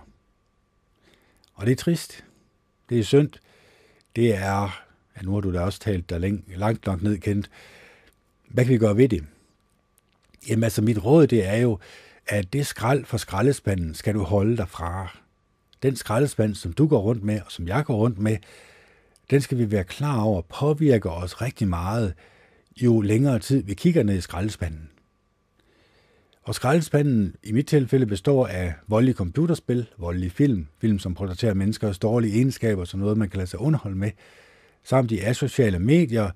Og 1.53 1.65
det 1.65 1.71
er 1.71 1.75
trist. 1.75 2.25
Det 2.89 2.99
er 2.99 3.03
synd. 3.03 3.31
Det 4.15 4.35
er, 4.35 4.84
ja, 5.17 5.21
nu 5.21 5.33
har 5.33 5.39
du 5.39 5.53
da 5.53 5.59
også 5.59 5.79
talt 5.79 6.09
der 6.09 6.39
langt 6.55 6.85
nok 6.85 7.01
ned, 7.01 7.17
kendt. 7.17 7.49
Hvad 8.49 8.65
kan 8.65 8.73
vi 8.73 8.77
gøre 8.77 8.97
ved 8.97 9.09
det? 9.09 9.23
Jamen 10.49 10.63
altså, 10.63 10.81
mit 10.81 11.05
råd 11.05 11.27
det 11.27 11.47
er 11.47 11.55
jo, 11.55 11.79
at 12.27 12.53
det 12.53 12.67
skrald 12.67 13.05
for 13.05 13.17
skraldespanden 13.17 13.93
skal 13.93 14.13
du 14.13 14.23
holde 14.23 14.57
dig 14.57 14.69
fra. 14.69 15.17
Den 15.83 15.95
skraldespand, 15.95 16.55
som 16.55 16.73
du 16.73 16.87
går 16.87 16.99
rundt 16.99 17.23
med, 17.23 17.41
og 17.45 17.51
som 17.51 17.67
jeg 17.67 17.85
går 17.85 17.95
rundt 17.95 18.19
med, 18.19 18.37
den 19.29 19.41
skal 19.41 19.57
vi 19.57 19.71
være 19.71 19.83
klar 19.83 20.21
over, 20.21 20.41
påvirker 20.41 21.09
os 21.09 21.41
rigtig 21.41 21.67
meget, 21.67 22.13
jo 22.77 23.01
længere 23.01 23.39
tid 23.39 23.63
vi 23.63 23.73
kigger 23.73 24.03
ned 24.03 24.17
i 24.17 24.21
skraldespanden. 24.21 24.89
Og 26.43 26.55
skraldespanden 26.55 27.35
i 27.43 27.51
mit 27.51 27.67
tilfælde 27.67 28.05
består 28.05 28.47
af 28.47 28.73
voldelige 28.87 29.15
computerspil, 29.15 29.85
voldelige 29.97 30.29
film, 30.29 30.67
film 30.77 30.99
som 30.99 31.13
portrætterer 31.13 31.53
menneskers 31.53 31.99
dårlige 31.99 32.35
egenskaber, 32.35 32.85
som 32.85 32.99
noget 32.99 33.17
man 33.17 33.29
kan 33.29 33.37
lade 33.37 33.49
sig 33.49 33.59
underholde 33.59 33.97
med, 33.97 34.11
samt 34.85 35.09
de 35.09 35.25
asociale 35.25 35.79
medier, 35.79 36.31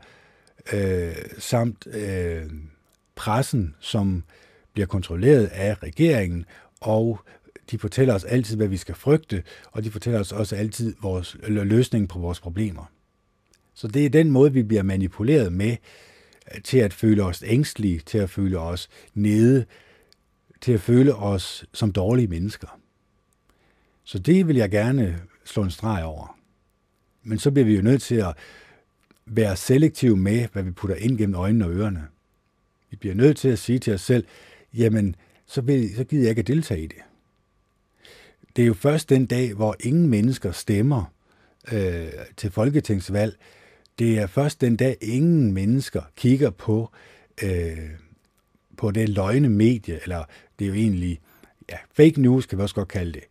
øh, 0.73 1.15
samt 1.37 1.87
øh, 1.87 2.43
pressen, 3.15 3.75
som 3.79 4.23
bliver 4.73 4.87
kontrolleret 4.87 5.45
af 5.45 5.83
regeringen, 5.83 6.45
og 6.81 7.19
de 7.71 7.79
fortæller 7.79 8.13
os 8.13 8.23
altid, 8.23 8.55
hvad 8.55 8.67
vi 8.67 8.77
skal 8.77 8.95
frygte, 8.95 9.43
og 9.71 9.83
de 9.83 9.91
fortæller 9.91 10.19
os 10.19 10.31
også 10.31 10.55
altid 10.55 10.95
vores 11.01 11.37
løsning 11.47 12.09
på 12.09 12.19
vores 12.19 12.39
problemer. 12.39 12.91
Så 13.73 13.87
det 13.87 14.05
er 14.05 14.09
den 14.09 14.31
måde, 14.31 14.53
vi 14.53 14.63
bliver 14.63 14.83
manipuleret 14.83 15.53
med 15.53 15.77
øh, 16.55 16.61
til 16.61 16.77
at 16.77 16.93
føle 16.93 17.23
os 17.23 17.43
ængstlige, 17.47 17.99
til 17.99 18.17
at 18.17 18.29
føle 18.29 18.59
os 18.59 18.89
nede, 19.13 19.65
til 20.61 20.71
at 20.71 20.81
føle 20.81 21.15
os 21.15 21.65
som 21.73 21.91
dårlige 21.91 22.27
mennesker. 22.27 22.79
Så 24.03 24.19
det 24.19 24.47
vil 24.47 24.55
jeg 24.55 24.71
gerne 24.71 25.21
slå 25.45 25.63
en 25.63 25.71
streg 25.71 26.03
over. 26.03 26.38
Men 27.29 27.39
så 27.39 27.51
bliver 27.51 27.65
vi 27.65 27.75
jo 27.75 27.81
nødt 27.81 28.01
til 28.01 28.15
at 28.15 28.33
være 29.25 29.55
selektive 29.55 30.17
med, 30.17 30.47
hvad 30.53 30.63
vi 30.63 30.71
putter 30.71 30.95
ind 30.95 31.17
gennem 31.17 31.35
øjnene 31.35 31.65
og 31.65 31.71
ørerne. 31.71 32.07
Vi 32.89 32.97
bliver 32.97 33.15
nødt 33.15 33.37
til 33.37 33.49
at 33.49 33.59
sige 33.59 33.79
til 33.79 33.93
os 33.93 34.01
selv, 34.01 34.25
jamen, 34.73 35.15
så, 35.45 35.61
vil, 35.61 35.95
så 35.95 36.03
gider 36.03 36.23
jeg 36.23 36.29
ikke 36.29 36.39
at 36.39 36.47
deltage 36.47 36.83
i 36.83 36.87
det. 36.87 36.97
Det 38.55 38.61
er 38.61 38.67
jo 38.67 38.73
først 38.73 39.09
den 39.09 39.25
dag, 39.25 39.53
hvor 39.53 39.75
ingen 39.79 40.07
mennesker 40.07 40.51
stemmer 40.51 41.13
øh, 41.71 42.09
til 42.37 42.51
folketingsvalg. 42.51 43.37
Det 43.99 44.19
er 44.19 44.27
først 44.27 44.61
den 44.61 44.75
dag, 44.75 44.97
ingen 45.01 45.53
mennesker 45.53 46.01
kigger 46.15 46.49
på, 46.49 46.91
øh, 47.43 47.89
på 48.77 48.91
det 48.91 49.09
løgne 49.09 49.49
medie, 49.49 49.99
eller 50.03 50.23
det 50.59 50.65
er 50.65 50.69
jo 50.69 50.75
egentlig 50.75 51.19
ja, 51.69 51.77
fake 51.93 52.21
news, 52.21 52.45
kan 52.45 52.57
vi 52.57 52.63
også 52.63 52.75
godt 52.75 52.87
kalde 52.87 53.13
det. 53.13 53.23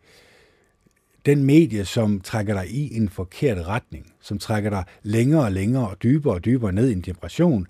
Den 1.29 1.43
medie, 1.43 1.85
som 1.85 2.21
trækker 2.21 2.53
dig 2.53 2.69
i 2.71 2.95
en 2.97 3.09
forkert 3.09 3.67
retning, 3.67 4.13
som 4.21 4.39
trækker 4.39 4.69
dig 4.69 4.83
længere 5.03 5.43
og 5.43 5.51
længere 5.51 5.89
og 5.89 6.03
dybere 6.03 6.33
og 6.33 6.45
dybere 6.45 6.71
ned 6.71 6.89
i 6.89 6.93
en 6.93 7.01
depression, 7.01 7.67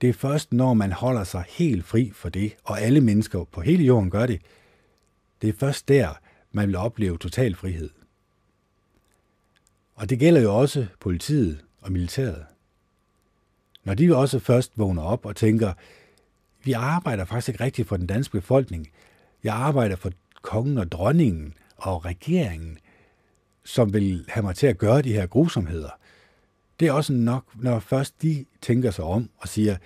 det 0.00 0.08
er 0.08 0.12
først, 0.12 0.52
når 0.52 0.74
man 0.74 0.92
holder 0.92 1.24
sig 1.24 1.44
helt 1.48 1.84
fri 1.84 2.10
for 2.14 2.28
det, 2.28 2.56
og 2.64 2.80
alle 2.80 3.00
mennesker 3.00 3.44
på 3.44 3.60
hele 3.60 3.84
jorden 3.84 4.10
gør 4.10 4.26
det, 4.26 4.40
det 5.42 5.48
er 5.48 5.52
først 5.58 5.88
der, 5.88 6.08
man 6.50 6.68
vil 6.68 6.76
opleve 6.76 7.18
total 7.18 7.54
frihed. 7.54 7.90
Og 9.94 10.10
det 10.10 10.18
gælder 10.18 10.40
jo 10.40 10.54
også 10.54 10.86
politiet 11.00 11.64
og 11.80 11.92
militæret. 11.92 12.44
Når 13.84 13.94
de 13.94 14.16
også 14.16 14.38
først 14.38 14.72
vågner 14.76 15.02
op 15.02 15.26
og 15.26 15.36
tænker, 15.36 15.72
vi 16.64 16.72
arbejder 16.72 17.24
faktisk 17.24 17.48
ikke 17.48 17.64
rigtigt 17.64 17.88
for 17.88 17.96
den 17.96 18.06
danske 18.06 18.32
befolkning. 18.32 18.88
Jeg 19.44 19.54
arbejder 19.54 19.96
for 19.96 20.10
kongen 20.42 20.78
og 20.78 20.92
dronningen 20.92 21.54
og 21.82 22.04
regeringen, 22.04 22.78
som 23.64 23.92
vil 23.92 24.24
have 24.28 24.42
mig 24.42 24.54
til 24.54 24.66
at 24.66 24.78
gøre 24.78 25.02
de 25.02 25.12
her 25.12 25.26
grusomheder. 25.26 25.90
Det 26.80 26.88
er 26.88 26.92
også 26.92 27.12
nok, 27.12 27.44
når 27.54 27.78
først 27.78 28.22
de 28.22 28.44
tænker 28.60 28.90
sig 28.90 29.04
om 29.04 29.30
og 29.38 29.48
siger, 29.48 29.76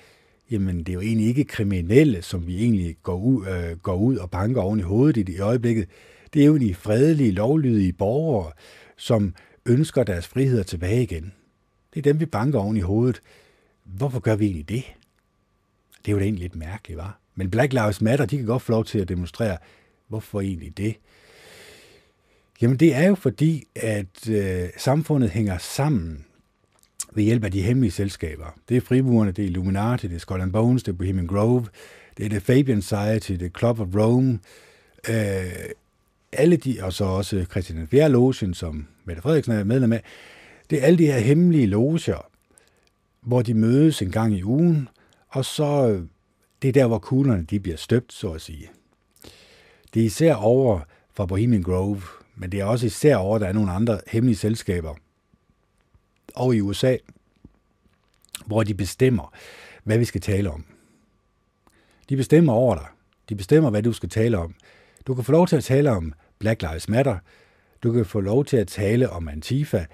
jamen 0.50 0.78
det 0.78 0.88
er 0.88 0.92
jo 0.94 1.00
egentlig 1.00 1.28
ikke 1.28 1.44
kriminelle, 1.44 2.22
som 2.22 2.46
vi 2.46 2.62
egentlig 2.62 2.96
går 3.02 3.16
ud, 3.16 3.46
øh, 3.46 3.78
går 3.78 3.96
ud 3.96 4.16
og 4.16 4.30
banker 4.30 4.60
oven 4.60 4.78
i 4.78 4.82
hovedet 4.82 5.16
i 5.16 5.22
det 5.22 5.32
i 5.32 5.38
øjeblikket. 5.38 5.88
Det 6.34 6.42
er 6.42 6.46
jo 6.46 6.58
de 6.58 6.74
fredelige, 6.74 7.32
lovlydige 7.32 7.92
borgere, 7.92 8.52
som 8.96 9.34
ønsker 9.66 10.04
deres 10.04 10.28
friheder 10.28 10.62
tilbage 10.62 11.02
igen. 11.02 11.32
Det 11.94 11.98
er 11.98 12.02
dem, 12.12 12.20
vi 12.20 12.26
banker 12.26 12.58
oven 12.58 12.76
i 12.76 12.80
hovedet. 12.80 13.20
Hvorfor 13.84 14.20
gør 14.20 14.36
vi 14.36 14.44
egentlig 14.44 14.68
det? 14.68 14.84
Det 15.98 16.08
er 16.08 16.12
jo 16.12 16.18
da 16.18 16.24
egentlig 16.24 16.42
lidt 16.42 16.56
mærkeligt, 16.56 16.98
var. 16.98 17.18
Men 17.34 17.50
Black 17.50 17.72
Lives 17.72 18.00
Matter, 18.00 18.26
de 18.26 18.36
kan 18.36 18.46
godt 18.46 18.62
få 18.62 18.72
lov 18.72 18.84
til 18.84 18.98
at 18.98 19.08
demonstrere. 19.08 19.58
Hvorfor 20.08 20.40
egentlig 20.40 20.76
det? 20.76 20.96
Jamen 22.60 22.76
det 22.76 22.94
er 22.94 23.08
jo 23.08 23.14
fordi, 23.14 23.64
at 23.74 24.28
øh, 24.30 24.68
samfundet 24.76 25.30
hænger 25.30 25.58
sammen 25.58 26.24
ved 27.14 27.24
hjælp 27.24 27.44
af 27.44 27.52
de 27.52 27.62
hemmelige 27.62 27.92
selskaber. 27.92 28.58
Det 28.68 28.76
er 28.76 28.80
frimurerne, 28.80 29.30
det 29.30 29.42
er 29.42 29.46
Illuminati, 29.46 30.08
det 30.08 30.14
er 30.14 30.18
Skull 30.18 30.42
and 30.42 30.52
Bones, 30.52 30.82
det 30.82 30.92
er 30.92 30.96
Bohemian 30.96 31.26
Grove, 31.26 31.66
det 32.16 32.24
er 32.24 32.28
The 32.28 32.40
Fabian 32.40 32.82
Society, 32.82 33.32
det 33.32 33.42
er 33.42 33.58
Club 33.58 33.80
of 33.80 33.88
Rome, 33.94 34.38
øh, 35.08 35.52
alle 36.32 36.56
de, 36.56 36.78
og 36.82 36.92
så 36.92 37.04
også 37.04 37.44
Christian 37.50 37.88
4. 37.88 38.08
Logen, 38.08 38.54
som 38.54 38.86
Mette 39.04 39.22
Frederiksen 39.22 39.52
er 39.52 39.64
medlem 39.64 39.92
af, 39.92 40.02
det 40.70 40.82
er 40.82 40.86
alle 40.86 40.98
de 40.98 41.06
her 41.06 41.18
hemmelige 41.18 41.66
loger, 41.66 42.26
hvor 43.20 43.42
de 43.42 43.54
mødes 43.54 44.02
en 44.02 44.10
gang 44.10 44.34
i 44.34 44.44
ugen, 44.44 44.88
og 45.28 45.44
så 45.44 45.88
øh, 45.88 46.02
det 46.62 46.68
er 46.68 46.72
der, 46.72 46.86
hvor 46.86 46.98
kuglerne 46.98 47.42
de 47.42 47.60
bliver 47.60 47.76
støbt, 47.76 48.12
så 48.12 48.32
at 48.32 48.40
sige. 48.40 48.70
Det 49.94 50.02
er 50.02 50.06
især 50.06 50.34
over 50.34 50.80
fra 51.14 51.26
Bohemian 51.26 51.62
Grove, 51.62 52.02
men 52.36 52.52
det 52.52 52.60
er 52.60 52.64
også 52.64 52.86
især 52.86 53.16
over, 53.16 53.34
at 53.34 53.40
der 53.40 53.48
er 53.48 53.52
nogle 53.52 53.72
andre 53.72 54.00
hemmelige 54.06 54.36
selskaber, 54.36 54.94
og 56.34 56.56
i 56.56 56.60
USA, 56.60 56.96
hvor 58.46 58.62
de 58.62 58.74
bestemmer, 58.74 59.32
hvad 59.84 59.98
vi 59.98 60.04
skal 60.04 60.20
tale 60.20 60.50
om. 60.50 60.64
De 62.08 62.16
bestemmer 62.16 62.52
over 62.52 62.74
dig. 62.74 62.86
De 63.28 63.34
bestemmer, 63.34 63.70
hvad 63.70 63.82
du 63.82 63.92
skal 63.92 64.08
tale 64.08 64.38
om. 64.38 64.54
Du 65.06 65.14
kan 65.14 65.24
få 65.24 65.32
lov 65.32 65.46
til 65.46 65.56
at 65.56 65.64
tale 65.64 65.90
om 65.90 66.12
Black 66.38 66.62
Lives 66.62 66.88
Matter. 66.88 67.18
Du 67.82 67.92
kan 67.92 68.06
få 68.06 68.20
lov 68.20 68.44
til 68.44 68.56
at 68.56 68.68
tale 68.68 69.10
om 69.10 69.28
Antifa. 69.28 69.86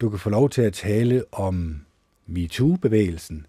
Du 0.00 0.10
kan 0.10 0.18
få 0.18 0.30
lov 0.30 0.50
til 0.50 0.62
at 0.62 0.72
tale 0.72 1.24
om 1.32 1.86
MeToo-bevægelsen. 2.26 3.46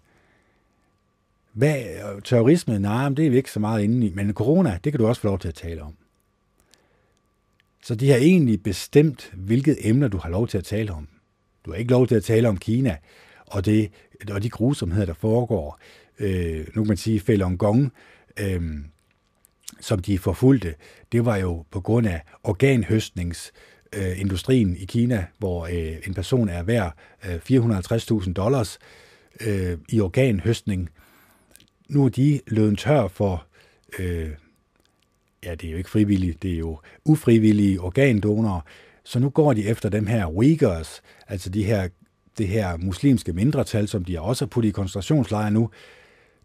Hvad, 1.52 1.82
terrorisme, 2.24 2.78
nej, 2.78 3.08
det 3.08 3.26
er 3.26 3.30
vi 3.30 3.36
ikke 3.36 3.50
så 3.50 3.60
meget 3.60 3.82
inde 3.82 4.06
i, 4.06 4.12
men 4.14 4.34
corona, 4.34 4.78
det 4.84 4.92
kan 4.92 4.98
du 4.98 5.06
også 5.06 5.20
få 5.20 5.28
lov 5.28 5.38
til 5.38 5.48
at 5.48 5.54
tale 5.54 5.82
om. 5.82 5.94
Så 7.82 7.94
de 7.94 8.10
har 8.10 8.16
egentlig 8.16 8.62
bestemt, 8.62 9.32
hvilket 9.36 9.76
emner 9.80 10.08
du 10.08 10.18
har 10.18 10.30
lov 10.30 10.48
til 10.48 10.58
at 10.58 10.64
tale 10.64 10.92
om. 10.92 11.08
Du 11.64 11.70
har 11.70 11.78
ikke 11.78 11.90
lov 11.90 12.06
til 12.06 12.14
at 12.14 12.24
tale 12.24 12.48
om 12.48 12.56
Kina 12.56 12.96
og, 13.46 13.64
det, 13.64 13.90
og 14.30 14.42
de 14.42 14.50
grusomheder, 14.50 15.06
der 15.06 15.14
foregår. 15.14 15.80
Øh, 16.18 16.66
nu 16.74 16.82
kan 16.82 16.88
man 16.88 16.96
sige, 16.96 17.20
Falun 17.20 17.56
Gong, 17.56 17.92
øh, 18.40 18.62
som 19.80 19.98
de 19.98 20.18
forfulgte, 20.18 20.74
det 21.12 21.24
var 21.24 21.36
jo 21.36 21.64
på 21.70 21.80
grund 21.80 22.06
af 22.06 22.22
organhøstningsindustrien 22.42 24.70
øh, 24.70 24.82
i 24.82 24.84
Kina, 24.84 25.26
hvor 25.38 25.66
øh, 25.66 25.96
en 26.06 26.14
person 26.14 26.48
er 26.48 26.62
værd 26.62 26.96
øh, 27.26 27.36
450.000 27.36 28.32
dollars 28.32 28.78
øh, 29.40 29.78
i 29.88 30.00
organhøstning. 30.00 30.90
Nu 31.88 32.04
er 32.04 32.08
de 32.08 32.40
løbet 32.46 32.78
tør 32.78 33.08
for, 33.08 33.46
øh, 33.98 34.30
ja, 35.44 35.54
det 35.54 35.66
er 35.66 35.70
jo 35.70 35.76
ikke 35.76 35.90
frivillige, 35.90 36.36
det 36.42 36.52
er 36.52 36.58
jo 36.58 36.80
ufrivillige 37.04 37.80
organdonorer, 37.80 38.60
så 39.04 39.18
nu 39.18 39.30
går 39.30 39.52
de 39.52 39.64
efter 39.64 39.88
dem 39.88 40.06
her 40.06 40.26
Uyghurs, 40.26 41.02
altså 41.28 41.50
de 41.50 41.64
her, 41.64 41.88
det 42.38 42.48
her 42.48 42.76
muslimske 42.76 43.32
mindretal, 43.32 43.88
som 43.88 44.04
de 44.04 44.20
også 44.20 44.44
har 44.44 44.48
puttet 44.48 44.68
i 44.68 44.72
koncentrationslejre 44.72 45.50
nu. 45.50 45.70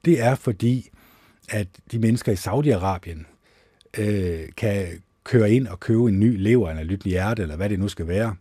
Det 0.05 0.21
er 0.21 0.35
fordi, 0.35 0.89
at 1.49 1.67
de 1.91 1.99
mennesker 1.99 2.31
i 2.31 2.35
Saudi-Arabien 2.35 3.25
øh, 3.97 4.49
kan 4.57 4.87
køre 5.23 5.51
ind 5.51 5.67
og 5.67 5.79
købe 5.79 6.07
en 6.07 6.19
ny 6.19 6.37
lever 6.37 6.69
eller 6.69 6.83
lyttende 6.83 7.09
hjerte, 7.09 7.41
eller 7.41 7.55
hvad 7.55 7.69
det 7.69 7.79
nu 7.79 7.87
skal 7.87 8.07
være. 8.07 8.35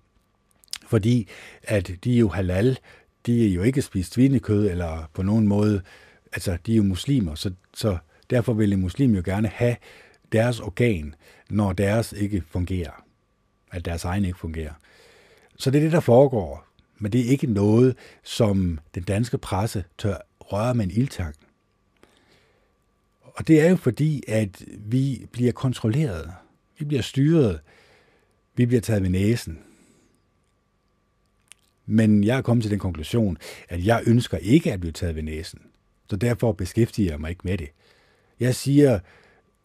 Fordi 0.87 1.29
at 1.63 1.91
de 2.05 2.15
er 2.15 2.19
jo 2.19 2.29
halal, 2.29 2.79
de 3.27 3.47
er 3.47 3.55
jo 3.55 3.63
ikke 3.63 3.83
spist 3.83 4.13
svinekød, 4.13 4.71
eller 4.71 5.11
på 5.15 5.23
nogen 5.23 5.47
måde, 5.47 5.83
altså 6.33 6.57
de 6.67 6.73
er 6.73 6.77
jo 6.77 6.83
muslimer, 6.83 7.35
så, 7.35 7.51
så 7.75 7.97
derfor 8.31 8.53
vil 8.53 8.73
en 8.73 8.81
muslim 8.81 9.15
jo 9.15 9.23
gerne 9.25 9.49
have 9.49 9.77
deres 10.33 10.61
organ, 10.61 11.15
når 11.51 11.73
deres 11.73 12.13
ikke 12.13 12.43
fungerer 12.51 13.07
at 13.77 13.85
deres 13.85 14.05
egen 14.05 14.25
ikke 14.25 14.39
fungerer. 14.39 14.73
Så 15.57 15.71
det 15.71 15.79
er 15.79 15.83
det, 15.83 15.93
der 15.93 16.01
foregår. 16.01 16.67
Men 16.99 17.13
det 17.13 17.21
er 17.21 17.25
ikke 17.25 17.47
noget, 17.47 17.97
som 18.23 18.79
den 18.95 19.03
danske 19.03 19.39
presse 19.39 19.85
tør 19.99 20.17
røre 20.41 20.75
med 20.75 20.85
en 20.85 20.91
ildtang. 20.91 21.35
Og 23.23 23.49
det 23.49 23.61
er 23.61 23.71
jo 23.71 23.77
fordi, 23.77 24.23
at 24.29 24.65
vi 24.79 25.27
bliver 25.33 25.53
kontrolleret. 25.53 26.33
Vi 26.79 26.85
bliver 26.85 27.03
styret. 27.03 27.61
Vi 28.57 28.67
bliver 28.67 28.81
taget 28.81 29.03
ved 29.03 29.11
næsen. 29.11 29.59
Men 31.87 32.25
jeg 32.25 32.39
er 32.39 32.43
kommet 32.43 32.63
til 32.65 32.71
den 32.71 32.79
konklusion, 32.79 33.39
at 33.69 33.85
jeg 33.87 34.03
ønsker 34.07 34.39
ikke 34.39 34.73
at 34.73 34.81
blive 34.81 34.93
taget 34.93 35.15
ved 35.17 35.23
næsen. 35.23 35.63
Så 36.11 36.17
derfor 36.17 36.53
beskæftiger 36.53 37.11
jeg 37.11 37.21
mig 37.21 37.31
ikke 37.31 37.43
med 37.45 37.59
det. 37.59 37.69
Jeg 38.41 38.55
siger, 38.55 38.99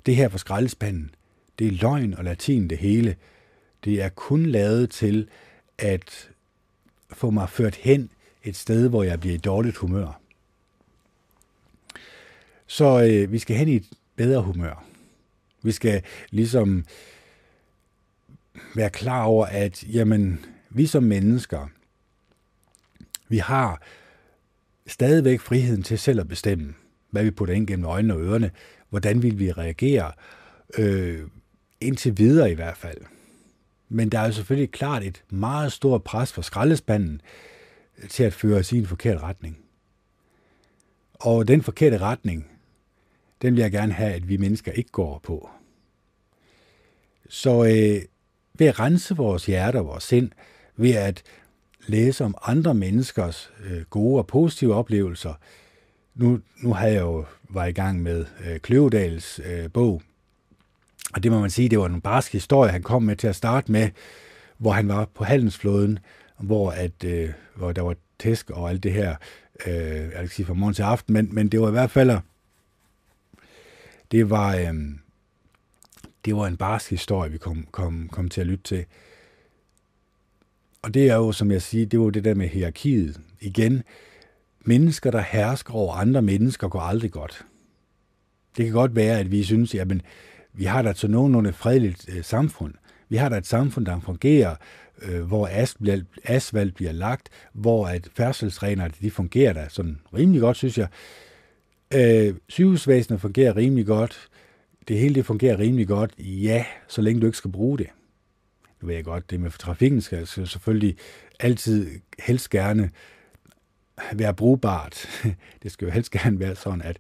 det 0.06 0.16
her 0.16 0.30
fra 0.30 0.38
skraldespanden, 0.38 1.16
det 1.60 1.68
er 1.68 1.72
løgn 1.72 2.14
og 2.14 2.24
latin 2.24 2.68
det 2.68 2.78
hele. 2.78 3.16
Det 3.86 4.02
er 4.02 4.10
kun 4.10 4.46
lavet 4.46 4.90
til 4.90 5.28
at 5.78 6.30
få 7.10 7.30
mig 7.30 7.50
ført 7.50 7.76
hen 7.76 8.10
et 8.44 8.56
sted, 8.56 8.90
hvor 8.90 9.04
jeg 9.04 9.20
bliver 9.20 9.36
i 9.36 9.38
dårligt 9.38 9.78
humør. 9.78 10.22
Så 12.68 13.04
øh, 13.04 13.32
vi 13.32 13.40
skal 13.40 13.56
hen 13.56 13.68
i 13.68 13.76
et 13.76 13.86
bedre 14.16 14.42
humør. 14.42 14.86
Vi 15.62 15.72
skal 15.72 16.04
ligesom 16.30 16.86
være 18.76 18.90
klar 18.90 19.24
over, 19.24 19.46
at 19.46 19.84
jamen, 19.84 20.46
vi 20.70 20.86
som 20.86 21.04
mennesker, 21.04 21.68
vi 23.28 23.38
har 23.38 23.82
stadigvæk 24.88 25.40
friheden 25.40 25.84
til 25.84 26.00
selv 26.00 26.20
at 26.20 26.28
bestemme, 26.28 26.74
hvad 27.10 27.24
vi 27.24 27.32
putter 27.32 27.54
ind 27.54 27.68
gennem 27.68 27.86
øjnene 27.86 28.14
og 28.14 28.22
ørerne, 28.22 28.52
hvordan 28.92 29.24
vil 29.24 29.40
vi 29.40 29.52
reagere, 29.52 30.12
øh, 30.78 31.22
indtil 31.82 32.18
videre 32.18 32.52
i 32.52 32.56
hvert 32.56 32.78
fald. 32.78 32.98
Men 33.90 34.10
der 34.10 34.20
er 34.20 34.26
jo 34.26 34.32
selvfølgelig 34.32 34.72
klart 34.72 35.04
et 35.04 35.24
meget 35.30 35.72
stort 35.72 36.04
pres 36.04 36.34
for 36.34 36.42
skraldespanden 36.42 37.22
til 38.10 38.24
at 38.24 38.34
føre 38.34 38.60
os 38.60 38.72
i 38.72 38.78
en 38.78 38.86
forkert 38.86 39.24
retning. 39.24 39.58
Og 41.14 41.48
den 41.48 41.62
forkerte 41.62 41.98
retning, 41.98 42.48
den 43.42 43.56
vil 43.56 43.62
jeg 43.62 43.72
gerne 43.72 43.94
have, 43.94 44.14
at 44.14 44.28
vi 44.28 44.38
mennesker 44.38 44.72
ikke 44.72 44.92
går 44.92 45.20
på. 45.24 45.50
Så 47.30 47.64
øh, 47.64 48.02
ved 48.54 48.68
at 48.68 48.80
rense 48.80 49.16
vores 49.16 49.46
hjerte 49.46 49.78
og 49.78 49.86
vores 49.86 50.04
sind, 50.04 50.32
ved 50.76 50.92
at 50.92 51.24
læse 51.88 52.26
om 52.26 52.36
andre 52.42 52.74
menneskers 52.74 53.52
øh, 53.64 53.82
gode 53.82 54.20
og 54.20 54.28
positive 54.28 54.76
oplevelser. 54.76 55.34
Nu, 56.16 56.40
nu 56.58 56.74
havde 56.74 56.94
jeg 56.94 57.02
jo 57.02 57.26
var 57.50 57.66
i 57.66 57.72
gang 57.72 58.02
med 58.04 58.26
øh, 58.46 58.60
Kløvedals 58.60 59.40
øh, 59.46 59.72
bog, 59.72 60.02
og 61.14 61.24
det 61.24 61.32
må 61.32 61.40
man 61.40 61.50
sige, 61.50 61.70
det 61.70 61.80
var 61.80 61.86
en 61.86 62.02
barsk 62.02 62.32
historie, 62.32 62.72
han 62.72 62.84
kom 62.84 63.04
med 63.04 63.16
til 63.16 63.28
at 63.28 63.36
starte 63.36 63.72
med, 63.72 63.90
hvor 64.58 64.72
han 64.72 64.88
var 64.88 65.06
på 65.06 65.24
handelsflåden, 65.24 66.00
hvor, 66.40 66.72
at, 66.72 67.04
øh, 67.04 67.30
hvor 67.56 67.72
der 67.72 67.82
var 67.82 67.96
tæsk 68.20 68.50
og 68.50 68.70
alt 68.70 68.84
det 68.84 68.94
her, 68.94 69.16
øh, 69.66 69.74
jeg 69.74 70.12
kan 70.20 70.28
sige 70.28 70.46
fra 70.46 70.54
morgen 70.54 70.74
til 70.74 70.84
aften, 70.84 71.14
men, 71.14 71.36
men 71.36 71.48
det 71.48 71.62
var 71.62 71.68
i 71.68 71.72
hvert 71.72 71.92
fald, 71.92 72.18
det 74.12 74.30
var, 74.30 74.56
øh, 74.56 74.74
det 76.26 76.36
var 76.36 76.48
en 76.48 76.58
barsk 76.58 76.90
historie, 76.90 77.32
vi 77.32 77.38
kom, 77.38 77.68
kom, 77.72 78.10
kom 78.12 78.30
til 78.30 78.42
at 78.42 78.48
lytte 78.48 78.64
til. 78.64 78.86
Og 80.82 80.94
det 80.94 81.10
er 81.10 81.16
jo, 81.16 81.32
som 81.32 81.52
jeg 81.52 81.62
siger, 81.62 81.86
det 81.86 82.00
var 82.00 82.10
det 82.10 82.24
der 82.24 82.34
med 82.34 82.48
hierarkiet. 82.48 83.22
Igen, 83.40 83.84
mennesker, 84.66 85.12
der 85.12 85.22
hersker 85.22 85.74
over 85.74 85.94
andre 85.94 86.22
mennesker, 86.22 86.68
går 86.68 86.80
aldrig 86.80 87.12
godt. 87.12 87.46
Det 88.58 88.66
kan 88.66 88.74
godt 88.74 88.96
være, 88.96 89.20
at 89.20 89.32
vi 89.32 89.44
synes, 89.44 89.76
at 89.76 89.88
vi 90.54 90.64
har 90.64 90.82
da 90.82 90.94
til 90.94 91.12
nogenlunde 91.12 91.54
fredeligt 91.54 92.10
øh, 92.10 92.24
samfund. 92.24 92.74
Vi 93.10 93.18
har 93.18 93.30
da 93.30 93.38
et 93.38 93.48
samfund, 93.48 93.86
der 93.86 94.00
fungerer, 94.00 94.56
øh, 95.02 95.22
hvor 95.22 95.50
asfalt, 95.52 96.06
asfalt 96.24 96.76
bliver 96.76 96.92
lagt, 96.92 97.30
hvor 97.54 97.88
at 97.88 98.10
færdselsreglerne 98.16 98.94
de 99.02 99.12
fungerer 99.12 99.54
da 99.54 99.66
sådan 99.70 100.00
rimelig 100.14 100.42
godt, 100.42 100.58
synes 100.58 100.78
jeg. 100.78 100.88
Øh, 101.94 102.36
sygehusvæsenet 102.50 103.22
fungerer 103.22 103.56
rimelig 103.56 103.86
godt. 103.86 104.28
Det 104.88 105.00
hele 105.00 105.16
det 105.16 105.26
fungerer 105.26 105.60
rimelig 105.60 105.88
godt, 105.88 106.14
ja, 106.20 106.66
så 106.88 107.02
længe 107.02 107.22
du 107.22 107.26
ikke 107.26 107.38
skal 107.38 107.52
bruge 107.52 107.78
det. 107.78 107.88
Nu 108.82 108.88
ved 108.88 108.96
jeg 108.96 109.04
godt, 109.04 109.32
det 109.32 109.40
med 109.40 109.52
trafikken 109.52 110.02
skal 110.02 110.28
selvfølgelig 110.28 110.98
altid 111.40 111.88
helst 112.20 112.50
gerne 112.50 112.90
være 114.14 114.34
brugbart. 114.34 115.08
Det 115.64 115.72
skal 115.72 115.86
jo 115.86 115.92
helst 115.92 116.12
gerne 116.12 116.40
være 116.40 116.56
sådan, 116.56 116.82
at, 116.82 116.98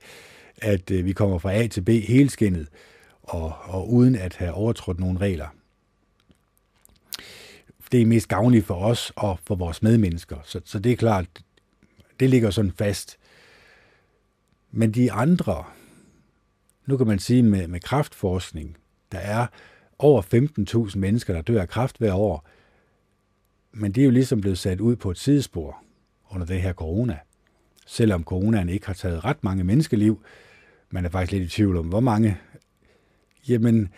at 0.58 0.92
øh, 0.92 1.06
vi 1.06 1.14
kommer 1.14 1.38
fra 1.38 1.54
A 1.54 1.68
til 1.68 1.82
B 1.82 1.90
helskindet, 1.90 2.68
og, 3.24 3.54
og 3.64 3.94
uden 3.94 4.16
at 4.16 4.36
have 4.36 4.54
overtrådt 4.54 5.00
nogle 5.00 5.20
regler. 5.20 5.48
Det 7.92 8.02
er 8.02 8.06
mest 8.06 8.28
gavnligt 8.28 8.66
for 8.66 8.76
os 8.76 9.12
og 9.16 9.40
for 9.44 9.56
vores 9.56 9.84
medmennesker. 9.84 10.38
Så, 10.44 10.62
så 10.66 10.80
det 10.80 10.92
er 10.92 10.96
klart, 10.96 11.26
det 12.20 12.30
ligger 12.30 12.50
sådan 12.50 12.72
fast. 12.72 13.18
Men 14.72 14.92
de 14.92 15.12
andre, 15.12 15.64
nu 16.86 16.98
kan 16.98 17.08
man 17.08 17.20
sige 17.20 17.44
med, 17.44 17.68
med 17.68 17.80
kraftforskning, 17.80 18.78
der 19.12 19.20
er 19.20 19.48
over 20.00 20.22
15.000 20.90 20.98
mennesker, 20.98 21.34
der 21.34 21.42
dør 21.42 21.62
af 21.62 21.70
kræft 21.70 21.98
hver 21.98 22.14
år, 22.14 22.48
men 23.72 23.92
det 23.92 24.02
er 24.02 24.06
jo 24.06 24.12
ligesom 24.12 24.42
blevet 24.42 24.58
sat 24.58 24.82
ud 24.82 24.96
på 24.96 25.12
et 25.12 25.18
sidespor 25.18 25.84
under 26.32 26.46
det 26.46 26.62
her 26.62 26.74
corona. 26.74 27.18
Selvom 27.86 28.24
coronaen 28.24 28.70
ikke 28.70 28.86
har 28.86 28.94
taget 28.94 29.26
ret 29.26 29.44
mange 29.44 29.64
menneskeliv, 29.64 30.24
man 30.90 31.06
er 31.06 31.10
faktisk 31.10 31.32
lidt 31.32 31.44
i 31.44 31.56
tvivl 31.56 31.78
om, 31.78 31.88
hvor 31.88 32.00
mange, 32.00 32.38
jamen, 33.48 33.90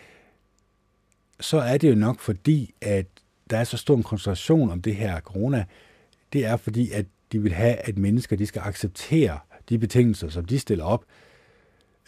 så 1.40 1.58
er 1.58 1.78
det 1.78 1.90
jo 1.90 1.94
nok 1.94 2.20
fordi, 2.20 2.74
at 2.80 3.06
der 3.50 3.58
er 3.58 3.64
så 3.64 3.76
stor 3.76 3.96
en 3.96 4.02
koncentration 4.02 4.70
om 4.70 4.82
det 4.82 4.96
her 4.96 5.20
corona, 5.20 5.64
det 6.32 6.44
er 6.44 6.56
fordi, 6.56 6.90
at 6.90 7.06
de 7.32 7.42
vil 7.42 7.52
have, 7.52 7.74
at 7.74 7.98
mennesker 7.98 8.36
de 8.36 8.46
skal 8.46 8.62
acceptere 8.64 9.38
de 9.68 9.78
betingelser, 9.78 10.28
som 10.28 10.44
de 10.44 10.58
stiller 10.58 10.84
op, 10.84 11.04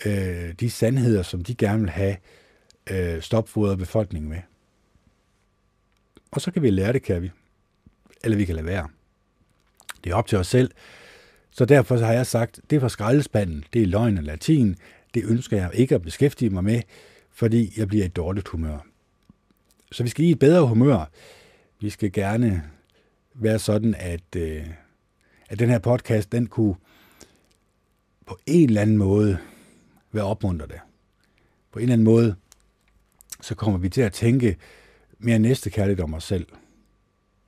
øh, 0.06 0.52
de 0.60 0.70
sandheder, 0.70 1.22
som 1.22 1.44
de 1.44 1.54
gerne 1.54 1.80
vil 1.80 1.90
have 1.90 2.16
øh, 2.90 3.22
stopfodret 3.22 3.78
befolkningen 3.78 4.30
med. 4.30 4.40
Og 6.30 6.40
så 6.40 6.50
kan 6.50 6.62
vi 6.62 6.70
lære 6.70 6.92
det, 6.92 7.02
kan 7.02 7.22
vi. 7.22 7.30
Eller 8.24 8.36
vi 8.36 8.44
kan 8.44 8.54
lade 8.54 8.66
være. 8.66 8.88
Det 10.06 10.12
er 10.12 10.16
op 10.16 10.26
til 10.26 10.38
os 10.38 10.46
selv. 10.46 10.70
Så 11.50 11.64
derfor 11.64 11.96
har 11.96 12.12
jeg 12.12 12.26
sagt, 12.26 12.60
det 12.70 12.76
er 12.76 12.80
for 12.80 12.88
skraldespanden, 12.88 13.64
det 13.72 13.82
er 13.82 13.86
løgn 13.86 14.18
og 14.18 14.24
latin, 14.24 14.76
det 15.14 15.24
ønsker 15.24 15.56
jeg 15.56 15.70
ikke 15.74 15.94
at 15.94 16.02
beskæftige 16.02 16.50
mig 16.50 16.64
med, 16.64 16.82
fordi 17.30 17.72
jeg 17.76 17.88
bliver 17.88 18.02
i 18.04 18.06
et 18.06 18.16
dårligt 18.16 18.48
humør. 18.48 18.78
Så 19.92 20.02
vi 20.02 20.08
skal 20.08 20.24
i 20.24 20.30
et 20.30 20.38
bedre 20.38 20.66
humør. 20.66 21.10
Vi 21.80 21.90
skal 21.90 22.12
gerne 22.12 22.62
være 23.34 23.58
sådan, 23.58 23.94
at, 23.98 24.36
øh, 24.36 24.66
at 25.48 25.58
den 25.58 25.70
her 25.70 25.78
podcast, 25.78 26.32
den 26.32 26.46
kunne 26.46 26.74
på 28.26 28.38
en 28.46 28.68
eller 28.68 28.82
anden 28.82 28.98
måde 28.98 29.38
være 30.12 30.24
opmuntrende. 30.24 30.78
På 31.72 31.78
en 31.78 31.82
eller 31.82 31.92
anden 31.92 32.04
måde, 32.04 32.34
så 33.40 33.54
kommer 33.54 33.78
vi 33.78 33.88
til 33.88 34.02
at 34.02 34.12
tænke 34.12 34.56
mere 35.18 35.38
næstekærligt 35.38 36.00
om 36.00 36.14
os 36.14 36.24
selv. 36.24 36.46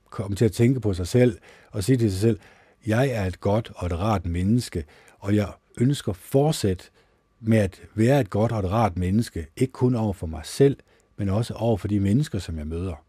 Kommer 0.09 0.35
til 0.35 0.45
at 0.45 0.51
tænke 0.51 0.79
på 0.79 0.93
sig 0.93 1.07
selv 1.07 1.37
og 1.71 1.83
sige 1.83 1.97
til 1.97 2.11
sig 2.11 2.21
selv, 2.21 2.39
jeg 2.85 3.09
er 3.09 3.25
et 3.25 3.39
godt 3.39 3.71
og 3.75 3.87
et 3.87 3.99
rart 3.99 4.25
menneske, 4.25 4.85
og 5.19 5.35
jeg 5.35 5.47
ønsker 5.77 6.13
fortsat 6.13 6.91
med 7.39 7.57
at 7.57 7.81
være 7.95 8.21
et 8.21 8.29
godt 8.29 8.51
og 8.51 8.59
et 8.59 8.71
rart 8.71 8.97
menneske, 8.97 9.47
ikke 9.57 9.73
kun 9.73 9.95
over 9.95 10.13
for 10.13 10.27
mig 10.27 10.41
selv, 10.45 10.77
men 11.17 11.29
også 11.29 11.53
over 11.53 11.77
for 11.77 11.87
de 11.87 11.99
mennesker, 11.99 12.39
som 12.39 12.57
jeg 12.57 12.67
møder. 12.67 13.05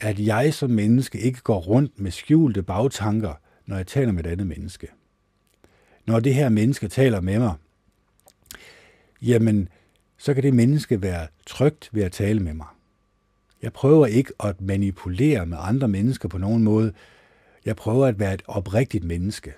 At 0.00 0.18
jeg 0.18 0.54
som 0.54 0.70
menneske 0.70 1.18
ikke 1.18 1.40
går 1.40 1.60
rundt 1.60 2.00
med 2.00 2.10
skjulte 2.10 2.62
bagtanker, 2.62 3.34
når 3.66 3.76
jeg 3.76 3.86
taler 3.86 4.12
med 4.12 4.24
et 4.24 4.30
andet 4.30 4.46
menneske. 4.46 4.88
Når 6.06 6.20
det 6.20 6.34
her 6.34 6.48
menneske 6.48 6.88
taler 6.88 7.20
med 7.20 7.38
mig, 7.38 7.54
jamen, 9.22 9.68
så 10.16 10.34
kan 10.34 10.42
det 10.42 10.54
menneske 10.54 11.02
være 11.02 11.26
trygt 11.46 11.90
ved 11.92 12.02
at 12.02 12.12
tale 12.12 12.40
med 12.40 12.54
mig. 12.54 12.66
Jeg 13.64 13.72
prøver 13.72 14.06
ikke 14.06 14.32
at 14.40 14.60
manipulere 14.60 15.46
med 15.46 15.58
andre 15.60 15.88
mennesker 15.88 16.28
på 16.28 16.38
nogen 16.38 16.64
måde. 16.64 16.92
Jeg 17.64 17.76
prøver 17.76 18.06
at 18.06 18.18
være 18.18 18.34
et 18.34 18.42
oprigtigt 18.46 19.04
menneske. 19.04 19.52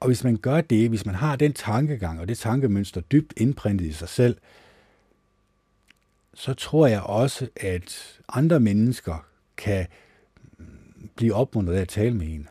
Og 0.00 0.06
hvis 0.06 0.24
man 0.24 0.36
gør 0.36 0.60
det, 0.60 0.88
hvis 0.88 1.06
man 1.06 1.14
har 1.14 1.36
den 1.36 1.52
tankegang 1.52 2.20
og 2.20 2.28
det 2.28 2.38
tankemønster 2.38 3.00
dybt 3.00 3.34
indprintet 3.36 3.86
i 3.86 3.92
sig 3.92 4.08
selv, 4.08 4.36
så 6.34 6.54
tror 6.54 6.86
jeg 6.86 7.02
også, 7.02 7.48
at 7.56 8.20
andre 8.28 8.60
mennesker 8.60 9.26
kan 9.56 9.86
blive 11.16 11.34
opmuntret 11.34 11.74
af 11.74 11.80
at 11.80 11.88
tale 11.88 12.14
med 12.14 12.26
en. 12.26 12.48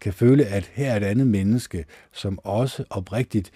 Kan 0.00 0.12
føle, 0.12 0.46
at 0.46 0.70
her 0.74 0.92
er 0.92 0.96
et 0.96 1.04
andet 1.04 1.26
menneske, 1.26 1.84
som 2.12 2.38
også 2.38 2.84
oprigtigt 2.90 3.50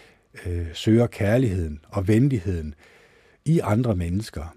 øh, 0.47 0.67
søger 0.75 1.07
kærligheden 1.07 1.81
og 1.89 2.09
venligheden 2.09 2.75
i 3.49 3.59
andre 3.59 3.97
mennesker, 3.97 4.57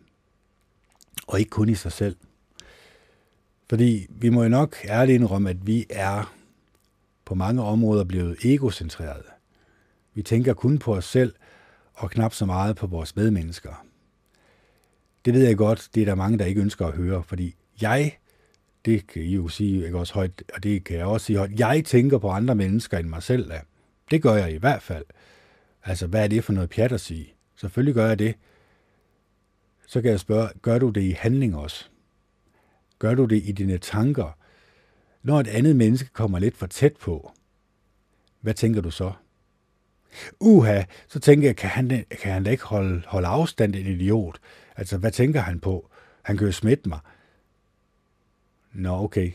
og 1.27 1.39
ikke 1.39 1.49
kun 1.49 1.69
i 1.69 1.75
sig 1.75 1.91
selv. 1.91 2.15
Fordi 3.69 4.07
vi 4.09 4.29
må 4.29 4.43
jo 4.43 4.49
nok 4.49 4.75
ærligt 4.85 5.15
indrømme, 5.15 5.49
at 5.49 5.67
vi 5.67 5.85
er 5.89 6.33
på 7.25 7.35
mange 7.35 7.63
områder 7.63 8.03
blevet 8.03 8.37
egocentrerede. 8.45 9.23
Vi 10.13 10.23
tænker 10.23 10.53
kun 10.53 10.77
på 10.77 10.95
os 10.95 11.05
selv, 11.05 11.35
og 11.93 12.11
knap 12.11 12.33
så 12.33 12.45
meget 12.45 12.75
på 12.75 12.87
vores 12.87 13.15
medmennesker. 13.15 13.85
Det 15.25 15.33
ved 15.33 15.47
jeg 15.47 15.57
godt, 15.57 15.89
det 15.95 16.01
er 16.01 16.05
der 16.05 16.15
mange, 16.15 16.37
der 16.37 16.45
ikke 16.45 16.61
ønsker 16.61 16.87
at 16.87 16.93
høre, 16.93 17.23
fordi 17.23 17.55
jeg, 17.81 18.17
det 18.85 19.07
kan 19.07 19.21
I 19.21 19.35
jo 19.35 19.47
sige 19.47 19.85
ikke 19.85 19.97
også 19.97 20.13
højt, 20.13 20.43
og 20.53 20.63
det 20.63 20.83
kan 20.83 20.97
jeg 20.97 21.05
også 21.05 21.25
sige 21.25 21.37
højt, 21.37 21.59
jeg 21.59 21.83
tænker 21.85 22.17
på 22.17 22.29
andre 22.29 22.55
mennesker 22.55 22.97
end 22.97 23.07
mig 23.07 23.23
selv. 23.23 23.51
Det 24.11 24.21
gør 24.21 24.35
jeg 24.35 24.53
i 24.53 24.57
hvert 24.57 24.81
fald. 24.81 25.05
Altså, 25.83 26.07
hvad 26.07 26.23
er 26.23 26.27
det 26.27 26.43
for 26.43 26.53
noget 26.53 26.69
pjat 26.69 26.91
at 26.91 27.01
sige? 27.01 27.33
Selvfølgelig 27.55 27.95
gør 27.95 28.07
jeg 28.07 28.19
det. 28.19 28.35
Så 29.91 30.01
kan 30.01 30.11
jeg 30.11 30.19
spørge, 30.19 30.49
gør 30.61 30.79
du 30.79 30.89
det 30.89 31.01
i 31.01 31.11
handling 31.11 31.55
også? 31.55 31.85
Gør 32.99 33.13
du 33.13 33.25
det 33.25 33.41
i 33.45 33.51
dine 33.51 33.77
tanker? 33.77 34.37
Når 35.23 35.39
et 35.39 35.47
andet 35.47 35.75
menneske 35.75 36.09
kommer 36.09 36.39
lidt 36.39 36.57
for 36.57 36.67
tæt 36.67 36.97
på, 36.97 37.31
hvad 38.41 38.53
tænker 38.53 38.81
du 38.81 38.91
så? 38.91 39.13
Uha, 40.39 40.83
så 41.07 41.19
tænker 41.19 41.47
jeg, 41.47 41.55
kan 41.55 41.69
han, 41.69 42.05
kan 42.11 42.33
han 42.33 42.43
da 42.43 42.51
ikke 42.51 42.63
holde, 42.63 43.03
holde 43.07 43.27
afstand, 43.27 43.75
en 43.75 43.87
idiot? 43.87 44.39
Altså, 44.75 44.97
hvad 44.97 45.11
tænker 45.11 45.41
han 45.41 45.59
på? 45.59 45.89
Han 46.21 46.37
kan 46.37 46.47
jo 46.47 46.53
smitte 46.53 46.89
mig. 46.89 46.99
Nå, 48.73 49.03
okay. 49.03 49.31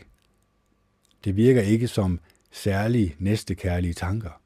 Det 1.23 1.35
virker 1.35 1.61
ikke 1.61 1.87
som 1.87 2.19
særlige 2.51 3.15
næstekærlige 3.19 3.93
tanker. 3.93 4.41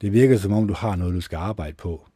Det 0.00 0.12
virker 0.12 0.38
som 0.38 0.52
om, 0.52 0.68
du 0.68 0.74
har 0.74 0.96
noget, 0.96 1.14
du 1.14 1.20
skal 1.20 1.36
arbejde 1.36 1.76
på. 1.76 2.08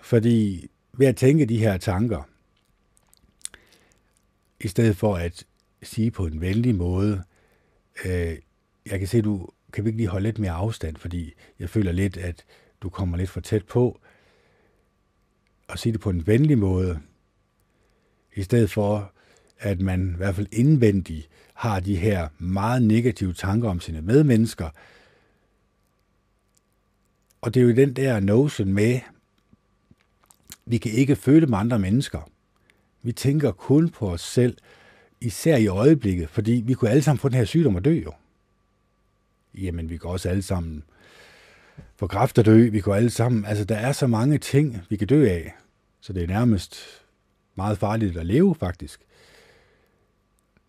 Fordi 0.00 0.70
ved 0.96 1.06
at 1.06 1.16
tænke 1.16 1.46
de 1.46 1.58
her 1.58 1.76
tanker, 1.76 2.22
i 4.60 4.68
stedet 4.68 4.96
for 4.96 5.16
at 5.16 5.44
sige 5.82 6.10
på 6.10 6.26
en 6.26 6.40
venlig 6.40 6.74
måde, 6.74 7.22
øh, 8.04 8.38
jeg 8.86 8.98
kan 8.98 9.08
se, 9.08 9.22
du 9.22 9.48
kan 9.72 9.84
vi 9.84 9.88
ikke 9.88 9.96
lige 9.96 10.08
holde 10.08 10.24
lidt 10.24 10.38
mere 10.38 10.52
afstand, 10.52 10.96
fordi 10.96 11.34
jeg 11.58 11.70
føler 11.70 11.92
lidt, 11.92 12.16
at 12.16 12.44
du 12.80 12.88
kommer 12.88 13.16
lidt 13.16 13.30
for 13.30 13.40
tæt 13.40 13.66
på, 13.66 14.00
og 15.68 15.78
sige 15.78 15.92
det 15.92 16.00
på 16.00 16.10
en 16.10 16.26
venlig 16.26 16.58
måde, 16.58 17.00
i 18.34 18.42
stedet 18.42 18.70
for, 18.70 19.12
at 19.58 19.80
man 19.80 20.10
i 20.14 20.16
hvert 20.16 20.34
fald 20.34 20.46
indvendigt 20.52 21.28
har 21.54 21.80
de 21.80 21.96
her 21.96 22.28
meget 22.38 22.82
negative 22.82 23.32
tanker 23.32 23.68
om 23.68 23.80
sine 23.80 24.02
medmennesker, 24.02 24.70
og 27.40 27.54
det 27.54 27.60
er 27.60 27.64
jo 27.64 27.74
den 27.74 27.96
der 27.96 28.20
notion 28.20 28.72
med, 28.72 29.00
vi 30.66 30.78
kan 30.78 30.92
ikke 30.92 31.16
føle 31.16 31.46
med 31.46 31.58
andre 31.58 31.78
mennesker. 31.78 32.30
Vi 33.02 33.12
tænker 33.12 33.52
kun 33.52 33.88
på 33.88 34.10
os 34.10 34.20
selv, 34.20 34.56
især 35.20 35.56
i 35.56 35.66
øjeblikket, 35.66 36.30
fordi 36.30 36.62
vi 36.66 36.74
kunne 36.74 36.90
alle 36.90 37.02
sammen 37.02 37.18
få 37.18 37.28
den 37.28 37.36
her 37.36 37.44
sygdom 37.44 37.76
og 37.76 37.84
dø 37.84 38.02
jo. 38.04 38.12
Jamen, 39.54 39.90
vi 39.90 39.96
kan 39.96 40.10
også 40.10 40.28
alle 40.28 40.42
sammen 40.42 40.84
få 41.96 42.06
kræft 42.06 42.38
og 42.38 42.44
dø, 42.44 42.68
vi 42.68 42.80
kan 42.80 42.92
alle 42.92 43.10
sammen, 43.10 43.44
altså 43.44 43.64
der 43.64 43.76
er 43.76 43.92
så 43.92 44.06
mange 44.06 44.38
ting, 44.38 44.80
vi 44.88 44.96
kan 44.96 45.06
dø 45.06 45.28
af, 45.28 45.54
så 46.00 46.12
det 46.12 46.22
er 46.22 46.26
nærmest 46.26 46.76
meget 47.54 47.78
farligt 47.78 48.16
at 48.16 48.26
leve 48.26 48.54
faktisk. 48.54 49.00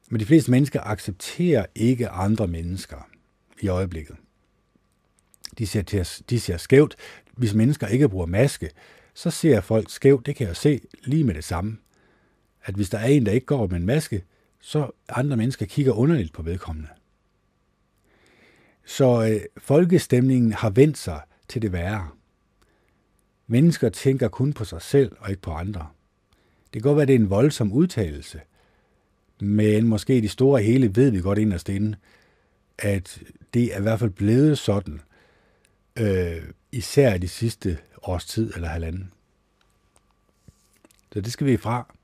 Men 0.09 0.19
de 0.19 0.25
fleste 0.25 0.51
mennesker 0.51 0.81
accepterer 0.83 1.65
ikke 1.75 2.09
andre 2.09 2.47
mennesker 2.47 3.09
i 3.61 3.67
øjeblikket. 3.67 4.15
De 5.57 5.67
ser, 5.67 5.81
til, 5.81 6.07
de 6.29 6.39
ser 6.39 6.57
skævt. 6.57 6.95
Hvis 7.33 7.53
mennesker 7.53 7.87
ikke 7.87 8.09
bruger 8.09 8.25
maske, 8.25 8.69
så 9.15 9.31
ser 9.31 9.61
folk 9.61 9.89
skævt. 9.89 10.25
Det 10.25 10.35
kan 10.35 10.47
jeg 10.47 10.55
se 10.55 10.81
lige 11.03 11.23
med 11.23 11.33
det 11.33 11.43
samme. 11.43 11.77
At 12.63 12.75
hvis 12.75 12.89
der 12.89 12.97
er 12.97 13.05
en, 13.05 13.25
der 13.25 13.31
ikke 13.31 13.45
går 13.45 13.67
med 13.67 13.77
en 13.77 13.85
maske, 13.85 14.23
så 14.61 14.91
andre 15.09 15.37
mennesker 15.37 15.65
kigger 15.65 15.93
underligt 15.93 16.33
på 16.33 16.41
vedkommende. 16.41 16.89
Så 18.85 19.29
øh, 19.31 19.41
folkestemningen 19.57 20.53
har 20.53 20.69
vendt 20.69 20.97
sig 20.97 21.21
til 21.47 21.61
det 21.61 21.71
værre. 21.71 22.09
Mennesker 23.47 23.89
tænker 23.89 24.27
kun 24.27 24.53
på 24.53 24.65
sig 24.65 24.81
selv 24.81 25.15
og 25.19 25.29
ikke 25.29 25.41
på 25.41 25.51
andre. 25.51 25.87
Det 26.73 26.81
kan 26.81 26.89
godt 26.89 26.95
være, 26.95 27.01
at 27.01 27.07
det 27.07 27.15
er 27.15 27.19
en 27.19 27.29
voldsom 27.29 27.73
udtalelse, 27.73 28.41
men 29.41 29.87
måske 29.87 30.17
i 30.17 30.21
det 30.21 30.31
store 30.31 30.61
hele 30.61 30.95
ved 30.95 31.11
vi 31.11 31.21
godt 31.21 31.39
inderst 31.39 31.69
inde, 31.69 31.97
at 32.77 33.19
det 33.53 33.73
er 33.75 33.79
i 33.79 33.81
hvert 33.81 33.99
fald 33.99 34.09
blevet 34.09 34.57
sådan, 34.57 35.01
øh, 35.99 36.43
især 36.71 37.17
de 37.17 37.27
sidste 37.27 37.77
års 38.05 38.25
tid 38.25 38.51
eller 38.55 38.67
halvanden. 38.67 39.11
Så 41.13 41.21
det 41.21 41.31
skal 41.31 41.47
vi 41.47 41.57
fra. 41.57 41.95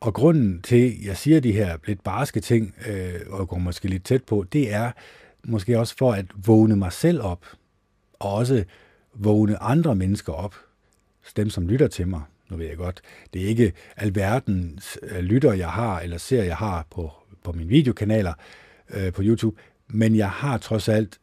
Og 0.00 0.14
grunden 0.14 0.62
til, 0.62 0.90
at 0.90 1.06
jeg 1.06 1.16
siger 1.16 1.40
de 1.40 1.52
her 1.52 1.78
lidt 1.86 2.04
barske 2.04 2.40
ting, 2.40 2.74
øh, 2.86 3.20
og 3.26 3.48
går 3.48 3.58
måske 3.58 3.88
lidt 3.88 4.04
tæt 4.04 4.24
på, 4.24 4.44
det 4.52 4.72
er 4.72 4.92
måske 5.44 5.78
også 5.78 5.96
for 5.96 6.12
at 6.12 6.26
vågne 6.46 6.76
mig 6.76 6.92
selv 6.92 7.22
op, 7.22 7.46
og 8.18 8.34
også 8.34 8.64
vågne 9.14 9.62
andre 9.62 9.94
mennesker 9.94 10.32
op, 10.32 10.54
dem 11.36 11.50
som 11.50 11.68
lytter 11.68 11.88
til 11.88 12.08
mig. 12.08 12.22
Nu 12.50 12.56
ved 12.56 12.66
jeg 12.66 12.76
godt, 12.76 13.00
det 13.32 13.42
er 13.42 13.46
ikke 13.46 13.72
alverdens 13.96 14.98
øh, 15.02 15.18
lytter, 15.18 15.52
jeg 15.52 15.70
har, 15.70 16.00
eller 16.00 16.18
ser, 16.18 16.42
jeg 16.42 16.56
har 16.56 16.86
på, 16.90 17.12
på 17.44 17.52
mine 17.52 17.68
videokanaler 17.68 18.32
øh, 18.90 19.12
på 19.12 19.22
YouTube, 19.24 19.60
men 19.88 20.16
jeg 20.16 20.30
har 20.30 20.58
trods 20.58 20.88
alt 20.88 21.20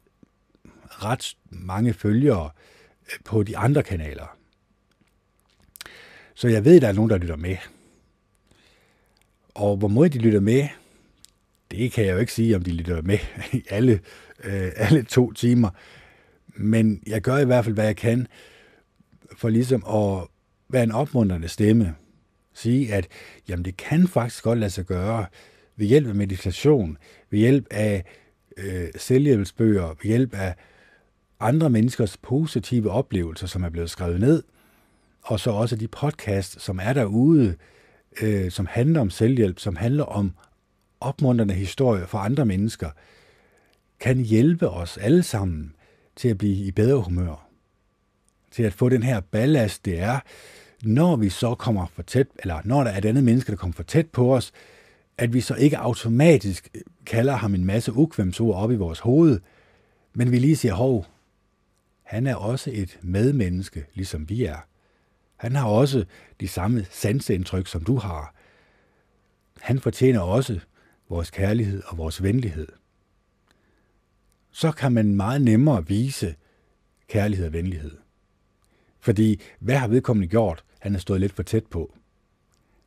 ret 0.89 1.35
mange 1.49 1.93
følgere 1.93 2.45
øh, 2.45 2.51
på 3.25 3.43
de 3.43 3.57
andre 3.57 3.83
kanaler. 3.83 4.37
Så 6.33 6.47
jeg 6.47 6.65
ved, 6.65 6.75
at 6.75 6.81
der 6.81 6.87
er 6.87 6.93
nogen, 6.93 7.09
der 7.09 7.17
lytter 7.17 7.35
med. 7.35 7.57
Og 9.53 9.77
hvor 9.77 9.87
meget 9.87 10.13
de 10.13 10.19
lytter 10.19 10.39
med, 10.39 10.67
det 11.71 11.91
kan 11.91 12.05
jeg 12.05 12.13
jo 12.13 12.17
ikke 12.17 12.33
sige, 12.33 12.55
om 12.55 12.63
de 12.63 12.71
lytter 12.71 13.01
med 13.01 13.17
i 13.53 13.63
alle, 13.69 13.99
øh, 14.43 14.71
alle 14.75 15.03
to 15.03 15.31
timer. 15.31 15.69
Men 16.47 17.03
jeg 17.07 17.21
gør 17.21 17.37
i 17.37 17.45
hvert 17.45 17.65
fald, 17.65 17.75
hvad 17.75 17.85
jeg 17.85 17.95
kan, 17.95 18.27
for 19.37 19.49
ligesom 19.49 19.83
at 19.85 20.27
være 20.69 20.83
en 20.83 20.91
opmuntrende 20.91 21.47
stemme. 21.47 21.95
Sige, 22.53 22.93
at 22.93 23.07
jamen, 23.49 23.65
det 23.65 23.77
kan 23.77 24.07
faktisk 24.07 24.43
godt 24.43 24.59
lade 24.59 24.71
sig 24.71 24.85
gøre 24.85 25.25
ved 25.75 25.87
hjælp 25.87 26.07
af 26.07 26.15
meditation, 26.15 26.97
ved 27.29 27.39
hjælp 27.39 27.67
af 27.71 28.03
øh, 28.57 28.87
selvhjælpsbøger, 28.95 29.87
ved 29.87 30.03
hjælp 30.03 30.33
af 30.33 30.55
andre 31.41 31.69
menneskers 31.69 32.17
positive 32.17 32.91
oplevelser, 32.91 33.47
som 33.47 33.63
er 33.63 33.69
blevet 33.69 33.89
skrevet 33.89 34.19
ned, 34.19 34.43
og 35.21 35.39
så 35.39 35.51
også 35.51 35.75
de 35.75 35.87
podcasts, 35.87 36.63
som 36.63 36.79
er 36.83 36.93
derude, 36.93 37.55
øh, 38.21 38.51
som 38.51 38.65
handler 38.65 39.01
om 39.01 39.09
selvhjælp, 39.09 39.59
som 39.59 39.75
handler 39.75 40.03
om 40.03 40.31
opmuntrende 40.99 41.53
historier 41.53 42.05
for 42.05 42.17
andre 42.17 42.45
mennesker, 42.45 42.89
kan 43.99 44.17
hjælpe 44.17 44.69
os 44.69 44.97
alle 44.97 45.23
sammen 45.23 45.75
til 46.15 46.27
at 46.27 46.37
blive 46.37 46.65
i 46.65 46.71
bedre 46.71 47.01
humør. 47.01 47.47
Til 48.51 48.63
at 48.63 48.73
få 48.73 48.89
den 48.89 49.03
her 49.03 49.19
ballast, 49.19 49.85
det 49.85 49.99
er, 49.99 50.19
når 50.83 51.15
vi 51.15 51.29
så 51.29 51.55
kommer 51.55 51.85
for 51.93 52.01
tæt, 52.01 52.27
eller 52.39 52.61
når 52.65 52.83
der 52.83 52.91
er 52.91 52.97
et 52.97 53.05
andet 53.05 53.23
menneske, 53.23 53.51
der 53.51 53.57
kommer 53.57 53.73
for 53.73 53.83
tæt 53.83 54.07
på 54.07 54.35
os, 54.35 54.51
at 55.17 55.33
vi 55.33 55.41
så 55.41 55.55
ikke 55.55 55.77
automatisk 55.77 56.69
kalder 57.05 57.33
ham 57.33 57.55
en 57.55 57.65
masse 57.65 57.93
ukvemsord 57.93 58.55
op 58.55 58.71
i 58.71 58.75
vores 58.75 58.99
hoved, 58.99 59.39
men 60.13 60.31
vi 60.31 60.39
lige 60.39 60.55
siger, 60.55 60.73
hov, 60.73 61.05
han 62.11 62.27
er 62.27 62.35
også 62.35 62.71
et 62.73 62.99
medmenneske, 63.01 63.85
ligesom 63.93 64.29
vi 64.29 64.43
er. 64.43 64.57
Han 65.35 65.55
har 65.55 65.67
også 65.67 66.05
de 66.39 66.47
samme 66.47 66.85
sanseindtryk, 66.89 67.67
som 67.67 67.83
du 67.83 67.97
har. 67.97 68.35
Han 69.61 69.79
fortjener 69.79 70.19
også 70.19 70.59
vores 71.09 71.29
kærlighed 71.29 71.83
og 71.85 71.97
vores 71.97 72.23
venlighed. 72.23 72.67
Så 74.51 74.71
kan 74.71 74.91
man 74.91 75.15
meget 75.15 75.41
nemmere 75.41 75.87
vise 75.87 76.35
kærlighed 77.07 77.45
og 77.45 77.53
venlighed. 77.53 77.97
Fordi 78.99 79.41
hvad 79.59 79.75
har 79.75 79.87
vedkommende 79.87 80.27
gjort? 80.27 80.63
Han 80.79 80.95
er 80.95 80.99
stået 80.99 81.19
lidt 81.19 81.33
for 81.33 81.43
tæt 81.43 81.65
på. 81.65 81.95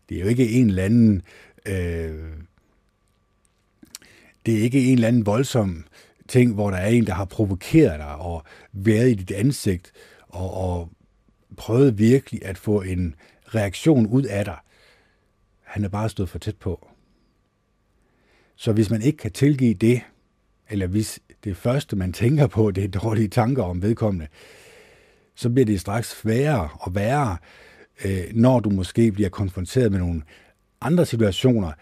Det 0.08 0.16
er 0.16 0.20
jo 0.20 0.26
ikke 0.26 0.50
en 0.50 0.68
eller 0.68 0.84
anden... 0.84 1.22
Øh, 1.66 2.32
det 4.46 4.58
er 4.58 4.62
ikke 4.62 4.84
en 4.84 4.94
eller 4.94 5.08
anden 5.08 5.26
voldsom 5.26 5.84
ting, 6.34 6.54
hvor 6.54 6.70
der 6.70 6.76
er 6.76 6.88
en, 6.88 7.06
der 7.06 7.14
har 7.14 7.24
provokeret 7.24 7.98
dig 7.98 8.14
og 8.14 8.42
været 8.72 9.10
i 9.10 9.14
dit 9.14 9.30
ansigt 9.30 9.92
og, 10.28 10.54
og 10.54 10.90
prøvet 11.56 11.98
virkelig 11.98 12.44
at 12.44 12.58
få 12.58 12.82
en 12.82 13.14
reaktion 13.46 14.06
ud 14.06 14.22
af 14.22 14.44
dig. 14.44 14.58
Han 15.62 15.84
er 15.84 15.88
bare 15.88 16.08
stået 16.08 16.28
for 16.28 16.38
tæt 16.38 16.56
på. 16.56 16.88
Så 18.56 18.72
hvis 18.72 18.90
man 18.90 19.02
ikke 19.02 19.18
kan 19.18 19.32
tilgive 19.32 19.74
det, 19.74 20.00
eller 20.70 20.86
hvis 20.86 21.20
det 21.44 21.56
første, 21.56 21.96
man 21.96 22.12
tænker 22.12 22.46
på, 22.46 22.70
det 22.70 22.84
er 22.84 22.88
dårlige 22.88 23.28
tanker 23.28 23.62
om 23.62 23.82
vedkommende, 23.82 24.26
så 25.34 25.50
bliver 25.50 25.66
det 25.66 25.80
straks 25.80 26.20
sværere 26.20 26.68
og 26.80 26.94
værre, 26.94 27.36
øh, 28.04 28.24
når 28.32 28.60
du 28.60 28.70
måske 28.70 29.12
bliver 29.12 29.28
konfronteret 29.28 29.92
med 29.92 29.98
nogle 29.98 30.22
andre 30.80 31.06
situationer, 31.06 31.72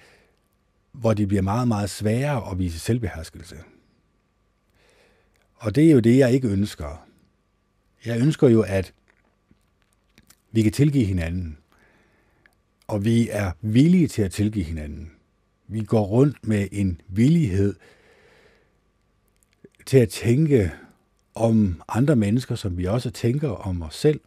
hvor 0.93 1.15
det 1.15 1.29
bliver 1.29 1.43
meget, 1.43 1.69
meget 1.69 1.91
sværere 1.91 2.51
at 2.51 2.59
vise 2.59 2.79
selvbeherskelse. 2.79 3.57
Og 5.63 5.75
det 5.75 5.87
er 5.87 5.91
jo 5.93 6.01
det, 6.01 6.19
jeg 6.19 6.33
ikke 6.33 6.49
ønsker. 6.49 7.07
Jeg 8.05 8.21
ønsker 8.21 8.49
jo, 8.49 8.63
at 8.63 8.95
vi 10.53 10.63
kan 10.63 10.73
tilgive 10.73 11.05
hinanden, 11.05 11.59
og 12.87 13.05
vi 13.05 13.29
er 13.29 13.53
villige 13.61 14.09
til 14.09 14.23
at 14.23 14.33
tilgive 14.33 14.65
hinanden. 14.65 15.13
Vi 15.69 15.85
går 15.85 16.03
rundt 16.07 16.47
med 16.47 16.69
en 16.73 17.01
villighed 17.09 17.75
til 19.87 19.99
at 19.99 20.09
tænke 20.09 20.73
om 21.35 21.83
andre 21.89 22.17
mennesker, 22.17 22.55
som 22.55 22.79
vi 22.79 22.85
også 22.85 23.11
tænker 23.11 23.49
om 23.49 23.83
os 23.83 23.95
selv. 23.95 24.21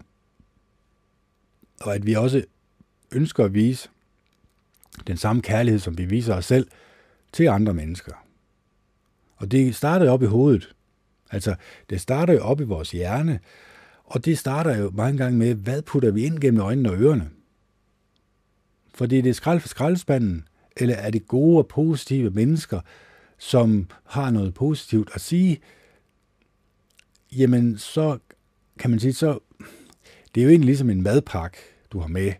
Og 1.82 1.96
at 1.96 2.06
vi 2.06 2.14
også 2.14 2.44
ønsker 3.12 3.46
at 3.46 3.54
vise 3.54 3.90
den 5.08 5.18
samme 5.18 5.42
kærlighed, 5.42 5.80
som 5.80 5.98
vi 5.98 6.06
viser 6.06 6.36
os 6.36 6.46
selv 6.46 6.68
til 7.32 7.48
andre 7.48 7.74
mennesker. 7.74 8.14
Og 9.36 9.52
det 9.52 9.76
starter 9.76 10.10
op 10.10 10.24
i 10.24 10.26
hovedet. 10.26 10.76
Altså, 11.32 11.56
det 11.90 12.02
starter 12.02 12.34
jo 12.34 12.40
op 12.40 12.62
i 12.62 12.64
vores 12.64 12.92
hjerne, 12.92 13.40
og 14.04 14.26
det 14.26 14.38
starter 14.38 14.78
jo 14.78 14.92
mange 14.94 15.18
gange 15.18 15.38
med, 15.38 15.56
hvad 15.56 15.82
putter 15.82 16.12
vi 16.12 16.26
ind 16.26 16.40
gennem 16.40 16.62
øjnene 16.62 16.92
og 16.92 16.98
ørerne? 16.98 17.30
Fordi 18.94 19.22
det 19.22 19.30
er 19.30 19.34
skrald 19.34 19.60
for 19.60 19.68
skraldespanden, 19.68 20.48
eller 20.78 20.96
er 20.96 21.10
det 21.10 21.28
gode 21.28 21.58
og 21.58 21.68
positive 21.68 22.30
mennesker, 22.30 22.80
som 23.38 23.88
har 24.04 24.30
noget 24.30 24.54
positivt 24.54 25.10
at 25.14 25.22
sige, 25.22 25.60
jamen 27.32 27.78
så 27.78 28.18
kan 28.80 28.90
man 28.90 29.00
sige, 29.00 29.14
så 29.14 29.40
det 30.36 30.42
er 30.42 30.46
jo 30.46 30.50
egentlig 30.50 30.66
ligesom 30.66 30.90
en 30.90 31.04
madpakke, 31.04 31.58
du 31.92 32.00
har 32.00 32.08
med. 32.08 32.34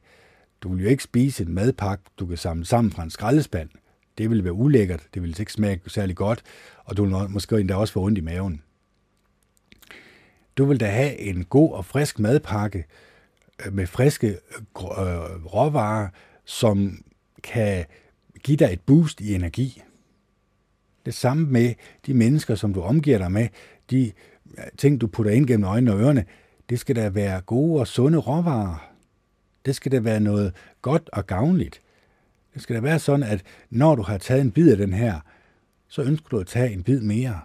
Du 0.62 0.74
vil 0.74 0.84
jo 0.84 0.90
ikke 0.90 1.04
spise 1.04 1.44
en 1.44 1.54
madpakke, 1.54 2.04
du 2.20 2.26
kan 2.26 2.38
samle 2.38 2.66
sammen 2.66 2.92
fra 2.92 3.04
en 3.04 3.10
skraldespand. 3.10 3.70
Det 4.18 4.30
vil 4.30 4.44
være 4.44 4.54
ulækkert, 4.54 5.08
det 5.14 5.22
vil 5.22 5.40
ikke 5.40 5.54
smage 5.54 5.82
særlig 5.88 6.16
godt, 6.16 6.44
og 6.84 6.98
du 6.98 7.06
vil 7.06 7.30
måske 7.30 7.60
endda 7.60 7.76
også 7.76 7.94
få 7.94 8.02
ondt 8.02 8.18
i 8.18 8.22
maven. 8.22 8.62
Du 10.58 10.66
vil 10.66 10.80
da 10.80 10.86
have 10.86 11.18
en 11.18 11.44
god 11.44 11.72
og 11.72 11.86
frisk 11.86 12.20
madpakke 12.20 12.86
øh, 13.66 13.74
med 13.74 13.88
friske 13.88 14.28
øh, 14.28 14.36
råvarer, 15.46 16.08
som 16.46 17.04
kan 17.44 17.86
give 18.44 18.58
dig 18.58 18.70
et 18.74 18.82
boost 18.82 19.22
i 19.22 19.36
energi. 19.36 19.82
Det 21.06 21.14
samme 21.14 21.48
med 21.48 21.74
de 22.06 22.14
mennesker, 22.14 22.56
som 22.56 22.74
du 22.74 22.82
omgiver 22.82 23.18
dig 23.18 23.32
med, 23.32 23.48
de 23.92 24.12
ting, 24.78 25.02
du 25.02 25.08
putter 25.08 25.32
ind 25.32 25.48
gennem 25.48 25.64
øjnene 25.64 25.94
og 25.94 26.00
ørerne, 26.00 26.26
det 26.70 26.80
skal 26.80 26.96
da 26.96 27.10
være 27.10 27.42
gode 27.42 27.80
og 27.80 27.88
sunde 27.88 28.18
råvarer. 28.18 28.92
Det 29.66 29.76
skal 29.76 29.92
da 29.92 30.00
være 30.00 30.20
noget 30.20 30.54
godt 30.82 31.10
og 31.14 31.28
gavnligt. 31.28 31.82
Det 32.54 32.62
skal 32.62 32.76
da 32.76 32.82
være 32.82 33.00
sådan, 33.00 33.24
at 33.24 33.44
når 33.70 33.96
du 33.96 34.02
har 34.02 34.18
taget 34.18 34.42
en 34.42 34.52
bid 34.52 34.72
af 34.72 34.78
den 34.78 34.94
her, 34.94 35.20
så 35.88 36.02
ønsker 36.02 36.30
du 36.30 36.40
at 36.40 36.48
tage 36.48 36.72
en 36.72 36.84
bid 36.84 37.02
mere. 37.02 37.42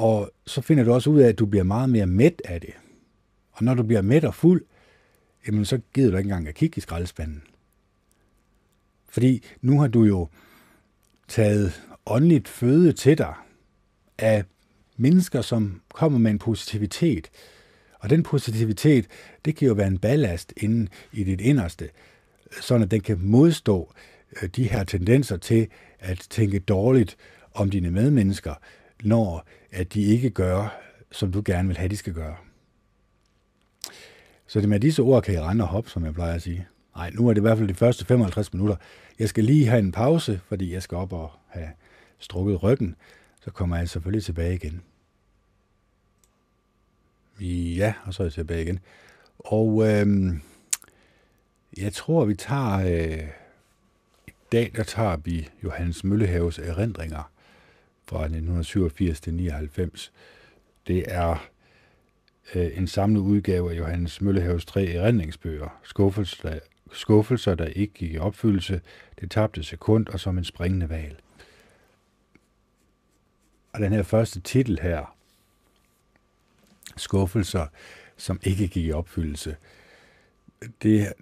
Og 0.00 0.30
så 0.46 0.60
finder 0.60 0.84
du 0.84 0.92
også 0.92 1.10
ud 1.10 1.20
af, 1.20 1.28
at 1.28 1.38
du 1.38 1.46
bliver 1.46 1.64
meget 1.64 1.90
mere 1.90 2.06
mæt 2.06 2.42
af 2.44 2.60
det. 2.60 2.74
Og 3.52 3.64
når 3.64 3.74
du 3.74 3.82
bliver 3.82 4.02
mæt 4.02 4.24
og 4.24 4.34
fuld, 4.34 4.64
jamen 5.46 5.64
så 5.64 5.80
gider 5.94 6.10
du 6.10 6.16
ikke 6.16 6.28
engang 6.28 6.48
at 6.48 6.54
kigge 6.54 6.78
i 6.78 6.80
skraldespanden. 6.80 7.42
Fordi 9.08 9.44
nu 9.60 9.80
har 9.80 9.88
du 9.88 10.04
jo 10.04 10.28
taget 11.28 11.82
åndeligt 12.06 12.48
føde 12.48 12.92
til 12.92 13.18
dig 13.18 13.34
af 14.18 14.44
mennesker, 14.96 15.40
som 15.40 15.80
kommer 15.94 16.18
med 16.18 16.30
en 16.30 16.38
positivitet. 16.38 17.30
Og 17.98 18.10
den 18.10 18.22
positivitet, 18.22 19.06
det 19.44 19.56
kan 19.56 19.68
jo 19.68 19.74
være 19.74 19.86
en 19.86 19.98
ballast 19.98 20.52
inde 20.56 20.90
i 21.12 21.24
dit 21.24 21.40
inderste, 21.40 21.88
sådan 22.60 22.82
at 22.82 22.90
den 22.90 23.00
kan 23.00 23.18
modstå 23.22 23.92
øh, 24.42 24.48
de 24.48 24.68
her 24.68 24.84
tendenser 24.84 25.36
til 25.36 25.68
at 25.98 26.26
tænke 26.30 26.58
dårligt 26.58 27.16
om 27.54 27.70
dine 27.70 27.90
medmennesker, 27.90 28.54
når 29.02 29.46
at 29.72 29.94
de 29.94 30.02
ikke 30.02 30.30
gør, 30.30 30.80
som 31.12 31.32
du 31.32 31.42
gerne 31.44 31.68
vil 31.68 31.76
have, 31.76 31.88
de 31.88 31.96
skal 31.96 32.12
gøre. 32.12 32.36
Så 34.46 34.60
det 34.60 34.68
med 34.68 34.80
disse 34.80 35.02
ord 35.02 35.22
kan 35.22 35.34
I 35.34 35.38
rende 35.38 35.64
og 35.64 35.68
hoppe, 35.68 35.90
som 35.90 36.04
jeg 36.04 36.14
plejer 36.14 36.34
at 36.34 36.42
sige. 36.42 36.66
Nej, 36.96 37.10
nu 37.10 37.28
er 37.28 37.32
det 37.32 37.40
i 37.40 37.42
hvert 37.42 37.58
fald 37.58 37.68
de 37.68 37.74
første 37.74 38.04
55 38.04 38.52
minutter. 38.52 38.76
Jeg 39.18 39.28
skal 39.28 39.44
lige 39.44 39.66
have 39.66 39.78
en 39.78 39.92
pause, 39.92 40.40
fordi 40.46 40.72
jeg 40.72 40.82
skal 40.82 40.96
op 40.96 41.12
og 41.12 41.30
have 41.48 41.68
strukket 42.18 42.62
ryggen. 42.62 42.96
Så 43.40 43.50
kommer 43.50 43.76
jeg 43.76 43.88
selvfølgelig 43.88 44.24
tilbage 44.24 44.54
igen. 44.54 44.82
Ja, 47.76 47.94
og 48.04 48.14
så 48.14 48.22
er 48.22 48.26
jeg 48.26 48.32
tilbage 48.32 48.62
igen. 48.62 48.78
Og 49.38 49.88
øhm, 49.88 50.40
jeg 51.76 51.92
tror, 51.92 52.24
vi 52.24 52.34
tager... 52.34 52.78
Øh, 52.78 53.28
I 54.26 54.30
dag, 54.52 54.72
der 54.76 54.82
tager 54.82 55.16
vi 55.16 55.48
Johannes 55.64 56.04
Møllehaves 56.04 56.58
erindringer 56.58 57.30
fra 58.10 58.24
1987 58.24 59.20
til 59.20 59.34
99. 59.34 60.12
Det 60.86 61.04
er 61.06 61.48
øh, 62.54 62.78
en 62.78 62.86
samlet 62.86 63.20
udgave 63.20 63.72
af 63.72 63.78
Johannes 63.78 64.20
Møllehaves 64.20 64.64
tre 64.64 64.86
erindringsbøger. 64.86 65.80
Skuffelser, 65.82 66.58
skuffelser, 66.92 67.54
der 67.54 67.66
ikke 67.66 67.94
gik 67.94 68.12
i 68.12 68.18
opfyldelse, 68.18 68.80
det 69.20 69.30
tabte 69.30 69.62
sekund 69.62 70.06
og 70.06 70.20
som 70.20 70.38
en 70.38 70.44
springende 70.44 70.88
val. 70.88 71.16
Og 73.72 73.80
den 73.80 73.92
her 73.92 74.02
første 74.02 74.40
titel 74.40 74.78
her, 74.82 75.16
skuffelser, 76.96 77.66
som 78.16 78.40
ikke 78.42 78.68
gik 78.68 78.84
i 78.84 78.92
opfyldelse, 78.92 79.56
det 80.82 81.12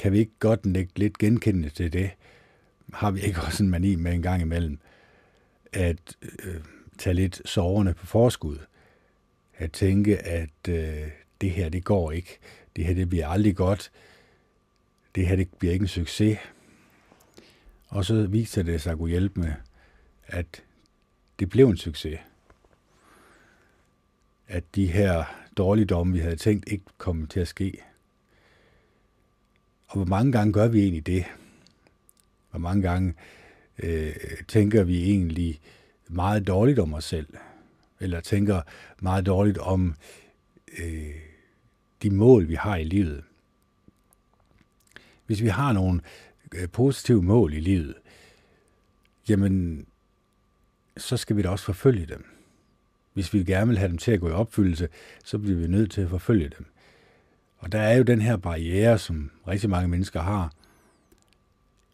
kan 0.00 0.12
vi 0.12 0.18
ikke 0.18 0.38
godt 0.38 0.66
lægge 0.66 0.92
lidt 0.96 1.18
genkendende 1.18 1.70
til 1.70 1.92
det. 1.92 2.10
Har 2.92 3.10
vi 3.10 3.20
ikke 3.20 3.40
også 3.40 3.62
en 3.62 3.70
mani 3.70 3.94
med 3.94 4.12
en 4.12 4.22
gang 4.22 4.42
imellem 4.42 4.78
at 5.78 6.16
øh, 6.22 6.60
tage 6.98 7.14
lidt 7.14 7.48
soverne 7.48 7.94
på 7.94 8.06
forskud? 8.06 8.58
At 9.56 9.72
tænke, 9.72 10.18
at 10.18 10.68
øh, 10.68 11.10
det 11.40 11.50
her, 11.50 11.68
det 11.68 11.84
går 11.84 12.12
ikke. 12.12 12.38
Det 12.76 12.84
her, 12.84 12.94
det 12.94 13.08
bliver 13.08 13.28
aldrig 13.28 13.56
godt. 13.56 13.92
Det 15.14 15.26
her, 15.26 15.36
det 15.36 15.48
bliver 15.58 15.72
ikke 15.72 15.82
en 15.82 15.88
succes. 15.88 16.38
Og 17.88 18.04
så 18.04 18.26
viser 18.26 18.62
det 18.62 18.80
sig 18.80 18.92
at 18.92 18.98
kunne 18.98 19.10
hjælpe 19.10 19.40
med, 19.40 19.52
at 20.26 20.62
det 21.38 21.48
blev 21.50 21.68
en 21.68 21.76
succes. 21.76 22.18
At 24.48 24.64
de 24.74 24.86
her 24.86 25.24
dårligdomme, 25.56 26.12
vi 26.12 26.18
havde 26.18 26.36
tænkt, 26.36 26.68
ikke 26.68 26.84
kom 26.98 27.26
til 27.26 27.40
at 27.40 27.48
ske. 27.48 27.82
Og 29.86 29.96
hvor 29.96 30.04
mange 30.04 30.32
gange 30.32 30.52
gør 30.52 30.68
vi 30.68 30.80
egentlig 30.80 31.06
det? 31.06 31.24
Hvor 32.50 32.58
mange 32.58 32.82
gange 32.82 33.14
øh, 33.78 34.16
tænker 34.48 34.84
vi 34.84 35.02
egentlig 35.02 35.60
meget 36.08 36.46
dårligt 36.46 36.78
om 36.78 36.94
os 36.94 37.04
selv? 37.04 37.26
Eller 38.00 38.20
tænker 38.20 38.62
meget 39.00 39.26
dårligt 39.26 39.58
om 39.58 39.94
øh, 40.78 41.14
de 42.02 42.10
mål, 42.10 42.48
vi 42.48 42.54
har 42.54 42.76
i 42.76 42.84
livet? 42.84 43.24
Hvis 45.26 45.42
vi 45.42 45.48
har 45.48 45.72
nogle 45.72 46.00
øh, 46.54 46.68
positive 46.68 47.22
mål 47.22 47.54
i 47.54 47.60
livet, 47.60 47.94
jamen, 49.28 49.86
så 50.96 51.16
skal 51.16 51.36
vi 51.36 51.42
da 51.42 51.48
også 51.48 51.64
forfølge 51.64 52.06
dem. 52.06 52.24
Hvis 53.12 53.34
vi 53.34 53.44
gerne 53.44 53.68
vil 53.68 53.78
have 53.78 53.88
dem 53.88 53.98
til 53.98 54.12
at 54.12 54.20
gå 54.20 54.28
i 54.28 54.32
opfyldelse, 54.32 54.88
så 55.24 55.38
bliver 55.38 55.58
vi 55.58 55.66
nødt 55.66 55.90
til 55.90 56.00
at 56.00 56.10
forfølge 56.10 56.50
dem. 56.58 56.66
Og 57.58 57.72
der 57.72 57.80
er 57.80 57.96
jo 57.96 58.02
den 58.02 58.20
her 58.20 58.36
barriere, 58.36 58.98
som 58.98 59.30
rigtig 59.48 59.70
mange 59.70 59.88
mennesker 59.88 60.20
har, 60.20 60.52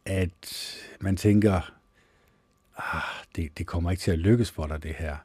at 0.06 0.76
man 1.00 1.16
tænker, 1.16 1.74
ah, 2.76 3.24
det, 3.36 3.58
det 3.58 3.66
kommer 3.66 3.90
ikke 3.90 4.00
til 4.00 4.10
at 4.10 4.18
lykkes 4.18 4.50
for 4.50 4.66
dig, 4.66 4.82
det 4.82 4.94
her. 4.94 5.16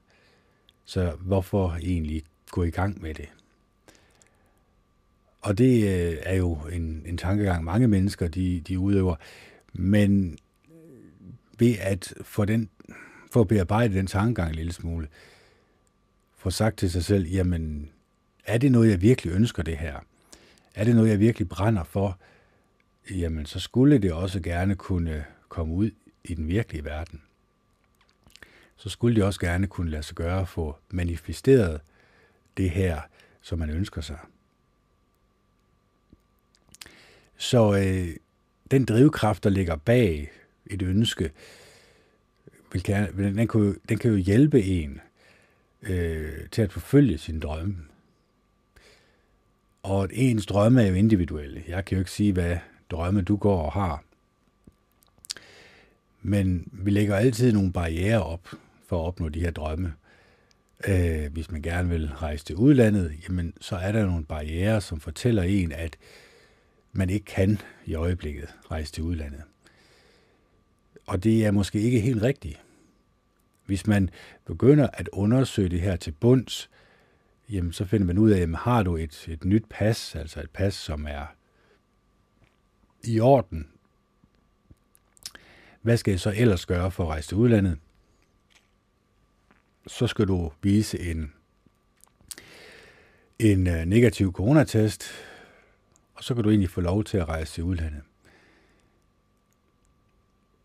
Så 0.85 1.11
hvorfor 1.19 1.77
egentlig 1.81 2.23
gå 2.51 2.63
i 2.63 2.69
gang 2.69 3.01
med 3.01 3.13
det? 3.13 3.29
Og 5.41 5.57
det 5.57 5.83
øh, 5.83 6.17
er 6.21 6.35
jo 6.35 6.53
en, 6.53 7.03
en 7.05 7.17
tankegang, 7.17 7.63
mange 7.63 7.87
mennesker 7.87 8.27
de, 8.27 8.61
de 8.61 8.79
udøver. 8.79 9.15
Men 9.73 10.37
ved 11.59 11.75
at 11.79 12.13
få, 12.21 12.45
den, 12.45 12.69
få 13.31 13.41
at 13.41 13.47
bearbejde 13.47 13.93
den 13.93 14.07
tankegang 14.07 14.49
en 14.49 14.55
lille 14.55 14.73
smule, 14.73 15.07
få 16.37 16.49
sagt 16.49 16.77
til 16.77 16.91
sig 16.91 17.03
selv, 17.03 17.27
jamen, 17.27 17.89
er 18.45 18.57
det 18.57 18.71
noget, 18.71 18.89
jeg 18.89 19.01
virkelig 19.01 19.33
ønsker 19.33 19.63
det 19.63 19.77
her? 19.77 19.99
Er 20.75 20.83
det 20.83 20.95
noget, 20.95 21.09
jeg 21.09 21.19
virkelig 21.19 21.49
brænder 21.49 21.83
for? 21.83 22.19
Jamen, 23.09 23.45
så 23.45 23.59
skulle 23.59 23.97
det 23.97 24.13
også 24.13 24.39
gerne 24.39 24.75
kunne 24.75 25.25
komme 25.49 25.73
ud 25.73 25.91
i 26.23 26.33
den 26.33 26.47
virkelige 26.47 26.85
verden. 26.85 27.21
Så 28.75 28.89
skulle 28.89 29.15
det 29.15 29.23
også 29.23 29.39
gerne 29.39 29.67
kunne 29.67 29.91
lade 29.91 30.03
sig 30.03 30.15
gøre 30.15 30.41
at 30.41 30.47
få 30.47 30.75
manifesteret 30.89 31.81
det 32.57 32.69
her, 32.69 33.01
som 33.41 33.59
man 33.59 33.69
ønsker 33.69 34.01
sig. 34.01 34.17
Så 37.37 37.75
øh, 37.75 38.15
den 38.71 38.85
drivkraft, 38.85 39.43
der 39.43 39.49
ligger 39.49 39.75
bag 39.75 40.31
et 40.65 40.81
ønske, 40.81 41.31
vil 42.73 42.83
gerne, 42.83 43.35
den, 43.35 43.47
kan 43.47 43.61
jo, 43.61 43.75
den 43.89 43.97
kan 43.97 44.11
jo 44.11 44.17
hjælpe 44.17 44.63
en 44.63 45.01
øh, 45.81 46.49
til 46.51 46.61
at 46.61 46.71
forfølge 46.71 47.17
sin 47.17 47.39
drømme. 47.39 47.77
Og 49.83 50.09
ens 50.11 50.45
drømme 50.45 50.83
er 50.83 50.87
jo 50.87 50.93
individuelle. 50.93 51.63
Jeg 51.67 51.85
kan 51.85 51.95
jo 51.95 51.99
ikke 51.99 52.11
sige, 52.11 52.33
hvad 52.33 52.57
drømme 52.89 53.21
du 53.21 53.35
går 53.35 53.61
og 53.61 53.71
har. 53.71 54.03
Men 56.21 56.69
vi 56.71 56.91
lægger 56.91 57.15
altid 57.15 57.53
nogle 57.53 57.73
barriere 57.73 58.23
op 58.23 58.49
for 58.87 59.01
at 59.01 59.07
opnå 59.07 59.29
de 59.29 59.39
her 59.39 59.51
drømme. 59.51 59.93
Øh, 60.87 61.33
hvis 61.33 61.51
man 61.51 61.61
gerne 61.61 61.89
vil 61.89 62.11
rejse 62.15 62.45
til 62.45 62.55
udlandet, 62.55 63.13
jamen, 63.23 63.53
så 63.61 63.75
er 63.75 63.91
der 63.91 64.05
nogle 64.05 64.25
barriere, 64.25 64.81
som 64.81 64.99
fortæller 64.99 65.43
en, 65.43 65.71
at 65.71 65.97
man 66.91 67.09
ikke 67.09 67.25
kan 67.25 67.61
i 67.85 67.93
øjeblikket 67.95 68.55
rejse 68.71 68.93
til 68.93 69.03
udlandet. 69.03 69.41
Og 71.07 71.23
det 71.23 71.45
er 71.45 71.51
måske 71.51 71.81
ikke 71.81 71.99
helt 71.99 72.21
rigtigt. 72.21 72.61
Hvis 73.65 73.87
man 73.87 74.09
begynder 74.45 74.87
at 74.93 75.09
undersøge 75.13 75.69
det 75.69 75.81
her 75.81 75.95
til 75.95 76.11
bunds, 76.11 76.69
jamen 77.49 77.73
så 77.73 77.85
finder 77.85 78.07
man 78.07 78.17
ud 78.17 78.29
af, 78.29 78.41
at 78.41 78.55
har 78.55 78.83
du 78.83 78.97
et, 78.97 79.27
et 79.27 79.45
nyt 79.45 79.63
pas, 79.69 80.15
altså 80.15 80.39
et 80.39 80.49
pas, 80.49 80.73
som 80.73 81.05
er 81.09 81.25
i 83.03 83.19
orden, 83.19 83.67
hvad 85.81 85.97
skal 85.97 86.11
jeg 86.11 86.19
så 86.19 86.33
ellers 86.35 86.65
gøre 86.65 86.91
for 86.91 87.03
at 87.03 87.09
rejse 87.09 87.27
til 87.27 87.37
udlandet? 87.37 87.77
Så 89.87 90.07
skal 90.07 90.27
du 90.27 90.51
vise 90.61 90.99
en, 90.99 91.33
en 93.39 93.67
øh, 93.67 93.85
negativ 93.85 94.33
coronatest, 94.33 95.03
og 96.13 96.23
så 96.23 96.33
kan 96.35 96.43
du 96.43 96.49
egentlig 96.49 96.69
få 96.69 96.81
lov 96.81 97.03
til 97.03 97.17
at 97.17 97.29
rejse 97.29 97.53
til 97.53 97.63
udlandet. 97.63 98.01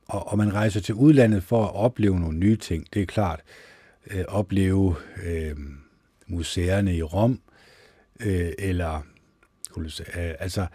Og, 0.07 0.28
og 0.28 0.39
man 0.39 0.55
rejser 0.55 0.80
til 0.80 0.95
udlandet 0.95 1.43
for 1.43 1.64
at 1.64 1.74
opleve 1.74 2.20
nogle 2.20 2.39
nye 2.39 2.57
ting, 2.57 2.95
det 2.95 3.03
er 3.03 3.07
klart. 3.07 3.43
Øh, 4.07 4.24
opleve 4.28 4.97
øh, 5.22 5.57
museerne 6.26 6.97
i 6.97 7.03
Rom, 7.03 7.41
øh, 8.20 8.53
eller 8.59 9.03
øh, 9.78 9.95
altså 10.16 10.66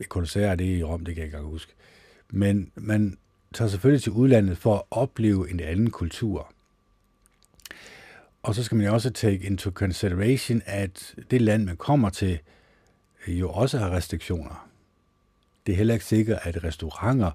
et 0.00 0.08
koncert 0.08 0.60
i 0.60 0.82
Rom, 0.82 1.04
det 1.04 1.14
kan 1.14 1.22
jeg 1.22 1.26
ikke 1.26 1.38
huske. 1.38 1.72
Men 2.30 2.70
man 2.74 3.18
tager 3.54 3.68
selvfølgelig 3.68 4.02
til 4.02 4.12
udlandet 4.12 4.58
for 4.58 4.74
at 4.74 4.82
opleve 4.90 5.50
en 5.50 5.60
anden 5.60 5.90
kultur. 5.90 6.52
Og 8.42 8.54
så 8.54 8.62
skal 8.62 8.76
man 8.76 8.86
jo 8.86 8.92
også 8.92 9.10
take 9.10 9.46
into 9.46 9.70
consideration, 9.70 10.62
at 10.66 11.14
det 11.30 11.42
land, 11.42 11.64
man 11.64 11.76
kommer 11.76 12.10
til, 12.10 12.38
jo 13.28 13.50
også 13.50 13.78
har 13.78 13.90
restriktioner. 13.90 14.68
Det 15.66 15.72
er 15.72 15.76
heller 15.76 15.94
ikke 15.94 16.06
sikkert, 16.06 16.38
at 16.42 16.64
restauranter 16.64 17.30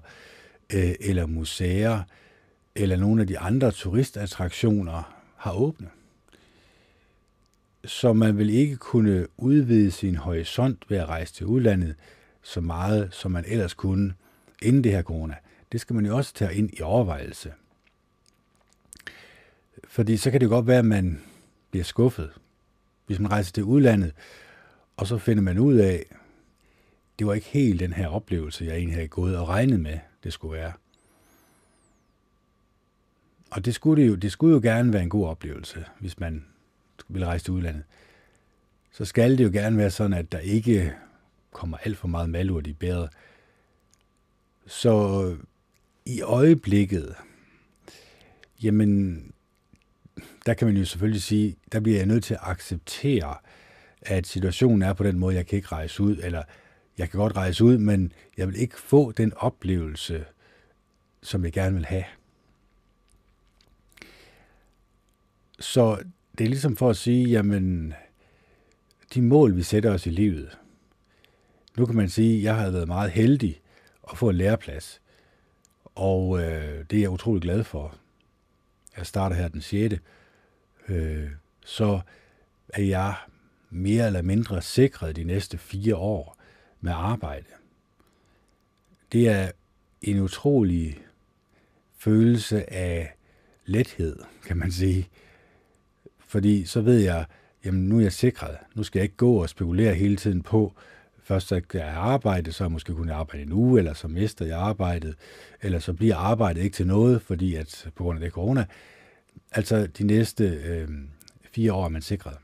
øh, 0.74 0.94
eller 1.00 1.26
museer 1.26 2.02
eller 2.74 2.96
nogle 2.96 3.20
af 3.20 3.26
de 3.26 3.38
andre 3.38 3.70
turistattraktioner 3.72 5.22
har 5.36 5.52
åbne. 5.52 5.88
Så 7.84 8.12
man 8.12 8.38
vil 8.38 8.50
ikke 8.50 8.76
kunne 8.76 9.26
udvide 9.36 9.90
sin 9.90 10.16
horisont 10.16 10.84
ved 10.88 10.98
at 10.98 11.08
rejse 11.08 11.34
til 11.34 11.46
udlandet 11.46 11.94
så 12.42 12.60
meget, 12.60 13.14
som 13.14 13.30
man 13.30 13.44
ellers 13.46 13.74
kunne 13.74 14.14
inden 14.62 14.84
det 14.84 14.92
her 14.92 15.02
corona. 15.02 15.34
Det 15.72 15.80
skal 15.80 15.94
man 15.94 16.06
jo 16.06 16.16
også 16.16 16.34
tage 16.34 16.54
ind 16.54 16.70
i 16.78 16.82
overvejelse. 16.82 17.52
Fordi 19.84 20.16
så 20.16 20.30
kan 20.30 20.40
det 20.40 20.48
godt 20.48 20.66
være, 20.66 20.78
at 20.78 20.84
man 20.84 21.20
bliver 21.70 21.84
skuffet. 21.84 22.30
Hvis 23.06 23.18
man 23.18 23.30
rejser 23.30 23.52
til 23.52 23.64
udlandet, 23.64 24.12
og 24.96 25.06
så 25.06 25.18
finder 25.18 25.42
man 25.42 25.58
ud 25.58 25.74
af, 25.74 26.04
det 27.18 27.26
var 27.26 27.34
ikke 27.34 27.46
helt 27.46 27.80
den 27.80 27.92
her 27.92 28.08
oplevelse, 28.08 28.64
jeg 28.64 28.76
egentlig 28.76 28.96
havde 28.96 29.08
gået 29.08 29.36
og 29.36 29.48
regnet 29.48 29.80
med, 29.80 29.98
det 30.24 30.32
skulle 30.32 30.58
være. 30.58 30.72
Og 33.50 33.64
det 33.64 33.74
skulle, 33.74 34.02
det 34.02 34.08
jo, 34.08 34.14
det 34.14 34.32
skulle 34.32 34.54
jo 34.54 34.60
gerne 34.62 34.92
være 34.92 35.02
en 35.02 35.08
god 35.08 35.26
oplevelse, 35.26 35.84
hvis 36.00 36.20
man 36.20 36.44
vil 37.08 37.24
rejse 37.24 37.44
til 37.44 37.52
udlandet. 37.52 37.82
Så 38.92 39.04
skal 39.04 39.38
det 39.38 39.44
jo 39.44 39.50
gerne 39.52 39.76
være 39.76 39.90
sådan, 39.90 40.12
at 40.12 40.32
der 40.32 40.38
ikke 40.38 40.94
kommer 41.52 41.76
alt 41.76 41.98
for 41.98 42.08
meget 42.08 42.30
malurt 42.30 42.66
i 42.66 42.72
bæret. 42.72 43.08
Så 44.66 45.36
i 46.06 46.22
øjeblikket, 46.22 47.14
jamen, 48.62 49.22
der 50.46 50.54
kan 50.54 50.66
man 50.66 50.76
jo 50.76 50.84
selvfølgelig 50.84 51.22
sige, 51.22 51.56
der 51.72 51.80
bliver 51.80 51.98
jeg 51.98 52.06
nødt 52.06 52.24
til 52.24 52.34
at 52.34 52.40
acceptere, 52.42 53.36
at 54.02 54.26
situationen 54.26 54.82
er 54.82 54.92
på 54.92 55.04
den 55.04 55.18
måde, 55.18 55.36
jeg 55.36 55.46
kan 55.46 55.56
ikke 55.56 55.68
rejse 55.68 56.02
ud, 56.02 56.16
eller 56.16 56.42
jeg 56.98 57.10
kan 57.10 57.20
godt 57.20 57.36
rejse 57.36 57.64
ud, 57.64 57.78
men 57.78 58.12
jeg 58.36 58.48
vil 58.48 58.56
ikke 58.56 58.80
få 58.80 59.12
den 59.12 59.32
oplevelse, 59.36 60.24
som 61.22 61.44
jeg 61.44 61.52
gerne 61.52 61.76
vil 61.76 61.86
have. 61.86 62.04
Så 65.60 66.02
det 66.38 66.44
er 66.44 66.48
ligesom 66.48 66.76
for 66.76 66.90
at 66.90 66.96
sige, 66.96 67.28
jamen, 67.28 67.94
de 69.14 69.22
mål, 69.22 69.56
vi 69.56 69.62
sætter 69.62 69.90
os 69.90 70.06
i 70.06 70.10
livet. 70.10 70.58
Nu 71.76 71.86
kan 71.86 71.96
man 71.96 72.08
sige, 72.08 72.36
at 72.36 72.42
jeg 72.42 72.56
har 72.56 72.70
været 72.70 72.88
meget 72.88 73.10
heldig 73.10 73.60
at 74.10 74.18
få 74.18 74.28
en 74.28 74.36
læreplads. 74.36 75.00
Og 75.84 76.38
øh, 76.40 76.84
det 76.90 76.96
er 76.96 77.00
jeg 77.00 77.10
utrolig 77.10 77.42
glad 77.42 77.64
for. 77.64 77.94
Jeg 78.96 79.06
starter 79.06 79.36
her 79.36 79.48
den 79.48 79.60
6. 79.60 79.94
Øh, 80.88 81.30
så 81.64 82.00
er 82.68 82.82
jeg 82.82 83.14
mere 83.70 84.06
eller 84.06 84.22
mindre 84.22 84.62
sikret 84.62 85.16
de 85.16 85.24
næste 85.24 85.58
fire 85.58 85.96
år 85.96 86.36
med 86.80 86.92
arbejde. 86.92 87.46
Det 89.12 89.28
er 89.28 89.50
en 90.02 90.20
utrolig 90.20 91.02
følelse 91.98 92.72
af 92.72 93.14
lethed, 93.64 94.16
kan 94.46 94.56
man 94.56 94.72
sige. 94.72 95.08
Fordi 96.18 96.64
så 96.64 96.80
ved 96.80 96.98
jeg, 96.98 97.26
jamen 97.64 97.88
nu 97.88 97.98
er 97.98 98.02
jeg 98.02 98.12
sikret. 98.12 98.56
Nu 98.74 98.82
skal 98.82 98.98
jeg 98.98 99.04
ikke 99.04 99.16
gå 99.16 99.42
og 99.42 99.48
spekulere 99.48 99.94
hele 99.94 100.16
tiden 100.16 100.42
på, 100.42 100.74
først 101.22 101.48
så 101.48 101.62
jeg 101.74 101.86
arbejde, 101.86 102.52
så 102.52 102.68
måske 102.68 102.94
kunne 102.94 103.14
arbejde 103.14 103.42
en 103.42 103.52
uge, 103.52 103.78
eller 103.78 103.94
så 103.94 104.08
mister 104.08 104.46
jeg 104.46 104.58
arbejdet, 104.58 105.14
eller 105.62 105.78
så 105.78 105.92
bliver 105.92 106.16
arbejdet 106.16 106.62
ikke 106.62 106.74
til 106.74 106.86
noget, 106.86 107.22
fordi 107.22 107.54
at 107.54 107.90
på 107.94 108.02
grund 108.02 108.18
af 108.18 108.24
det 108.24 108.32
corona, 108.32 108.66
altså 109.52 109.86
de 109.86 110.04
næste 110.04 110.44
øh, 110.44 110.88
fire 111.52 111.72
år 111.72 111.84
er 111.84 111.88
man 111.88 112.02
sikret. 112.02 112.36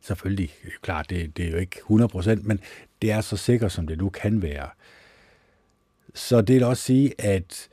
Selvfølgelig, 0.00 0.50
klart, 0.82 1.10
det, 1.10 1.36
det 1.36 1.46
er 1.46 1.50
jo 1.50 1.56
ikke 1.56 1.80
100%, 1.90 2.42
men 2.42 2.60
det 3.02 3.12
er 3.12 3.20
så 3.20 3.36
sikkert, 3.36 3.72
som 3.72 3.86
det 3.86 3.98
nu 3.98 4.08
kan 4.08 4.42
være. 4.42 4.68
Så 6.14 6.40
det 6.40 6.54
vil 6.54 6.64
også 6.64 6.82
sige, 6.82 7.20
at 7.20 7.68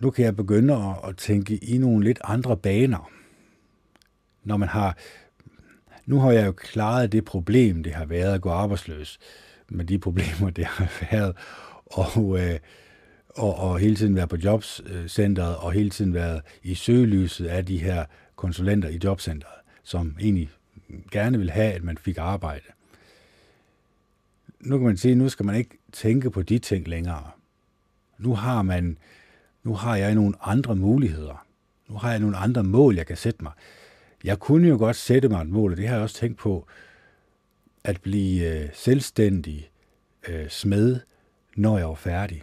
nu 0.00 0.10
kan 0.10 0.24
jeg 0.24 0.36
begynde 0.36 0.74
at, 0.74 1.08
at 1.08 1.16
tænke 1.16 1.56
i 1.56 1.78
nogle 1.78 2.04
lidt 2.04 2.18
andre 2.24 2.56
baner. 2.56 3.10
Når 4.44 4.56
man 4.56 4.68
har, 4.68 4.96
nu 6.10 6.18
har 6.18 6.32
jeg 6.32 6.46
jo 6.46 6.52
klaret 6.52 7.12
det 7.12 7.24
problem, 7.24 7.82
det 7.82 7.94
har 7.94 8.04
været 8.04 8.34
at 8.34 8.40
gå 8.40 8.50
arbejdsløs, 8.50 9.18
med 9.68 9.84
de 9.84 9.98
problemer, 9.98 10.50
det 10.50 10.64
har 10.64 11.06
været, 11.10 11.36
og, 11.86 12.40
øh, 12.40 12.58
og, 13.28 13.54
og 13.54 13.78
hele 13.78 13.96
tiden 13.96 14.16
være 14.16 14.28
på 14.28 14.36
jobcentret, 14.36 15.56
og 15.56 15.72
hele 15.72 15.90
tiden 15.90 16.14
være 16.14 16.40
i 16.62 16.74
søgelyset 16.74 17.46
af 17.46 17.66
de 17.66 17.78
her 17.78 18.04
konsulenter 18.36 18.88
i 18.88 19.00
jobcentret, 19.04 19.54
som 19.82 20.16
egentlig 20.20 20.50
gerne 21.10 21.38
vil 21.38 21.50
have, 21.50 21.72
at 21.72 21.84
man 21.84 21.98
fik 21.98 22.18
arbejde. 22.18 22.64
Nu 24.60 24.78
kan 24.78 24.86
man 24.86 24.96
sige, 24.96 25.14
nu 25.14 25.28
skal 25.28 25.46
man 25.46 25.56
ikke 25.56 25.78
tænke 25.92 26.30
på 26.30 26.42
de 26.42 26.58
ting 26.58 26.88
længere. 26.88 27.30
Nu 28.18 28.34
har 28.34 28.62
man 28.62 28.98
nu 29.62 29.74
har 29.74 29.96
jeg 29.96 30.14
nogle 30.14 30.34
andre 30.40 30.76
muligheder. 30.76 31.46
Nu 31.88 31.94
har 31.96 32.10
jeg 32.10 32.18
nogle 32.18 32.36
andre 32.36 32.64
mål, 32.64 32.96
jeg 32.96 33.06
kan 33.06 33.16
sætte 33.16 33.42
mig. 33.42 33.52
Jeg 34.24 34.38
kunne 34.38 34.68
jo 34.68 34.76
godt 34.78 34.96
sætte 34.96 35.28
mig 35.28 35.42
et 35.42 35.48
mål, 35.48 35.70
og 35.70 35.76
det 35.76 35.88
har 35.88 35.94
jeg 35.94 36.02
også 36.02 36.16
tænkt 36.16 36.38
på, 36.38 36.66
at 37.84 38.00
blive 38.00 38.62
øh, 38.62 38.68
selvstændig 38.72 39.70
øh, 40.28 40.48
smed, 40.48 41.00
når 41.56 41.78
jeg 41.78 41.88
var 41.88 41.94
færdig. 41.94 42.42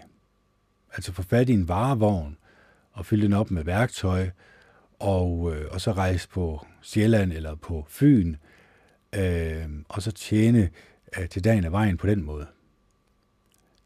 Altså 0.93 1.13
få 1.13 1.21
fat 1.21 1.49
i 1.49 1.53
en 1.53 1.67
varevogn 1.67 2.37
og 2.91 3.05
fylde 3.05 3.23
den 3.23 3.33
op 3.33 3.51
med 3.51 3.63
værktøj, 3.63 4.29
og, 4.99 5.55
øh, 5.55 5.65
og 5.71 5.81
så 5.81 5.91
rejse 5.91 6.29
på 6.29 6.65
Sjælland 6.81 7.33
eller 7.33 7.55
på 7.55 7.85
Fyn, 7.89 8.35
øh, 9.15 9.65
og 9.89 10.01
så 10.01 10.11
tjene 10.11 10.69
øh, 11.19 11.29
til 11.29 11.43
dagen 11.43 11.65
af 11.65 11.71
vejen 11.71 11.97
på 11.97 12.07
den 12.07 12.23
måde. 12.23 12.47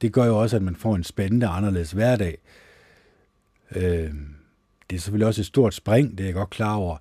Det 0.01 0.13
gør 0.13 0.25
jo 0.25 0.41
også, 0.41 0.55
at 0.55 0.61
man 0.61 0.75
får 0.75 0.95
en 0.95 1.03
spændende 1.03 1.47
anderledes 1.47 1.91
hverdag, 1.91 2.37
Øh, 3.75 4.13
det 4.89 4.95
er 4.95 4.99
selvfølgelig 4.99 5.27
også 5.27 5.41
et 5.41 5.45
stort 5.45 5.73
spring, 5.73 6.17
det 6.17 6.23
er 6.23 6.27
jeg 6.27 6.33
godt 6.33 6.49
klar 6.49 6.75
over. 6.75 6.97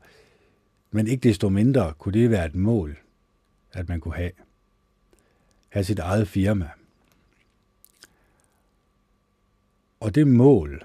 Men 0.91 1.07
ikke 1.07 1.29
desto 1.29 1.49
mindre 1.49 1.95
kunne 1.99 2.13
det 2.21 2.31
være 2.31 2.47
et 2.47 2.55
mål, 2.55 2.99
at 3.73 3.89
man 3.89 4.01
kunne 4.01 4.15
have. 4.15 4.33
Have 5.69 5.85
sit 5.85 5.99
eget 5.99 6.29
firma. 6.29 6.71
Og 10.01 10.15
det 10.15 10.29
mål, 10.29 10.83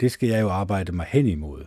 det 0.00 0.12
skal 0.12 0.28
jeg 0.28 0.40
jo 0.40 0.50
arbejde 0.50 0.92
mig 0.92 1.06
hen 1.06 1.26
imod. 1.26 1.64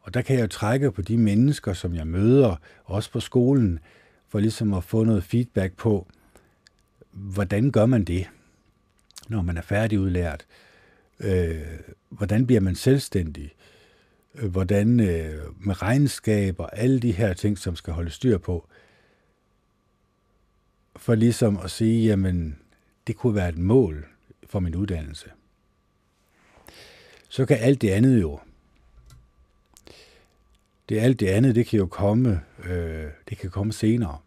Og 0.00 0.14
der 0.14 0.22
kan 0.22 0.36
jeg 0.36 0.42
jo 0.42 0.48
trække 0.48 0.92
på 0.92 1.02
de 1.02 1.16
mennesker, 1.16 1.72
som 1.72 1.94
jeg 1.94 2.06
møder, 2.06 2.56
også 2.84 3.10
på 3.10 3.20
skolen, 3.20 3.78
for 4.28 4.38
ligesom 4.38 4.74
at 4.74 4.84
få 4.84 5.04
noget 5.04 5.24
feedback 5.24 5.76
på, 5.76 6.06
hvordan 7.10 7.70
gør 7.70 7.86
man 7.86 8.04
det, 8.04 8.28
når 9.28 9.42
man 9.42 9.56
er 9.56 9.62
færdigudlært? 9.62 10.46
Øh, 11.20 11.62
hvordan 12.08 12.46
bliver 12.46 12.60
man 12.60 12.74
selvstændig? 12.74 13.44
Øh, 13.44 13.71
Øh, 14.34 14.50
hvordan 14.50 15.00
øh, 15.00 15.66
med 15.66 15.82
regnskab 15.82 16.60
og 16.60 16.78
alle 16.78 17.00
de 17.00 17.12
her 17.12 17.34
ting, 17.34 17.58
som 17.58 17.76
skal 17.76 17.92
holde 17.92 18.10
styr 18.10 18.38
på. 18.38 18.68
For 20.96 21.14
ligesom 21.14 21.56
at 21.56 21.70
sige, 21.70 22.06
jamen, 22.06 22.58
det 23.06 23.16
kunne 23.16 23.34
være 23.34 23.48
et 23.48 23.58
mål 23.58 24.06
for 24.46 24.60
min 24.60 24.74
uddannelse. 24.74 25.30
Så 27.28 27.46
kan 27.46 27.58
alt 27.60 27.82
det 27.82 27.90
andet 27.90 28.20
jo, 28.20 28.40
det 30.88 30.98
alt 30.98 31.20
det 31.20 31.26
andet, 31.26 31.54
det 31.54 31.66
kan 31.66 31.78
jo 31.78 31.86
komme, 31.86 32.40
øh, 32.64 33.10
det 33.28 33.38
kan 33.38 33.50
komme 33.50 33.72
senere. 33.72 34.18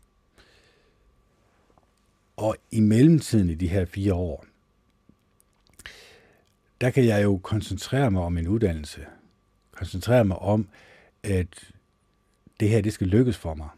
Og 2.38 2.58
i 2.72 2.80
mellemtiden 2.80 3.50
i 3.50 3.56
de 3.56 3.68
her 3.68 3.86
fire 3.86 4.14
år, 4.14 4.46
der 6.82 6.90
kan 6.90 7.06
jeg 7.06 7.24
jo 7.24 7.38
koncentrere 7.38 8.12
mig 8.12 8.22
om 8.22 8.34
min 8.34 8.48
uddannelse. 8.48 9.06
Koncentrere 9.76 10.26
mig 10.26 10.38
om, 10.38 10.68
at 11.24 11.74
det 12.60 12.70
her, 12.70 12.82
det 12.82 12.94
skal 12.94 13.08
lykkes 13.08 13.38
for 13.38 13.54
mig. 13.54 13.70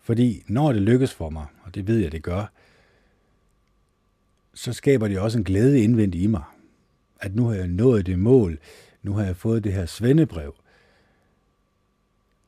Fordi 0.00 0.44
når 0.46 0.72
det 0.72 0.82
lykkes 0.82 1.14
for 1.14 1.30
mig, 1.30 1.46
og 1.62 1.74
det 1.74 1.86
ved 1.86 1.98
jeg, 1.98 2.12
det 2.12 2.22
gør, 2.22 2.46
så 4.54 4.72
skaber 4.72 5.08
det 5.08 5.18
også 5.18 5.38
en 5.38 5.44
glæde 5.44 5.80
indvendigt 5.80 6.24
i 6.24 6.26
mig. 6.26 6.42
At 7.20 7.34
nu 7.34 7.46
har 7.46 7.54
jeg 7.54 7.68
nået 7.68 8.06
det 8.06 8.18
mål, 8.18 8.58
nu 9.02 9.12
har 9.12 9.24
jeg 9.24 9.36
fået 9.36 9.64
det 9.64 9.72
her 9.72 9.86
svendebrev. 9.86 10.54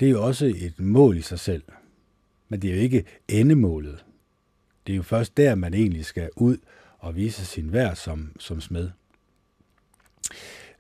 Det 0.01 0.07
er 0.07 0.11
jo 0.11 0.27
også 0.27 0.47
et 0.47 0.81
mål 0.81 1.17
i 1.17 1.23
sig 1.23 1.39
selv. 1.39 1.63
Men 2.49 2.63
det 2.63 2.71
er 2.71 2.75
jo 2.75 2.81
ikke 2.81 3.05
endemålet. 3.29 4.05
Det 4.87 4.93
er 4.93 4.97
jo 4.97 5.03
først 5.03 5.37
der, 5.37 5.55
man 5.55 5.75
egentlig 5.75 6.05
skal 6.05 6.31
ud 6.37 6.57
og 6.99 7.17
vise 7.17 7.47
sin 7.47 7.73
værd 7.73 7.97
som, 7.97 8.37
som 8.39 8.61
smed. 8.61 8.91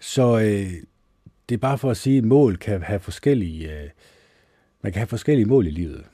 Så 0.04 0.38
øh, 0.38 0.72
det 1.48 1.54
er 1.54 1.58
bare 1.58 1.78
for 1.78 1.90
at 1.90 1.96
sige, 1.96 2.18
at 2.18 2.24
mål 2.24 2.56
kan 2.56 2.82
have 2.82 3.00
forskellige, 3.00 3.80
øh, 3.80 3.90
man 4.82 4.92
kan 4.92 5.00
have 5.00 5.06
forskellige 5.06 5.46
mål 5.46 5.66
i 5.66 5.70
livet. 5.70 6.04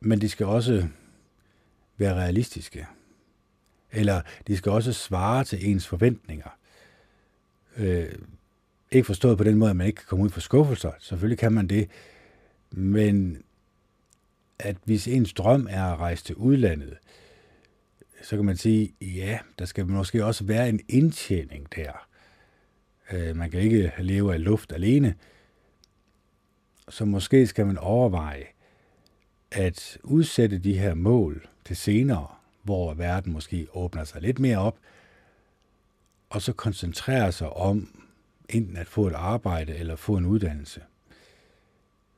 Men 0.00 0.20
de 0.20 0.28
skal 0.28 0.46
også 0.46 0.88
være 1.96 2.14
realistiske. 2.14 2.86
Eller 3.92 4.22
de 4.46 4.56
skal 4.56 4.72
også 4.72 4.92
svare 4.92 5.44
til 5.44 5.70
ens 5.70 5.86
forventninger. 5.86 6.58
Øh, 7.76 8.12
ikke 8.90 9.06
forstået 9.06 9.38
på 9.38 9.44
den 9.44 9.56
måde, 9.56 9.70
at 9.70 9.76
man 9.76 9.86
ikke 9.86 9.96
kan 9.96 10.06
komme 10.08 10.24
ud 10.24 10.30
for 10.30 10.40
skuffelser. 10.40 10.92
Selvfølgelig 10.98 11.38
kan 11.38 11.52
man 11.52 11.66
det. 11.66 11.90
Men 12.70 13.42
at 14.58 14.76
hvis 14.84 15.08
ens 15.08 15.32
drøm 15.32 15.66
er 15.70 15.84
at 15.84 15.98
rejse 15.98 16.24
til 16.24 16.34
udlandet, 16.34 16.98
så 18.22 18.36
kan 18.36 18.44
man 18.44 18.56
sige, 18.56 18.94
ja, 19.00 19.38
der 19.58 19.64
skal 19.64 19.86
måske 19.86 20.24
også 20.24 20.44
være 20.44 20.68
en 20.68 20.80
indtjening 20.88 21.66
der. 21.76 22.06
Øh, 23.12 23.36
man 23.36 23.50
kan 23.50 23.60
ikke 23.60 23.92
leve 23.98 24.34
af 24.34 24.44
luft 24.44 24.72
alene. 24.72 25.14
Så 26.88 27.04
måske 27.04 27.46
skal 27.46 27.66
man 27.66 27.78
overveje 27.78 28.44
at 29.50 29.98
udsætte 30.02 30.58
de 30.58 30.78
her 30.78 30.94
mål 30.94 31.48
til 31.64 31.76
senere, 31.76 32.26
hvor 32.62 32.94
verden 32.94 33.32
måske 33.32 33.66
åbner 33.72 34.04
sig 34.04 34.22
lidt 34.22 34.38
mere 34.38 34.58
op, 34.58 34.78
og 36.30 36.42
så 36.42 36.52
koncentrere 36.52 37.32
sig 37.32 37.50
om 37.50 38.02
enten 38.48 38.76
at 38.76 38.88
få 38.88 39.06
et 39.06 39.14
arbejde 39.14 39.76
eller 39.76 39.96
få 39.96 40.16
en 40.16 40.26
uddannelse. 40.26 40.80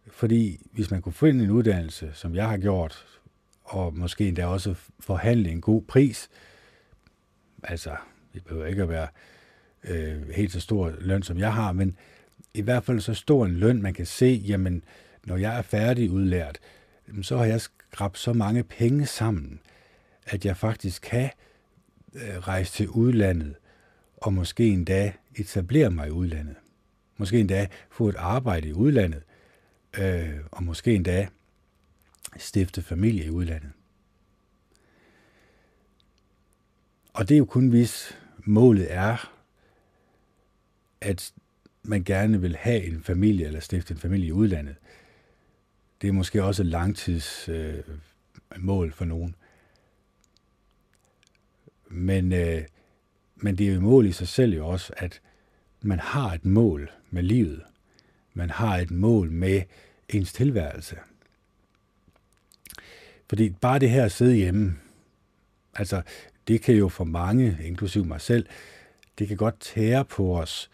Fordi 0.07 0.67
hvis 0.73 0.91
man 0.91 1.03
kunne 1.03 1.13
finde 1.13 1.45
en 1.45 1.51
uddannelse, 1.51 2.11
som 2.15 2.35
jeg 2.35 2.49
har 2.49 2.59
gjort 2.59 3.07
og 3.65 3.99
måske 3.99 4.29
endda 4.29 4.47
også 4.47 4.75
forhandle 5.01 5.51
en 5.51 5.61
god 5.61 5.83
pris. 5.83 6.29
Altså, 7.63 7.97
det 8.35 8.45
behøver 8.45 8.67
ikke 8.67 8.83
at 8.83 8.89
være 8.89 9.09
øh, 9.85 10.29
helt 10.29 10.53
så 10.53 10.61
stor 10.61 10.93
løn, 10.99 11.23
som 11.23 11.39
jeg 11.39 11.55
har, 11.55 11.73
men 11.73 11.97
i 12.55 12.61
hvert 12.61 12.85
fald 12.85 13.01
så 13.01 13.15
stor 13.15 13.47
en 13.47 13.55
løn, 13.55 13.83
man 13.83 13.95
kan 13.95 14.07
se, 14.07 14.43
jamen, 14.47 14.85
når 15.25 15.37
jeg 15.37 15.59
er 15.59 15.63
færdig 15.63 16.11
udlært, 16.11 16.59
så 17.23 17.37
har 17.37 17.45
jeg 17.45 17.61
skrabt 17.61 18.19
så 18.19 18.33
mange 18.33 18.63
penge 18.63 19.07
sammen, 19.07 19.61
at 20.27 20.45
jeg 20.45 20.57
faktisk 20.57 21.03
kan 21.03 21.31
øh, 22.15 22.39
rejse 22.39 22.73
til 22.73 22.89
udlandet 22.89 23.55
og 24.17 24.33
måske 24.33 24.69
endda 24.69 25.13
etablere 25.37 25.91
mig 25.91 26.09
i 26.09 26.11
udlandet. 26.11 26.57
Måske 27.17 27.41
endda 27.41 27.67
få 27.91 28.09
et 28.09 28.17
arbejde 28.19 28.69
i 28.69 28.73
udlandet, 28.73 29.23
øh, 29.99 30.39
og 30.51 30.65
måske 30.65 30.95
endda 30.95 31.29
stifte 32.37 32.83
familie 32.83 33.25
i 33.25 33.31
udlandet. 33.31 33.71
Og 37.13 37.29
det 37.29 37.35
er 37.35 37.39
jo 37.39 37.45
kun, 37.45 37.69
hvis 37.69 38.19
målet 38.45 38.93
er, 38.93 39.33
at 41.01 41.33
man 41.83 42.05
gerne 42.05 42.41
vil 42.41 42.57
have 42.57 42.85
en 42.85 43.03
familie 43.03 43.47
eller 43.47 43.61
stifte 43.61 43.95
en 43.95 44.01
familie 44.01 44.27
i 44.27 44.33
udlandet. 44.33 44.77
Det 46.03 46.09
er 46.09 46.13
måske 46.13 46.45
også 46.45 46.63
et 46.63 46.67
langtidsmål 46.67 48.87
øh, 48.87 48.93
for 48.93 49.05
nogen. 49.05 49.35
Men, 51.89 52.33
øh, 52.33 52.63
men 53.37 53.59
det 53.59 53.67
er 53.67 53.71
jo 53.71 53.77
et 53.77 53.83
mål 53.83 54.07
i 54.07 54.13
sig 54.13 54.29
selv 54.29 54.55
jo 54.55 54.69
også, 54.69 54.93
at 54.97 55.21
man 55.83 55.99
har 55.99 56.33
et 56.33 56.45
mål 56.45 56.91
med 57.11 57.23
livet. 57.23 57.63
Man 58.35 58.51
har 58.51 58.77
et 58.77 58.91
mål 58.91 59.31
med 59.31 59.63
ens 60.09 60.33
tilværelse. 60.33 60.99
Fordi 63.33 63.51
bare 63.51 63.79
det 63.79 63.91
her 63.91 64.05
at 64.05 64.13
sidde 64.13 64.35
hjemme, 64.35 64.77
altså 65.75 66.03
det 66.49 66.63
kan 66.63 66.75
jo 66.75 66.89
for 66.89 67.05
mange, 67.05 67.59
inklusive 67.65 68.05
mig 68.05 68.21
selv, 68.21 68.47
det 69.19 69.29
kan 69.29 69.37
godt 69.37 69.61
tære 69.61 70.05
på 70.05 70.39
os 70.39 70.71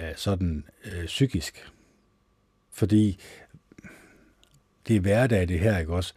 øh, 0.00 0.16
sådan 0.16 0.64
øh, 0.84 1.06
psykisk. 1.06 1.72
Fordi 2.72 3.18
det 4.88 4.96
er 4.96 5.00
hverdag 5.00 5.48
det 5.48 5.60
her, 5.60 5.78
ikke 5.78 5.94
også? 5.94 6.14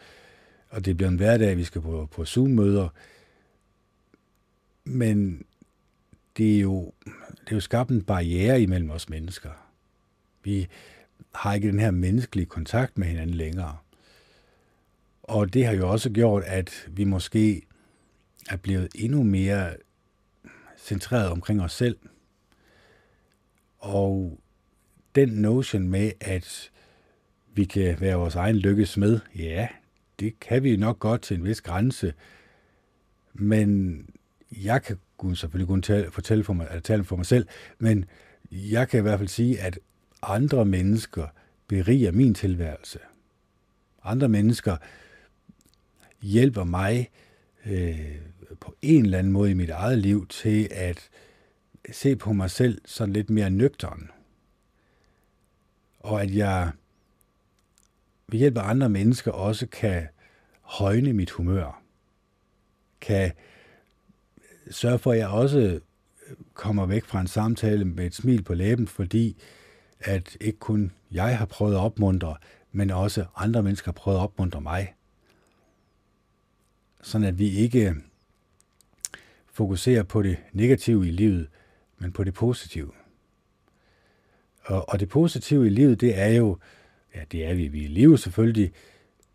Og 0.69 0.85
det 0.85 0.97
bliver 0.97 1.09
en 1.09 1.15
hverdag, 1.15 1.57
vi 1.57 1.63
skal 1.63 1.81
på, 1.81 2.07
på 2.11 2.25
Zoom-møder. 2.25 2.89
Men 4.83 5.45
det 6.38 6.55
er, 6.55 6.59
jo, 6.59 6.93
det 7.29 7.51
er 7.51 7.55
jo 7.55 7.59
skabt 7.59 7.89
en 7.89 8.03
barriere 8.03 8.61
imellem 8.61 8.89
os 8.89 9.09
mennesker. 9.09 9.51
Vi 10.43 10.67
har 11.35 11.53
ikke 11.53 11.67
den 11.67 11.79
her 11.79 11.91
menneskelige 11.91 12.45
kontakt 12.45 12.97
med 12.97 13.07
hinanden 13.07 13.35
længere. 13.35 13.77
Og 15.28 15.53
det 15.53 15.65
har 15.65 15.73
jo 15.73 15.89
også 15.89 16.09
gjort, 16.09 16.43
at 16.43 16.88
vi 16.91 17.03
måske 17.03 17.61
er 18.49 18.55
blevet 18.55 18.88
endnu 18.95 19.23
mere 19.23 19.75
centreret 20.78 21.30
omkring 21.30 21.61
os 21.61 21.73
selv. 21.73 21.97
Og 23.78 24.39
den 25.15 25.30
notion 25.30 25.89
med, 25.89 26.11
at 26.21 26.71
vi 27.53 27.65
kan 27.65 28.01
være 28.01 28.15
vores 28.15 28.36
egen 28.36 28.55
lykkes 28.55 28.97
med, 28.97 29.19
ja, 29.36 29.67
det 30.19 30.39
kan 30.39 30.63
vi 30.63 30.75
nok 30.75 30.99
godt 30.99 31.21
til 31.21 31.38
en 31.38 31.43
vis 31.43 31.61
grænse. 31.61 32.13
Men 33.34 34.01
jeg 34.51 34.84
kan 34.84 34.97
selvfølgelig 35.36 35.67
kun 35.67 35.82
tale, 35.82 36.11
fortælle 36.11 36.43
for 36.43 36.53
mig, 36.53 36.67
eller 36.69 36.82
tale 36.82 37.03
for 37.03 37.15
mig 37.15 37.25
selv, 37.25 37.47
men 37.80 38.05
jeg 38.51 38.89
kan 38.89 38.99
i 38.99 39.01
hvert 39.01 39.19
fald 39.19 39.30
sige, 39.30 39.61
at 39.61 39.80
andre 40.21 40.65
mennesker 40.65 41.28
beriger 41.67 42.11
min 42.11 42.34
tilværelse. 42.34 42.99
Andre 44.03 44.30
mennesker 44.30 44.78
hjælper 46.22 46.63
mig 46.63 47.09
øh, 47.65 48.15
på 48.59 48.76
en 48.82 49.05
eller 49.05 49.18
anden 49.18 49.34
måde 49.34 49.51
i 49.51 49.53
mit 49.53 49.70
eget 49.70 49.97
liv 49.97 50.28
til 50.28 50.68
at 50.72 51.09
se 51.91 52.15
på 52.15 52.34
mig 52.34 52.51
selv 52.51 52.82
sådan 52.86 53.13
lidt 53.13 53.30
mere 53.30 53.49
nøgteren. 53.49 54.11
Og 55.99 56.22
at 56.22 56.36
jeg 56.36 56.72
ved 58.28 58.39
hjælp 58.39 58.57
af 58.57 58.70
andre 58.70 58.89
mennesker 58.89 59.32
også 59.32 59.68
kan 59.68 60.07
højne 60.61 61.13
mit 61.13 61.32
humør. 61.32 61.84
Kan 63.01 63.32
sørge 64.72 64.99
for, 64.99 65.11
at 65.11 65.18
jeg 65.18 65.28
også 65.28 65.80
kommer 66.53 66.86
væk 66.86 67.05
fra 67.05 67.22
en 67.22 67.28
samtale 67.28 67.86
med 67.86 68.05
et 68.05 68.15
smil 68.15 68.43
på 68.43 68.53
læben, 68.53 68.88
fordi 68.88 69.38
at 69.99 70.38
ikke 70.41 70.59
kun 70.59 70.91
jeg 71.11 71.38
har 71.38 71.45
prøvet 71.45 71.76
at 71.76 71.80
opmuntre, 71.80 72.36
men 72.72 72.89
også 72.89 73.26
andre 73.36 73.63
mennesker 73.63 73.88
har 73.88 73.93
prøvet 73.93 74.18
at 74.18 74.22
opmuntre 74.22 74.61
mig. 74.61 74.93
Sådan 77.07 77.27
at 77.27 77.39
vi 77.39 77.49
ikke 77.49 77.95
fokuserer 79.53 80.03
på 80.03 80.21
det 80.21 80.37
negative 80.53 81.07
i 81.07 81.11
livet, 81.11 81.47
men 81.97 82.11
på 82.11 82.23
det 82.23 82.33
positive. 82.33 82.91
Og, 84.63 84.89
og 84.89 84.99
det 84.99 85.09
positive 85.09 85.67
i 85.67 85.69
livet, 85.69 86.01
det 86.01 86.19
er 86.19 86.27
jo, 86.27 86.57
ja, 87.15 87.23
det 87.31 87.45
er 87.45 87.53
vi, 87.53 87.67
vi 87.67 87.79
er 87.79 87.85
i 87.85 87.87
livet 87.87 88.19
selvfølgelig, 88.19 88.71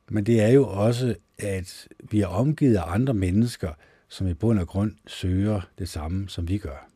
men 0.08 0.26
det 0.26 0.40
er 0.40 0.48
jo 0.48 0.68
også, 0.68 1.16
at 1.38 1.88
vi 1.98 2.20
er 2.20 2.26
omgivet 2.26 2.76
af 2.76 2.82
andre 2.86 3.14
mennesker, 3.14 3.72
som 4.08 4.26
i 4.26 4.34
bund 4.34 4.58
og 4.58 4.68
grund 4.68 4.96
søger 5.06 5.60
det 5.78 5.88
samme, 5.88 6.28
som 6.28 6.48
vi 6.48 6.58
gør. 6.58 6.88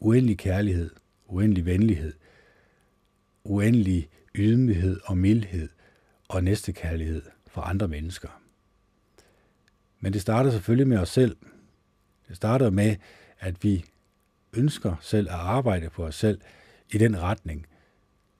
Uendelig 0.00 0.38
kærlighed, 0.38 0.90
uendelig 1.26 1.66
venlighed, 1.66 2.12
uendelig 3.44 4.08
ydmyghed 4.34 5.00
og 5.04 5.18
mildhed 5.18 5.68
og 6.28 6.44
næstekærlighed 6.44 7.22
for 7.46 7.60
andre 7.60 7.88
mennesker. 7.88 8.37
Men 10.00 10.12
det 10.12 10.20
starter 10.20 10.50
selvfølgelig 10.50 10.88
med 10.88 10.98
os 10.98 11.08
selv. 11.08 11.36
Det 12.28 12.36
starter 12.36 12.70
med, 12.70 12.96
at 13.38 13.64
vi 13.64 13.84
ønsker 14.52 14.96
selv 15.00 15.28
at 15.28 15.34
arbejde 15.34 15.90
på 15.90 16.04
os 16.06 16.14
selv 16.14 16.40
i 16.92 16.98
den 16.98 17.22
retning, 17.22 17.66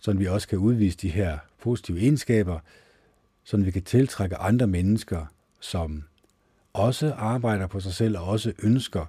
så 0.03 0.13
vi 0.13 0.27
også 0.27 0.49
kan 0.49 0.59
udvise 0.59 0.99
de 0.99 1.09
her 1.09 1.39
positive 1.63 2.01
egenskaber, 2.01 2.61
så 3.45 3.57
vi 3.57 3.71
kan 3.71 3.83
tiltrække 3.83 4.37
andre 4.37 4.67
mennesker, 4.67 5.27
som 5.61 6.05
også 6.73 7.13
arbejder 7.13 7.67
på 7.67 7.81
sig 7.81 7.93
selv 7.93 8.19
og 8.19 8.25
også 8.25 8.53
ønsker 8.63 9.07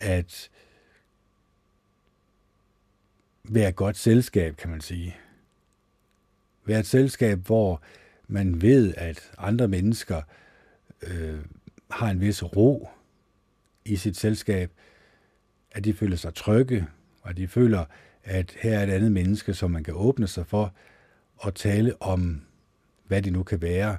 at 0.00 0.50
være 3.44 3.68
et 3.68 3.76
godt 3.76 3.96
selskab, 3.96 4.56
kan 4.56 4.70
man 4.70 4.80
sige. 4.80 5.16
Være 6.64 6.80
et 6.80 6.86
selskab, 6.86 7.38
hvor 7.38 7.82
man 8.28 8.62
ved, 8.62 8.94
at 8.96 9.30
andre 9.38 9.68
mennesker 9.68 10.22
øh, 11.02 11.38
har 11.94 12.10
en 12.10 12.20
vis 12.20 12.42
ro 12.42 12.88
i 13.84 13.96
sit 13.96 14.16
selskab, 14.16 14.70
at 15.72 15.84
de 15.84 15.94
føler 15.94 16.16
sig 16.16 16.34
trygge, 16.34 16.86
og 17.22 17.30
at 17.30 17.36
de 17.36 17.48
føler, 17.48 17.84
at 18.24 18.56
her 18.60 18.78
er 18.78 18.82
et 18.82 18.90
andet 18.90 19.12
menneske, 19.12 19.54
som 19.54 19.70
man 19.70 19.84
kan 19.84 19.94
åbne 19.94 20.26
sig 20.26 20.46
for 20.46 20.74
og 21.36 21.54
tale 21.54 22.02
om, 22.02 22.42
hvad 23.06 23.22
det 23.22 23.32
nu 23.32 23.42
kan 23.42 23.62
være, 23.62 23.98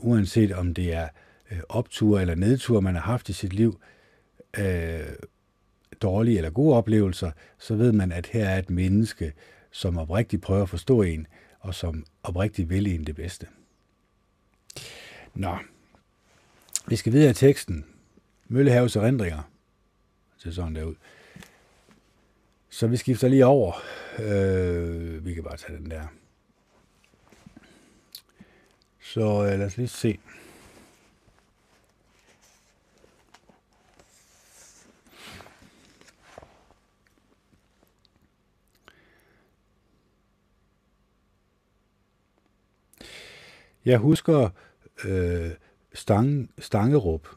uanset 0.00 0.52
om 0.52 0.74
det 0.74 0.94
er 0.94 1.08
øh, 1.50 1.60
optur 1.68 2.20
eller 2.20 2.34
nedtur, 2.34 2.80
man 2.80 2.94
har 2.94 3.02
haft 3.02 3.28
i 3.28 3.32
sit 3.32 3.52
liv, 3.52 3.80
øh, 4.58 5.00
dårlige 6.02 6.36
eller 6.36 6.50
gode 6.50 6.76
oplevelser, 6.76 7.30
så 7.58 7.74
ved 7.74 7.92
man, 7.92 8.12
at 8.12 8.26
her 8.26 8.48
er 8.48 8.58
et 8.58 8.70
menneske, 8.70 9.32
som 9.70 9.98
oprigtigt 9.98 10.42
prøver 10.42 10.62
at 10.62 10.68
forstå 10.68 11.02
en, 11.02 11.26
og 11.60 11.74
som 11.74 12.04
oprigtigt 12.22 12.70
vil 12.70 12.86
en 12.86 13.04
det 13.04 13.16
bedste. 13.16 13.46
Nå, 15.34 15.58
vi 16.88 16.96
skal 16.96 17.12
videre 17.12 17.30
i 17.30 17.34
teksten. 17.34 17.84
Møllehaves 18.48 18.96
erindringer. 18.96 19.42
Det 20.44 20.54
sådan 20.54 20.74
der 20.74 20.84
ud. 20.84 20.94
Så 22.68 22.86
vi 22.86 22.96
skifter 22.96 23.28
lige 23.28 23.46
over. 23.46 23.72
Øh, 24.18 25.24
vi 25.24 25.34
kan 25.34 25.42
bare 25.42 25.56
tage 25.56 25.78
den 25.78 25.90
der. 25.90 26.06
Så 29.00 29.20
øh, 29.20 29.58
lad 29.58 29.66
os 29.66 29.76
lige 29.76 29.88
se. 29.88 30.18
Jeg 43.84 43.98
husker 43.98 44.50
øh, 45.04 45.50
Stang, 45.96 46.50
Stangerup. 46.58 47.28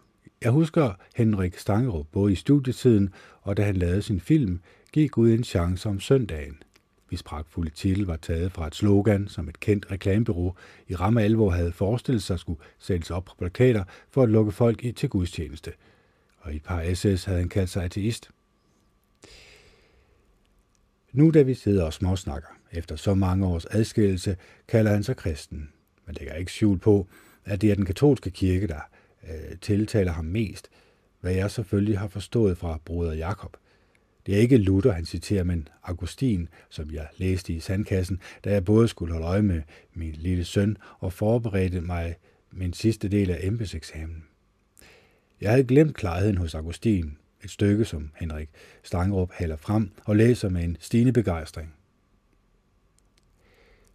Jeg 0.41 0.52
husker 0.52 0.94
Henrik 1.15 1.57
Stangerup 1.57 2.07
både 2.11 2.31
i 2.31 2.36
studietiden 2.36 3.14
og 3.41 3.57
da 3.57 3.64
han 3.64 3.76
lavede 3.76 4.02
sin 4.02 4.19
film 4.19 4.60
gik 4.91 5.11
Gud 5.11 5.31
en 5.31 5.44
chance 5.44 5.90
om 5.90 5.99
søndagen. 5.99 6.64
Hvis 7.07 7.23
pragtfulde 7.23 7.69
titel 7.69 8.06
var 8.06 8.15
taget 8.15 8.52
fra 8.52 8.68
et 8.68 8.76
slogan, 8.76 9.27
som 9.27 9.49
et 9.49 9.60
kendt 9.60 9.91
reklamebureau 9.91 10.56
i 10.88 10.95
ramme 10.95 11.22
alvor 11.22 11.49
havde 11.49 11.72
forestillet 11.72 12.23
sig 12.23 12.40
skulle 12.40 12.60
sættes 12.80 13.11
op 13.11 13.26
på 13.26 13.36
plakater 13.38 13.84
for 14.10 14.23
at 14.23 14.30
lukke 14.30 14.52
folk 14.52 14.84
i 14.84 14.91
til 14.91 15.10
gudstjeneste. 15.10 15.72
Og 16.40 16.53
i 16.53 16.56
et 16.56 16.64
par 16.64 16.94
SS 16.94 17.26
havde 17.26 17.40
han 17.40 17.49
kaldt 17.49 17.69
sig 17.69 17.84
ateist. 17.84 18.30
Nu 21.11 21.30
da 21.30 21.41
vi 21.41 21.53
sidder 21.53 21.84
og 21.84 21.94
småsnakker, 21.94 22.49
efter 22.72 22.95
så 22.95 23.14
mange 23.14 23.45
års 23.48 23.65
adskillelse, 23.65 24.38
kalder 24.68 24.91
han 24.91 25.03
sig 25.03 25.18
kristen. 25.18 25.69
Men 26.06 26.15
lægger 26.15 26.34
ikke 26.34 26.52
skjul 26.52 26.77
på, 26.77 27.07
at 27.45 27.61
det 27.61 27.71
er 27.71 27.75
den 27.75 27.85
katolske 27.85 28.29
kirke, 28.29 28.67
der 28.67 28.89
øh, 29.23 29.57
tiltaler 29.61 30.11
ham 30.11 30.25
mest, 30.25 30.69
hvad 31.21 31.33
jeg 31.33 31.51
selvfølgelig 31.51 31.99
har 31.99 32.07
forstået 32.07 32.57
fra 32.57 32.79
broder 32.85 33.13
Jakob. 33.13 33.57
Det 34.25 34.35
er 34.35 34.39
ikke 34.39 34.57
Luther, 34.57 34.91
han 34.91 35.05
citerer, 35.05 35.43
men 35.43 35.67
Augustin, 35.83 36.49
som 36.69 36.91
jeg 36.91 37.07
læste 37.17 37.53
i 37.53 37.59
sandkassen, 37.59 38.19
da 38.43 38.51
jeg 38.51 38.65
både 38.65 38.87
skulle 38.87 39.13
holde 39.13 39.27
øje 39.27 39.41
med 39.41 39.61
min 39.93 40.13
lille 40.13 40.45
søn 40.45 40.77
og 40.99 41.13
forberede 41.13 41.81
mig 41.81 42.15
min 42.51 42.73
sidste 42.73 43.09
del 43.09 43.31
af 43.31 43.39
embedseksamen. 43.41 44.23
Jeg 45.41 45.49
havde 45.49 45.63
glemt 45.63 45.95
klarheden 45.95 46.37
hos 46.37 46.55
Augustin, 46.55 47.17
et 47.43 47.49
stykke, 47.49 47.85
som 47.85 48.11
Henrik 48.15 48.49
Stangerup 48.83 49.31
haler 49.31 49.55
frem 49.55 49.91
og 50.05 50.15
læser 50.15 50.49
med 50.49 50.63
en 50.63 50.77
stigende 50.79 51.13
begejstring. 51.13 51.73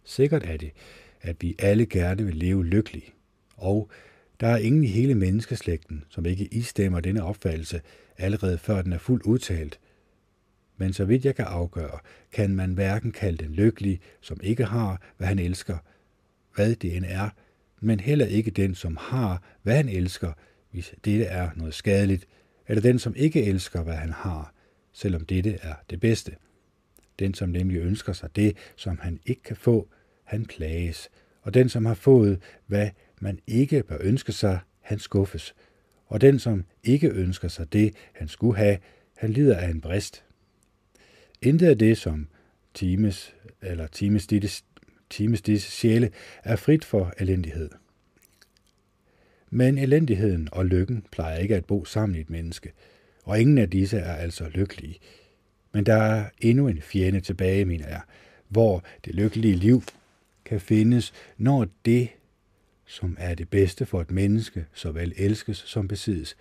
Sikkert 0.03 0.43
er 0.43 0.57
det, 0.57 0.71
at 1.21 1.35
vi 1.41 1.55
alle 1.59 1.85
gerne 1.85 2.25
vil 2.25 2.35
leve 2.35 2.65
lykkeligt, 2.65 3.14
og 3.55 3.89
der 4.39 4.47
er 4.47 4.57
ingen 4.57 4.83
i 4.83 4.87
hele 4.87 5.15
menneskeslægten, 5.15 6.03
som 6.09 6.25
ikke 6.25 6.45
istemmer 6.45 6.99
denne 6.99 7.23
opfattelse 7.23 7.81
allerede 8.17 8.57
før 8.57 8.81
den 8.81 8.93
er 8.93 8.97
fuldt 8.97 9.23
udtalt. 9.23 9.79
Men 10.77 10.93
så 10.93 11.05
vidt 11.05 11.25
jeg 11.25 11.35
kan 11.35 11.45
afgøre, 11.45 11.99
kan 12.31 12.55
man 12.55 12.73
hverken 12.73 13.11
kalde 13.11 13.43
den 13.43 13.53
lykkelig, 13.53 13.99
som 14.21 14.39
ikke 14.43 14.65
har, 14.65 15.01
hvad 15.17 15.27
han 15.27 15.39
elsker, 15.39 15.77
hvad 16.55 16.75
det 16.75 16.97
end 16.97 17.05
er, 17.07 17.29
men 17.79 17.99
heller 17.99 18.25
ikke 18.25 18.51
den, 18.51 18.75
som 18.75 18.97
har, 19.01 19.41
hvad 19.63 19.75
han 19.75 19.89
elsker, 19.89 20.31
hvis 20.71 20.93
dette 21.05 21.25
er 21.25 21.49
noget 21.55 21.73
skadeligt, 21.73 22.27
eller 22.67 22.81
den, 22.81 22.99
som 22.99 23.15
ikke 23.15 23.43
elsker, 23.43 23.83
hvad 23.83 23.95
han 23.95 24.11
har, 24.11 24.53
selvom 24.93 25.25
dette 25.25 25.57
er 25.61 25.73
det 25.89 25.99
bedste. 25.99 26.35
Den, 27.19 27.33
som 27.33 27.49
nemlig 27.49 27.81
ønsker 27.81 28.13
sig 28.13 28.35
det, 28.35 28.57
som 28.75 28.99
han 29.01 29.19
ikke 29.25 29.43
kan 29.43 29.55
få, 29.55 29.89
han 30.23 30.45
plages, 30.45 31.09
og 31.41 31.53
den, 31.53 31.69
som 31.69 31.85
har 31.85 31.93
fået, 31.93 32.41
hvad 32.67 32.89
man 33.25 33.39
ikke 33.47 33.83
bør 33.83 33.97
ønske 34.01 34.31
sig, 34.31 34.59
han 34.81 34.99
skuffes, 34.99 35.55
og 36.05 36.21
den, 36.21 36.39
som 36.39 36.65
ikke 36.83 37.09
ønsker 37.09 37.47
sig 37.47 37.73
det, 37.73 37.93
han 38.13 38.27
skulle 38.27 38.57
have, 38.57 38.77
han 39.15 39.29
lider 39.29 39.57
af 39.57 39.69
en 39.69 39.81
brist. 39.81 40.23
Intet 41.41 41.67
af 41.67 41.77
det, 41.77 41.97
som 41.97 42.27
times 42.73 43.35
eller 43.61 43.87
times 43.87 44.27
disse, 44.27 44.63
times 45.09 45.41
disse 45.41 45.71
sjæle 45.71 46.11
er 46.43 46.55
frit 46.55 46.85
for 46.85 47.13
elendighed. 47.19 47.69
Men 49.49 49.77
elendigheden 49.77 50.49
og 50.51 50.65
lykken 50.65 51.05
plejer 51.11 51.37
ikke 51.37 51.55
at 51.55 51.65
bo 51.65 51.85
sammen 51.85 52.15
i 52.15 52.21
et 52.21 52.29
menneske, 52.29 52.71
og 53.23 53.41
ingen 53.41 53.57
af 53.57 53.69
disse 53.69 53.97
er 53.97 54.15
altså 54.15 54.49
lykkelige. 54.49 54.99
Men 55.71 55.85
der 55.85 55.95
er 55.95 56.25
endnu 56.41 56.67
en 56.67 56.81
fjende 56.81 57.19
tilbage, 57.19 57.65
mener 57.65 57.87
jeg, 57.87 58.01
hvor 58.47 58.83
det 59.05 59.15
lykkelige 59.15 59.55
liv 59.55 59.83
kan 60.45 60.61
findes, 60.61 61.13
når 61.37 61.67
det, 61.85 62.09
som 62.85 63.17
er 63.19 63.35
det 63.35 63.49
bedste 63.49 63.85
for 63.85 64.01
et 64.01 64.11
menneske, 64.11 64.65
såvel 64.73 65.13
elskes 65.17 65.57
som 65.57 65.87
besiddes. 65.87 66.37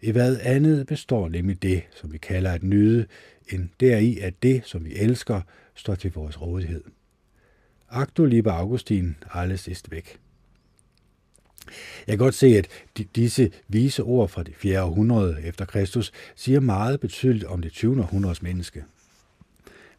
I 0.00 0.10
hvad 0.10 0.38
andet 0.42 0.86
består 0.86 1.28
nemlig 1.28 1.62
det, 1.62 1.82
som 1.94 2.12
vi 2.12 2.18
kalder 2.18 2.52
at 2.52 2.62
nyde, 2.62 3.06
end 3.48 3.68
deri, 3.80 4.18
at 4.18 4.42
det, 4.42 4.62
som 4.64 4.84
vi 4.84 4.94
elsker, 4.94 5.40
står 5.74 5.94
til 5.94 6.12
vores 6.12 6.40
rådighed. 6.40 6.84
Acto 7.90 8.24
lieber 8.24 8.52
Augustin, 8.52 9.16
alles 9.34 9.68
ist 9.68 9.90
væk. 9.90 10.18
Jeg 12.06 12.12
kan 12.12 12.18
godt 12.18 12.34
se, 12.34 12.46
at 12.46 12.68
disse 13.16 13.50
vise 13.68 14.02
ord 14.02 14.28
fra 14.28 14.42
det 14.42 14.54
4. 14.56 14.82
århundrede 14.82 15.42
efter 15.42 15.64
Kristus 15.64 16.12
siger 16.36 16.60
meget 16.60 17.00
betydeligt 17.00 17.44
om 17.44 17.62
det 17.62 17.72
20. 17.72 18.00
århundredes 18.00 18.42
menneske. 18.42 18.84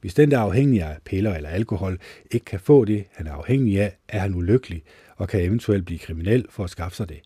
Hvis 0.01 0.13
den, 0.13 0.31
der 0.31 0.37
er 0.37 0.41
afhængig 0.41 0.83
af 0.83 0.97
piller 1.05 1.35
eller 1.35 1.49
alkohol, 1.49 1.99
ikke 2.31 2.45
kan 2.45 2.59
få 2.59 2.85
det, 2.85 3.05
han 3.11 3.27
er 3.27 3.33
afhængig 3.33 3.81
af, 3.81 3.97
er 4.07 4.19
han 4.19 4.35
ulykkelig 4.35 4.83
og 5.19 5.29
kan 5.29 5.41
eventuelt 5.41 5.85
blive 5.85 5.99
kriminel 5.99 6.45
for 6.49 6.63
at 6.63 6.69
skaffe 6.69 6.95
sig 6.95 7.09
det. 7.09 7.21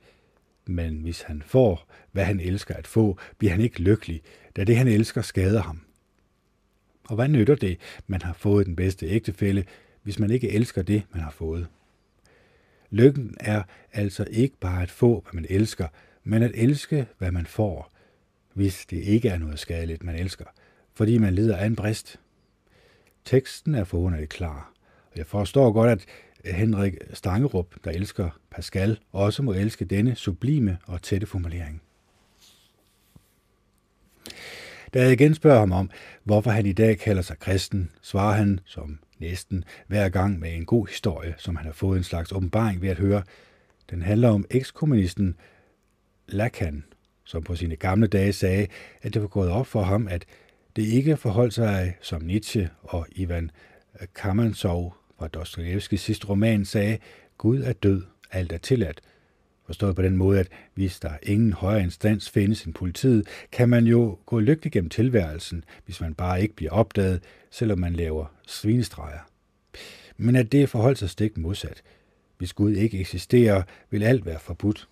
Men 0.66 1.02
hvis 1.02 1.22
han 1.22 1.42
får, 1.46 1.90
hvad 2.12 2.26
han 2.26 2.40
elsker 2.40 2.76
at 2.76 2.88
få, 2.88 3.18
bliver 3.38 3.52
han 3.52 3.62
ikke 3.62 3.82
lykkelig, 3.82 4.22
da 4.56 4.64
det, 4.64 4.78
han 4.78 4.88
elsker, 4.88 5.22
skader 5.22 5.62
ham. 5.62 5.82
Og 7.04 7.16
hvad 7.16 7.28
nytter 7.28 7.56
det, 7.56 7.78
man 8.08 8.22
har 8.22 8.34
fået 8.34 8.66
den 8.66 8.76
bedste 8.76 9.08
ægtefælle, 9.08 9.66
hvis 10.04 10.20
man 10.20 10.32
ikke 10.32 10.52
elsker 10.52 10.82
det, 10.82 11.04
man 11.12 11.22
har 11.22 11.32
fået? 11.32 11.68
Lykken 12.90 13.36
er 13.40 13.64
altså 13.94 14.28
ikke 14.32 14.58
bare 14.58 14.84
at 14.84 14.92
få, 14.92 15.22
hvad 15.24 15.34
man 15.42 15.46
elsker, 15.50 15.88
men 16.24 16.44
at 16.44 16.52
elske, 16.54 17.08
hvad 17.18 17.32
man 17.32 17.46
får, 17.46 17.92
hvis 18.54 18.86
det 18.86 18.98
ikke 18.98 19.30
er 19.30 19.38
noget 19.38 19.60
skadeligt, 19.60 20.04
man 20.04 20.16
elsker, 20.16 20.46
fordi 20.94 21.18
man 21.18 21.36
lider 21.36 21.58
af 21.58 21.66
en 21.66 21.76
brist. 21.76 22.20
Teksten 23.26 23.76
er 23.76 23.84
forunderligt 23.84 24.30
klar, 24.30 24.74
og 25.12 25.18
jeg 25.18 25.28
forstår 25.28 25.72
godt, 25.72 25.92
at 25.92 26.06
Henrik 26.46 26.94
Stangerup, 27.14 27.76
der 27.84 27.92
elsker 27.92 28.40
Pascal, 28.52 29.00
også 29.12 29.44
må 29.44 29.54
elske 29.54 29.86
denne 29.86 30.16
sublime 30.16 30.78
og 30.86 31.02
tætte 31.02 31.28
formulering. 31.28 31.82
Da 34.94 35.02
jeg 35.02 35.12
igen 35.12 35.34
spørger 35.34 35.60
ham 35.60 35.72
om, 35.72 35.90
hvorfor 36.24 36.52
han 36.52 36.66
i 36.66 36.74
dag 36.74 37.00
kalder 37.00 37.22
sig 37.22 37.40
kristen, 37.40 37.92
svarer 38.02 38.34
han, 38.34 38.60
som 38.66 39.00
næsten 39.20 39.64
hver 39.88 40.10
gang 40.10 40.40
med 40.40 40.56
en 40.56 40.66
god 40.66 40.88
historie, 40.88 41.36
som 41.38 41.56
han 41.56 41.66
har 41.66 41.74
fået 41.74 41.98
en 41.98 42.04
slags 42.04 42.32
åbenbaring 42.32 42.82
ved 42.82 42.90
at 42.90 43.00
høre. 43.00 43.24
Den 43.90 44.02
handler 44.02 44.30
om 44.30 44.46
ekskommunisten 44.50 45.36
Lacan, 46.28 46.84
som 47.24 47.44
på 47.44 47.56
sine 47.56 47.76
gamle 47.76 48.08
dage 48.08 48.34
sagde, 48.34 48.68
at 49.02 49.14
det 49.14 49.22
var 49.22 49.28
gået 49.28 49.50
op 49.50 49.68
for 49.68 49.82
ham, 49.82 50.08
at 50.08 50.26
det 50.76 50.84
ikke 50.84 51.18
forholdt 51.18 51.54
sig, 51.54 51.98
som 52.02 52.22
Nietzsche 52.22 52.70
og 52.84 53.08
Ivan 53.12 53.52
Kamentsov 54.16 54.96
fra 55.20 55.28
Dostojevskis 55.28 56.02
sidste 56.02 56.28
roman 56.28 56.66
sagde, 56.66 56.98
Gud 57.38 57.62
er 57.62 57.74
død, 57.74 58.04
alt 58.32 58.52
er 58.52 58.58
tilladt. 58.58 59.02
Forstået 59.66 59.96
på 59.96 60.02
den 60.02 60.18
måde, 60.18 60.40
at 60.40 60.48
hvis 60.74 61.00
der 61.00 61.12
ingen 61.24 61.54
højere 61.54 61.84
instans 61.84 62.30
findes 62.30 62.64
end 62.64 62.74
politiet, 62.74 63.28
kan 63.52 63.70
man 63.70 63.86
jo 63.86 64.18
gå 64.26 64.40
lykkelig 64.40 64.72
gennem 64.72 64.90
tilværelsen, 64.90 65.64
hvis 65.86 66.02
man 66.02 66.14
bare 66.14 66.42
ikke 66.42 66.56
bliver 66.56 66.72
opdaget, 66.72 67.24
selvom 67.52 67.80
man 67.80 67.94
laver 67.94 68.26
svinestreger. 68.48 69.20
Men 70.18 70.36
at 70.36 70.52
det 70.52 70.70
forholdt 70.70 71.00
sig 71.00 71.10
stik 71.10 71.38
modsat. 71.38 71.84
Hvis 72.38 72.54
Gud 72.54 72.72
ikke 72.72 73.00
eksisterer, 73.00 73.64
vil 73.90 74.04
alt 74.04 74.26
være 74.26 74.40
forbudt. 74.40 74.88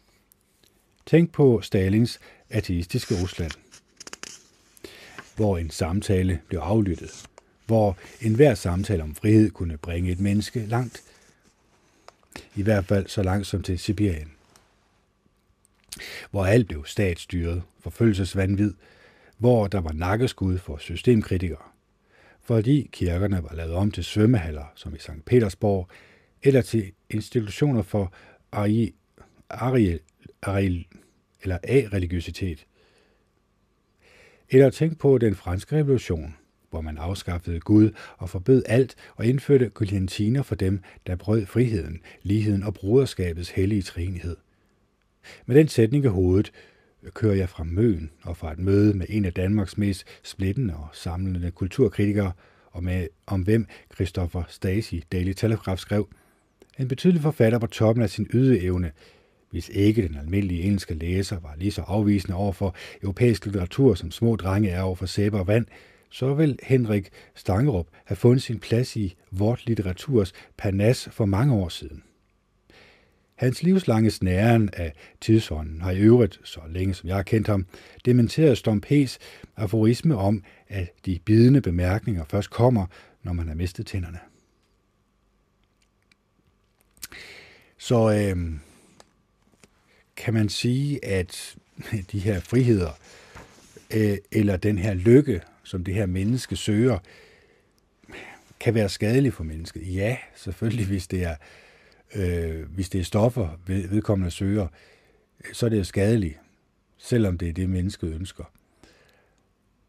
Tænk 1.06 1.32
på 1.32 1.62
Stalins 1.62 2.20
ateistiske 2.50 3.16
Rusland, 3.22 3.52
hvor 5.36 5.58
en 5.58 5.70
samtale 5.70 6.40
blev 6.48 6.60
aflyttet, 6.60 7.26
hvor 7.72 7.98
enhver 8.22 8.56
samtale 8.56 9.04
om 9.04 9.16
frihed 9.16 9.52
kunne 9.52 9.78
bringe 9.78 10.12
et 10.12 10.20
menneske 10.20 10.66
langt, 10.66 11.04
i 12.56 12.62
hvert 12.62 12.86
fald 12.86 13.08
så 13.08 13.24
langt 13.24 13.48
som 13.48 13.64
til 13.64 13.80
Sibirien 13.80 14.32
hvor 16.32 16.46
alt 16.46 16.68
blev 16.68 16.86
statsstyret, 16.86 17.64
forfølgelsesvandvid, 17.80 18.74
hvor 19.38 19.68
der 19.68 19.82
var 19.82 19.92
nakkeskud 19.92 20.58
for 20.58 20.78
systemkritikere, 20.78 21.64
fordi 22.42 22.90
kirkerne 22.92 23.44
var 23.44 23.56
lavet 23.56 23.74
om 23.74 23.92
til 23.92 24.04
svømmehaller, 24.04 24.66
som 24.76 24.96
i 24.96 25.00
St. 25.00 25.26
Petersborg, 25.26 25.90
eller 26.44 26.62
til 26.62 26.92
institutioner 27.10 27.82
for 27.82 28.14
ari, 28.52 28.94
ari, 29.50 30.00
ari, 30.42 30.88
eller 31.42 31.58
a-religiøsitet. 31.64 32.66
Eller 34.50 34.70
tænk 34.70 35.00
på 35.00 35.18
den 35.18 35.36
franske 35.36 35.76
revolution, 35.76 36.36
hvor 36.72 36.82
man 36.82 36.98
afskaffede 36.98 37.60
Gud 37.60 37.90
og 38.18 38.30
forbød 38.30 38.64
alt 38.68 38.96
og 39.16 39.26
indførte 39.26 39.70
guillotiner 39.70 40.44
for 40.44 40.56
dem, 40.56 40.80
der 41.08 41.16
brød 41.16 41.46
friheden, 41.46 42.02
ligheden 42.24 42.64
og 42.64 42.74
broderskabets 42.74 43.50
hellige 43.50 43.82
trinighed– 43.82 44.36
med 45.46 45.56
den 45.56 45.68
sætning 45.68 46.06
i 46.06 46.08
hovedet 46.08 46.52
kører 47.14 47.36
jeg 47.36 47.50
fra 47.50 47.64
Møn 47.64 48.10
og 48.24 48.38
fra 48.38 48.52
et 48.52 48.60
møde 48.60 48.94
med 48.94 49.06
en 49.10 49.26
af 49.26 49.34
Danmarks 49.34 49.78
mest 49.78 50.06
splittende 50.24 50.76
og 50.76 50.88
samlende 50.94 51.52
kulturkritikere, 51.52 52.32
og 52.72 52.84
med, 52.84 53.08
om 53.28 53.42
hvem 53.42 53.68
Christopher 53.94 54.44
Stasi 54.48 55.04
Daily 55.12 55.34
Telegraph 55.34 55.80
skrev, 55.80 56.08
en 56.80 56.88
betydelig 56.88 57.22
forfatter 57.22 57.60
på 57.60 57.68
toppen 57.68 58.04
af 58.04 58.10
sin 58.10 58.28
ydeevne, 58.34 58.92
hvis 59.50 59.70
ikke 59.70 60.08
den 60.08 60.18
almindelige 60.18 60.62
engelske 60.62 60.94
læser 60.94 61.40
var 61.40 61.56
lige 61.58 61.72
så 61.72 61.82
afvisende 61.82 62.38
over 62.38 62.52
for 62.52 62.76
europæisk 63.04 63.46
litteratur, 63.46 63.96
som 63.96 64.12
små 64.12 64.36
drenge 64.36 64.70
er 64.70 64.82
over 64.82 64.96
for 64.96 65.06
sæbe 65.06 65.40
og 65.40 65.48
vand, 65.48 65.66
så 66.12 66.34
vil 66.34 66.60
Henrik 66.64 67.10
Stangerup 67.36 67.88
have 68.06 68.16
fundet 68.16 68.44
sin 68.44 68.60
plads 68.60 68.96
i 68.96 69.16
vort 69.32 69.66
litteraturs 69.66 70.34
panas 70.58 71.10
for 71.12 71.26
mange 71.26 71.54
år 71.54 71.70
siden. 71.70 72.04
Hans 73.36 73.64
livslange 73.64 74.12
snæren 74.12 74.70
af 74.74 74.94
tidsånden 75.22 75.82
har 75.82 75.92
i 75.92 76.00
øvrigt, 76.00 76.40
så 76.44 76.60
længe 76.70 76.94
som 76.94 77.10
jeg 77.10 77.16
har 77.16 77.24
kendt 77.24 77.48
ham, 77.48 77.66
dementeret 78.06 78.58
Stompes 78.58 79.20
aforisme 79.58 80.18
om, 80.18 80.44
at 80.68 80.90
de 81.06 81.20
bidende 81.26 81.62
bemærkninger 81.62 82.26
først 82.26 82.50
kommer, 82.50 82.86
når 83.24 83.34
man 83.34 83.48
har 83.48 83.56
mistet 83.56 83.86
tænderne. 83.86 84.20
Så 87.78 88.12
øh, 88.12 88.60
kan 90.16 90.34
man 90.34 90.50
sige, 90.50 91.06
at 91.06 91.56
de 92.12 92.20
her 92.20 92.40
friheder, 92.40 92.92
øh, 93.94 94.18
eller 94.32 94.58
den 94.58 94.78
her 94.78 94.94
lykke, 94.94 95.42
som 95.72 95.84
det 95.84 95.94
her 95.94 96.06
menneske 96.06 96.56
søger, 96.56 97.00
kan 98.60 98.74
være 98.74 98.90
skadelig 98.90 99.34
for 99.34 99.44
mennesket. 99.44 99.96
Ja, 99.96 100.18
selvfølgelig, 100.36 100.88
hvis 100.88 101.08
det 101.08 101.24
er 101.24 101.36
øh, 102.16 102.70
hvis 102.70 102.90
det 102.90 103.00
er 103.00 103.06
stoffer, 103.06 103.60
vedkommende 103.66 104.32
søger, 104.32 104.68
så 105.54 105.66
er 105.66 105.70
det 105.70 105.88
skadeligt, 105.88 106.40
selvom 106.98 107.38
det 107.38 107.50
er 107.50 107.54
det, 107.54 107.70
mennesket 107.70 108.14
ønsker. 108.14 108.44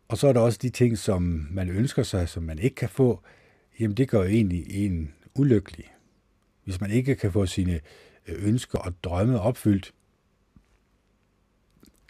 Og 0.08 0.18
så 0.18 0.28
er 0.28 0.32
der 0.32 0.40
også 0.40 0.58
de 0.62 0.70
ting, 0.70 0.98
som 0.98 1.48
man 1.50 1.68
ønsker 1.68 2.02
sig, 2.02 2.28
som 2.28 2.42
man 2.42 2.58
ikke 2.58 2.76
kan 2.76 2.88
få, 2.88 3.22
jamen 3.80 3.96
det 3.96 4.08
gør 4.08 4.18
jo 4.18 4.28
egentlig 4.28 4.64
en 4.84 5.14
ulykkelig. 5.34 5.92
Hvis 6.64 6.80
man 6.80 6.90
ikke 6.90 7.14
kan 7.14 7.32
få 7.32 7.46
sine 7.46 7.80
øh, 8.26 8.48
ønsker 8.48 8.78
og 8.78 8.94
drømme 9.04 9.40
opfyldt, 9.40 9.94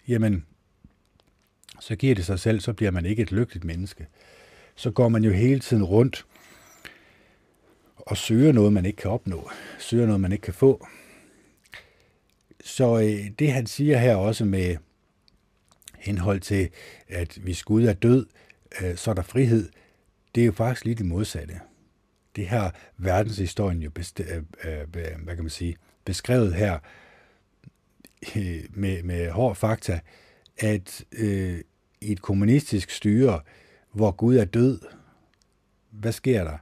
jamen, 0.07 0.45
så 1.83 1.95
giver 1.95 2.15
det 2.15 2.25
sig 2.25 2.39
selv, 2.39 2.59
så 2.59 2.73
bliver 2.73 2.91
man 2.91 3.05
ikke 3.05 3.21
et 3.21 3.31
lykkeligt 3.31 3.65
menneske. 3.65 4.07
Så 4.75 4.91
går 4.91 5.09
man 5.09 5.23
jo 5.23 5.31
hele 5.31 5.59
tiden 5.59 5.83
rundt 5.83 6.25
og 7.95 8.17
søger 8.17 8.51
noget, 8.51 8.73
man 8.73 8.85
ikke 8.85 8.97
kan 8.97 9.11
opnå. 9.11 9.49
Søger 9.79 10.05
noget, 10.05 10.21
man 10.21 10.31
ikke 10.31 10.41
kan 10.41 10.53
få. 10.53 10.87
Så 12.63 12.99
øh, 12.99 13.31
det 13.39 13.51
han 13.51 13.67
siger 13.67 13.97
her 13.97 14.15
også 14.15 14.45
med 14.45 14.77
henhold 15.97 16.39
til, 16.39 16.69
at 17.07 17.37
hvis 17.41 17.63
Gud 17.63 17.83
er 17.83 17.93
død, 17.93 18.25
øh, 18.81 18.95
så 18.95 19.11
er 19.11 19.15
der 19.15 19.21
frihed, 19.21 19.69
det 20.35 20.41
er 20.41 20.45
jo 20.45 20.51
faktisk 20.51 20.85
lige 20.85 20.95
det 20.95 21.05
modsatte. 21.05 21.59
Det 22.35 22.47
her 22.47 22.71
verdenshistorien 22.97 23.81
jo 23.81 23.89
best, 23.89 24.19
øh, 24.19 24.37
øh, 24.63 24.79
øh, 24.81 24.87
hvad 25.23 25.35
kan 25.35 25.43
man 25.43 25.49
sige, 25.49 25.75
beskrevet 26.05 26.53
her 26.53 26.79
øh, 28.35 28.63
med, 28.69 29.03
med 29.03 29.29
hård 29.29 29.55
fakta, 29.55 29.99
at 30.57 31.05
øh, 31.11 31.61
i 32.03 32.11
et 32.11 32.21
kommunistisk 32.21 32.89
styre, 32.89 33.41
hvor 33.91 34.11
Gud 34.11 34.35
er 34.35 34.45
død, 34.45 34.79
hvad 35.91 36.11
sker 36.11 36.43
der? 36.43 36.57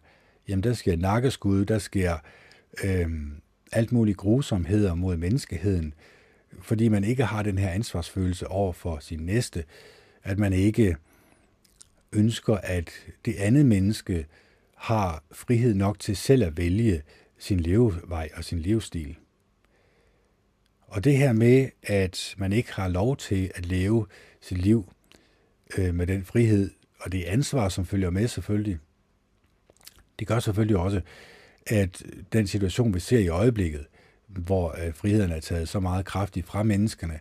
Jamen, 0.47 0.63
der 0.63 0.73
sker 0.73 0.95
nakkeskud, 0.97 1.65
der 1.65 1.79
sker 1.79 2.17
øh, 2.83 3.09
alt 3.71 3.91
muligt 3.91 4.17
grusomheder 4.17 4.95
mod 4.95 5.17
menneskeheden, 5.17 5.93
fordi 6.61 6.87
man 6.87 7.03
ikke 7.03 7.25
har 7.25 7.43
den 7.43 7.57
her 7.57 7.69
ansvarsfølelse 7.69 8.47
over 8.47 8.73
for 8.73 8.99
sin 8.99 9.19
næste, 9.19 9.63
at 10.23 10.39
man 10.39 10.53
ikke 10.53 10.95
ønsker, 12.13 12.55
at 12.55 12.91
det 13.25 13.35
andet 13.35 13.65
menneske 13.65 14.25
har 14.75 15.23
frihed 15.31 15.73
nok 15.73 15.99
til 15.99 16.17
selv 16.17 16.43
at 16.43 16.57
vælge 16.57 17.01
sin 17.37 17.59
levevej 17.59 18.29
og 18.35 18.43
sin 18.43 18.59
livsstil. 18.59 19.17
Og 20.81 21.03
det 21.03 21.17
her 21.17 21.33
med, 21.33 21.69
at 21.83 22.35
man 22.37 22.53
ikke 22.53 22.73
har 22.73 22.87
lov 22.87 23.17
til 23.17 23.51
at 23.55 23.65
leve 23.65 24.07
sit 24.41 24.57
liv 24.57 24.91
øh, 25.77 25.95
med 25.95 26.07
den 26.07 26.25
frihed 26.25 26.71
og 26.99 27.11
det 27.11 27.23
ansvar, 27.23 27.69
som 27.69 27.85
følger 27.85 28.09
med 28.09 28.27
selvfølgelig, 28.27 28.79
det 30.19 30.27
gør 30.27 30.39
selvfølgelig 30.39 30.77
også, 30.77 31.01
at 31.67 32.03
den 32.33 32.47
situation, 32.47 32.93
vi 32.93 32.99
ser 32.99 33.19
i 33.19 33.27
øjeblikket, 33.27 33.85
hvor 34.27 34.75
øh, 34.85 34.93
friheden 34.93 35.31
er 35.31 35.39
taget 35.39 35.69
så 35.69 35.79
meget 35.79 36.05
kraftigt 36.05 36.45
fra 36.45 36.63
menneskerne, 36.63 37.19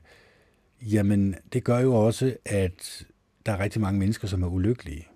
jamen 0.82 1.34
det 1.52 1.64
gør 1.64 1.78
jo 1.78 1.94
også, 1.94 2.36
at 2.44 3.06
der 3.46 3.52
er 3.52 3.58
rigtig 3.58 3.80
mange 3.80 3.98
mennesker, 3.98 4.28
som 4.28 4.42
er 4.42 4.48
ulykkelige. 4.48 5.08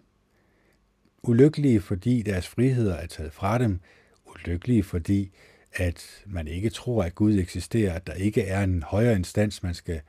Ulykkelige, 1.23 1.81
fordi 1.81 2.23
deres 2.23 2.49
friheder 2.49 2.95
er 2.95 3.07
taget 3.07 3.33
fra 3.33 3.59
dem. 3.59 3.81
Ulykkelige, 4.27 4.83
fordi 4.83 5.33
at 5.73 6.23
man 6.27 6.49
ikke 6.49 6.71
tror, 6.71 7.03
at 7.03 7.15
Gud 7.15 7.39
eksisterer, 7.39 7.93
at 7.93 8.07
der 8.07 8.13
ikke 8.13 8.43
er 8.43 8.63
en 8.63 8.83
højere 8.83 9.17
instans, 9.17 9.63
man 9.63 9.75
skal 9.75 10.01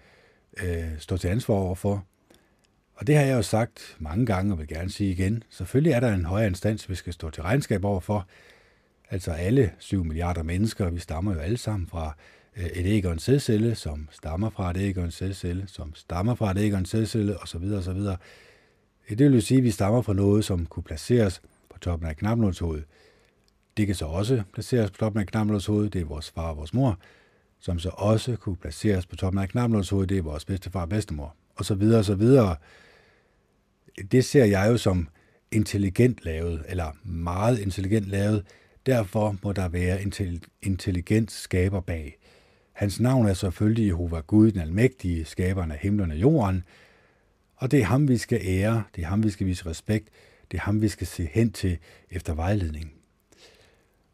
øh, 0.63 0.99
stå 0.99 1.17
til 1.17 1.27
ansvar 1.27 1.55
overfor. 1.55 2.05
Og 2.95 3.07
det 3.07 3.15
har 3.15 3.23
jeg 3.23 3.35
jo 3.35 3.41
sagt 3.41 3.95
mange 3.99 4.25
gange, 4.25 4.53
og 4.53 4.59
vil 4.59 4.67
gerne 4.67 4.89
sige 4.89 5.11
igen. 5.11 5.43
Selvfølgelig 5.49 5.91
er 5.91 5.99
der 5.99 6.13
en 6.13 6.25
højere 6.25 6.47
instans, 6.47 6.89
vi 6.89 6.95
skal 6.95 7.13
stå 7.13 7.29
til 7.29 7.43
regnskab 7.43 7.85
overfor. 7.85 8.27
Altså 9.09 9.31
alle 9.31 9.71
7 9.79 10.03
milliarder 10.03 10.43
mennesker, 10.43 10.89
vi 10.89 10.99
stammer 10.99 11.33
jo 11.33 11.39
alle 11.39 11.57
sammen 11.57 11.87
fra 11.87 12.15
øh, 12.57 12.65
et 12.65 12.85
æg 12.85 13.05
og 13.05 13.13
en 13.13 13.19
sædcelle, 13.19 13.75
som 13.75 14.07
stammer 14.11 14.49
fra 14.49 14.71
et 14.71 14.77
æg 14.77 14.97
og 14.97 15.05
en 15.05 15.11
sædcelle, 15.11 15.63
som 15.67 15.95
stammer 15.95 16.35
fra 16.35 16.51
et 16.51 16.57
æg 16.57 16.73
og 16.73 16.79
en 16.79 16.85
sædcelle, 16.85 17.37
osv. 17.37 17.63
osv. 17.63 17.99
Det 19.09 19.19
vil 19.19 19.33
jo 19.33 19.41
sige, 19.41 19.57
at 19.57 19.63
vi 19.63 19.71
stammer 19.71 20.01
fra 20.01 20.13
noget, 20.13 20.45
som 20.45 20.65
kunne 20.65 20.83
placeres 20.83 21.41
på 21.69 21.79
toppen 21.79 22.09
af 22.09 22.17
knapnålshovedet. 22.17 22.85
Det 23.77 23.85
kan 23.85 23.95
så 23.95 24.05
også 24.05 24.43
placeres 24.53 24.91
på 24.91 24.97
toppen 24.97 25.21
af 25.21 25.27
knapnålshovedet, 25.27 25.93
det 25.93 26.01
er 26.01 26.05
vores 26.05 26.31
far 26.31 26.49
og 26.49 26.57
vores 26.57 26.73
mor, 26.73 26.99
som 27.59 27.79
så 27.79 27.89
også 27.89 28.35
kunne 28.35 28.55
placeres 28.55 29.05
på 29.05 29.15
toppen 29.15 29.41
af 29.41 29.49
knapnålshovedet, 29.49 30.09
det 30.09 30.17
er 30.17 30.21
vores 30.21 30.45
bedstefar 30.45 30.81
og 30.81 30.89
bedstemor, 30.89 31.35
og 31.55 31.65
så 31.65 31.75
videre 31.75 31.99
og 31.99 32.05
så 32.05 32.15
videre. 32.15 32.55
Det 34.11 34.25
ser 34.25 34.45
jeg 34.45 34.67
jo 34.71 34.77
som 34.77 35.07
intelligent 35.51 36.19
lavet, 36.23 36.63
eller 36.67 36.91
meget 37.03 37.59
intelligent 37.59 38.05
lavet. 38.05 38.45
Derfor 38.85 39.37
må 39.43 39.51
der 39.51 39.67
være 39.67 40.01
intelligent 40.61 41.31
skaber 41.31 41.79
bag. 41.79 42.17
Hans 42.73 42.99
navn 42.99 43.27
er 43.27 43.33
selvfølgelig 43.33 43.87
Jehova 43.87 44.19
Gud, 44.19 44.51
den 44.51 44.61
almægtige, 44.61 45.25
skaberen 45.25 45.71
af 45.71 45.77
himlen 45.77 46.11
og 46.11 46.17
jorden. 46.17 46.63
Og 47.55 47.71
det 47.71 47.79
er 47.79 47.85
ham, 47.85 48.07
vi 48.07 48.17
skal 48.17 48.41
ære, 48.43 48.83
det 48.95 49.03
er 49.03 49.07
ham, 49.07 49.23
vi 49.23 49.29
skal 49.29 49.47
vise 49.47 49.65
respekt, 49.65 50.09
det 50.51 50.57
er 50.57 50.61
ham, 50.61 50.81
vi 50.81 50.87
skal 50.87 51.07
se 51.07 51.29
hen 51.33 51.51
til 51.51 51.77
efter 52.11 52.33
vejledning. 52.33 52.93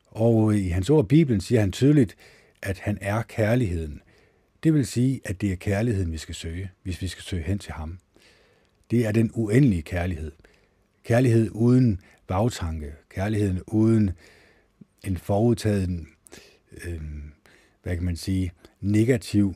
Og 0.06 0.56
i 0.56 0.68
hans 0.68 0.90
ord 0.90 1.08
Bibelen 1.08 1.42
siger 1.42 1.62
han 1.62 1.72
tydeligt, 1.72 2.16
at 2.62 2.80
han 2.80 2.98
er 3.02 3.22
kærligheden. 3.22 4.02
Det 4.64 4.74
vil 4.74 4.86
sige, 4.86 5.22
at 5.26 5.42
det 5.42 5.52
er 5.52 5.56
kærligheden, 5.56 6.12
vi 6.12 6.18
skal 6.18 6.36
søge, 6.36 6.72
hvis 6.84 7.02
vi 7.02 7.08
skal 7.08 7.24
søge 7.24 7.44
hen 7.44 7.60
til 7.60 7.74
ham. 7.74 8.00
Det 8.92 9.06
er 9.06 9.12
den 9.12 9.32
uendelige 9.34 9.82
kærlighed. 9.82 10.32
Kærlighed 11.04 11.50
uden 11.52 12.02
bagtanke. 12.28 12.94
Kærligheden 13.10 13.62
uden 13.68 14.12
en 15.04 15.18
forudtaget 15.18 16.06
øh, 16.86 17.02
hvad 17.84 17.96
kan 17.96 18.06
man 18.06 18.16
sige, 18.16 18.52
negativ 18.80 19.56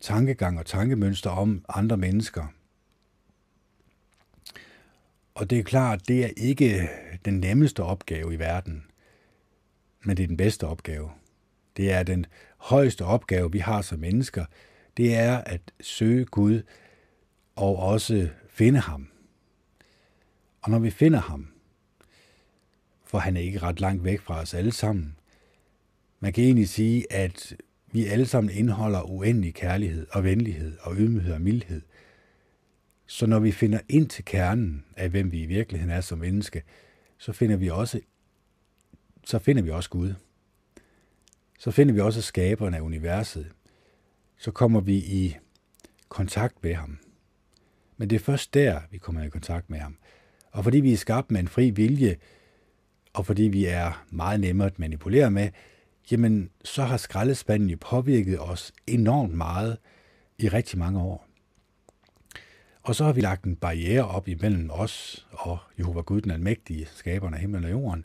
tankegang 0.00 0.58
og 0.58 0.66
tankemønster 0.66 1.30
om 1.30 1.64
andre 1.68 1.96
mennesker. 1.96 2.46
Og 5.34 5.50
det 5.50 5.58
er 5.58 5.62
klart, 5.62 6.08
det 6.08 6.24
er 6.24 6.30
ikke 6.36 6.88
den 7.24 7.34
nemmeste 7.34 7.82
opgave 7.82 8.34
i 8.34 8.38
verden, 8.38 8.84
men 10.04 10.16
det 10.16 10.22
er 10.22 10.26
den 10.26 10.36
bedste 10.36 10.66
opgave. 10.66 11.10
Det 11.76 11.92
er 11.92 12.02
den 12.02 12.26
højeste 12.56 13.04
opgave, 13.04 13.52
vi 13.52 13.58
har 13.58 13.82
som 13.82 13.98
mennesker. 13.98 14.44
Det 14.96 15.14
er 15.14 15.38
at 15.38 15.60
søge 15.80 16.24
Gud 16.24 16.62
og 17.56 17.76
også 17.76 18.28
finde 18.48 18.78
ham. 18.78 19.08
Og 20.62 20.70
når 20.70 20.78
vi 20.78 20.90
finder 20.90 21.20
ham, 21.20 21.48
for 23.04 23.18
han 23.18 23.36
er 23.36 23.40
ikke 23.40 23.58
ret 23.58 23.80
langt 23.80 24.04
væk 24.04 24.20
fra 24.20 24.40
os 24.40 24.54
alle 24.54 24.72
sammen, 24.72 25.16
man 26.20 26.32
kan 26.32 26.44
egentlig 26.44 26.68
sige, 26.68 27.12
at 27.12 27.56
vi 27.92 28.06
alle 28.06 28.26
sammen 28.26 28.52
indeholder 28.52 29.02
uendelig 29.02 29.54
kærlighed 29.54 30.06
og 30.10 30.24
venlighed 30.24 30.78
og 30.80 30.96
ydmyghed 30.96 31.32
og 31.32 31.40
mildhed. 31.40 31.82
Så 33.06 33.26
når 33.26 33.38
vi 33.38 33.52
finder 33.52 33.80
ind 33.88 34.08
til 34.08 34.24
kernen 34.24 34.84
af, 34.96 35.10
hvem 35.10 35.32
vi 35.32 35.42
i 35.42 35.46
virkeligheden 35.46 35.96
er 35.96 36.00
som 36.00 36.18
menneske, 36.18 36.62
så 37.18 37.32
finder 37.32 37.56
vi 37.56 37.70
også, 37.70 38.00
så 39.24 39.38
finder 39.38 39.62
vi 39.62 39.70
også 39.70 39.90
Gud. 39.90 40.14
Så 41.62 41.70
finder 41.70 41.94
vi 41.94 42.00
også 42.00 42.22
skaberen 42.22 42.74
af 42.74 42.80
universet. 42.80 43.50
Så 44.38 44.50
kommer 44.50 44.80
vi 44.80 44.94
i 44.94 45.36
kontakt 46.08 46.62
med 46.62 46.74
ham. 46.74 46.98
Men 47.96 48.10
det 48.10 48.16
er 48.16 48.20
først 48.20 48.54
der, 48.54 48.80
vi 48.90 48.98
kommer 48.98 49.22
i 49.22 49.28
kontakt 49.28 49.70
med 49.70 49.78
ham. 49.78 49.96
Og 50.50 50.64
fordi 50.64 50.80
vi 50.80 50.92
er 50.92 50.96
skabt 50.96 51.30
med 51.30 51.40
en 51.40 51.48
fri 51.48 51.70
vilje, 51.70 52.16
og 53.12 53.26
fordi 53.26 53.42
vi 53.42 53.64
er 53.64 54.04
meget 54.10 54.40
nemmere 54.40 54.66
at 54.66 54.78
manipulere 54.78 55.30
med, 55.30 55.50
jamen 56.10 56.50
så 56.64 56.82
har 56.82 56.96
skraldespanden 56.96 57.70
jo 57.70 57.76
påvirket 57.80 58.40
os 58.40 58.72
enormt 58.86 59.34
meget 59.34 59.78
i 60.38 60.48
rigtig 60.48 60.78
mange 60.78 61.00
år. 61.00 61.26
Og 62.82 62.94
så 62.94 63.04
har 63.04 63.12
vi 63.12 63.20
lagt 63.20 63.44
en 63.44 63.56
barriere 63.56 64.08
op 64.08 64.28
imellem 64.28 64.70
os 64.72 65.26
og 65.30 65.58
Jehova 65.78 66.00
Gud, 66.00 66.20
den 66.20 66.30
almægtige, 66.30 66.86
skaberen 66.86 67.34
af 67.34 67.40
himlen 67.40 67.64
og 67.64 67.70
jorden. 67.70 68.04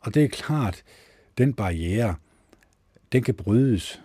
Og 0.00 0.14
det 0.14 0.24
er 0.24 0.28
klart, 0.28 0.82
den 1.38 1.54
barriere, 1.54 2.16
den 3.12 3.22
kan 3.22 3.34
brydes, 3.34 4.02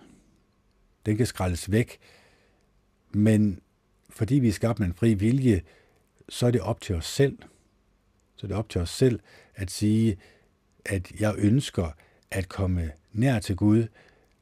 den 1.06 1.16
kan 1.16 1.26
skraldes 1.26 1.70
væk, 1.70 1.98
men 3.12 3.60
fordi 4.10 4.34
vi 4.34 4.48
er 4.48 4.52
skabt 4.52 4.78
med 4.78 4.86
en 4.86 4.94
fri 4.94 5.14
vilje, 5.14 5.62
så 6.28 6.46
er 6.46 6.50
det 6.50 6.60
op 6.60 6.80
til 6.80 6.94
os 6.94 7.06
selv. 7.06 7.38
Så 8.36 8.46
er 8.46 8.48
det 8.48 8.56
op 8.56 8.68
til 8.68 8.80
os 8.80 8.90
selv 8.90 9.20
at 9.54 9.70
sige, 9.70 10.16
at 10.84 11.12
jeg 11.20 11.34
ønsker, 11.38 11.90
at 12.30 12.48
komme 12.48 12.92
nær 13.12 13.38
til 13.38 13.56
Gud, 13.56 13.86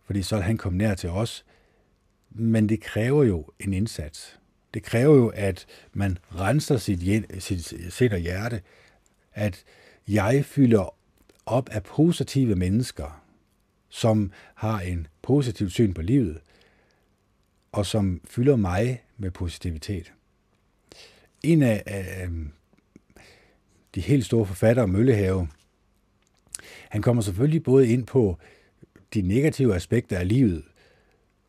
fordi 0.04 0.22
så 0.22 0.36
vil 0.36 0.44
han 0.44 0.56
komme 0.56 0.78
nær 0.78 0.94
til 0.94 1.10
os. 1.10 1.44
Men 2.30 2.68
det 2.68 2.80
kræver 2.80 3.24
jo 3.24 3.46
en 3.60 3.72
indsats. 3.72 4.38
Det 4.74 4.82
kræver 4.82 5.16
jo, 5.16 5.28
at 5.28 5.66
man 5.92 6.18
renser 6.34 6.76
sit, 6.76 7.26
sit 7.42 7.74
sind 7.90 8.12
og 8.12 8.18
hjerte, 8.18 8.62
at 9.32 9.64
jeg 10.08 10.44
fylder 10.44 10.94
op 11.46 11.68
af 11.68 11.82
positive 11.82 12.54
mennesker, 12.54 13.25
som 13.88 14.32
har 14.54 14.80
en 14.80 15.06
positiv 15.22 15.70
syn 15.70 15.94
på 15.94 16.02
livet, 16.02 16.40
og 17.72 17.86
som 17.86 18.20
fylder 18.24 18.56
mig 18.56 19.04
med 19.16 19.30
positivitet. 19.30 20.12
En 21.42 21.62
af, 21.62 21.82
øh, 22.26 22.46
de 23.94 24.00
helt 24.00 24.24
store 24.24 24.46
forfattere, 24.46 24.88
Møllehave, 24.88 25.48
han 26.88 27.02
kommer 27.02 27.22
selvfølgelig 27.22 27.62
både 27.62 27.88
ind 27.88 28.06
på 28.06 28.38
de 29.14 29.22
negative 29.22 29.74
aspekter 29.74 30.18
af 30.18 30.28
livet, 30.28 30.64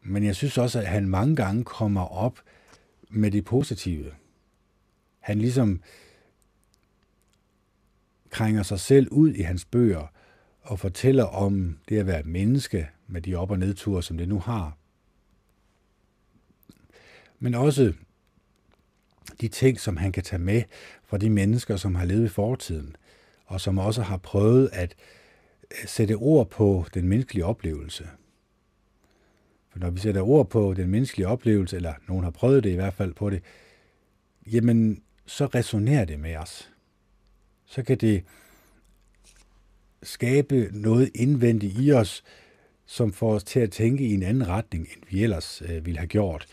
men 0.02 0.24
jeg 0.24 0.36
synes 0.36 0.58
også, 0.58 0.80
at 0.80 0.88
han 0.88 1.10
mange 1.10 1.36
gange 1.36 1.64
kommer 1.64 2.02
op 2.02 2.40
med 3.10 3.32
det 3.32 3.46
positive. 3.46 4.12
Han 5.20 5.40
ligesom 5.40 5.82
krænger 8.30 8.64
sig 8.64 8.80
selv 8.80 9.10
ud 9.10 9.34
i 9.34 9.42
hans 9.42 9.66
bøger 9.66 10.08
og 10.68 10.80
fortæller 10.80 11.24
om 11.24 11.78
det 11.90 12.00
at 12.00 12.08
være 12.08 12.20
et 12.20 12.26
menneske 12.26 12.90
med 13.08 13.22
de 13.22 13.36
op- 13.36 13.52
og 13.52 13.60
nedture, 13.60 14.04
som 14.04 14.18
det 14.18 14.30
nu 14.30 14.40
har. 14.40 14.78
Men 17.40 17.56
også 17.56 17.94
de 19.42 19.48
ting, 19.48 19.80
som 19.80 19.98
han 19.98 20.12
kan 20.12 20.24
tage 20.24 20.42
med 20.42 20.64
fra 21.04 21.18
de 21.18 21.30
mennesker, 21.30 21.76
som 21.76 21.96
har 21.96 22.06
levet 22.06 22.26
i 22.26 22.30
fortiden, 22.30 22.96
og 23.46 23.62
som 23.62 23.78
også 23.78 24.02
har 24.02 24.18
prøvet 24.18 24.70
at 24.74 24.96
øh, 25.72 25.88
sætte 25.88 26.14
ord 26.14 26.50
på 26.50 26.86
den 26.94 27.08
menneskelige 27.08 27.46
oplevelse. 27.46 28.10
For 29.70 29.80
når 29.80 29.90
vi 29.90 30.00
sætter 30.00 30.22
ord 30.22 30.50
på 30.50 30.74
den 30.74 30.90
menneskelige 30.90 31.28
oplevelse, 31.28 31.76
eller 31.76 31.94
nogen 32.08 32.24
har 32.24 32.32
prøvet 32.32 32.64
det 32.64 32.70
i 32.70 32.76
hvert 32.76 32.94
fald 32.94 33.14
på 33.14 33.30
det, 33.30 33.44
jamen 34.52 35.04
så 35.26 35.46
resonerer 35.46 36.06
det 36.06 36.20
med 36.20 36.36
os. 36.36 36.72
Så 37.66 37.84
kan 37.84 37.98
det 37.98 38.24
skabe 40.04 40.70
noget 40.72 41.12
indvendigt 41.16 41.74
i 41.80 41.92
os, 41.92 42.24
som 42.86 43.14
får 43.14 43.34
os 43.34 43.44
til 43.44 43.60
at 43.60 43.72
tænke 43.72 44.04
i 44.04 44.14
en 44.14 44.24
anden 44.24 44.48
retning, 44.48 44.88
end 44.96 45.04
vi 45.10 45.24
ellers 45.24 45.62
øh, 45.62 45.86
ville 45.86 45.98
have 45.98 46.08
gjort, 46.08 46.48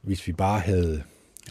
hvis 0.00 0.26
vi 0.26 0.32
bare 0.32 0.60
havde 0.60 1.02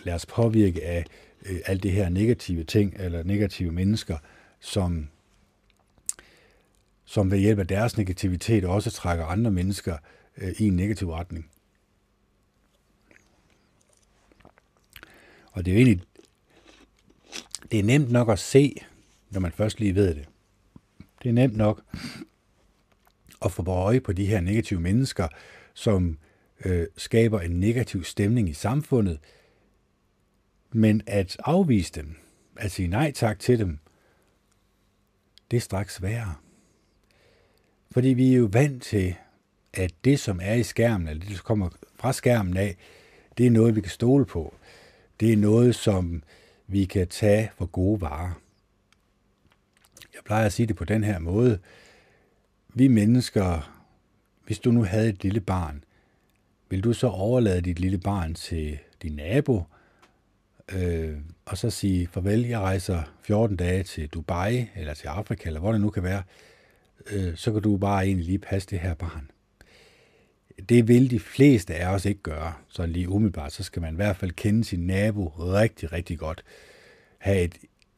ladet 0.04 0.16
os 0.16 0.26
påvirke 0.26 0.84
af 0.84 1.06
øh, 1.46 1.60
alt 1.66 1.84
det 1.84 1.92
her 1.92 2.10
negative 2.10 2.64
ting, 2.64 2.94
eller 3.00 3.24
negative 3.24 3.72
mennesker, 3.72 4.18
som, 4.60 5.08
som 7.06 7.32
ved 7.32 7.38
hjælp 7.40 7.60
af 7.60 7.68
deres 7.68 7.98
negativitet 7.98 8.66
også 8.66 8.92
trækker 8.92 9.26
andre 9.26 9.52
mennesker 9.52 9.98
øh, 10.38 10.54
i 10.58 10.68
en 10.68 10.76
negativ 10.76 11.10
retning. 11.10 11.50
Og 15.52 15.66
det 15.66 15.72
er 15.72 15.76
jo 15.76 15.78
egentlig, 15.78 16.08
det 17.72 17.80
er 17.80 17.84
nemt 17.84 18.12
nok 18.12 18.30
at 18.30 18.40
se, 18.40 18.76
når 19.30 19.40
man 19.40 19.52
først 19.52 19.80
lige 19.80 19.96
ved 19.96 20.16
det. 20.16 20.28
Det 21.24 21.30
er 21.30 21.34
nemt 21.34 21.58
nok 21.58 21.84
at 23.46 23.52
få 23.52 23.64
øje 23.68 24.00
på 24.00 24.14
de 24.14 24.26
her 24.26 24.42
negative 24.42 24.80
mennesker, 24.80 25.28
som 25.74 26.18
øh, 26.66 26.88
skaber 26.98 27.40
en 27.40 27.60
negativ 27.60 28.04
stemning 28.04 28.50
i 28.50 28.54
samfundet, 28.54 29.20
men 30.72 31.02
at 31.08 31.38
afvise 31.40 31.94
dem, 31.94 32.16
at 32.58 32.72
sige 32.72 32.88
nej 32.88 33.12
tak 33.12 33.40
til 33.40 33.60
dem, 33.60 33.80
det 35.52 35.58
er 35.58 35.62
straks 35.62 35.96
sværere. 35.96 36.36
Fordi 37.92 38.08
vi 38.08 38.34
er 38.34 38.38
jo 38.38 38.50
vant 38.52 38.84
til, 38.84 39.16
at 39.74 39.94
det, 40.04 40.20
som 40.20 40.40
er 40.44 40.54
i 40.54 40.64
skærmen, 40.64 41.08
eller 41.08 41.26
det, 41.26 41.36
som 41.36 41.44
kommer 41.44 41.70
fra 41.96 42.14
skærmen 42.14 42.58
af, 42.58 42.78
det 43.38 43.46
er 43.46 43.52
noget, 43.52 43.76
vi 43.76 43.82
kan 43.82 43.92
stole 43.92 44.26
på. 44.26 44.56
Det 45.20 45.34
er 45.34 45.38
noget, 45.38 45.76
som 45.76 46.24
vi 46.68 46.86
kan 46.86 47.08
tage 47.08 47.52
for 47.58 47.66
gode 47.66 48.02
varer. 48.02 48.41
Jeg 50.22 50.26
plejer 50.26 50.46
at 50.46 50.54
sige 50.54 50.68
det 50.68 50.76
på 50.76 50.86
den 50.86 51.04
her 51.04 51.20
måde. 51.20 51.60
Vi 52.74 52.88
mennesker, 52.88 53.82
hvis 54.46 54.60
du 54.60 54.72
nu 54.72 54.84
havde 54.84 55.10
et 55.10 55.24
lille 55.24 55.40
barn, 55.40 55.84
vil 56.70 56.84
du 56.84 56.94
så 56.94 57.08
overlade 57.08 57.62
dit 57.62 57.80
lille 57.80 57.98
barn 57.98 58.34
til 58.34 58.78
din 59.02 59.12
nabo, 59.12 59.64
øh, 60.74 61.18
og 61.46 61.58
så 61.58 61.70
sige, 61.70 62.08
farvel, 62.08 62.46
jeg 62.46 62.60
rejser 62.60 63.04
14 63.22 63.58
dage 63.58 63.84
til 63.84 64.08
Dubai, 64.08 64.68
eller 64.76 64.94
til 64.94 65.08
Afrika, 65.08 65.50
eller 65.50 65.60
hvor 65.60 65.72
det 65.72 65.82
nu 65.82 65.90
kan 65.90 66.04
være, 66.04 66.24
øh, 67.12 67.36
så 67.36 67.52
kan 67.52 67.62
du 67.62 67.78
bare 67.78 68.06
egentlig 68.06 68.26
lige 68.26 68.40
passe 68.40 68.70
det 68.70 68.80
her 68.80 68.94
barn. 68.94 69.32
Det 70.70 70.88
vil 70.88 71.12
de 71.12 71.20
fleste 71.20 71.76
af 71.76 71.94
os 71.94 72.06
ikke 72.06 72.22
gøre, 72.22 72.54
så 72.68 72.86
lige 72.86 73.10
umiddelbart. 73.10 73.52
Så 73.52 73.64
skal 73.64 73.82
man 73.82 73.94
i 73.94 73.96
hvert 73.96 74.16
fald 74.16 74.32
kende 74.32 74.64
sin 74.64 74.88
nabo 74.88 75.28
rigtig, 75.28 75.92
rigtig 75.92 76.20
godt. 76.20 76.44
Have 77.18 77.42
et 77.42 77.56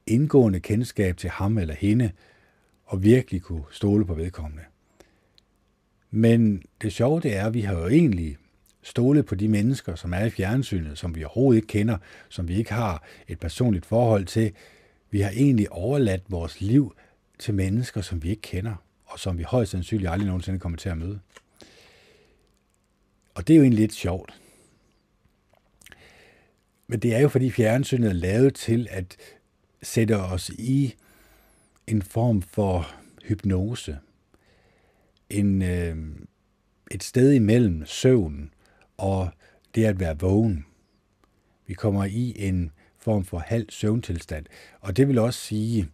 indgående 0.07 0.59
kendskab 0.59 1.17
til 1.17 1.29
ham 1.29 1.57
eller 1.57 1.73
hende, 1.73 2.11
og 2.85 3.03
virkelig 3.03 3.41
kunne 3.41 3.63
stole 3.71 4.05
på 4.05 4.13
vedkommende. 4.13 4.63
Men 6.11 6.63
det 6.81 6.93
sjove 6.93 7.21
det 7.21 7.35
er, 7.35 7.45
at 7.45 7.53
vi 7.53 7.61
har 7.61 7.79
jo 7.79 7.87
egentlig 7.87 8.37
stolet 8.81 9.25
på 9.25 9.35
de 9.35 9.47
mennesker, 9.47 9.95
som 9.95 10.13
er 10.13 10.25
i 10.25 10.29
fjernsynet, 10.29 10.97
som 10.97 11.15
vi 11.15 11.23
overhovedet 11.23 11.57
ikke 11.57 11.67
kender, 11.67 11.97
som 12.29 12.47
vi 12.47 12.55
ikke 12.55 12.73
har 12.73 13.03
et 13.27 13.39
personligt 13.39 13.85
forhold 13.85 14.25
til. 14.25 14.51
Vi 15.09 15.21
har 15.21 15.29
egentlig 15.29 15.71
overladt 15.71 16.21
vores 16.29 16.61
liv 16.61 16.95
til 17.39 17.53
mennesker, 17.53 18.01
som 18.01 18.23
vi 18.23 18.29
ikke 18.29 18.41
kender, 18.41 18.75
og 19.05 19.19
som 19.19 19.37
vi 19.37 19.43
højst 19.43 19.71
sandsynligt 19.71 20.11
aldrig 20.11 20.27
nogensinde 20.27 20.59
kommer 20.59 20.77
til 20.77 20.89
at 20.89 20.97
møde. 20.97 21.19
Og 23.35 23.47
det 23.47 23.53
er 23.53 23.57
jo 23.57 23.63
egentlig 23.63 23.79
lidt 23.79 23.93
sjovt. 23.93 24.41
Men 26.87 26.99
det 26.99 27.15
er 27.15 27.19
jo 27.19 27.29
fordi 27.29 27.51
fjernsynet 27.51 28.09
er 28.09 28.13
lavet 28.13 28.55
til 28.55 28.87
at 28.91 29.17
sætte 29.83 30.17
os 30.17 30.49
i 30.49 30.93
en 31.87 32.01
form 32.01 32.41
for 32.41 32.95
hypnose. 33.23 33.97
En, 35.29 35.61
øh, 35.61 35.97
et 36.91 37.03
sted 37.03 37.31
imellem 37.31 37.85
søvn 37.85 38.53
og 38.97 39.29
det 39.75 39.85
at 39.85 39.99
være 39.99 40.19
vågen. 40.19 40.65
Vi 41.67 41.73
kommer 41.73 42.05
i 42.05 42.33
en 42.37 42.71
form 42.97 43.25
for 43.25 43.39
halv 43.39 43.65
søvntilstand. 43.69 44.45
Og 44.79 44.97
det 44.97 45.07
vil 45.07 45.17
også 45.17 45.39
sige, 45.39 45.89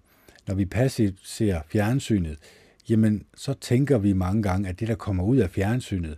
når 0.48 0.56
vi 0.56 0.66
passivt 0.66 1.20
ser 1.28 1.61
fjernsynet, 1.68 2.38
jamen 2.90 3.26
så 3.36 3.53
tænker 3.53 3.98
vi 3.98 4.14
mange 4.14 4.44
gange, 4.44 4.70
at 4.70 4.80
det, 4.80 4.88
der 4.88 4.95
kommer 4.95 5.24
ud 5.24 5.38
af 5.38 5.49
fjernsynet, 5.49 6.18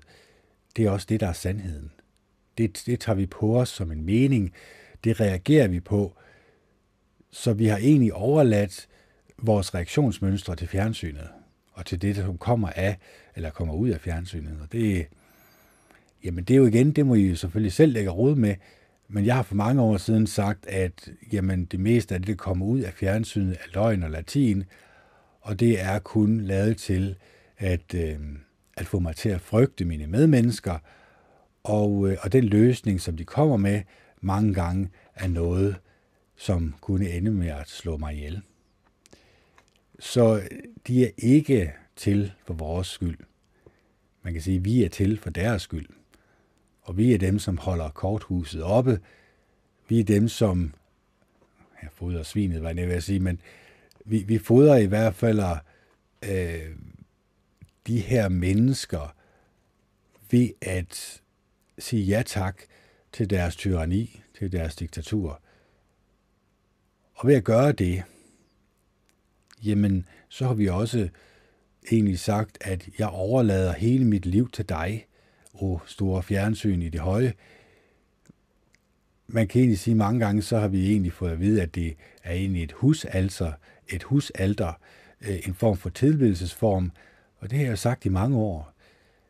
det 0.75 0.85
er 0.85 0.89
også 0.89 1.07
det, 1.09 1.19
der 1.19 1.27
er 1.27 1.33
sandheden. 1.33 1.91
Det, 2.57 2.83
det 2.85 2.99
tager 2.99 3.15
vi 3.15 3.25
på 3.25 3.59
os 3.59 3.69
som 3.69 3.91
en 3.91 4.03
mening, 4.03 4.53
det 5.03 5.19
reagerer 5.19 5.67
vi 5.67 5.79
på, 5.79 6.15
så 7.31 7.53
vi 7.53 7.65
har 7.65 7.77
egentlig 7.77 8.13
overladt 8.13 8.87
vores 9.37 9.75
reaktionsmønstre 9.75 10.55
til 10.55 10.67
fjernsynet, 10.67 11.27
og 11.73 11.85
til 11.85 12.01
det, 12.01 12.15
som 12.15 12.37
kommer 12.37 12.69
af, 12.69 12.97
eller 13.35 13.49
kommer 13.49 13.73
ud 13.73 13.89
af 13.89 14.01
fjernsynet. 14.01 14.57
Og 14.61 14.71
det, 14.71 15.07
jamen 16.23 16.43
det 16.43 16.53
er 16.53 16.57
jo 16.57 16.65
igen, 16.65 16.91
det 16.91 17.05
må 17.05 17.15
I 17.15 17.27
jo 17.27 17.35
selvfølgelig 17.35 17.73
selv 17.73 17.93
lægge 17.93 18.09
råd 18.09 18.35
med, 18.35 18.55
men 19.07 19.25
jeg 19.25 19.35
har 19.35 19.43
for 19.43 19.55
mange 19.55 19.81
år 19.81 19.97
siden 19.97 20.27
sagt, 20.27 20.67
at 20.67 21.11
jamen, 21.33 21.65
det 21.65 21.79
meste 21.79 22.15
af 22.15 22.21
det, 22.21 22.27
der 22.27 22.35
kommer 22.35 22.65
ud 22.65 22.79
af 22.79 22.93
fjernsynet, 22.93 23.53
er 23.53 23.73
løgn 23.73 24.03
og 24.03 24.11
latin, 24.11 24.63
og 25.41 25.59
det 25.59 25.81
er 25.81 25.99
kun 25.99 26.41
lavet 26.41 26.77
til 26.77 27.15
at, 27.57 27.95
øh, 27.95 28.19
at 28.77 28.87
få 28.87 28.99
mig 28.99 29.15
til 29.15 29.29
at 29.29 29.41
frygte 29.41 29.85
mine 29.85 30.07
medmennesker, 30.07 30.77
og, 31.63 32.09
øh, 32.09 32.17
og 32.21 32.33
den 32.33 32.43
løsning, 32.43 33.01
som 33.01 33.17
de 33.17 33.23
kommer 33.23 33.57
med, 33.57 33.81
mange 34.21 34.53
gange 34.53 34.89
er 35.15 35.27
noget, 35.27 35.75
som 36.41 36.75
kunne 36.81 37.09
ende 37.09 37.31
med 37.31 37.47
at 37.47 37.69
slå 37.69 37.97
mig 37.97 38.13
ihjel. 38.13 38.41
Så 39.99 40.41
de 40.87 41.05
er 41.05 41.09
ikke 41.17 41.73
til 41.95 42.33
for 42.45 42.53
vores 42.53 42.87
skyld. 42.87 43.17
Man 44.23 44.33
kan 44.33 44.41
sige, 44.41 44.57
at 44.57 44.65
vi 44.65 44.83
er 44.83 44.89
til 44.89 45.17
for 45.17 45.29
deres 45.29 45.61
skyld. 45.61 45.89
Og 46.81 46.97
vi 46.97 47.13
er 47.13 47.17
dem, 47.17 47.39
som 47.39 47.57
holder 47.57 47.89
korthuset 47.89 48.63
oppe. 48.63 48.99
Vi 49.87 49.99
er 49.99 50.03
dem, 50.03 50.27
som... 50.27 50.73
Jeg 51.81 51.89
fodrer 51.93 52.23
svinet, 52.23 52.63
var 52.63 52.69
jeg 52.69 52.87
ved 52.87 52.95
at 52.95 53.03
sige, 53.03 53.19
men 53.19 53.41
vi, 54.05 54.17
vi 54.17 54.37
fodrer 54.37 54.77
i 54.77 54.85
hvert 54.85 55.15
fald 55.15 55.39
øh, 56.23 56.75
de 57.87 57.99
her 57.99 58.29
mennesker 58.29 59.15
ved 60.31 60.49
at 60.61 61.21
sige 61.79 62.03
ja 62.03 62.23
tak 62.25 62.61
til 63.11 63.29
deres 63.29 63.55
tyranni, 63.55 64.21
til 64.37 64.51
deres 64.51 64.75
diktatur. 64.75 65.41
Og 67.21 67.27
ved 67.27 67.35
at 67.35 67.43
gøre 67.43 67.71
det, 67.71 68.03
jamen, 69.63 70.05
så 70.29 70.47
har 70.47 70.53
vi 70.53 70.67
også 70.67 71.09
egentlig 71.91 72.19
sagt, 72.19 72.57
at 72.61 72.89
jeg 72.99 73.07
overlader 73.07 73.73
hele 73.73 74.05
mit 74.05 74.25
liv 74.25 74.49
til 74.49 74.69
dig, 74.69 75.05
og 75.53 75.81
store 75.85 76.23
fjernsyn 76.23 76.81
i 76.81 76.89
det 76.89 77.01
høje. 77.01 77.33
Man 79.27 79.47
kan 79.47 79.59
egentlig 79.59 79.79
sige, 79.79 79.91
at 79.91 79.97
mange 79.97 80.19
gange 80.19 80.41
så 80.41 80.59
har 80.59 80.67
vi 80.67 80.91
egentlig 80.91 81.13
fået 81.13 81.31
at 81.31 81.39
vide, 81.39 81.61
at 81.61 81.75
det 81.75 81.95
er 82.23 82.33
egentlig 82.33 82.63
et 82.63 82.71
husalter, 82.71 83.51
et 83.87 84.03
husalter, 84.03 84.73
øh, 85.21 85.39
en 85.47 85.53
form 85.53 85.77
for 85.77 85.89
tilbedelsesform, 85.89 86.91
og 87.37 87.51
det 87.51 87.59
har 87.59 87.65
jeg 87.65 87.79
sagt 87.79 88.05
i 88.05 88.09
mange 88.09 88.37
år, 88.37 88.73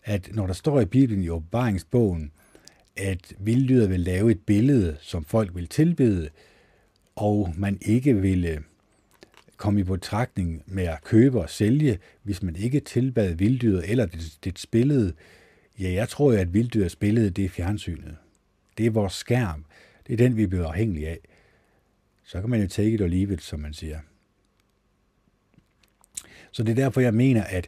at 0.04 0.30
når 0.34 0.48
der 0.48 0.54
står 0.54 0.82
i 0.82 0.86
Bibelen 0.86 1.24
i 1.24 1.30
åbenbaringsbogen, 1.30 2.32
at 2.98 3.34
vilddyret 3.40 3.90
vil 3.90 4.00
lave 4.00 4.32
et 4.32 4.42
billede, 4.46 4.98
som 5.00 5.26
folk 5.26 5.56
vil 5.56 5.68
tilbede, 5.68 6.30
og 7.22 7.54
man 7.58 7.78
ikke 7.82 8.16
ville 8.16 8.50
øh, 8.50 8.62
komme 9.58 9.80
i 9.80 9.84
betragtning 9.84 10.64
med 10.66 10.84
at 10.84 11.04
købe 11.04 11.42
og 11.42 11.50
sælge, 11.50 12.00
hvis 12.24 12.44
man 12.44 12.56
ikke 12.56 12.80
tilbad 12.80 13.34
vilddyret 13.34 13.90
eller 13.92 14.06
det, 14.06 14.38
det 14.44 14.66
billede. 14.72 15.14
Ja, 15.80 15.92
jeg 15.92 16.10
tror, 16.10 16.34
at 16.34 16.54
vilddyrets 16.54 16.96
billede, 16.96 17.30
det 17.30 17.46
er 17.46 17.50
fjernsynet. 17.50 18.16
Det 18.78 18.86
er 18.86 18.92
vores 18.92 19.14
skærm. 19.14 19.66
Det 20.08 20.14
er 20.14 20.18
den, 20.18 20.38
vi 20.38 20.48
bliver 20.48 20.68
afhængige 20.68 21.10
af. 21.10 21.20
Så 22.24 22.42
kan 22.42 22.50
man 22.50 22.62
jo 22.62 22.68
take 22.68 22.92
it 22.92 23.02
or 23.02 23.08
leave 23.08 23.34
it, 23.34 23.42
som 23.42 23.60
man 23.60 23.74
siger. 23.74 24.00
Så 26.52 26.64
det 26.64 26.72
er 26.72 26.76
derfor, 26.76 27.02
jeg 27.02 27.14
mener, 27.14 27.44
at 27.44 27.68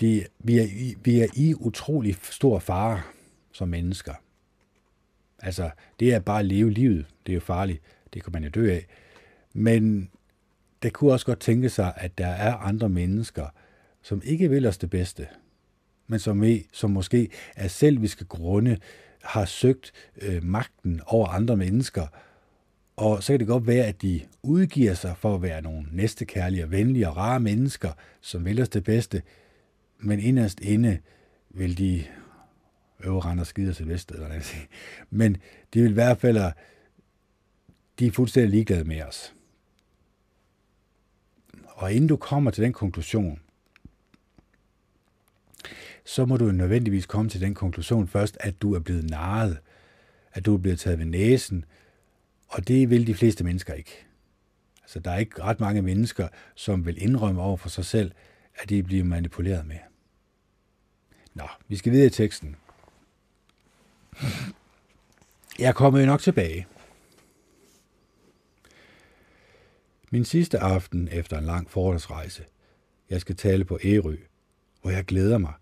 de, 0.00 0.26
vi, 0.38 0.58
er 0.58 0.64
i, 0.64 0.96
vi 1.04 1.20
er 1.20 1.26
i 1.34 1.54
utrolig 1.54 2.16
stor 2.22 2.58
fare 2.58 3.02
som 3.52 3.68
mennesker. 3.68 4.14
Altså, 5.38 5.70
det 6.00 6.14
er 6.14 6.18
bare 6.18 6.40
at 6.40 6.46
leve 6.46 6.70
livet. 6.70 7.06
Det 7.26 7.32
er 7.32 7.34
jo 7.34 7.40
farligt. 7.40 7.82
Det 8.14 8.24
kan 8.24 8.32
man 8.32 8.44
jo 8.44 8.50
dø 8.50 8.72
af. 8.72 8.86
Men 9.54 10.10
det 10.82 10.92
kunne 10.92 11.12
også 11.12 11.26
godt 11.26 11.40
tænke 11.40 11.68
sig, 11.68 11.92
at 11.96 12.18
der 12.18 12.26
er 12.26 12.54
andre 12.54 12.88
mennesker, 12.88 13.46
som 14.02 14.22
ikke 14.24 14.50
vil 14.50 14.66
os 14.66 14.78
det 14.78 14.90
bedste. 14.90 15.28
men 16.06 16.18
som, 16.18 16.42
vi, 16.42 16.66
som 16.72 16.90
måske 16.90 17.28
af 17.56 17.70
selviske 17.70 18.24
grunde 18.24 18.78
har 19.22 19.44
søgt 19.44 19.92
øh, 20.16 20.44
magten 20.44 21.00
over 21.06 21.28
andre 21.28 21.56
mennesker, 21.56 22.06
og 22.96 23.22
så 23.22 23.32
kan 23.32 23.40
det 23.40 23.46
godt 23.46 23.66
være, 23.66 23.84
at 23.84 24.02
de 24.02 24.20
udgiver 24.42 24.94
sig 24.94 25.16
for 25.16 25.34
at 25.34 25.42
være 25.42 25.62
nogle 25.62 25.86
næstekærlige 25.92 26.64
og 26.64 26.70
venlige 26.70 27.08
og 27.08 27.16
rare 27.16 27.40
mennesker, 27.40 27.92
som 28.20 28.44
vil 28.44 28.62
os 28.62 28.68
det 28.68 28.84
bedste, 28.84 29.22
men 29.98 30.20
inderst 30.20 30.60
inde 30.60 30.98
vil 31.50 31.78
de 31.78 32.04
øve 33.04 33.20
rende 33.20 33.40
og 33.40 33.46
skide 33.46 33.74
sig 33.74 33.88
vest, 33.88 34.10
eller 34.10 34.26
hvad 34.26 34.36
jeg 34.36 34.66
Men 35.10 35.36
de 35.74 35.82
vil 35.82 35.90
i 35.90 35.94
hvert 35.94 36.18
fald, 36.18 36.52
de 37.98 38.06
er 38.06 38.10
fuldstændig 38.10 38.50
ligeglade 38.50 38.84
med 38.84 39.02
os. 39.02 39.34
Og 41.64 41.92
inden 41.92 42.08
du 42.08 42.16
kommer 42.16 42.50
til 42.50 42.64
den 42.64 42.72
konklusion, 42.72 43.40
så 46.04 46.24
må 46.24 46.36
du 46.36 46.52
nødvendigvis 46.52 47.06
komme 47.06 47.30
til 47.30 47.40
den 47.40 47.54
konklusion 47.54 48.08
først, 48.08 48.36
at 48.40 48.62
du 48.62 48.74
er 48.74 48.78
blevet 48.78 49.10
narret, 49.10 49.58
at 50.32 50.46
du 50.46 50.54
er 50.54 50.58
blevet 50.58 50.78
taget 50.78 50.98
ved 50.98 51.06
næsen, 51.06 51.64
og 52.48 52.68
det 52.68 52.90
vil 52.90 53.06
de 53.06 53.14
fleste 53.14 53.44
mennesker 53.44 53.74
ikke. 53.74 54.06
Altså, 54.82 55.00
der 55.00 55.10
er 55.10 55.18
ikke 55.18 55.42
ret 55.42 55.60
mange 55.60 55.82
mennesker, 55.82 56.28
som 56.54 56.86
vil 56.86 57.02
indrømme 57.02 57.42
over 57.42 57.56
for 57.56 57.68
sig 57.68 57.84
selv, 57.84 58.12
at 58.54 58.68
de 58.68 58.82
bliver 58.82 59.04
manipuleret 59.04 59.66
med. 59.66 59.78
Nå, 61.34 61.48
vi 61.68 61.76
skal 61.76 61.92
videre 61.92 62.06
i 62.06 62.10
teksten. 62.10 62.56
Jeg 65.58 65.74
kommer 65.74 66.00
jo 66.00 66.06
nok 66.06 66.20
tilbage. 66.20 66.66
Min 70.16 70.24
sidste 70.24 70.58
aften 70.58 71.08
efter 71.12 71.38
en 71.38 71.44
lang 71.44 71.70
forholdsrejse. 71.70 72.44
Jeg 73.10 73.20
skal 73.20 73.36
tale 73.36 73.64
på 73.64 73.78
Ærø, 73.84 74.16
hvor 74.82 74.90
jeg 74.90 75.04
glæder 75.04 75.38
mig. 75.38 75.52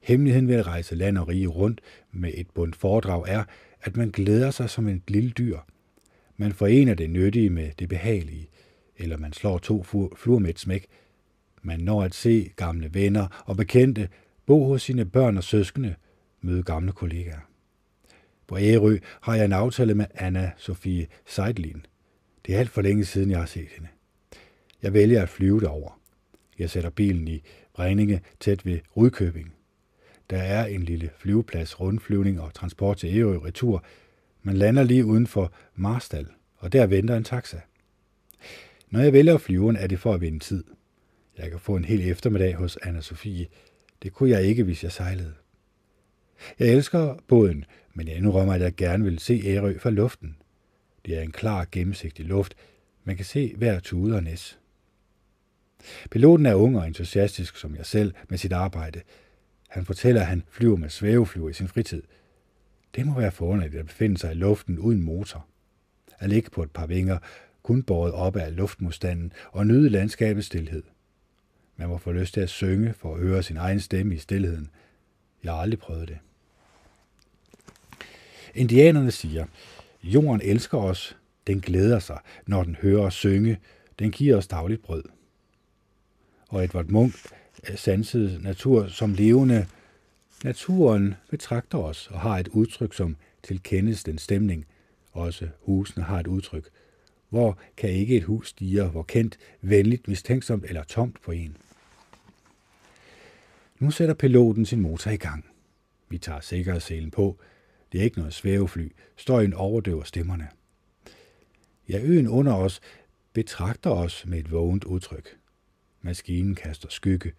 Hemmeligheden 0.00 0.48
ved 0.48 0.54
at 0.54 0.66
rejse 0.66 0.94
land 0.94 1.18
og 1.18 1.28
rige 1.28 1.46
rundt 1.46 1.80
med 2.12 2.30
et 2.34 2.50
bundt 2.50 2.76
foredrag 2.76 3.24
er, 3.28 3.44
at 3.82 3.96
man 3.96 4.10
glæder 4.10 4.50
sig 4.50 4.70
som 4.70 4.88
et 4.88 5.02
lille 5.08 5.30
dyr. 5.30 5.58
Man 6.36 6.52
forener 6.52 6.94
det 6.94 7.10
nyttige 7.10 7.50
med 7.50 7.70
det 7.78 7.88
behagelige, 7.88 8.48
eller 8.96 9.16
man 9.16 9.32
slår 9.32 9.58
to 9.58 9.82
fluer 10.16 10.38
med 10.38 10.50
et 10.50 10.58
smæk. 10.58 10.86
Man 11.62 11.80
når 11.80 12.02
at 12.02 12.14
se 12.14 12.52
gamle 12.56 12.94
venner 12.94 13.42
og 13.46 13.56
bekendte, 13.56 14.08
bo 14.46 14.64
hos 14.64 14.82
sine 14.82 15.04
børn 15.04 15.36
og 15.36 15.44
søskende, 15.44 15.94
møde 16.40 16.62
gamle 16.62 16.92
kollegaer. 16.92 17.50
På 18.46 18.58
Ærø 18.58 18.98
har 19.20 19.34
jeg 19.34 19.44
en 19.44 19.52
aftale 19.52 19.94
med 19.94 20.06
Anna 20.14 20.50
Sofie 20.56 21.06
Seidlin. 21.26 21.86
Det 22.46 22.54
er 22.54 22.58
alt 22.58 22.70
for 22.70 22.82
længe 22.82 23.04
siden, 23.04 23.30
jeg 23.30 23.38
har 23.38 23.46
set 23.46 23.68
hende. 23.68 23.88
Jeg 24.82 24.92
vælger 24.92 25.22
at 25.22 25.28
flyve 25.28 25.60
derover. 25.60 26.00
Jeg 26.58 26.70
sætter 26.70 26.90
bilen 26.90 27.28
i 27.28 27.42
Brændinge 27.74 28.20
tæt 28.40 28.66
ved 28.66 28.78
Rudkøbing. 28.96 29.54
Der 30.30 30.38
er 30.38 30.66
en 30.66 30.82
lille 30.82 31.10
flyveplads, 31.18 31.80
rundflyvning 31.80 32.40
og 32.40 32.54
transport 32.54 32.96
til 32.96 33.18
Ærø 33.18 33.38
retur. 33.38 33.84
Man 34.42 34.56
lander 34.56 34.82
lige 34.82 35.04
uden 35.04 35.26
for 35.26 35.52
Marstal, 35.74 36.26
og 36.56 36.72
der 36.72 36.86
venter 36.86 37.16
en 37.16 37.24
taxa. 37.24 37.60
Når 38.90 39.00
jeg 39.00 39.12
vælger 39.12 39.38
flyveren, 39.38 39.76
er 39.76 39.86
det 39.86 40.00
for 40.00 40.14
at 40.14 40.20
vinde 40.20 40.38
tid. 40.38 40.64
Jeg 41.38 41.50
kan 41.50 41.60
få 41.60 41.76
en 41.76 41.84
hel 41.84 42.10
eftermiddag 42.10 42.54
hos 42.54 42.76
Anna 42.82 43.00
Sofie. 43.00 43.46
Det 44.02 44.12
kunne 44.12 44.30
jeg 44.30 44.42
ikke, 44.42 44.64
hvis 44.64 44.84
jeg 44.84 44.92
sejlede. 44.92 45.34
Jeg 46.58 46.68
elsker 46.68 47.16
båden, 47.28 47.64
men 47.94 48.08
jeg 48.08 48.16
indrømmer, 48.16 48.54
at 48.54 48.60
jeg 48.60 48.76
gerne 48.76 49.04
vil 49.04 49.18
se 49.18 49.42
Ærø 49.44 49.78
fra 49.78 49.90
luften. 49.90 50.36
Det 51.06 51.18
er 51.18 51.22
en 51.22 51.32
klar, 51.32 51.66
gennemsigtig 51.72 52.24
luft. 52.24 52.54
Man 53.04 53.16
kan 53.16 53.24
se 53.24 53.54
hver 53.56 53.80
tude 53.80 54.16
og 54.16 54.22
næs. 54.22 54.59
Piloten 56.10 56.46
er 56.46 56.54
ung 56.54 56.78
og 56.78 56.86
entusiastisk 56.86 57.56
som 57.56 57.76
jeg 57.76 57.86
selv 57.86 58.14
med 58.28 58.38
sit 58.38 58.52
arbejde. 58.52 59.00
Han 59.68 59.84
fortæller, 59.84 60.20
at 60.20 60.26
han 60.26 60.42
flyver 60.50 60.76
med 60.76 60.88
svæveflyver 60.88 61.48
i 61.48 61.52
sin 61.52 61.68
fritid. 61.68 62.02
Det 62.94 63.06
må 63.06 63.14
være 63.14 63.30
forunderligt 63.30 63.80
at 63.80 63.86
befinde 63.86 64.18
sig 64.18 64.32
i 64.32 64.34
luften 64.34 64.78
uden 64.78 65.02
motor. 65.02 65.46
At 66.18 66.28
ligge 66.28 66.50
på 66.50 66.62
et 66.62 66.70
par 66.70 66.86
vinger, 66.86 67.18
kun 67.62 67.82
båret 67.82 68.12
op 68.12 68.36
af 68.36 68.56
luftmodstanden 68.56 69.32
og 69.52 69.66
nyde 69.66 69.88
landskabets 69.88 70.46
stillhed. 70.46 70.82
Man 71.76 71.88
må 71.88 71.98
få 71.98 72.12
lyst 72.12 72.34
til 72.34 72.40
at 72.40 72.48
synge 72.48 72.92
for 72.92 73.14
at 73.14 73.20
høre 73.20 73.42
sin 73.42 73.56
egen 73.56 73.80
stemme 73.80 74.14
i 74.14 74.18
stillheden. 74.18 74.70
Jeg 75.44 75.52
har 75.52 75.60
aldrig 75.60 75.78
prøvet 75.78 76.08
det. 76.08 76.18
Indianerne 78.54 79.10
siger, 79.10 79.46
jorden 80.02 80.40
elsker 80.44 80.78
os, 80.78 81.16
den 81.46 81.60
glæder 81.60 81.98
sig, 81.98 82.18
når 82.46 82.62
den 82.64 82.76
hører 82.82 83.02
os 83.02 83.14
synge, 83.14 83.58
den 83.98 84.10
giver 84.10 84.36
os 84.36 84.46
dagligt 84.46 84.82
brød. 84.82 85.04
Og 86.50 86.64
Edvard 86.64 86.86
Munch 86.86 87.26
øh, 87.70 87.76
sansede 87.76 88.42
natur 88.42 88.88
som 88.88 89.14
levende. 89.14 89.66
Naturen 90.44 91.14
betragter 91.30 91.78
os 91.78 92.08
og 92.12 92.20
har 92.20 92.38
et 92.38 92.48
udtryk, 92.48 92.94
som 92.94 93.16
tilkendes 93.42 94.04
den 94.04 94.18
stemning. 94.18 94.66
Også 95.12 95.48
husene 95.60 96.04
har 96.04 96.20
et 96.20 96.26
udtryk. 96.26 96.68
Hvor 97.28 97.58
kan 97.76 97.90
ikke 97.90 98.16
et 98.16 98.24
hus 98.24 98.48
stige, 98.48 98.84
hvor 98.84 99.02
kendt, 99.02 99.38
venligt, 99.60 100.08
mistænksomt 100.08 100.64
eller 100.64 100.82
tomt 100.82 101.22
på 101.22 101.32
en? 101.32 101.56
Nu 103.78 103.90
sætter 103.90 104.14
piloten 104.14 104.66
sin 104.66 104.80
motor 104.80 105.10
i 105.10 105.16
gang. 105.16 105.44
Vi 106.08 106.18
tager 106.18 106.40
sikkerhedsselen 106.40 107.10
på, 107.10 107.38
det 107.92 108.00
er 108.00 108.04
ikke 108.04 108.18
noget 108.18 108.34
svævefly. 108.34 108.88
Støjen 109.16 109.54
overdøver 109.54 110.04
stemmerne. 110.04 110.48
Ja, 111.88 112.00
øen 112.02 112.28
under 112.28 112.54
os 112.54 112.80
betragter 113.32 113.90
os 113.90 114.26
med 114.26 114.38
et 114.38 114.50
vågent 114.50 114.84
udtryk. 114.84 115.39
Maskinen 116.02 116.54
kaster 116.54 116.88
skygge. 116.90 117.32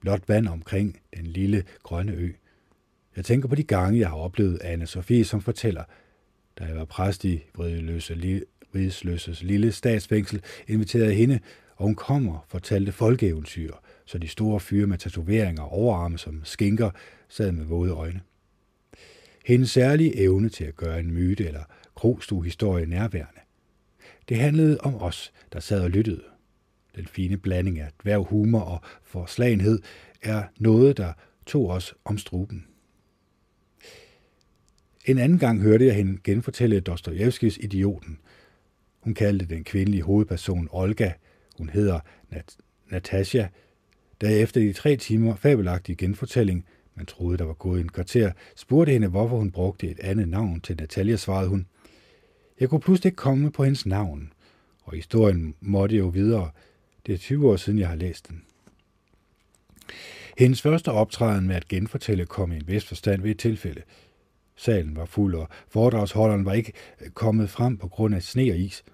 Blot 0.00 0.28
vand 0.28 0.48
omkring 0.48 1.00
den 1.16 1.26
lille 1.26 1.64
grønne 1.82 2.12
ø. 2.12 2.32
Jeg 3.16 3.24
tænker 3.24 3.48
på 3.48 3.54
de 3.54 3.62
gange, 3.62 4.00
jeg 4.00 4.08
har 4.08 4.16
oplevet 4.16 4.60
Anne 4.62 4.86
Sofie, 4.86 5.24
som 5.24 5.40
fortæller, 5.40 5.84
da 6.58 6.64
jeg 6.64 6.76
var 6.76 6.84
præst 6.84 7.24
i 7.24 7.42
Vridesløses 8.72 9.42
lille 9.42 9.72
statsfængsel, 9.72 10.42
inviterede 10.68 11.14
hende, 11.14 11.40
og 11.76 11.84
hun 11.84 11.94
kommer, 11.94 12.46
fortalte 12.48 12.92
folkeeventyr, 12.92 13.72
så 14.04 14.18
de 14.18 14.28
store 14.28 14.60
fyre 14.60 14.86
med 14.86 14.98
tatoveringer 14.98 15.62
og 15.62 15.72
overarme 15.72 16.18
som 16.18 16.44
skinker 16.44 16.90
sad 17.28 17.52
med 17.52 17.64
våde 17.64 17.92
øjne. 17.92 18.20
Hendes 19.46 19.70
særlige 19.70 20.16
evne 20.16 20.48
til 20.48 20.64
at 20.64 20.76
gøre 20.76 21.00
en 21.00 21.12
myte 21.12 21.46
eller 21.46 21.64
krogstuehistorie 21.94 22.86
nærværende. 22.86 23.40
Det 24.28 24.36
handlede 24.36 24.78
om 24.80 25.02
os, 25.02 25.32
der 25.52 25.60
sad 25.60 25.80
og 25.80 25.90
lyttede. 25.90 26.22
Den 26.96 27.06
fine 27.06 27.36
blanding 27.36 27.78
af 27.78 27.88
dværg 28.02 28.26
humor 28.26 28.60
og 28.60 28.80
forslagenhed 29.02 29.78
er 30.22 30.42
noget, 30.58 30.96
der 30.96 31.12
tog 31.46 31.68
os 31.68 31.94
om 32.04 32.18
struben. 32.18 32.66
En 35.04 35.18
anden 35.18 35.38
gang 35.38 35.60
hørte 35.60 35.86
jeg 35.86 35.94
hende 35.94 36.18
genfortælle 36.24 36.80
Dostojevskis 36.80 37.58
Idioten. 37.62 38.18
Hun 39.00 39.14
kaldte 39.14 39.46
den 39.46 39.64
kvindelige 39.64 40.02
hovedperson 40.02 40.68
Olga. 40.70 41.12
Hun 41.58 41.68
hedder 41.68 42.00
Nat- 42.30 42.56
Natasha. 42.90 43.46
Da 44.20 44.38
efter 44.38 44.60
de 44.60 44.72
tre 44.72 44.96
timer 44.96 45.34
fabelagtige 45.34 45.96
genfortælling 45.96 46.66
man 46.94 47.06
troede, 47.06 47.38
der 47.38 47.44
var 47.44 47.52
gået 47.54 47.80
en 47.80 47.88
kvarter, 47.88 48.32
spurgte 48.56 48.92
hende, 48.92 49.08
hvorfor 49.08 49.36
hun 49.38 49.50
brugte 49.50 49.90
et 49.90 50.00
andet 50.00 50.28
navn 50.28 50.60
til 50.60 50.76
Natalia, 50.76 51.16
svarede 51.16 51.48
hun. 51.48 51.66
Jeg 52.60 52.68
kunne 52.68 52.80
pludselig 52.80 53.08
ikke 53.08 53.16
komme 53.16 53.50
på 53.52 53.64
hendes 53.64 53.86
navn, 53.86 54.32
og 54.82 54.92
historien 54.94 55.54
måtte 55.60 55.96
jo 55.96 56.06
videre. 56.06 56.50
Det 57.06 57.14
er 57.14 57.18
20 57.18 57.50
år 57.50 57.56
siden, 57.56 57.78
jeg 57.78 57.88
har 57.88 57.96
læst 57.96 58.28
den. 58.28 58.42
Hendes 60.38 60.62
første 60.62 60.90
optræden 60.90 61.46
med 61.46 61.56
at 61.56 61.68
genfortælle 61.68 62.26
kom 62.26 62.52
i 62.52 62.56
en 62.56 62.68
vis 62.68 62.84
forstand 62.84 63.22
ved 63.22 63.30
et 63.30 63.38
tilfælde. 63.38 63.82
Salen 64.56 64.96
var 64.96 65.04
fuld, 65.04 65.34
og 65.34 65.48
foredragsholderen 65.68 66.44
var 66.44 66.52
ikke 66.52 66.72
øh, 67.00 67.10
kommet 67.10 67.50
frem 67.50 67.76
på 67.76 67.88
grund 67.88 68.14
af 68.14 68.22
sne 68.22 68.42
og 68.50 68.58
is. 68.58 68.84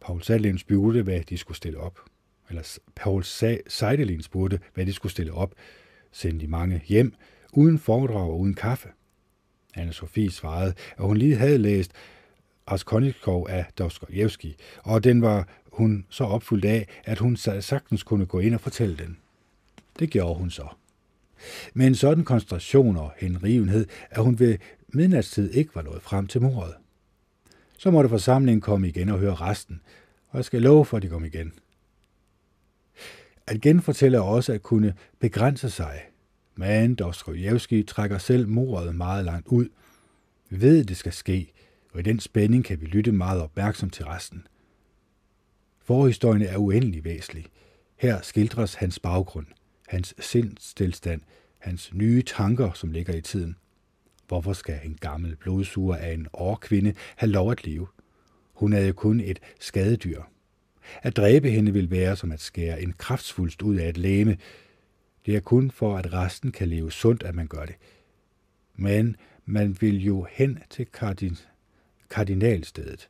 Paul 0.00 0.22
Sadlin 0.22 0.58
spurgte, 0.58 1.02
hvad 1.02 1.20
de 1.20 1.38
skulle 1.38 1.56
stille 1.56 1.78
op. 1.78 2.00
Eller 2.48 2.78
Paul 2.94 3.24
Seidelin 3.66 4.22
spurgte, 4.22 4.60
hvad 4.74 4.86
de 4.86 4.92
skulle 4.92 5.12
stille 5.12 5.32
op 5.32 5.54
sendte 6.14 6.46
de 6.46 6.50
mange 6.50 6.82
hjem, 6.86 7.14
uden 7.52 7.78
foredrag 7.78 8.30
og 8.30 8.40
uden 8.40 8.54
kaffe. 8.54 8.88
Anne-Sophie 9.78 10.30
svarede, 10.30 10.74
at 10.96 11.04
hun 11.04 11.16
lige 11.16 11.36
havde 11.36 11.58
læst 11.58 11.92
Raskolnikov 12.70 13.46
af 13.50 13.66
Dostoyevsky, 13.78 14.54
og 14.82 15.04
den 15.04 15.22
var 15.22 15.48
hun 15.74 16.06
så 16.08 16.24
opfyldt 16.24 16.64
af, 16.64 16.88
at 17.04 17.18
hun 17.18 17.36
sagtens 17.36 18.02
kunne 18.02 18.26
gå 18.26 18.38
ind 18.38 18.54
og 18.54 18.60
fortælle 18.60 18.96
den. 18.96 19.16
Det 19.98 20.10
gjorde 20.10 20.38
hun 20.38 20.50
så. 20.50 20.68
Med 21.74 21.86
en 21.86 21.94
sådan 21.94 22.24
koncentration 22.24 22.96
og 22.96 23.12
henrivenhed, 23.18 23.86
at 24.10 24.22
hun 24.22 24.38
ved 24.38 24.58
midnatstid 24.88 25.50
ikke 25.50 25.74
var 25.74 25.82
nået 25.82 26.02
frem 26.02 26.26
til 26.26 26.42
mordet. 26.42 26.74
Så 27.78 27.90
måtte 27.90 28.08
forsamlingen 28.08 28.60
komme 28.60 28.88
igen 28.88 29.08
og 29.08 29.18
høre 29.18 29.34
resten, 29.34 29.80
og 30.28 30.36
jeg 30.36 30.44
skal 30.44 30.62
love 30.62 30.84
for, 30.84 30.96
at 30.96 31.02
de 31.02 31.08
kom 31.08 31.24
igen. 31.24 31.52
At 33.46 33.60
genfortælle 33.60 34.16
er 34.16 34.22
også 34.22 34.52
at 34.52 34.62
kunne 34.62 34.94
begrænse 35.20 35.70
sig. 35.70 36.00
Men 36.56 36.94
Dostojevski 36.94 37.82
trækker 37.82 38.18
selv 38.18 38.48
mordet 38.48 38.94
meget 38.94 39.24
langt 39.24 39.46
ud. 39.48 39.68
Vi 40.48 40.60
ved, 40.60 40.80
at 40.80 40.88
det 40.88 40.96
skal 40.96 41.12
ske, 41.12 41.52
og 41.92 42.00
i 42.00 42.02
den 42.02 42.20
spænding 42.20 42.64
kan 42.64 42.80
vi 42.80 42.86
lytte 42.86 43.12
meget 43.12 43.42
opmærksomt 43.42 43.92
til 43.92 44.04
resten. 44.04 44.46
Forhistorien 45.84 46.42
er 46.42 46.56
uendelig 46.56 47.04
væsentlig. 47.04 47.46
Her 47.96 48.20
skildres 48.20 48.74
hans 48.74 48.98
baggrund, 48.98 49.46
hans 49.88 50.14
sindstilstand, 50.18 51.20
hans 51.58 51.94
nye 51.94 52.22
tanker, 52.22 52.72
som 52.72 52.90
ligger 52.90 53.14
i 53.14 53.20
tiden. 53.20 53.56
Hvorfor 54.28 54.52
skal 54.52 54.80
en 54.84 54.98
gammel 55.00 55.36
blodsuger 55.36 55.96
af 55.96 56.12
en 56.12 56.26
årkvinde 56.32 56.94
have 57.16 57.32
lov 57.32 57.50
at 57.50 57.64
leve? 57.64 57.86
Hun 58.52 58.72
er 58.72 58.80
jo 58.80 58.92
kun 58.92 59.20
et 59.20 59.38
skadedyr. 59.60 60.22
At 61.02 61.16
dræbe 61.16 61.50
hende 61.50 61.72
vil 61.72 61.90
være 61.90 62.16
som 62.16 62.32
at 62.32 62.40
skære 62.40 62.82
en 62.82 62.92
kraftsfuldst 62.92 63.62
ud 63.62 63.76
af 63.76 63.88
et 63.88 63.96
læme. 63.96 64.38
Det 65.26 65.36
er 65.36 65.40
kun 65.40 65.70
for, 65.70 65.96
at 65.96 66.12
resten 66.12 66.52
kan 66.52 66.68
leve 66.68 66.92
sundt, 66.92 67.22
at 67.22 67.34
man 67.34 67.46
gør 67.46 67.66
det. 67.66 67.74
Men 68.74 69.16
man 69.44 69.76
vil 69.80 70.04
jo 70.04 70.26
hen 70.30 70.58
til 70.70 70.86
kardin 70.86 71.36
kardinalstedet. 72.10 73.08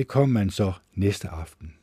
Det 0.00 0.08
kom 0.08 0.28
man 0.28 0.50
så 0.50 0.72
næste 0.94 1.28
aften. 1.28 1.74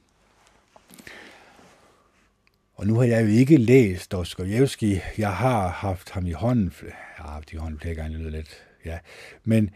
Og 2.73 2.87
nu 2.87 2.95
har 2.95 3.03
jeg 3.03 3.23
jo 3.23 3.27
ikke 3.27 3.57
læst 3.57 4.11
Dostoyevsky. 4.11 4.99
Jeg 5.17 5.35
har 5.35 5.67
haft 5.67 6.09
ham 6.09 6.25
i 6.25 6.31
hånden. 6.31 6.73
Jeg 6.81 6.93
har 7.15 7.31
haft 7.31 7.53
i 7.53 7.55
hånden 7.55 7.79
flere 7.79 7.95
gange, 7.95 8.17
lyder 8.17 8.29
lidt. 8.29 8.63
Ja. 8.85 8.99
Men 9.43 9.69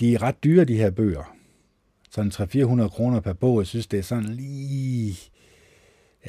de 0.00 0.14
er 0.14 0.22
ret 0.22 0.44
dyre, 0.44 0.64
de 0.64 0.76
her 0.76 0.90
bøger. 0.90 1.36
Sådan 2.10 2.32
300-400 2.84 2.88
kroner 2.88 3.20
per 3.20 3.32
bog. 3.32 3.60
Jeg 3.60 3.66
synes, 3.66 3.86
det 3.86 3.98
er 3.98 4.02
sådan 4.02 4.28
lige... 4.28 5.18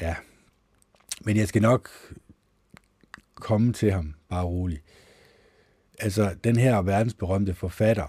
Ja. 0.00 0.16
Men 1.20 1.36
jeg 1.36 1.48
skal 1.48 1.62
nok 1.62 1.90
komme 3.34 3.72
til 3.72 3.92
ham, 3.92 4.14
bare 4.28 4.44
roligt. 4.44 4.82
Altså, 5.98 6.36
den 6.44 6.56
her 6.56 6.82
verdensberømte 6.82 7.54
forfatter, 7.54 8.06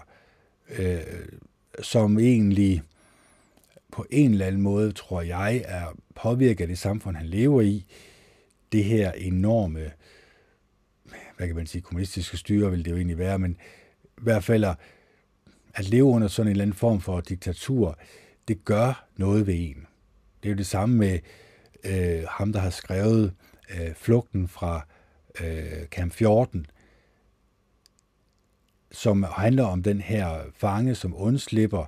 øh, 0.68 1.00
som 1.82 2.18
egentlig 2.18 2.82
på 3.92 4.06
en 4.10 4.32
eller 4.32 4.46
anden 4.46 4.62
måde, 4.62 4.92
tror 4.92 5.22
jeg, 5.22 5.62
er 5.64 5.86
påvirket 6.14 6.60
af 6.64 6.68
det 6.68 6.78
samfund, 6.78 7.16
han 7.16 7.26
lever 7.26 7.60
i. 7.60 7.84
Det 8.72 8.84
her 8.84 9.12
enorme, 9.12 9.90
hvad 11.36 11.46
kan 11.46 11.56
man 11.56 11.66
sige, 11.66 11.82
kommunistiske 11.82 12.36
styre 12.36 12.70
vil 12.70 12.84
det 12.84 12.90
jo 12.90 12.96
egentlig 12.96 13.18
være, 13.18 13.38
men 13.38 13.56
i 14.04 14.22
hvert 14.22 14.44
fald 14.44 14.64
at 15.74 15.88
leve 15.88 16.04
under 16.04 16.28
sådan 16.28 16.46
en 16.46 16.50
eller 16.50 16.62
anden 16.62 16.76
form 16.76 17.00
for 17.00 17.20
diktatur, 17.20 17.98
det 18.48 18.64
gør 18.64 19.06
noget 19.16 19.46
ved 19.46 19.54
en. 19.56 19.86
Det 20.42 20.48
er 20.48 20.52
jo 20.52 20.56
det 20.56 20.66
samme 20.66 20.96
med 20.96 21.18
øh, 21.84 22.24
ham, 22.28 22.52
der 22.52 22.60
har 22.60 22.70
skrevet 22.70 23.32
øh, 23.70 23.94
Flugten 23.94 24.48
fra 24.48 24.86
øh, 25.40 25.86
Camp 25.86 26.12
14, 26.12 26.66
som 28.92 29.22
handler 29.22 29.64
om 29.64 29.82
den 29.82 30.00
her 30.00 30.40
fange, 30.54 30.94
som 30.94 31.14
undslipper 31.16 31.84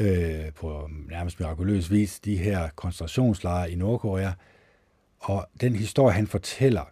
øh, 0.00 0.52
på 0.52 0.90
nærmest 1.08 1.40
mirakuløs 1.40 1.90
vis 1.90 2.20
de 2.20 2.36
her 2.36 2.68
koncentrationslejre 2.76 3.70
i 3.70 3.74
Nordkorea. 3.74 4.32
Og 5.18 5.48
den 5.60 5.74
historie, 5.74 6.14
han 6.14 6.26
fortæller, 6.26 6.84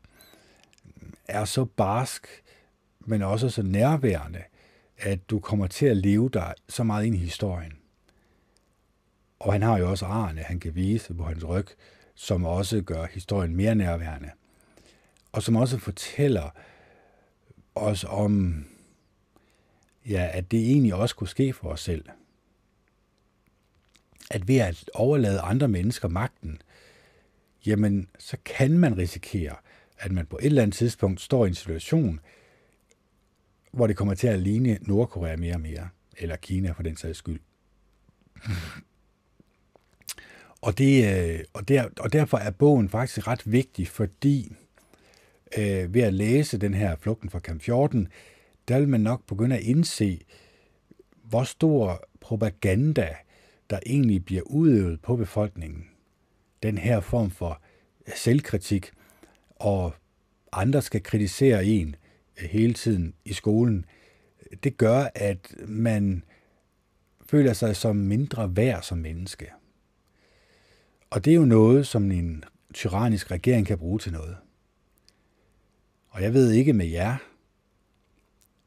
er 1.29 1.45
så 1.45 1.65
barsk, 1.65 2.27
men 3.01 3.23
også 3.23 3.49
så 3.49 3.63
nærværende, 3.63 4.43
at 4.99 5.31
du 5.31 5.39
kommer 5.39 5.67
til 5.67 5.87
at 5.87 5.97
leve 5.97 6.31
dig 6.33 6.55
så 6.69 6.85
meget 6.85 7.05
ind 7.05 7.15
i 7.15 7.19
historien. 7.19 7.73
Og 9.39 9.53
han 9.53 9.63
har 9.63 9.79
jo 9.79 9.91
også 9.91 10.07
arne, 10.07 10.41
han 10.41 10.61
kan 10.61 10.75
vise 10.75 11.15
på 11.15 11.25
hans 11.25 11.45
ryg, 11.45 11.67
som 12.15 12.45
også 12.45 12.83
gør 12.83 13.07
historien 13.07 13.57
mere 13.57 13.75
nærværende. 13.75 14.31
Og 15.33 15.43
som 15.43 15.57
også 15.57 15.79
fortæller 15.79 16.51
os 17.75 18.05
om, 18.09 18.65
ja, 20.09 20.29
at 20.33 20.51
det 20.51 20.61
egentlig 20.61 20.95
også 20.95 21.17
kunne 21.17 21.29
ske 21.29 21.53
for 21.53 21.69
os 21.69 21.81
selv. 21.81 22.05
At 24.31 24.49
ved 24.49 24.57
at 24.57 24.91
overlade 24.95 25.41
andre 25.41 25.69
mennesker 25.69 26.09
magten, 26.09 26.63
jamen, 27.67 28.09
så 28.19 28.37
kan 28.45 28.79
man 28.79 28.99
risikere, 28.99 29.57
at 29.99 30.13
man 30.13 30.27
på 30.27 30.37
et 30.37 30.47
eller 30.47 30.63
andet 30.63 30.77
tidspunkt 30.77 31.21
står 31.21 31.45
i 31.45 31.49
en 31.49 31.55
situation, 31.55 32.21
hvor 33.73 33.87
det 33.87 33.97
kommer 33.97 34.15
til 34.15 34.27
at 34.27 34.41
ligne 34.41 34.79
Nordkorea 34.83 35.37
mere 35.37 35.55
og 35.55 35.61
mere, 35.61 35.89
eller 36.19 36.37
Kina 36.37 36.71
for 36.71 36.83
den 36.83 36.97
sags 36.97 37.19
skyld. 37.19 37.41
Og, 40.61 40.79
det, 40.79 41.19
øh, 41.35 41.41
og, 41.53 41.69
der, 41.69 41.89
og 41.99 42.13
derfor 42.13 42.39
er 42.39 42.51
bogen 42.51 42.89
faktisk 42.89 43.27
ret 43.27 43.53
vigtig, 43.53 43.89
fordi 43.89 44.53
øh, 45.59 45.95
ved 45.95 46.03
at 46.03 46.15
læse 46.15 46.59
den 46.59 46.75
her 46.75 46.97
Flugten 46.97 47.31
fra 47.31 47.39
Camp 47.39 47.63
14, 47.63 48.09
der 48.69 48.79
vil 48.79 48.89
man 48.89 49.01
nok 49.01 49.27
begynde 49.27 49.57
at 49.57 49.63
indse, 49.63 50.21
hvor 51.23 51.45
stor 51.45 52.09
propaganda, 52.21 53.17
der 53.71 53.79
egentlig 53.87 54.25
bliver 54.25 54.43
udøvet 54.43 55.01
på 55.03 55.17
befolkningen. 55.17 55.87
Den 56.63 56.79
her 56.79 57.01
form 57.01 57.31
for 57.31 57.63
selvkritik, 58.17 58.91
og 59.51 59.95
andre 60.53 60.83
skal 60.83 61.03
kritisere 61.03 61.65
en 61.65 61.97
øh, 62.43 62.49
hele 62.49 62.75
tiden 62.75 63.15
i 63.25 63.33
skolen, 63.33 63.85
det 64.65 64.77
gør, 64.77 65.09
at 65.15 65.55
man 65.67 66.23
føler 67.27 67.53
sig 67.53 67.77
som 67.77 67.97
mindre 67.97 68.57
værd 68.57 68.83
som 68.83 68.99
menneske. 68.99 69.51
Og 71.11 71.25
det 71.25 71.31
er 71.31 71.35
jo 71.35 71.45
noget, 71.45 71.87
som 71.87 72.11
en 72.11 72.45
tyrannisk 72.75 73.31
regering 73.31 73.67
kan 73.67 73.79
bruge 73.79 73.99
til 73.99 74.13
noget. 74.13 74.37
Og 76.09 76.23
jeg 76.23 76.35
ved 76.35 76.53
ikke 76.53 76.73
med 76.73 76.87
jer, 76.87 77.17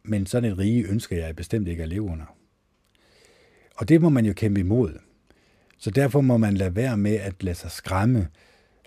men 0.10 0.26
sådan 0.26 0.52
et 0.52 0.58
rige 0.58 0.84
ønsker 0.84 1.16
jeg 1.16 1.36
bestemt 1.36 1.68
ikke 1.68 1.84
at 1.84 1.90
leve 1.90 2.02
under. 2.02 2.36
Og 3.76 3.90
det 3.90 4.02
må 4.02 4.10
man 4.10 4.26
jo 4.26 4.34
kæmpe 4.34 4.60
imod. 4.60 5.00
Så 5.78 5.92
derfor 5.92 6.22
må 6.22 6.38
man 6.38 6.54
lade 6.54 6.76
være 6.76 6.98
med 6.98 7.16
at 7.16 7.44
lade 7.44 7.56
sig 7.56 7.72
skræmme 7.72 8.28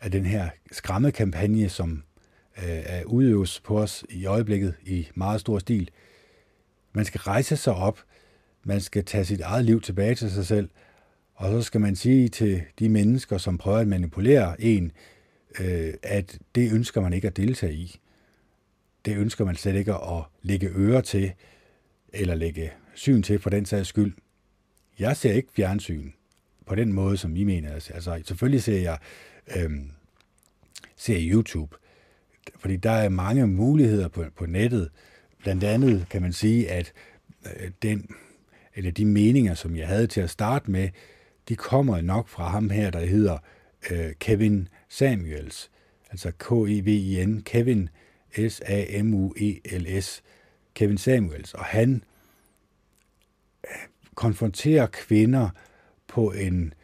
af 0.03 0.11
den 0.11 0.27
her 0.27 0.49
skræmmekampagne, 0.73 1.69
som 1.69 2.03
øh, 2.59 2.65
er 2.65 3.05
udøves 3.05 3.61
på 3.61 3.79
os 3.79 4.05
i 4.11 4.27
øjeblikket 4.27 4.75
i 4.85 5.09
meget 5.15 5.41
stor 5.41 5.59
stil. 5.59 5.91
Man 6.93 7.05
skal 7.05 7.19
rejse 7.19 7.57
sig 7.57 7.75
op, 7.75 7.99
man 8.65 8.81
skal 8.81 9.05
tage 9.05 9.25
sit 9.25 9.41
eget 9.41 9.65
liv 9.65 9.81
tilbage 9.81 10.15
til 10.15 10.31
sig 10.31 10.47
selv, 10.47 10.69
og 11.35 11.51
så 11.51 11.63
skal 11.63 11.81
man 11.81 11.97
sige 11.97 12.29
til 12.29 12.63
de 12.79 12.89
mennesker, 12.89 13.39
som 13.39 13.59
prøver 13.59 13.79
at 13.79 13.89
manipulere 13.89 14.61
en, 14.61 14.93
øh, 15.61 15.95
at 16.03 16.39
det 16.55 16.73
ønsker 16.73 17.01
man 17.01 17.13
ikke 17.13 17.27
at 17.27 17.37
deltage 17.37 17.75
i 17.75 17.99
det 19.05 19.17
ønsker 19.17 19.45
man 19.45 19.57
slet 19.57 19.75
ikke 19.75 19.95
at 19.95 20.25
lægge 20.43 20.69
øre 20.75 21.03
til, 21.03 21.33
eller 22.13 22.35
lægge 22.35 22.73
syn 22.95 23.23
til 23.23 23.39
for 23.39 23.51
den 23.51 23.67
sags 23.67 23.89
skyld. 23.89 24.13
Jeg 24.99 25.17
ser 25.17 25.33
ikke 25.33 25.53
fjernsyn 25.53 26.11
på 26.67 26.75
den 26.75 26.93
måde, 26.93 27.17
som 27.17 27.37
I 27.37 27.45
mener. 27.45 27.73
Altså, 27.73 27.93
altså 27.93 28.23
selvfølgelig 28.25 28.63
ser 28.63 28.81
jeg 28.81 28.99
øhm, 29.57 29.91
ser 30.97 31.19
YouTube, 31.21 31.77
fordi 32.57 32.77
der 32.77 32.91
er 32.91 33.09
mange 33.09 33.47
muligheder 33.47 34.09
på, 34.09 34.25
på 34.37 34.47
nettet. 34.47 34.91
Blandt 35.39 35.65
andet 35.65 36.07
kan 36.11 36.23
man 36.23 36.33
sige, 36.33 36.71
at 36.71 36.93
øh, 37.47 37.71
den, 37.83 38.15
eller 38.75 38.91
de 38.91 39.05
meninger, 39.05 39.55
som 39.55 39.77
jeg 39.77 39.89
havde 39.89 40.07
til 40.07 40.21
at 40.21 40.31
starte 40.31 40.71
med, 40.71 40.89
de 41.49 41.57
kommer 41.57 42.01
nok 42.01 42.29
fra 42.29 42.49
ham 42.49 42.71
her, 42.71 42.91
der 42.91 43.01
hedder 43.01 43.39
øh, 43.91 44.13
Kevin 44.21 44.69
Samuels. 44.89 45.71
Altså 46.11 46.31
K-E-V-I-N, 46.39 47.43
Kevin 47.43 47.89
S-A-M-U-E-L-S, 48.49 50.23
Kevin 50.75 50.99
Samuels, 50.99 51.55
og 51.55 51.65
han 51.65 52.05
øh, 53.65 53.71
konfronterer 54.15 54.87
kvinder 54.87 55.51
på 56.09 56.33
en 56.33 56.75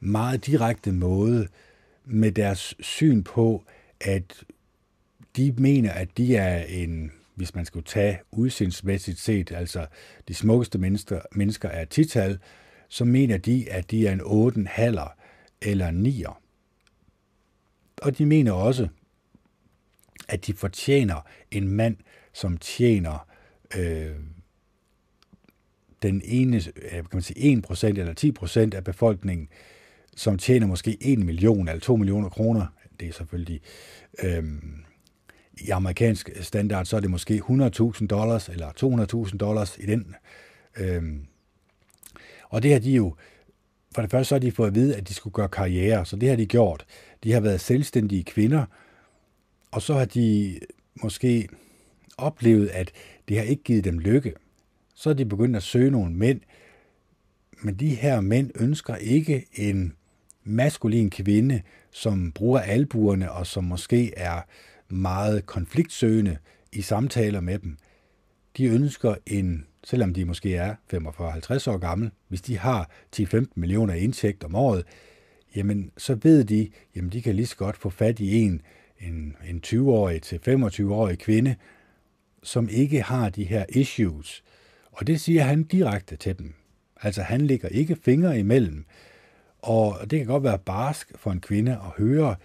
meget 0.00 0.46
direkte 0.46 0.92
måde 0.92 1.48
med 2.04 2.32
deres 2.32 2.74
syn 2.80 3.22
på, 3.22 3.64
at 4.00 4.44
de 5.36 5.54
mener, 5.58 5.92
at 5.92 6.08
de 6.16 6.36
er 6.36 6.64
en, 6.64 7.12
hvis 7.34 7.54
man 7.54 7.64
skulle 7.64 7.84
tage 7.84 8.18
udsindsmæssigt 8.30 9.18
set, 9.18 9.52
altså 9.52 9.86
de 10.28 10.34
smukkeste 10.34 10.78
mennesker, 10.78 11.20
mennesker 11.32 11.68
er 11.68 11.84
tital, 11.84 12.38
så 12.88 13.04
mener 13.04 13.36
de, 13.38 13.70
at 13.70 13.90
de 13.90 14.06
er 14.06 14.12
en 14.12 14.20
8 14.24 14.64
halver 14.66 15.14
eller 15.62 15.90
9'er. 15.90 16.40
Og 18.02 18.18
de 18.18 18.26
mener 18.26 18.52
også, 18.52 18.88
at 20.28 20.46
de 20.46 20.54
fortjener 20.54 21.26
en 21.50 21.68
mand, 21.68 21.96
som 22.32 22.56
tjener 22.56 23.26
øh, 23.76 24.16
den 26.02 26.22
ene, 26.24 26.56
øh, 26.56 26.90
kan 26.90 27.04
man 27.12 27.22
sige, 27.22 27.62
1% 27.70 27.86
eller 27.86 28.70
10% 28.72 28.76
af 28.76 28.84
befolkningen, 28.84 29.48
som 30.16 30.38
tjener 30.38 30.66
måske 30.66 30.96
1 31.00 31.18
million 31.18 31.68
eller 31.68 31.80
2 31.80 31.96
millioner 31.96 32.28
kroner. 32.28 32.66
Det 33.00 33.08
er 33.08 33.12
selvfølgelig 33.12 33.60
øh, 34.22 34.44
i 35.60 35.70
amerikansk 35.70 36.30
standard, 36.40 36.84
så 36.84 36.96
er 36.96 37.00
det 37.00 37.10
måske 37.10 37.42
100.000 37.48 38.06
dollars 38.06 38.48
eller 38.48 39.26
200.000 39.30 39.36
dollars 39.36 39.78
i 39.78 39.86
den. 39.86 40.14
Øh, 40.76 41.02
og 42.48 42.62
det 42.62 42.72
har 42.72 42.78
de 42.78 42.92
jo, 42.92 43.14
for 43.94 44.02
det 44.02 44.10
første 44.10 44.28
så 44.28 44.34
har 44.34 44.40
de 44.40 44.52
fået 44.52 44.68
at 44.68 44.74
vide, 44.74 44.96
at 44.96 45.08
de 45.08 45.14
skulle 45.14 45.34
gøre 45.34 45.48
karriere, 45.48 46.06
så 46.06 46.16
det 46.16 46.28
har 46.28 46.36
de 46.36 46.46
gjort. 46.46 46.84
De 47.24 47.32
har 47.32 47.40
været 47.40 47.60
selvstændige 47.60 48.24
kvinder, 48.24 48.66
og 49.74 49.82
så 49.82 49.94
har 49.94 50.04
de 50.04 50.58
måske 51.02 51.48
oplevet, 52.18 52.68
at 52.68 52.92
det 53.28 53.36
har 53.36 53.44
ikke 53.44 53.62
givet 53.62 53.84
dem 53.84 53.98
lykke. 53.98 54.34
Så 54.94 55.10
er 55.10 55.14
de 55.14 55.26
begyndt 55.26 55.56
at 55.56 55.62
søge 55.62 55.90
nogle 55.90 56.14
mænd, 56.14 56.40
men 57.62 57.74
de 57.74 57.94
her 57.94 58.20
mænd 58.20 58.50
ønsker 58.54 58.96
ikke 58.96 59.46
en 59.54 59.94
maskulin 60.44 61.10
kvinde, 61.10 61.62
som 61.90 62.32
bruger 62.32 62.60
albuerne 62.60 63.32
og 63.32 63.46
som 63.46 63.64
måske 63.64 64.14
er 64.16 64.40
meget 64.88 65.46
konfliktsøgende 65.46 66.38
i 66.72 66.82
samtaler 66.82 67.40
med 67.40 67.58
dem. 67.58 67.76
De 68.56 68.64
ønsker 68.64 69.14
en, 69.26 69.66
selvom 69.84 70.14
de 70.14 70.24
måske 70.24 70.54
er 70.54 70.74
45-50 70.94 71.70
år 71.70 71.78
gammel, 71.78 72.10
hvis 72.28 72.42
de 72.42 72.58
har 72.58 72.90
10-15 73.16 73.44
millioner 73.54 73.94
indtægt 73.94 74.44
om 74.44 74.54
året, 74.54 74.84
jamen 75.56 75.90
så 75.96 76.18
ved 76.22 76.44
de, 76.44 76.70
jamen 76.96 77.12
de 77.12 77.22
kan 77.22 77.34
lige 77.34 77.46
så 77.46 77.56
godt 77.56 77.76
få 77.76 77.90
fat 77.90 78.20
i 78.20 78.36
en, 78.36 78.62
en, 79.00 79.36
en 79.48 79.62
20-årig 79.66 80.22
til 80.22 80.40
25-årig 80.48 81.18
kvinde, 81.18 81.56
som 82.42 82.68
ikke 82.68 83.02
har 83.02 83.28
de 83.28 83.44
her 83.44 83.64
issues. 83.68 84.44
Og 84.92 85.06
det 85.06 85.20
siger 85.20 85.42
han 85.42 85.62
direkte 85.64 86.16
til 86.16 86.38
dem. 86.38 86.54
Altså 87.02 87.22
han 87.22 87.40
ligger 87.40 87.68
ikke 87.68 87.96
fingre 87.96 88.38
imellem. 88.38 88.84
Og 89.58 90.10
det 90.10 90.18
kan 90.18 90.26
godt 90.26 90.42
være 90.42 90.58
barsk 90.58 91.12
for 91.16 91.30
en 91.30 91.40
kvinde 91.40 91.72
at 91.72 92.02
høre 92.02 92.36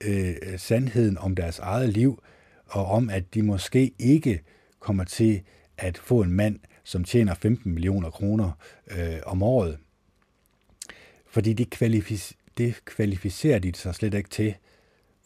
øh, 0.00 0.34
sandheden 0.56 1.18
om 1.18 1.34
deres 1.34 1.58
eget 1.58 1.88
liv, 1.88 2.22
og 2.66 2.86
om 2.86 3.10
at 3.10 3.34
de 3.34 3.42
måske 3.42 3.92
ikke 3.98 4.40
kommer 4.80 5.04
til 5.04 5.42
at 5.78 5.98
få 5.98 6.22
en 6.22 6.32
mand, 6.32 6.58
som 6.84 7.04
tjener 7.04 7.34
15 7.34 7.72
millioner 7.72 8.10
kroner 8.10 8.50
øh, 8.90 9.16
om 9.26 9.42
året. 9.42 9.78
Fordi 11.26 11.52
det, 11.52 11.74
kvalific- 11.74 12.32
det 12.58 12.84
kvalificerer 12.84 13.58
de 13.58 13.74
sig 13.74 13.94
slet 13.94 14.14
ikke 14.14 14.28
til. 14.28 14.54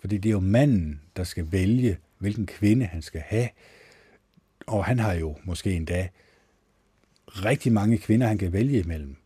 Fordi 0.00 0.18
det 0.18 0.28
er 0.28 0.32
jo 0.32 0.40
manden, 0.40 1.00
der 1.16 1.24
skal 1.24 1.52
vælge, 1.52 1.98
hvilken 2.18 2.46
kvinde 2.46 2.86
han 2.86 3.02
skal 3.02 3.20
have. 3.20 3.48
Og 4.66 4.84
han 4.84 4.98
har 4.98 5.12
jo 5.12 5.36
måske 5.44 5.72
endda 5.72 6.08
rigtig 7.26 7.72
mange 7.72 7.98
kvinder, 7.98 8.26
han 8.26 8.38
kan 8.38 8.52
vælge 8.52 8.78
imellem. 8.78 9.16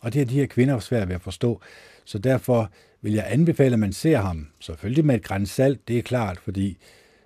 Og 0.00 0.12
det 0.12 0.20
er 0.20 0.26
de 0.26 0.34
her 0.34 0.46
kvinder 0.46 0.78
svært 0.78 1.08
ved 1.08 1.14
at 1.14 1.22
forstå. 1.22 1.60
Så 2.04 2.18
derfor 2.18 2.70
vil 3.00 3.12
jeg 3.12 3.24
anbefale, 3.28 3.72
at 3.72 3.78
man 3.78 3.92
ser 3.92 4.18
ham. 4.18 4.48
Selvfølgelig 4.60 5.04
med 5.04 5.14
et 5.14 5.22
grænsalt, 5.22 5.88
det 5.88 5.98
er 5.98 6.02
klart, 6.02 6.38
fordi 6.38 6.78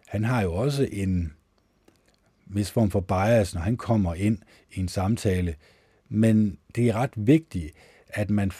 han 0.06 0.24
har 0.24 0.42
jo 0.42 0.54
også 0.54 0.88
en 0.92 1.32
vis 2.46 2.70
form 2.70 2.90
for 2.90 3.00
bias, 3.00 3.54
når 3.54 3.60
han 3.60 3.76
kommer 3.76 4.14
ind 4.14 4.38
i 4.72 4.80
en 4.80 4.88
samtale. 4.88 5.54
Men 6.08 6.58
det 6.74 6.88
er 6.88 6.94
ret 6.94 7.12
vigtigt, 7.16 7.72
at 8.08 8.30
man, 8.30 8.52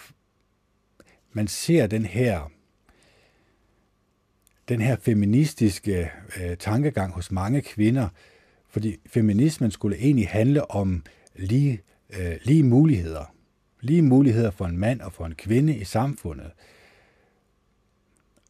man 1.33 1.49
ser 1.49 1.87
den 1.87 2.05
her 2.05 2.51
den 4.69 4.81
her 4.81 4.97
feministiske 4.97 6.11
øh, 6.41 6.57
tankegang 6.57 7.13
hos 7.13 7.31
mange 7.31 7.63
kvinder, 7.63 8.09
fordi 8.69 8.97
feminismen 9.07 9.71
skulle 9.71 9.97
egentlig 9.97 10.29
handle 10.29 10.71
om 10.71 11.05
lige, 11.37 11.81
øh, 12.11 12.37
lige 12.45 12.63
muligheder. 12.63 13.35
Lige 13.81 14.03
muligheder 14.03 14.51
for 14.51 14.65
en 14.65 14.79
mand 14.79 15.01
og 15.01 15.13
for 15.13 15.27
en 15.27 15.35
kvinde 15.35 15.77
i 15.77 15.85
samfundet. 15.85 16.51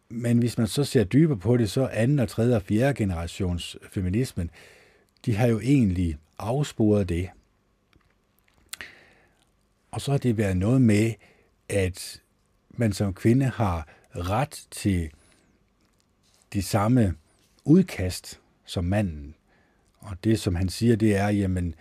Men 0.09 0.39
hvis 0.39 0.59
man 0.59 0.66
så 0.66 0.85
ser 0.85 1.05
dybere 1.05 1.39
på 1.39 1.57
det, 1.57 1.70
så 1.70 1.86
anden 1.86 2.19
og 2.19 2.28
tredje 2.28 2.57
og 2.57 2.62
fjerde 2.62 2.95
generations 2.95 3.77
feminismen, 3.93 4.51
de 5.27 5.35
har 5.35 5.47
jo 5.47 5.61
egentlig 5.61 6.19
afsporet 6.39 7.09
det. 7.09 7.31
Og 9.90 10.01
så 10.01 10.11
har 10.11 10.19
det 10.19 10.36
været 10.36 10.57
noget 10.57 10.82
med, 10.82 11.12
at 11.69 12.23
man 12.70 12.93
som 12.93 13.15
kvinde 13.15 13.47
har 13.47 13.89
ret 14.15 14.66
til 14.70 15.11
de 16.53 16.62
samme 16.62 17.15
udkast 17.65 18.41
som 18.65 18.85
manden. 18.85 19.35
Og 19.99 20.16
det, 20.25 20.41
som 20.41 20.55
han 20.55 20.69
siger, 20.69 20.97
det 20.97 21.16
er, 21.16 21.29
jamen, 21.29 21.75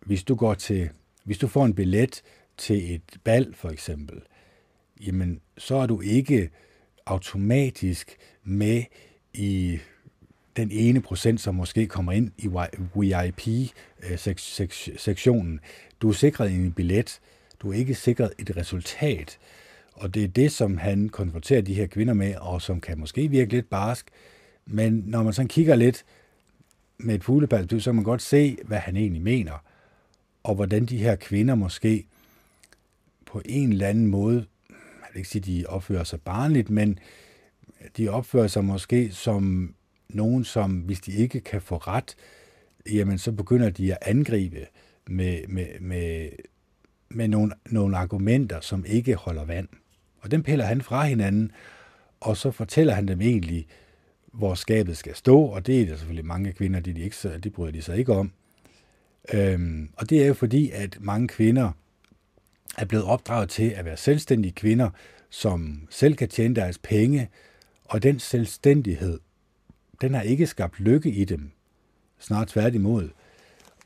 hvis 0.00 0.24
du 0.24 0.34
går 0.34 0.54
til, 0.54 0.90
hvis 1.24 1.38
du 1.38 1.48
får 1.48 1.64
en 1.64 1.74
billet 1.74 2.22
til 2.56 2.94
et 2.94 3.02
bal, 3.24 3.54
for 3.54 3.70
eksempel, 3.70 4.20
jamen, 5.06 5.40
så 5.58 5.76
er 5.76 5.86
du 5.86 6.00
ikke 6.00 6.50
automatisk 7.06 8.16
med 8.44 8.82
i 9.34 9.78
den 10.56 10.70
ene 10.70 11.00
procent, 11.00 11.40
som 11.40 11.54
måske 11.54 11.86
kommer 11.86 12.12
ind 12.12 12.30
i 12.38 12.48
VIP-sektionen. 12.94 15.54
Øh, 15.54 15.60
du 16.00 16.08
er 16.08 16.12
sikret 16.12 16.50
en 16.50 16.72
billet, 16.72 17.20
du 17.62 17.70
er 17.70 17.74
ikke 17.74 17.94
sikret 17.94 18.32
et 18.38 18.56
resultat. 18.56 19.38
Og 20.00 20.14
det 20.14 20.24
er 20.24 20.28
det, 20.28 20.52
som 20.52 20.78
han 20.78 21.08
konfronterer 21.08 21.60
de 21.60 21.74
her 21.74 21.86
kvinder 21.86 22.14
med, 22.14 22.34
og 22.34 22.62
som 22.62 22.80
kan 22.80 22.98
måske 22.98 23.28
virke 23.28 23.52
lidt 23.52 23.70
barsk. 23.70 24.10
Men 24.66 25.02
når 25.06 25.22
man 25.22 25.32
sådan 25.32 25.48
kigger 25.48 25.76
lidt 25.76 26.04
med 26.98 27.14
et 27.14 27.24
fugleperspektiv, 27.24 27.80
så 27.80 27.90
kan 27.90 27.94
man 27.94 28.04
godt 28.04 28.22
se, 28.22 28.58
hvad 28.64 28.78
han 28.78 28.96
egentlig 28.96 29.22
mener. 29.22 29.64
Og 30.42 30.54
hvordan 30.54 30.86
de 30.86 30.98
her 30.98 31.16
kvinder 31.16 31.54
måske 31.54 32.06
på 33.26 33.42
en 33.44 33.72
eller 33.72 33.86
anden 33.86 34.06
måde, 34.06 34.46
jeg 34.70 35.08
vil 35.12 35.18
ikke 35.18 35.28
sige, 35.28 35.42
at 35.42 35.46
de 35.46 35.64
opfører 35.68 36.04
sig 36.04 36.20
barnligt, 36.20 36.70
men 36.70 36.98
de 37.96 38.08
opfører 38.08 38.46
sig 38.46 38.64
måske 38.64 39.12
som 39.12 39.74
nogen, 40.08 40.44
som 40.44 40.78
hvis 40.78 41.00
de 41.00 41.12
ikke 41.12 41.40
kan 41.40 41.62
få 41.62 41.76
ret, 41.76 42.16
jamen 42.90 43.18
så 43.18 43.32
begynder 43.32 43.70
de 43.70 43.92
at 43.92 43.98
angribe 44.02 44.66
med, 45.06 45.46
med, 45.48 45.80
med, 45.80 46.28
med 47.08 47.28
nogle, 47.28 47.52
nogle 47.66 47.96
argumenter, 47.96 48.60
som 48.60 48.84
ikke 48.86 49.14
holder 49.14 49.44
vand. 49.44 49.68
Og 50.20 50.30
dem 50.30 50.42
piller 50.42 50.64
han 50.64 50.82
fra 50.82 51.04
hinanden, 51.04 51.52
og 52.20 52.36
så 52.36 52.50
fortæller 52.50 52.94
han 52.94 53.08
dem 53.08 53.20
egentlig, 53.20 53.66
hvor 54.32 54.54
skabet 54.54 54.96
skal 54.96 55.14
stå, 55.14 55.40
og 55.40 55.66
det 55.66 55.80
er 55.80 55.86
der 55.86 55.96
selvfølgelig 55.96 56.26
mange 56.26 56.52
kvinder, 56.52 56.80
de, 56.80 56.92
de, 56.92 57.00
ikke, 57.00 57.38
de 57.44 57.50
bryder 57.50 57.72
de 57.72 57.82
sig 57.82 57.98
ikke 57.98 58.12
om. 58.12 58.32
Øhm, 59.34 59.90
og 59.96 60.10
det 60.10 60.22
er 60.22 60.26
jo 60.26 60.34
fordi, 60.34 60.70
at 60.70 60.98
mange 61.00 61.28
kvinder 61.28 61.70
er 62.78 62.84
blevet 62.84 63.04
opdraget 63.04 63.48
til 63.48 63.70
at 63.70 63.84
være 63.84 63.96
selvstændige 63.96 64.52
kvinder, 64.52 64.90
som 65.30 65.88
selv 65.90 66.16
kan 66.16 66.28
tjene 66.28 66.54
deres 66.54 66.78
penge, 66.78 67.28
og 67.84 68.02
den 68.02 68.18
selvstændighed, 68.18 69.20
den 70.00 70.14
har 70.14 70.22
ikke 70.22 70.46
skabt 70.46 70.80
lykke 70.80 71.10
i 71.10 71.24
dem, 71.24 71.50
snart 72.18 72.48
tværtimod. 72.48 73.08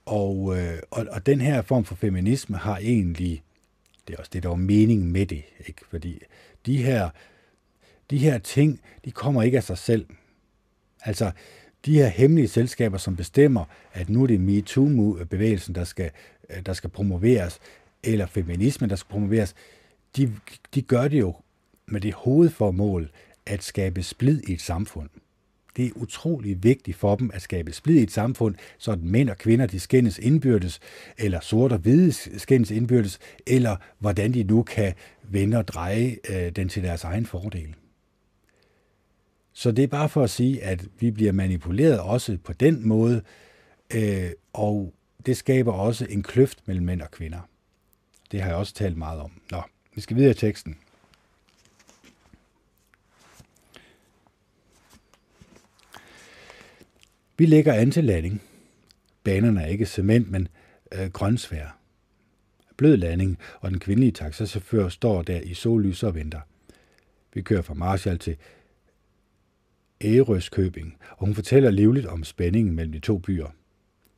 Og, 0.06 0.58
øh, 0.58 0.78
og, 0.90 1.06
og 1.10 1.26
den 1.26 1.40
her 1.40 1.62
form 1.62 1.84
for 1.84 1.94
feminisme 1.94 2.56
har 2.56 2.78
egentlig 2.78 3.42
det 4.08 4.14
er 4.14 4.18
også 4.18 4.30
det, 4.32 4.42
der 4.42 4.48
var 4.48 4.56
meningen 4.56 5.12
med 5.12 5.26
det. 5.26 5.42
Ikke? 5.66 5.82
Fordi 5.90 6.22
de 6.66 6.76
her, 6.76 7.10
de 8.10 8.18
her 8.18 8.38
ting, 8.38 8.80
de 9.04 9.10
kommer 9.10 9.42
ikke 9.42 9.56
af 9.56 9.64
sig 9.64 9.78
selv. 9.78 10.06
Altså, 11.04 11.30
de 11.86 11.94
her 11.94 12.08
hemmelige 12.08 12.48
selskaber, 12.48 12.98
som 12.98 13.16
bestemmer, 13.16 13.64
at 13.92 14.08
nu 14.08 14.22
er 14.22 14.26
det 14.26 14.40
MeToo-bevægelsen, 14.40 15.74
der 15.74 15.84
skal, 15.84 16.10
der 16.66 16.72
skal 16.72 16.90
promoveres, 16.90 17.60
eller 18.02 18.26
feminismen, 18.26 18.90
der 18.90 18.96
skal 18.96 19.10
promoveres, 19.10 19.54
de, 20.16 20.32
de 20.74 20.82
gør 20.82 21.08
det 21.08 21.18
jo 21.18 21.34
med 21.86 22.00
det 22.00 22.14
hovedformål 22.14 23.10
at 23.46 23.62
skabe 23.62 24.02
splid 24.02 24.42
i 24.48 24.52
et 24.52 24.60
samfund. 24.60 25.08
Det 25.76 25.86
er 25.86 25.90
utrolig 25.96 26.62
vigtigt 26.62 26.96
for 26.96 27.16
dem 27.16 27.30
at 27.34 27.42
skabe 27.42 27.72
splid 27.72 28.00
i 28.00 28.02
et 28.02 28.10
samfund, 28.10 28.54
så 28.78 28.92
at 28.92 29.02
mænd 29.02 29.30
og 29.30 29.38
kvinder 29.38 29.66
de 29.66 29.80
skændes 29.80 30.18
indbyrdes, 30.18 30.80
eller 31.18 31.40
sort 31.40 31.72
og 31.72 31.78
hvide 31.78 32.12
skændes 32.38 32.70
indbyrdes, 32.70 33.18
eller 33.46 33.76
hvordan 33.98 34.34
de 34.34 34.44
nu 34.44 34.62
kan 34.62 34.94
vende 35.22 35.56
og 35.56 35.68
dreje 35.68 36.16
øh, 36.30 36.50
den 36.50 36.68
til 36.68 36.82
deres 36.82 37.04
egen 37.04 37.26
fordel. 37.26 37.74
Så 39.52 39.72
det 39.72 39.82
er 39.82 39.88
bare 39.88 40.08
for 40.08 40.22
at 40.22 40.30
sige, 40.30 40.62
at 40.62 40.84
vi 41.00 41.10
bliver 41.10 41.32
manipuleret 41.32 42.00
også 42.00 42.38
på 42.44 42.52
den 42.52 42.88
måde, 42.88 43.22
øh, 43.94 44.30
og 44.52 44.94
det 45.26 45.36
skaber 45.36 45.72
også 45.72 46.06
en 46.10 46.22
kløft 46.22 46.62
mellem 46.66 46.86
mænd 46.86 47.02
og 47.02 47.10
kvinder. 47.10 47.48
Det 48.32 48.40
har 48.40 48.48
jeg 48.48 48.56
også 48.56 48.74
talt 48.74 48.96
meget 48.96 49.20
om. 49.20 49.32
Nå, 49.50 49.62
vi 49.94 50.00
skal 50.00 50.16
videre 50.16 50.30
i 50.30 50.34
teksten. 50.34 50.76
Vi 57.42 57.46
lægger 57.46 57.72
an 57.72 57.90
til 57.90 58.04
landing. 58.04 58.42
Banerne 59.24 59.62
er 59.62 59.66
ikke 59.66 59.86
cement, 59.86 60.30
men 60.30 60.48
øh, 60.92 61.10
grønsvær. 61.10 61.78
Blød 62.76 62.96
landing, 62.96 63.38
og 63.60 63.70
den 63.70 63.78
kvindelige 63.78 64.12
taxachauffør 64.12 64.88
står 64.88 65.22
der 65.22 65.40
i 65.40 65.54
sollys 65.54 66.02
og 66.02 66.14
venter. 66.14 66.40
Vi 67.34 67.42
kører 67.42 67.62
fra 67.62 67.74
Marshall 67.74 68.18
til 68.18 68.36
Ærøskøbing, 70.04 70.96
og 71.10 71.26
hun 71.26 71.34
fortæller 71.34 71.70
livligt 71.70 72.06
om 72.06 72.24
spændingen 72.24 72.74
mellem 72.74 72.92
de 72.92 72.98
to 72.98 73.18
byer. 73.18 73.54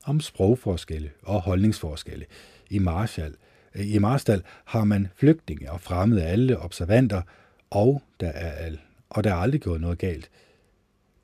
Om 0.04 0.20
sprogforskelle 0.20 1.10
og 1.22 1.40
holdningsforskelle. 1.40 2.26
I 2.70 2.78
Marshall, 2.78 3.34
øh, 3.74 3.94
i 3.94 3.98
Marstal 3.98 4.42
har 4.64 4.84
man 4.84 5.08
flygtninge 5.16 5.72
og 5.72 5.80
fremmede 5.80 6.24
alle 6.24 6.58
observanter, 6.58 7.22
og 7.70 8.02
der 8.20 8.28
er, 8.28 8.52
al, 8.52 8.80
og 9.10 9.24
der 9.24 9.30
er 9.30 9.36
aldrig 9.36 9.60
gået 9.60 9.80
noget 9.80 9.98
galt– 9.98 10.30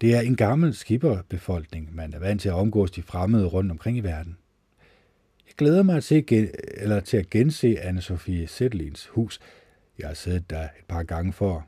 det 0.00 0.14
er 0.14 0.20
en 0.20 0.36
gammel 0.36 0.74
skipperbefolkning, 0.74 1.94
man 1.94 2.14
er 2.14 2.18
vant 2.18 2.40
til 2.40 2.48
at 2.48 2.54
omgås 2.54 2.90
de 2.90 3.02
fremmede 3.02 3.46
rundt 3.46 3.70
omkring 3.70 3.96
i 3.96 4.00
verden. 4.00 4.36
Jeg 5.46 5.54
glæder 5.56 5.82
mig 5.82 6.04
til, 6.04 6.50
eller 6.76 7.00
til 7.00 7.16
at 7.16 7.30
gense 7.30 7.76
Anne-Sophie 7.80 8.46
Sættelins 8.46 9.06
hus. 9.06 9.40
Jeg 9.98 10.06
har 10.06 10.14
siddet 10.14 10.50
der 10.50 10.62
et 10.62 10.84
par 10.88 11.02
gange 11.02 11.32
for. 11.32 11.66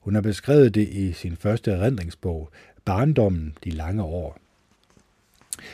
Hun 0.00 0.14
har 0.14 0.22
beskrevet 0.22 0.74
det 0.74 0.88
i 0.88 1.12
sin 1.12 1.36
første 1.36 1.70
erindringsbog, 1.70 2.50
Barndommen 2.84 3.56
de 3.64 3.70
lange 3.70 4.02
år. 4.02 4.38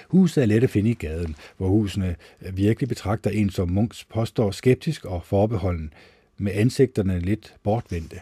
Huset 0.09 0.43
er 0.43 0.47
let 0.47 0.65
at 0.65 0.71
finde 0.71 0.91
i 0.91 0.95
gaden, 0.95 1.37
hvor 1.57 1.69
husene 1.69 2.17
virkelig 2.53 2.89
betragter 2.89 3.31
en, 3.31 3.51
som 3.51 3.71
Munks 3.71 4.05
påstår 4.05 4.51
skeptisk 4.51 5.05
og 5.05 5.25
forbeholden, 5.25 5.93
med 6.39 6.53
ansigterne 6.53 7.21
lidt 7.21 7.55
bortvendte. 7.63 8.21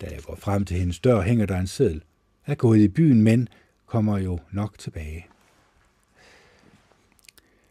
Da 0.00 0.06
jeg 0.06 0.22
går 0.22 0.36
frem 0.36 0.64
til 0.64 0.76
hendes 0.76 1.00
dør, 1.00 1.20
hænger 1.20 1.46
der 1.46 1.58
en 1.58 1.66
seddel 1.66 2.02
er 2.46 2.54
gået 2.54 2.78
i 2.78 2.88
byen, 2.88 3.22
men 3.22 3.48
kommer 3.86 4.18
jo 4.18 4.38
nok 4.52 4.78
tilbage. 4.78 5.26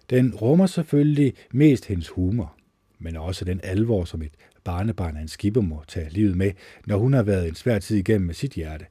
Den 0.09 0.35
rummer 0.35 0.65
selvfølgelig 0.65 1.33
mest 1.51 1.85
hendes 1.85 2.09
humor, 2.09 2.55
men 2.99 3.15
også 3.15 3.45
den 3.45 3.59
alvor, 3.63 4.05
som 4.05 4.21
et 4.21 4.33
barnebarn 4.63 5.17
af 5.17 5.21
en 5.21 5.27
skipper 5.27 5.61
må 5.61 5.83
tage 5.87 6.09
livet 6.09 6.37
med, 6.37 6.51
når 6.85 6.97
hun 6.97 7.13
har 7.13 7.23
været 7.23 7.47
en 7.47 7.55
svær 7.55 7.79
tid 7.79 7.97
igennem 7.97 8.27
med 8.27 8.33
sit 8.33 8.53
hjerte. 8.53 8.85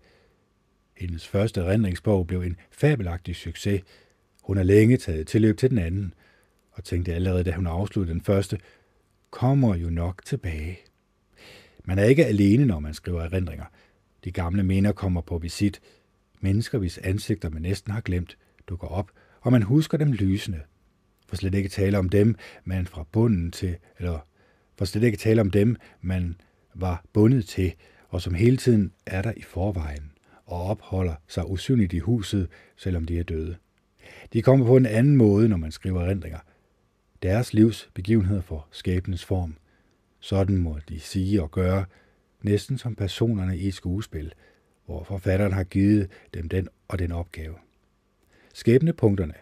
Hendes 0.97 1.29
første 1.29 1.65
rendringsbog 1.65 2.27
blev 2.27 2.41
en 2.41 2.57
fabelagtig 2.71 3.37
succes. 3.37 3.83
Hun 4.43 4.57
har 4.57 4.65
længe 4.65 4.97
taget 4.97 5.27
tilløb 5.27 5.59
til 5.59 5.71
den 5.71 5.79
anden, 5.79 6.15
og 6.73 6.85
tænkte 6.85 7.15
allerede, 7.15 7.45
da 7.45 7.53
hun 7.53 7.67
afsluttede 7.67 8.15
den 8.15 8.25
første, 8.25 8.59
kommer 9.31 9.75
jo 9.77 9.91
nok 9.91 10.25
tilbage. 10.25 10.79
Man 11.85 11.99
er 11.99 12.05
ikke 12.05 12.27
alene, 12.27 12.67
når 12.67 12.81
man 12.81 12.95
skriver 12.95 13.23
erindringer. 13.23 13.65
De 14.25 14.33
gamle 14.33 14.63
minder 14.63 14.93
kommer 14.93 15.21
på 15.21 15.39
visit. 15.39 15.81
Mennesker, 16.41 16.79
hvis 16.79 16.99
ansigter 16.99 17.51
man 17.51 17.63
næsten 17.63 17.93
har 17.93 18.01
glemt, 18.01 18.39
dukker 18.69 18.87
op, 18.87 19.11
og 19.41 19.53
man 19.53 19.63
husker 19.63 19.99
dem 19.99 20.13
lysende. 20.13 20.61
For 21.29 21.37
slet 21.37 21.55
ikke 21.55 21.69
tale 21.69 21.99
om 21.99 22.09
dem, 22.09 22.37
man 22.65 22.87
fra 22.87 23.07
bunden 23.13 23.51
til, 23.51 23.77
eller 23.99 24.19
for 24.79 24.85
slet 24.85 25.03
ikke 25.03 25.19
tale 25.19 25.41
om 25.41 25.51
dem, 25.51 25.77
man 26.01 26.37
var 26.75 27.05
bundet 27.13 27.47
til, 27.47 27.73
og 28.09 28.23
som 28.23 28.35
hele 28.35 28.57
tiden 28.57 28.93
er 29.07 29.23
der 29.23 29.33
i 29.37 29.43
forvejen 29.43 30.13
og 30.47 30.63
opholder 30.63 31.15
sig 31.29 31.51
usynligt 31.51 31.93
i 31.93 31.99
huset, 31.99 32.49
selvom 32.77 33.05
de 33.05 33.19
er 33.19 33.23
døde. 33.23 33.57
De 34.33 34.43
kommer 34.43 34.67
på 34.67 34.77
en 34.77 34.87
anden 34.87 35.17
måde, 35.17 35.49
når 35.49 35.57
man 35.57 35.73
skriver 35.73 36.03
erindringer. 36.03 36.39
Deres 37.23 37.55
livs 37.55 37.91
begivenheder 37.95 38.41
får 38.41 38.69
skæbnens 38.71 39.25
form. 39.25 39.57
Sådan 40.21 40.57
må 40.57 40.79
de 40.89 41.01
sige 41.01 41.43
og 41.43 41.51
gøre, 41.51 41.85
næsten 42.43 42.79
som 42.79 42.95
personerne 42.95 43.59
i 43.59 43.69
et 43.69 43.75
skuespil, 43.75 44.33
hvor 44.87 45.05
forfatteren 45.05 45.53
har 45.53 45.65
givet 45.65 46.11
dem 46.35 46.49
den 46.49 46.69
og 46.89 46.99
den 46.99 47.13
opgave. 47.13 47.55
Skæbnepunkterne, 48.55 49.35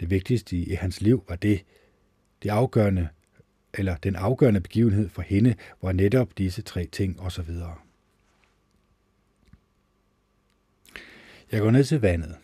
det 0.00 0.10
vigtigste 0.10 0.56
i 0.56 0.74
hans 0.74 1.00
liv, 1.00 1.24
var 1.28 1.36
det, 1.36 1.64
det 2.42 2.48
afgørende, 2.48 3.08
eller 3.74 3.96
den 3.96 4.16
afgørende 4.16 4.60
begivenhed 4.60 5.08
for 5.08 5.22
hende 5.22 5.54
var 5.82 5.92
netop 5.92 6.38
disse 6.38 6.62
tre 6.62 6.86
ting 6.92 7.20
osv. 7.20 7.50
Jeg 11.52 11.60
går 11.60 11.70
ned 11.70 11.84
til 11.84 12.00
vandet. 12.00 12.36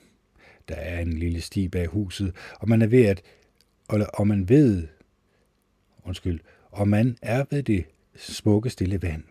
Der 0.68 0.74
er 0.74 1.00
en 1.00 1.12
lille 1.12 1.40
sti 1.40 1.68
bag 1.68 1.86
huset, 1.86 2.34
og 2.60 2.68
man 2.68 2.82
er 2.82 2.86
ved 2.86 3.04
at, 3.04 3.22
og 3.88 4.26
man 4.26 4.48
ved, 4.48 4.88
undskyld, 6.04 6.40
og 6.70 6.88
man 6.88 7.18
er 7.22 7.44
ved 7.50 7.62
det 7.62 7.84
smukke 8.14 8.70
stille 8.70 9.02
vand. 9.02 9.24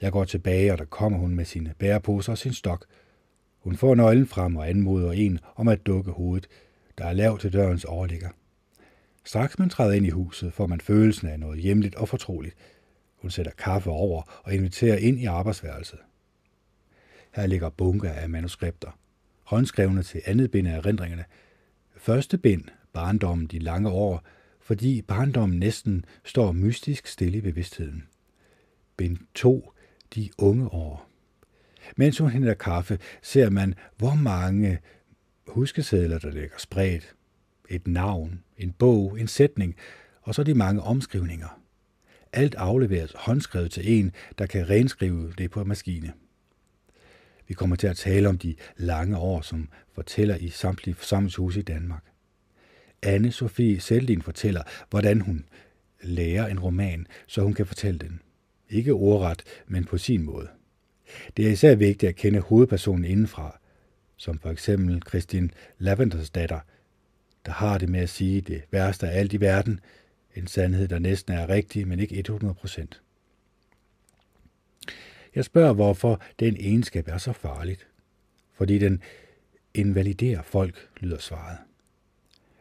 Jeg 0.00 0.12
går 0.12 0.24
tilbage, 0.24 0.72
og 0.72 0.78
der 0.78 0.84
kommer 0.84 1.18
hun 1.18 1.34
med 1.34 1.44
sine 1.44 1.74
bæreposer 1.78 2.32
og 2.32 2.38
sin 2.38 2.52
stok. 2.52 2.86
Hun 3.58 3.76
får 3.76 3.94
nøglen 3.94 4.26
frem 4.26 4.56
og 4.56 4.68
anmoder 4.68 5.12
en 5.12 5.38
om 5.56 5.68
at 5.68 5.86
dukke 5.86 6.10
hovedet, 6.10 6.48
der 6.98 7.04
er 7.04 7.12
lavt 7.12 7.40
til 7.40 7.52
dørens 7.52 7.84
overligger. 7.84 8.28
Straks 9.24 9.58
man 9.58 9.70
træder 9.70 9.92
ind 9.92 10.06
i 10.06 10.10
huset, 10.10 10.52
får 10.52 10.66
man 10.66 10.80
følelsen 10.80 11.28
af 11.28 11.40
noget 11.40 11.60
hjemligt 11.60 11.94
og 11.94 12.08
fortroligt. 12.08 12.56
Hun 13.16 13.30
sætter 13.30 13.52
kaffe 13.52 13.90
over 13.90 14.42
og 14.44 14.54
inviterer 14.54 14.96
ind 14.96 15.20
i 15.20 15.24
arbejdsværelset. 15.24 15.98
Her 17.34 17.46
ligger 17.46 17.68
bunker 17.68 18.12
af 18.12 18.28
manuskripter. 18.28 18.98
Håndskrevne 19.44 20.02
til 20.02 20.22
andet 20.26 20.50
bind 20.50 20.68
af 20.68 20.76
erindringerne. 20.76 21.24
Første 21.96 22.38
bind, 22.38 22.64
barndommen 22.92 23.46
de 23.46 23.58
lange 23.58 23.90
år, 23.90 24.22
fordi 24.60 25.02
barndommen 25.02 25.58
næsten 25.58 26.04
står 26.24 26.52
mystisk 26.52 27.06
stille 27.06 27.38
i 27.38 27.40
bevidstheden. 27.40 28.06
Bind 28.96 29.18
2, 29.34 29.72
de 30.14 30.30
unge 30.38 30.68
år. 30.68 31.08
Mens 31.96 32.18
hun 32.18 32.30
henter 32.30 32.54
kaffe, 32.54 32.98
ser 33.22 33.50
man, 33.50 33.74
hvor 33.96 34.14
mange 34.14 34.78
huskesedler, 35.46 36.18
der 36.18 36.30
ligger 36.30 36.58
spredt. 36.58 37.14
Et 37.68 37.86
navn, 37.86 38.42
en 38.56 38.72
bog, 38.72 39.20
en 39.20 39.28
sætning, 39.28 39.76
og 40.22 40.34
så 40.34 40.42
de 40.42 40.54
mange 40.54 40.82
omskrivninger. 40.82 41.60
Alt 42.32 42.54
afleveres 42.54 43.12
håndskrevet 43.16 43.70
til 43.70 43.92
en, 43.98 44.12
der 44.38 44.46
kan 44.46 44.70
renskrive 44.70 45.32
det 45.38 45.50
på 45.50 45.64
maskine. 45.64 46.12
Vi 47.48 47.54
kommer 47.54 47.76
til 47.76 47.86
at 47.86 47.96
tale 47.96 48.28
om 48.28 48.38
de 48.38 48.54
lange 48.76 49.18
år, 49.18 49.40
som 49.40 49.68
fortæller 49.94 50.36
i 50.36 50.48
samtlige 50.48 50.94
forsamlingshuse 50.94 51.60
i 51.60 51.62
Danmark. 51.62 52.04
anne 53.02 53.32
Sofie 53.32 53.80
Seldin 53.80 54.22
fortæller, 54.22 54.62
hvordan 54.90 55.20
hun 55.20 55.44
lærer 56.02 56.46
en 56.46 56.60
roman, 56.60 57.06
så 57.26 57.42
hun 57.42 57.54
kan 57.54 57.66
fortælle 57.66 57.98
den. 57.98 58.20
Ikke 58.70 58.92
ordret, 58.92 59.42
men 59.66 59.84
på 59.84 59.98
sin 59.98 60.22
måde. 60.22 60.48
Det 61.36 61.46
er 61.46 61.50
især 61.50 61.74
vigtigt 61.74 62.10
at 62.10 62.16
kende 62.16 62.40
hovedpersonen 62.40 63.04
indenfra, 63.04 63.58
som 64.16 64.38
for 64.38 64.50
eksempel 64.50 65.02
Christine 65.08 65.50
Lavenders 65.78 66.30
datter, 66.30 66.60
der 67.46 67.52
har 67.52 67.78
det 67.78 67.88
med 67.88 68.00
at 68.00 68.08
sige 68.08 68.40
det 68.40 68.62
værste 68.70 69.08
af 69.08 69.18
alt 69.18 69.32
i 69.32 69.40
verden, 69.40 69.80
en 70.36 70.46
sandhed, 70.46 70.88
der 70.88 70.98
næsten 70.98 71.34
er 71.34 71.48
rigtig, 71.48 71.88
men 71.88 72.00
ikke 72.00 72.18
100 72.18 72.54
procent. 72.54 73.02
Jeg 75.34 75.44
spørger, 75.44 75.72
hvorfor 75.72 76.22
den 76.40 76.56
egenskab 76.56 77.08
er 77.08 77.18
så 77.18 77.32
farligt. 77.32 77.86
Fordi 78.54 78.78
den 78.78 79.02
invaliderer 79.74 80.42
folk, 80.42 80.88
lyder 81.00 81.18
svaret. 81.18 81.58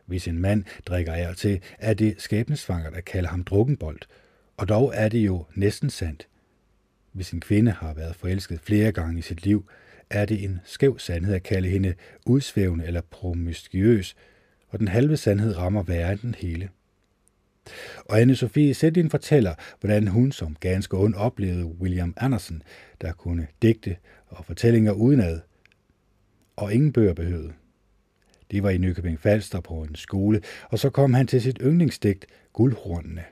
Hvis 0.05 0.27
en 0.27 0.39
mand 0.39 0.63
drikker 0.85 1.13
af 1.13 1.35
til, 1.35 1.61
er 1.77 1.93
det 1.93 2.21
skæbnesvanger, 2.21 2.89
der 2.89 3.01
kalder 3.01 3.29
ham 3.29 3.43
drukkenbold, 3.43 3.99
og 4.57 4.69
dog 4.69 4.93
er 4.95 5.09
det 5.09 5.19
jo 5.19 5.45
næsten 5.55 5.89
sandt. 5.89 6.27
Hvis 7.11 7.31
en 7.31 7.41
kvinde 7.41 7.71
har 7.71 7.93
været 7.93 8.15
forelsket 8.15 8.59
flere 8.59 8.91
gange 8.91 9.19
i 9.19 9.21
sit 9.21 9.43
liv, 9.43 9.69
er 10.09 10.25
det 10.25 10.43
en 10.43 10.59
skæv 10.65 10.99
sandhed 10.99 11.35
at 11.35 11.43
kalde 11.43 11.69
hende 11.69 11.93
udsvævende 12.25 12.85
eller 12.85 13.01
promiskuøs, 13.01 14.15
og 14.69 14.79
den 14.79 14.87
halve 14.87 15.17
sandhed 15.17 15.57
rammer 15.57 15.83
værre 15.83 16.11
end 16.11 16.19
den 16.19 16.35
hele. 16.35 16.69
Og 18.05 18.21
Anne-Sophie 18.21 18.73
Sætlin 18.73 19.09
fortæller, 19.09 19.55
hvordan 19.79 20.07
hun 20.07 20.31
som 20.31 20.55
ganske 20.59 20.97
ung 20.97 21.17
oplevede 21.17 21.65
William 21.65 22.13
Anderson, 22.17 22.63
der 23.01 23.11
kunne 23.11 23.47
digte 23.61 23.97
og 24.27 24.45
fortællinger 24.45 24.91
udenad, 24.91 25.39
og 26.55 26.73
ingen 26.73 26.93
bøger 26.93 27.13
behøvede. 27.13 27.53
Det 28.51 28.63
var 28.63 28.69
i 28.69 28.77
Nykøbing 28.77 29.19
Falster 29.19 29.59
på 29.59 29.73
en 29.73 29.95
skole, 29.95 30.41
og 30.69 30.79
så 30.79 30.89
kom 30.89 31.13
han 31.13 31.27
til 31.27 31.41
sit 31.41 31.57
yndlingsdigt, 31.61 32.25
Guldhornene. 32.53 33.23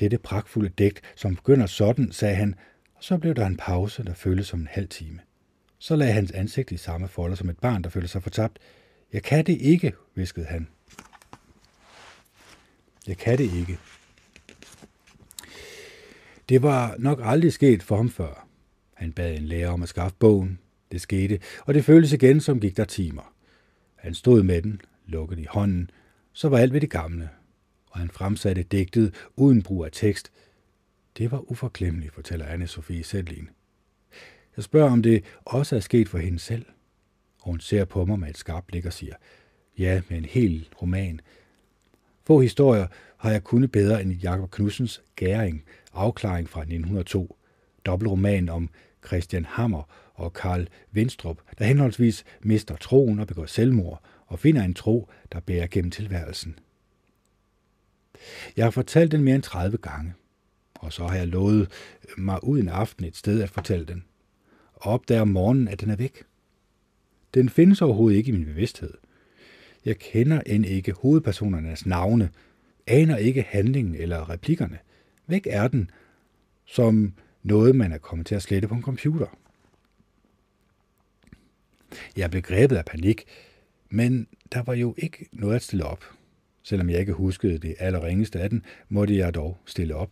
Dette 0.00 0.18
pragtfulde 0.18 0.68
digt, 0.68 1.00
som 1.16 1.36
begynder 1.36 1.66
sådan, 1.66 2.12
sagde 2.12 2.34
han, 2.34 2.54
og 2.94 3.04
så 3.04 3.18
blev 3.18 3.34
der 3.34 3.46
en 3.46 3.56
pause, 3.56 4.04
der 4.04 4.14
føltes 4.14 4.46
som 4.46 4.60
en 4.60 4.68
halv 4.70 4.88
time. 4.88 5.20
Så 5.78 5.96
lagde 5.96 6.12
hans 6.12 6.30
ansigt 6.30 6.72
i 6.72 6.76
samme 6.76 7.08
folder 7.08 7.36
som 7.36 7.48
et 7.48 7.58
barn, 7.58 7.82
der 7.82 7.90
følte 7.90 8.08
sig 8.08 8.22
fortabt. 8.22 8.58
Jeg 9.12 9.22
kan 9.22 9.46
det 9.46 9.60
ikke, 9.60 9.92
viskede 10.14 10.46
han. 10.46 10.68
Jeg 13.06 13.18
kan 13.18 13.38
det 13.38 13.52
ikke. 13.54 13.78
Det 16.48 16.62
var 16.62 16.94
nok 16.98 17.20
aldrig 17.22 17.52
sket 17.52 17.82
for 17.82 17.96
ham 17.96 18.10
før. 18.10 18.46
Han 18.94 19.12
bad 19.12 19.36
en 19.36 19.44
lærer 19.44 19.68
om 19.68 19.82
at 19.82 19.88
skaffe 19.88 20.16
bogen. 20.18 20.58
Det 20.92 21.00
skete, 21.00 21.40
og 21.60 21.74
det 21.74 21.84
føltes 21.84 22.12
igen, 22.12 22.40
som 22.40 22.60
gik 22.60 22.76
der 22.76 22.84
timer. 22.84 23.34
Han 23.94 24.14
stod 24.14 24.42
med 24.42 24.62
den, 24.62 24.80
lukket 25.06 25.38
i 25.38 25.46
hånden, 25.50 25.90
så 26.32 26.48
var 26.48 26.58
alt 26.58 26.72
ved 26.72 26.80
det 26.80 26.90
gamle, 26.90 27.28
og 27.94 28.00
han 28.00 28.10
fremsatte 28.10 28.62
digtet 28.62 29.14
uden 29.36 29.62
brug 29.62 29.84
af 29.84 29.90
tekst. 29.92 30.32
Det 31.18 31.30
var 31.30 31.50
uforglemmeligt, 31.50 32.14
fortæller 32.14 32.46
Anne-Sophie 32.46 33.02
Sætlin. 33.02 33.48
Jeg 34.56 34.64
spørger, 34.64 34.90
om 34.90 35.02
det 35.02 35.24
også 35.44 35.76
er 35.76 35.80
sket 35.80 36.08
for 36.08 36.18
hende 36.18 36.38
selv. 36.38 36.66
Og 37.40 37.50
hun 37.50 37.60
ser 37.60 37.84
på 37.84 38.04
mig 38.04 38.18
med 38.18 38.28
et 38.28 38.38
skarpt 38.38 38.66
blik 38.66 38.86
og 38.86 38.92
siger, 38.92 39.14
ja, 39.78 40.02
med 40.08 40.18
en 40.18 40.24
hel 40.24 40.68
roman, 40.82 41.20
få 42.26 42.40
historier 42.40 42.86
har 43.16 43.30
jeg 43.30 43.44
kunnet 43.44 43.72
bedre 43.72 44.02
end 44.02 44.12
Jakob 44.12 44.50
Knudsens 44.50 45.02
Gæring, 45.16 45.64
afklaring 45.92 46.48
fra 46.48 46.60
1902, 46.60 47.36
dobbeltroman 47.86 48.48
om 48.48 48.70
Christian 49.06 49.44
Hammer 49.44 49.82
og 50.14 50.32
Karl 50.32 50.68
Winstrup, 50.94 51.40
der 51.58 51.64
henholdsvis 51.64 52.24
mister 52.42 52.76
troen 52.76 53.18
og 53.18 53.26
begår 53.26 53.46
selvmord, 53.46 54.02
og 54.26 54.38
finder 54.38 54.62
en 54.62 54.74
tro, 54.74 55.08
der 55.32 55.40
bærer 55.40 55.66
gennem 55.66 55.90
tilværelsen. 55.90 56.58
Jeg 58.56 58.64
har 58.64 58.70
fortalt 58.70 59.12
den 59.12 59.24
mere 59.24 59.34
end 59.34 59.42
30 59.42 59.76
gange, 59.76 60.14
og 60.74 60.92
så 60.92 61.06
har 61.06 61.16
jeg 61.16 61.28
lovet 61.28 61.70
mig 62.16 62.44
ud 62.44 62.60
en 62.60 62.68
aften 62.68 63.04
et 63.04 63.16
sted 63.16 63.42
at 63.42 63.50
fortælle 63.50 63.86
den, 63.86 64.04
og 64.74 64.92
opdager 64.92 65.20
om 65.20 65.28
morgenen, 65.28 65.68
at 65.68 65.80
den 65.80 65.90
er 65.90 65.96
væk. 65.96 66.24
Den 67.34 67.48
findes 67.48 67.82
overhovedet 67.82 68.16
ikke 68.16 68.28
i 68.28 68.32
min 68.32 68.44
bevidsthed. 68.44 68.94
Jeg 69.84 69.98
kender 69.98 70.40
end 70.40 70.66
ikke 70.66 70.92
hovedpersonernes 70.92 71.86
navne, 71.86 72.30
aner 72.86 73.16
ikke 73.16 73.42
handlingen 73.42 73.94
eller 73.94 74.30
replikkerne. 74.30 74.78
Væk 75.26 75.46
er 75.50 75.68
den, 75.68 75.90
som 76.64 77.14
noget, 77.42 77.76
man 77.76 77.92
er 77.92 77.98
kommet 77.98 78.26
til 78.26 78.34
at 78.34 78.42
slette 78.42 78.68
på 78.68 78.74
en 78.74 78.82
computer. 78.82 79.26
Jeg 82.16 82.30
blev 82.30 82.42
grebet 82.42 82.76
af 82.76 82.84
panik, 82.84 83.24
men 83.90 84.26
der 84.52 84.62
var 84.62 84.74
jo 84.74 84.94
ikke 84.98 85.28
noget 85.32 85.56
at 85.56 85.62
stille 85.62 85.84
op. 85.84 86.04
Selvom 86.64 86.90
jeg 86.90 87.00
ikke 87.00 87.12
huskede 87.12 87.58
det 87.58 87.74
allerringeste 87.78 88.40
af 88.40 88.50
den, 88.50 88.64
måtte 88.88 89.16
jeg 89.16 89.34
dog 89.34 89.58
stille 89.66 89.94
op. 89.94 90.10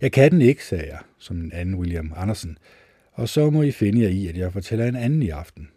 Jeg 0.00 0.12
kan 0.12 0.30
den 0.30 0.40
ikke, 0.40 0.64
sagde 0.64 0.86
jeg, 0.86 0.98
som 1.18 1.36
en 1.36 1.52
anden 1.52 1.74
William 1.74 2.12
Andersen, 2.16 2.58
og 3.12 3.28
så 3.28 3.50
må 3.50 3.62
I 3.62 3.70
finde 3.72 4.02
jer 4.02 4.08
i, 4.08 4.26
at 4.26 4.36
jeg 4.36 4.52
fortæller 4.52 4.86
en 4.86 4.96
anden 4.96 5.22
i 5.22 5.28
aften. 5.28 5.68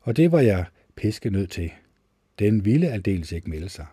Og 0.00 0.16
det 0.16 0.32
var 0.32 0.40
jeg 0.40 0.64
piske 0.96 1.30
nødt 1.30 1.50
til. 1.50 1.72
Den 2.38 2.64
ville 2.64 2.88
aldeles 2.88 3.32
ikke 3.32 3.50
melde 3.50 3.68
sig. 3.68 3.86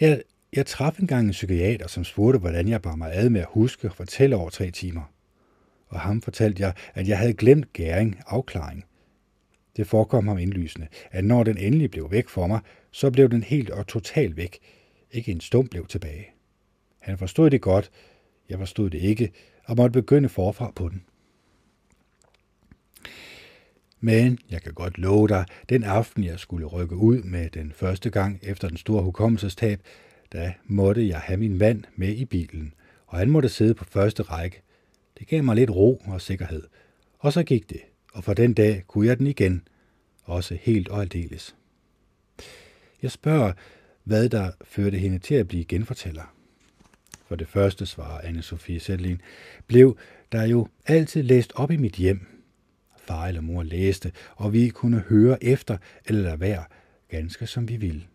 Jeg, 0.00 0.22
jeg 0.52 0.66
traf 0.66 0.98
engang 0.98 1.26
en 1.26 1.32
psykiater, 1.32 1.86
som 1.86 2.04
spurgte, 2.04 2.38
hvordan 2.38 2.68
jeg 2.68 2.82
bar 2.82 2.96
mig 2.96 3.12
ad 3.12 3.30
med 3.30 3.40
at 3.40 3.46
huske 3.50 3.88
og 3.88 3.94
fortælle 3.94 4.36
over 4.36 4.50
tre 4.50 4.70
timer. 4.70 5.12
Og 5.88 6.00
ham 6.00 6.22
fortalte 6.22 6.62
jeg, 6.62 6.72
at 6.94 7.08
jeg 7.08 7.18
havde 7.18 7.34
glemt 7.34 7.72
gæring, 7.72 8.20
afklaring. 8.26 8.84
Det 9.78 9.86
forekom 9.86 10.28
ham 10.28 10.38
indlysende, 10.38 10.86
at 11.10 11.24
når 11.24 11.44
den 11.44 11.58
endelig 11.58 11.90
blev 11.90 12.10
væk 12.10 12.28
for 12.28 12.46
mig, 12.46 12.60
så 12.90 13.10
blev 13.10 13.30
den 13.30 13.42
helt 13.42 13.70
og 13.70 13.86
totalt 13.86 14.36
væk. 14.36 14.58
Ikke 15.10 15.32
en 15.32 15.40
stum 15.40 15.68
blev 15.68 15.86
tilbage. 15.86 16.26
Han 16.98 17.18
forstod 17.18 17.50
det 17.50 17.60
godt, 17.60 17.90
jeg 18.48 18.58
forstod 18.58 18.90
det 18.90 18.98
ikke, 18.98 19.32
og 19.64 19.76
måtte 19.76 19.92
begynde 19.92 20.28
forfra 20.28 20.72
på 20.76 20.88
den. 20.88 21.04
Men 24.00 24.38
jeg 24.50 24.62
kan 24.62 24.72
godt 24.74 24.98
love 24.98 25.28
dig, 25.28 25.44
den 25.68 25.84
aften 25.84 26.24
jeg 26.24 26.38
skulle 26.38 26.66
rykke 26.66 26.96
ud 26.96 27.22
med 27.22 27.50
den 27.50 27.72
første 27.72 28.10
gang 28.10 28.40
efter 28.42 28.68
den 28.68 28.76
store 28.76 29.02
hukommelsestab, 29.02 29.80
da 30.32 30.54
måtte 30.64 31.08
jeg 31.08 31.18
have 31.18 31.36
min 31.36 31.58
mand 31.58 31.84
med 31.96 32.08
i 32.08 32.24
bilen, 32.24 32.74
og 33.06 33.18
han 33.18 33.30
måtte 33.30 33.48
sidde 33.48 33.74
på 33.74 33.84
første 33.84 34.22
række. 34.22 34.62
Det 35.18 35.26
gav 35.26 35.44
mig 35.44 35.56
lidt 35.56 35.70
ro 35.70 36.02
og 36.06 36.20
sikkerhed. 36.20 36.62
Og 37.18 37.32
så 37.32 37.42
gik 37.42 37.70
det, 37.70 37.80
og 38.18 38.24
for 38.24 38.34
den 38.34 38.54
dag 38.54 38.84
kunne 38.86 39.06
jeg 39.06 39.18
den 39.18 39.26
igen, 39.26 39.68
også 40.24 40.58
helt 40.60 40.88
og 40.88 41.00
aldeles. 41.00 41.56
Jeg 43.02 43.10
spørger, 43.10 43.52
hvad 44.04 44.28
der 44.28 44.50
førte 44.64 44.98
hende 44.98 45.18
til 45.18 45.34
at 45.34 45.48
blive 45.48 45.64
genfortæller. 45.64 46.34
For 47.26 47.36
det 47.36 47.48
første, 47.48 47.86
svarer 47.86 48.20
Anne-Sophie 48.20 48.78
Sætlin, 48.78 49.20
blev 49.66 49.98
der 50.32 50.42
jo 50.44 50.68
altid 50.86 51.22
læst 51.22 51.52
op 51.54 51.70
i 51.70 51.76
mit 51.76 51.92
hjem. 51.92 52.26
Far 52.96 53.26
eller 53.26 53.40
mor 53.40 53.62
læste, 53.62 54.12
og 54.36 54.52
vi 54.52 54.68
kunne 54.68 54.98
høre 55.00 55.44
efter 55.44 55.78
eller 56.06 56.22
lade 56.22 56.40
være, 56.40 56.64
ganske 57.08 57.46
som 57.46 57.68
vi 57.68 57.76
ville. 57.76 58.06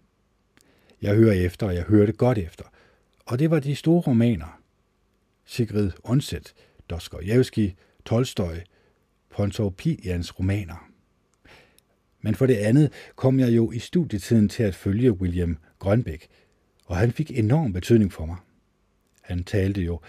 Jeg 1.02 1.16
hører 1.16 1.34
efter, 1.34 1.68
og 1.68 1.76
jeg 1.76 1.84
hørte 1.84 2.12
godt 2.12 2.38
efter. 2.38 2.66
Og 3.26 3.40
det 3.40 3.52
var 3.52 3.60
de 3.60 3.76
store 3.76 4.02
romaner. 4.02 4.62
Sigrid 5.46 5.92
Undset, 6.04 6.54
Dostoyevsky, 6.90 7.72
Tolstoy, 8.06 8.56
Pontoppians 9.34 10.40
romaner. 10.40 10.90
Men 12.22 12.36
for 12.36 12.46
det 12.46 12.56
andet 12.56 12.92
kom 13.16 13.40
jeg 13.40 13.56
jo 13.56 13.72
i 13.72 13.80
studietiden 13.80 14.50
til 14.50 14.64
at 14.64 14.76
følge 14.76 15.12
William 15.12 15.58
Grønbæk, 15.80 16.28
og 16.86 16.98
han 16.98 17.12
fik 17.12 17.40
enorm 17.40 17.74
betydning 17.74 18.14
for 18.14 18.26
mig. 18.26 18.38
Han 19.22 19.44
talte 19.44 19.82
jo, 19.82 20.00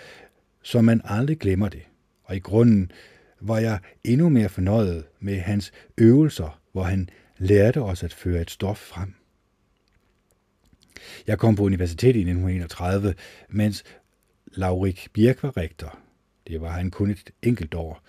så 0.63 0.81
man 0.81 1.01
aldrig 1.05 1.39
glemmer 1.39 1.69
det, 1.69 1.83
og 2.25 2.37
i 2.37 2.39
grunden 2.39 2.93
var 3.41 3.59
jeg 3.59 3.79
endnu 4.05 4.29
mere 4.29 4.49
fornøjet 4.49 5.05
med 5.21 5.39
hans 5.39 5.73
øvelser, 5.99 6.61
hvor 6.73 6.83
han 6.83 7.09
lærte 7.39 7.83
os 7.83 8.03
at 8.03 8.13
føre 8.13 8.41
et 8.43 8.51
stof 8.51 8.79
frem. 8.79 9.15
Jeg 11.27 11.39
kom 11.39 11.57
på 11.57 11.63
universitetet 11.63 12.17
i 12.17 12.21
1931, 12.21 13.15
mens 13.49 13.85
Laurik 14.47 15.09
Birk 15.13 15.43
var 15.43 15.57
rektor. 15.57 15.99
Det 16.47 16.61
var 16.61 16.71
han 16.71 16.91
kun 16.91 17.11
et 17.11 17.31
enkelt 17.43 17.75
år. 17.75 18.03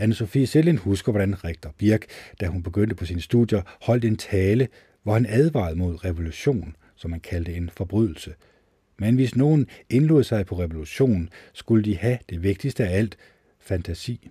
Anne-Sophie 0.00 0.44
Selin 0.44 0.78
husker, 0.78 1.12
hvordan 1.12 1.44
rektor 1.44 1.74
Birk, 1.78 2.04
da 2.40 2.46
hun 2.46 2.62
begyndte 2.62 2.94
på 2.94 3.04
sine 3.04 3.20
studier, 3.20 3.62
holdt 3.82 4.04
en 4.04 4.16
tale, 4.16 4.68
hvor 5.02 5.12
han 5.12 5.26
advarede 5.26 5.76
mod 5.76 6.04
revolution, 6.04 6.76
som 6.96 7.10
man 7.10 7.20
kaldte 7.20 7.54
en 7.54 7.70
forbrydelse. 7.76 8.34
Men 8.98 9.14
hvis 9.14 9.36
nogen 9.36 9.66
indlod 9.90 10.24
sig 10.24 10.46
på 10.46 10.58
revolution, 10.58 11.28
skulle 11.52 11.84
de 11.84 11.96
have 11.96 12.18
det 12.30 12.42
vigtigste 12.42 12.88
af 12.88 12.98
alt, 12.98 13.16
fantasi. 13.58 14.28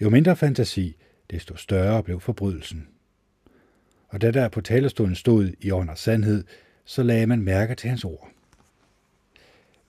Jo 0.00 0.10
mindre 0.10 0.36
fantasi, 0.36 0.96
desto 1.30 1.56
større 1.56 2.02
blev 2.02 2.20
forbrydelsen. 2.20 2.88
Og 4.08 4.20
da 4.20 4.30
der 4.30 4.48
på 4.48 4.60
talerstolen 4.60 5.14
stod 5.14 5.52
i 5.60 5.70
ånd 5.70 5.90
og 5.90 5.98
sandhed, 5.98 6.44
så 6.84 7.02
lagde 7.02 7.26
man 7.26 7.42
mærke 7.42 7.74
til 7.74 7.88
hans 7.88 8.04
ord. 8.04 8.30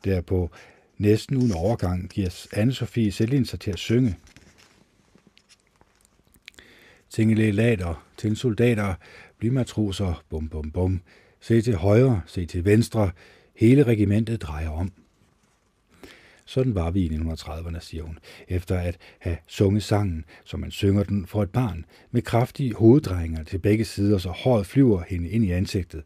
Derpå, 0.04 0.50
næsten 0.98 1.38
uden 1.38 1.52
overgang, 1.52 2.10
giver 2.10 2.30
Anne-Sophie 2.30 3.10
Selin 3.10 3.46
sig 3.46 3.60
til 3.60 3.72
at 3.72 3.80
synge. 3.80 4.18
Tingele 7.10 7.52
lader 7.52 8.06
til 8.18 8.38
soldater, 8.38 8.96
bliv 9.38 9.52
matroser, 9.52 10.24
bum 10.30 10.50
bum 10.50 10.72
bum. 10.72 11.02
Se 11.40 11.62
til 11.62 11.76
højre, 11.76 12.22
se 12.26 12.46
til 12.46 12.66
venstre, 12.66 13.12
hele 13.56 13.84
regimentet 13.84 14.42
drejer 14.42 14.70
om. 14.70 14.92
Sådan 16.46 16.76
var 16.76 16.92
vi 16.92 17.02
i 17.02 17.10
1930'erne, 17.10 17.80
siger 17.80 18.04
hun, 18.04 18.20
efter 18.48 18.80
at 18.80 18.98
have 19.20 19.38
sunget 19.48 19.84
sangen, 19.84 20.26
som 20.44 20.60
man 20.60 20.72
synger 20.72 21.04
den 21.04 21.28
for 21.28 21.44
et 21.44 21.50
barn, 21.50 21.86
med 22.12 22.22
kraftige 22.22 22.74
hoveddrejninger 22.74 23.44
til 23.44 23.60
begge 23.60 23.86
sider, 23.86 24.18
så 24.18 24.30
håret 24.30 24.66
flyver 24.66 25.04
hende 25.08 25.30
ind 25.30 25.46
i 25.46 25.52
ansigtet. 25.52 26.04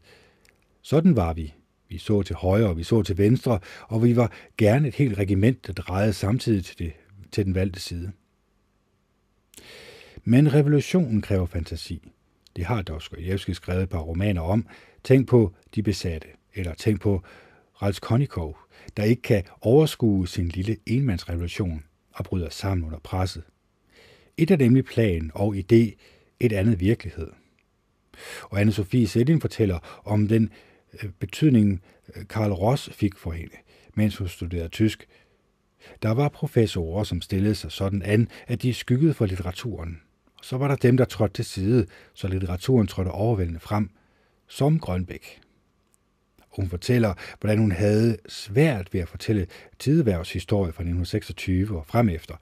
Sådan 0.82 1.16
var 1.16 1.32
vi. 1.32 1.54
Vi 1.88 1.98
så 1.98 2.22
til 2.22 2.36
højre, 2.36 2.68
og 2.68 2.76
vi 2.76 2.82
så 2.82 3.02
til 3.02 3.18
venstre, 3.18 3.58
og 3.88 4.04
vi 4.04 4.16
var 4.16 4.32
gerne 4.56 4.88
et 4.88 4.94
helt 4.94 5.18
regiment, 5.18 5.66
der 5.66 5.72
drejede 5.72 6.12
samtidig 6.12 6.64
til, 6.64 6.78
det, 6.78 6.92
til 7.32 7.44
den 7.44 7.54
valgte 7.54 7.80
side. 7.80 8.12
Men 10.24 10.54
revolutionen 10.54 11.22
kræver 11.22 11.46
fantasi. 11.46 12.08
Det 12.56 12.64
har 12.64 12.82
Dostoyevsky 12.82 13.50
skrevet 13.50 13.82
et 13.82 13.88
par 13.88 13.98
romaner 13.98 14.40
om. 14.40 14.66
Tænk 15.02 15.28
på 15.28 15.52
De 15.74 15.82
Besatte, 15.82 16.28
eller 16.54 16.74
tænk 16.74 17.00
på 17.00 17.22
Raskolnikov, 17.82 18.58
der 18.96 19.02
ikke 19.02 19.22
kan 19.22 19.42
overskue 19.60 20.28
sin 20.28 20.48
lille 20.48 20.76
enmandsrevolution 20.86 21.84
og 22.12 22.24
bryder 22.24 22.48
sammen 22.48 22.86
under 22.86 22.98
presset. 22.98 23.42
Et 24.36 24.50
er 24.50 24.56
nemlig 24.56 24.84
plan 24.84 25.30
og 25.34 25.54
idé, 25.56 25.94
et 26.40 26.52
andet 26.52 26.80
virkelighed. 26.80 27.28
Og 28.42 28.60
Anne-Sophie 28.60 29.06
Sedin 29.06 29.40
fortæller 29.40 30.02
om 30.04 30.28
den 30.28 30.50
øh, 31.02 31.10
betydning, 31.18 31.82
øh, 32.16 32.26
Karl 32.28 32.52
Ross 32.52 32.90
fik 32.92 33.16
for 33.16 33.32
hende, 33.32 33.56
mens 33.94 34.16
hun 34.16 34.28
studerede 34.28 34.68
tysk. 34.68 35.08
Der 36.02 36.10
var 36.10 36.28
professorer, 36.28 37.04
som 37.04 37.20
stillede 37.20 37.54
sig 37.54 37.72
sådan 37.72 38.02
an, 38.02 38.28
at 38.46 38.62
de 38.62 38.74
skyggede 38.74 39.14
for 39.14 39.26
litteraturen. 39.26 40.00
Så 40.44 40.56
var 40.56 40.68
der 40.68 40.76
dem, 40.76 40.96
der 40.96 41.04
trådte 41.04 41.34
til 41.34 41.44
side, 41.44 41.86
så 42.14 42.28
litteraturen 42.28 42.86
trådte 42.86 43.08
overvældende 43.08 43.60
frem, 43.60 43.90
som 44.48 44.78
Grønbæk. 44.78 45.40
Hun 46.48 46.68
fortæller, 46.68 47.14
hvordan 47.40 47.58
hun 47.58 47.72
havde 47.72 48.16
svært 48.28 48.94
ved 48.94 49.00
at 49.00 49.08
fortælle 49.08 49.46
tideværvs 49.78 50.32
historie 50.32 50.72
fra 50.72 50.82
1926 50.82 51.78
og 51.78 51.86
frem 51.86 52.08
efter. 52.08 52.34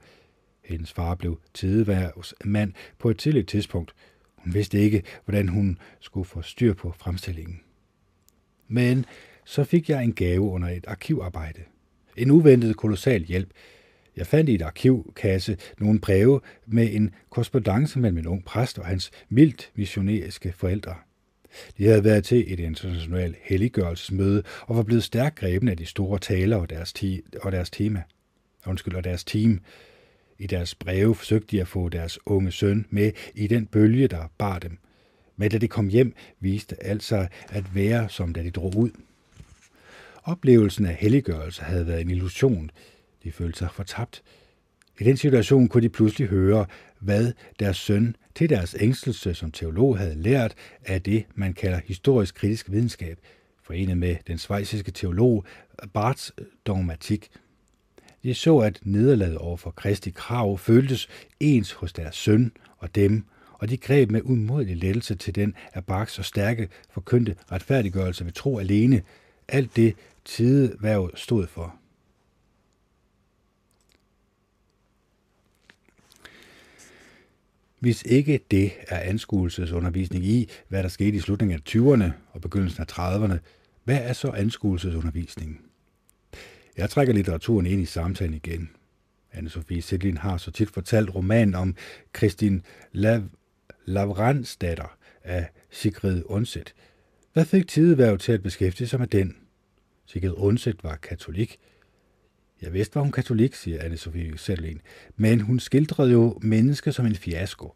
Hendes 0.63 0.93
far 0.93 1.15
blev 1.15 1.39
mand 2.45 2.73
på 2.99 3.09
et 3.09 3.17
tidligt 3.17 3.49
tidspunkt. 3.49 3.93
Hun 4.35 4.53
vidste 4.53 4.79
ikke, 4.79 5.03
hvordan 5.25 5.49
hun 5.49 5.77
skulle 5.99 6.25
få 6.25 6.41
styr 6.41 6.73
på 6.73 6.93
fremstillingen. 6.97 7.61
Men 8.67 9.05
så 9.45 9.63
fik 9.63 9.89
jeg 9.89 10.03
en 10.03 10.13
gave 10.13 10.41
under 10.41 10.69
et 10.69 10.85
arkivarbejde. 10.87 11.61
En 12.17 12.31
uventet 12.31 12.77
kolossal 12.77 13.23
hjælp. 13.23 13.51
Jeg 14.17 14.27
fandt 14.27 14.49
i 14.49 14.55
et 14.55 14.61
arkivkasse 14.61 15.57
nogle 15.79 15.99
breve 15.99 16.41
med 16.65 16.89
en 16.93 17.11
korrespondence 17.29 17.99
mellem 17.99 18.17
en 18.17 18.27
ung 18.27 18.45
præst 18.45 18.79
og 18.79 18.85
hans 18.85 19.11
mildt 19.29 19.71
missioneriske 19.75 20.53
forældre. 20.57 20.95
De 21.77 21.85
havde 21.85 22.03
været 22.03 22.23
til 22.23 22.53
et 22.53 22.59
internationalt 22.59 23.35
helliggørelsesmøde 23.41 24.43
og 24.61 24.75
var 24.75 24.83
blevet 24.83 25.03
stærkt 25.03 25.35
grebne 25.35 25.71
af 25.71 25.77
de 25.77 25.85
store 25.85 26.19
taler 26.19 26.57
og 26.57 26.69
deres, 26.69 26.93
ti- 26.93 27.21
og 27.41 27.51
deres 27.51 27.69
tema. 27.69 28.01
Undskyld, 28.65 28.95
og 28.95 29.03
deres 29.03 29.23
team. 29.23 29.59
I 30.39 30.47
deres 30.47 30.75
breve 30.75 31.15
forsøgte 31.15 31.47
de 31.51 31.61
at 31.61 31.67
få 31.67 31.89
deres 31.89 32.19
unge 32.25 32.51
søn 32.51 32.85
med 32.89 33.11
i 33.35 33.47
den 33.47 33.65
bølge, 33.65 34.07
der 34.07 34.31
bar 34.37 34.59
dem. 34.59 34.77
Men 35.37 35.51
da 35.51 35.57
de 35.57 35.67
kom 35.67 35.87
hjem, 35.87 36.13
viste 36.39 36.83
alt 36.83 37.03
sig 37.03 37.29
at 37.49 37.75
være, 37.75 38.09
som 38.09 38.33
da 38.33 38.43
de 38.43 38.51
drog 38.51 38.73
ud. 38.77 38.89
Oplevelsen 40.23 40.85
af 40.85 40.95
helliggørelse 40.95 41.61
havde 41.61 41.87
været 41.87 42.01
en 42.01 42.09
illusion. 42.09 42.71
De 43.23 43.31
følte 43.31 43.59
sig 43.59 43.69
fortabt. 43.71 44.23
I 44.99 45.03
den 45.03 45.17
situation 45.17 45.67
kunne 45.67 45.83
de 45.83 45.89
pludselig 45.89 46.27
høre, 46.27 46.65
hvad 46.99 47.33
deres 47.59 47.77
søn 47.77 48.15
til 48.35 48.49
deres 48.49 48.75
ængstelse 48.79 49.33
som 49.33 49.51
teolog 49.51 49.97
havde 49.97 50.15
lært 50.15 50.55
af 50.85 51.01
det, 51.01 51.25
man 51.35 51.53
kalder 51.53 51.79
historisk 51.85 52.35
kritisk 52.35 52.71
videnskab, 52.71 53.19
forenet 53.63 53.97
med 53.97 54.15
den 54.27 54.37
svejsiske 54.37 54.91
teolog 54.91 55.45
Barths 55.93 56.31
øh, 56.37 56.45
dogmatik. 56.65 57.29
De 58.23 58.33
så, 58.33 58.57
at 58.57 58.79
nederlaget 58.83 59.37
over 59.37 59.57
for 59.57 59.71
Kristi 59.71 60.09
krav 60.09 60.57
føltes 60.57 61.09
ens 61.39 61.71
hos 61.71 61.93
deres 61.93 62.15
søn 62.15 62.51
og 62.77 62.95
dem, 62.95 63.23
og 63.53 63.69
de 63.69 63.77
greb 63.77 64.11
med 64.11 64.21
umådelig 64.23 64.77
lettelse 64.77 65.15
til 65.15 65.35
den 65.35 65.55
af 65.73 65.85
Barks 65.85 66.19
og 66.19 66.25
stærke 66.25 66.69
forkyndte 66.89 67.35
retfærdiggørelse 67.51 68.25
ved 68.25 68.31
tro 68.31 68.59
alene, 68.59 69.01
alt 69.47 69.75
det 69.75 69.95
tideværv 70.25 71.11
stod 71.15 71.47
for. 71.47 71.75
Hvis 77.83 78.03
ikke 78.03 78.39
det 78.51 78.71
er 78.87 78.99
anskuelsesundervisning 78.99 80.25
i, 80.25 80.49
hvad 80.67 80.83
der 80.83 80.89
skete 80.89 81.17
i 81.17 81.19
slutningen 81.19 81.55
af 81.59 81.75
20'erne 81.75 82.11
og 82.31 82.41
begyndelsen 82.41 82.85
af 82.89 82.99
30'erne, 82.99 83.37
hvad 83.83 83.99
er 84.01 84.13
så 84.13 84.31
anskuelsesundervisningen? 84.31 85.59
Jeg 86.77 86.89
trækker 86.89 87.13
litteraturen 87.13 87.65
ind 87.65 87.81
i 87.81 87.85
samtalen 87.85 88.33
igen. 88.33 88.69
Anne-Sophie 89.33 89.79
Sætlin 89.79 90.17
har 90.17 90.37
så 90.37 90.51
tit 90.51 90.69
fortalt 90.69 91.15
romanen 91.15 91.55
om 91.55 91.75
Kristin 92.13 92.61
Lav 92.91 93.21
Lavransdatter 93.85 94.97
af 95.23 95.49
Sigrid 95.71 96.23
Undset. 96.25 96.73
Hvad 97.33 97.45
fik 97.45 97.67
Tideværv 97.67 98.17
til 98.17 98.31
at 98.31 98.43
beskæftige 98.43 98.87
sig 98.87 98.99
med 98.99 99.07
den? 99.07 99.35
Sigrid 100.05 100.33
Undset 100.37 100.83
var 100.83 100.95
katolik. 100.95 101.59
Jeg 102.63 102.73
vidste, 102.73 102.95
var 102.95 103.01
hun 103.01 103.11
katolik, 103.11 103.55
siger 103.55 103.79
Anne-Sophie 103.79 104.37
Sætlin, 104.37 104.81
men 105.15 105.41
hun 105.41 105.59
skildrede 105.59 106.11
jo 106.11 106.39
mennesket 106.41 106.95
som 106.95 107.05
en 107.05 107.15
fiasko. 107.15 107.73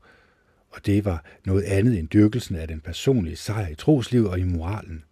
Og 0.69 0.85
det 0.85 1.05
var 1.05 1.25
noget 1.45 1.63
andet 1.63 1.99
end 1.99 2.09
dyrkelsen 2.09 2.55
af 2.55 2.67
den 2.67 2.79
personlige 2.79 3.35
sejr 3.35 3.67
i 3.67 3.75
troslivet 3.75 4.29
og 4.29 4.39
i 4.39 4.43
moralen. 4.43 5.03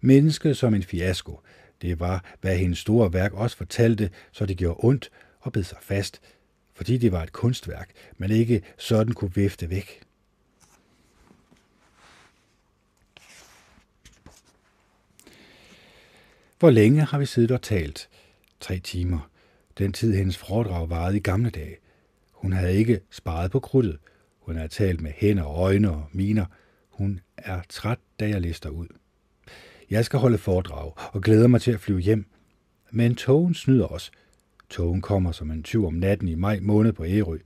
Mennesket 0.00 0.56
som 0.56 0.74
en 0.74 0.82
fiasko, 0.82 1.40
det 1.82 2.00
var, 2.00 2.24
hvad 2.40 2.56
hendes 2.56 2.78
store 2.78 3.12
værk 3.12 3.32
også 3.32 3.56
fortalte, 3.56 4.10
så 4.32 4.46
det 4.46 4.56
gjorde 4.56 4.84
ondt 4.84 5.10
og 5.40 5.52
bed 5.52 5.62
sig 5.62 5.78
fast, 5.82 6.20
fordi 6.74 6.98
det 6.98 7.12
var 7.12 7.22
et 7.22 7.32
kunstværk, 7.32 7.90
man 8.16 8.30
ikke 8.30 8.62
sådan 8.78 9.14
kunne 9.14 9.34
vifte 9.34 9.70
væk. 9.70 10.02
Hvor 16.58 16.70
længe 16.70 17.02
har 17.02 17.18
vi 17.18 17.26
siddet 17.26 17.50
og 17.50 17.62
talt? 17.62 18.08
Tre 18.60 18.78
timer. 18.78 19.30
Den 19.78 19.92
tid, 19.92 20.14
hendes 20.14 20.36
foredrag 20.38 20.90
varede 20.90 21.16
i 21.16 21.20
gamle 21.20 21.50
dage. 21.50 21.76
Hun 22.32 22.52
havde 22.52 22.74
ikke 22.74 23.00
sparet 23.10 23.50
på 23.50 23.60
krudtet. 23.60 23.98
Hun 24.40 24.56
havde 24.56 24.68
talt 24.68 25.00
med 25.00 25.12
hænder, 25.16 25.46
øjne 25.46 25.90
og 25.90 26.04
miner. 26.12 26.46
Hun 26.90 27.20
er 27.36 27.60
træt, 27.68 27.98
da 28.20 28.28
jeg 28.28 28.40
lister 28.40 28.70
ud. 28.70 28.86
Jeg 29.90 30.04
skal 30.04 30.18
holde 30.18 30.38
foredrag 30.38 30.92
og 31.12 31.22
glæder 31.22 31.48
mig 31.48 31.60
til 31.60 31.72
at 31.72 31.80
flyve 31.80 32.00
hjem. 32.00 32.26
Men 32.90 33.14
togen 33.14 33.54
snyder 33.54 33.86
os. 33.86 34.10
Togen 34.70 35.02
kommer 35.02 35.32
som 35.32 35.50
en 35.50 35.62
tyv 35.62 35.86
om 35.86 35.94
natten 35.94 36.28
i 36.28 36.34
maj 36.34 36.60
måned 36.60 36.92
på 36.92 37.04
Ærø. 37.04 37.38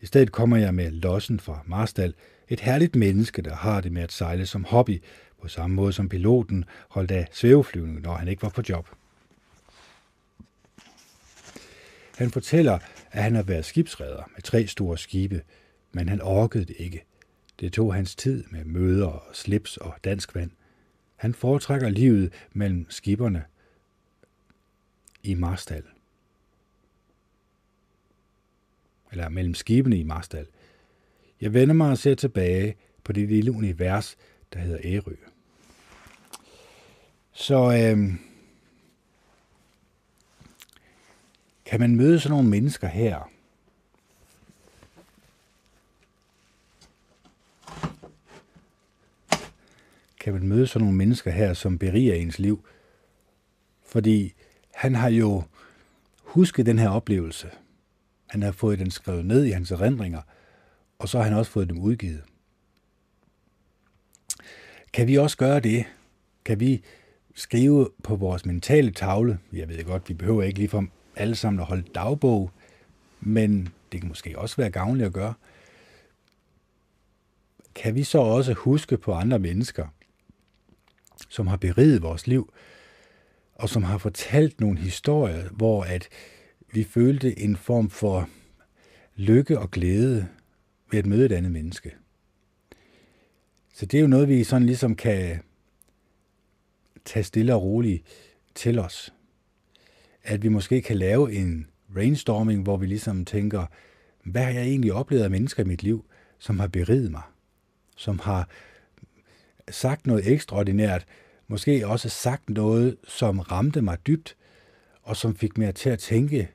I 0.00 0.06
stedet 0.06 0.32
kommer 0.32 0.56
jeg 0.56 0.74
med 0.74 0.90
Lossen 0.90 1.40
fra 1.40 1.62
Marstal, 1.66 2.14
et 2.48 2.60
herligt 2.60 2.96
menneske, 2.96 3.42
der 3.42 3.54
har 3.54 3.80
det 3.80 3.92
med 3.92 4.02
at 4.02 4.12
sejle 4.12 4.46
som 4.46 4.64
hobby, 4.64 5.02
på 5.42 5.48
samme 5.48 5.76
måde 5.76 5.92
som 5.92 6.08
piloten 6.08 6.64
holdt 6.88 7.10
af 7.10 7.28
svæveflyvning, 7.32 8.00
når 8.00 8.14
han 8.14 8.28
ikke 8.28 8.42
var 8.42 8.48
på 8.48 8.62
job. 8.68 8.88
Han 12.16 12.30
fortæller, 12.30 12.78
at 13.10 13.22
han 13.22 13.34
har 13.34 13.42
været 13.42 13.64
skibsredder 13.64 14.22
med 14.34 14.42
tre 14.42 14.66
store 14.66 14.98
skibe, 14.98 15.42
men 15.92 16.08
han 16.08 16.20
orkede 16.22 16.64
det 16.64 16.76
ikke. 16.78 17.04
Det 17.60 17.72
tog 17.72 17.94
hans 17.94 18.16
tid 18.16 18.44
med 18.50 18.64
møder 18.64 19.06
og 19.06 19.22
slips 19.32 19.76
og 19.76 19.94
dansk 20.04 20.34
vand. 20.34 20.50
Han 21.16 21.34
foretrækker 21.34 21.88
livet 21.88 22.32
mellem 22.52 22.86
skiberne 22.88 23.44
i 25.22 25.34
Marstal. 25.34 25.82
Eller 29.12 29.28
mellem 29.28 29.54
skibene 29.54 29.98
i 29.98 30.02
Marstal. 30.02 30.46
Jeg 31.40 31.54
vender 31.54 31.74
mig 31.74 31.90
og 31.90 31.98
ser 31.98 32.14
tilbage 32.14 32.76
på 33.04 33.12
det 33.12 33.28
lille 33.28 33.52
univers, 33.52 34.16
der 34.52 34.58
hedder 34.58 34.80
Ærø. 34.84 35.16
Så 37.32 37.56
øh, 37.56 38.14
kan 41.66 41.80
man 41.80 41.96
møde 41.96 42.20
sådan 42.20 42.30
nogle 42.30 42.48
mennesker 42.48 42.88
her, 42.88 43.30
kan 50.20 50.32
man 50.32 50.48
møde 50.48 50.66
sådan 50.66 50.84
nogle 50.84 50.96
mennesker 50.96 51.30
her, 51.30 51.54
som 51.54 51.78
beriger 51.78 52.14
ens 52.14 52.38
liv. 52.38 52.66
Fordi 53.86 54.34
han 54.74 54.94
har 54.94 55.08
jo 55.08 55.42
husket 56.22 56.66
den 56.66 56.78
her 56.78 56.88
oplevelse. 56.88 57.50
Han 58.26 58.42
har 58.42 58.52
fået 58.52 58.78
den 58.78 58.90
skrevet 58.90 59.24
ned 59.24 59.44
i 59.44 59.50
hans 59.50 59.70
erindringer, 59.70 60.20
og 60.98 61.08
så 61.08 61.18
har 61.18 61.24
han 61.24 61.34
også 61.34 61.50
fået 61.50 61.68
dem 61.68 61.78
udgivet. 61.78 62.22
Kan 64.92 65.08
vi 65.08 65.18
også 65.18 65.36
gøre 65.36 65.60
det? 65.60 65.84
Kan 66.44 66.60
vi 66.60 66.84
skrive 67.34 67.90
på 68.02 68.16
vores 68.16 68.46
mentale 68.46 68.90
tavle? 68.90 69.38
Jeg 69.52 69.68
ved 69.68 69.84
godt, 69.84 70.08
vi 70.08 70.14
behøver 70.14 70.42
ikke 70.42 70.58
lige 70.58 70.68
for 70.68 70.86
alle 71.16 71.36
sammen 71.36 71.60
at 71.60 71.66
holde 71.66 71.88
dagbog, 71.94 72.50
men 73.20 73.68
det 73.92 74.00
kan 74.00 74.08
måske 74.08 74.38
også 74.38 74.56
være 74.56 74.70
gavnligt 74.70 75.06
at 75.06 75.12
gøre. 75.12 75.34
Kan 77.74 77.94
vi 77.94 78.04
så 78.04 78.18
også 78.18 78.52
huske 78.52 78.96
på 78.96 79.12
andre 79.12 79.38
mennesker, 79.38 79.86
som 81.28 81.46
har 81.46 81.56
beriget 81.56 82.02
vores 82.02 82.26
liv, 82.26 82.52
og 83.54 83.68
som 83.68 83.82
har 83.82 83.98
fortalt 83.98 84.60
nogle 84.60 84.78
historier, 84.78 85.48
hvor 85.48 85.84
at 85.84 86.08
vi 86.72 86.84
følte 86.84 87.38
en 87.38 87.56
form 87.56 87.90
for 87.90 88.28
lykke 89.16 89.58
og 89.58 89.70
glæde 89.70 90.28
ved 90.90 90.98
at 90.98 91.06
møde 91.06 91.26
et 91.26 91.32
andet 91.32 91.52
menneske. 91.52 91.94
Så 93.74 93.86
det 93.86 93.98
er 93.98 94.02
jo 94.02 94.06
noget, 94.06 94.28
vi 94.28 94.44
sådan 94.44 94.66
ligesom 94.66 94.96
kan 94.96 95.42
tage 97.04 97.24
stille 97.24 97.54
og 97.54 97.62
roligt 97.62 98.02
til 98.54 98.78
os. 98.78 99.12
At 100.28 100.42
vi 100.42 100.48
måske 100.48 100.82
kan 100.82 100.96
lave 100.96 101.32
en 101.32 101.66
brainstorming, 101.92 102.62
hvor 102.62 102.76
vi 102.76 102.86
ligesom 102.86 103.24
tænker, 103.24 103.66
hvad 104.24 104.42
har 104.42 104.50
jeg 104.50 104.62
egentlig 104.62 104.92
oplevet 104.92 105.22
af 105.22 105.30
mennesker 105.30 105.62
i 105.62 105.66
mit 105.66 105.82
liv, 105.82 106.04
som 106.38 106.58
har 106.58 106.66
beriget 106.66 107.10
mig? 107.10 107.22
Som 107.96 108.18
har 108.18 108.48
sagt 109.70 110.06
noget 110.06 110.32
ekstraordinært, 110.32 111.06
måske 111.48 111.86
også 111.86 112.08
sagt 112.08 112.50
noget, 112.50 112.96
som 113.04 113.38
ramte 113.38 113.82
mig 113.82 114.06
dybt, 114.06 114.36
og 115.02 115.16
som 115.16 115.36
fik 115.36 115.58
mig 115.58 115.74
til 115.74 115.90
at 115.90 115.98
tænke 115.98 116.48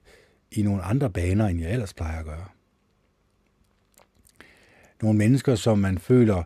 i 0.51 0.61
nogle 0.61 0.83
andre 0.83 1.09
baner, 1.09 1.47
end 1.47 1.61
jeg 1.61 1.71
ellers 1.71 1.93
plejer 1.93 2.19
at 2.19 2.25
gøre. 2.25 2.45
Nogle 5.01 5.17
mennesker, 5.17 5.55
som 5.55 5.79
man 5.79 5.97
føler 5.97 6.43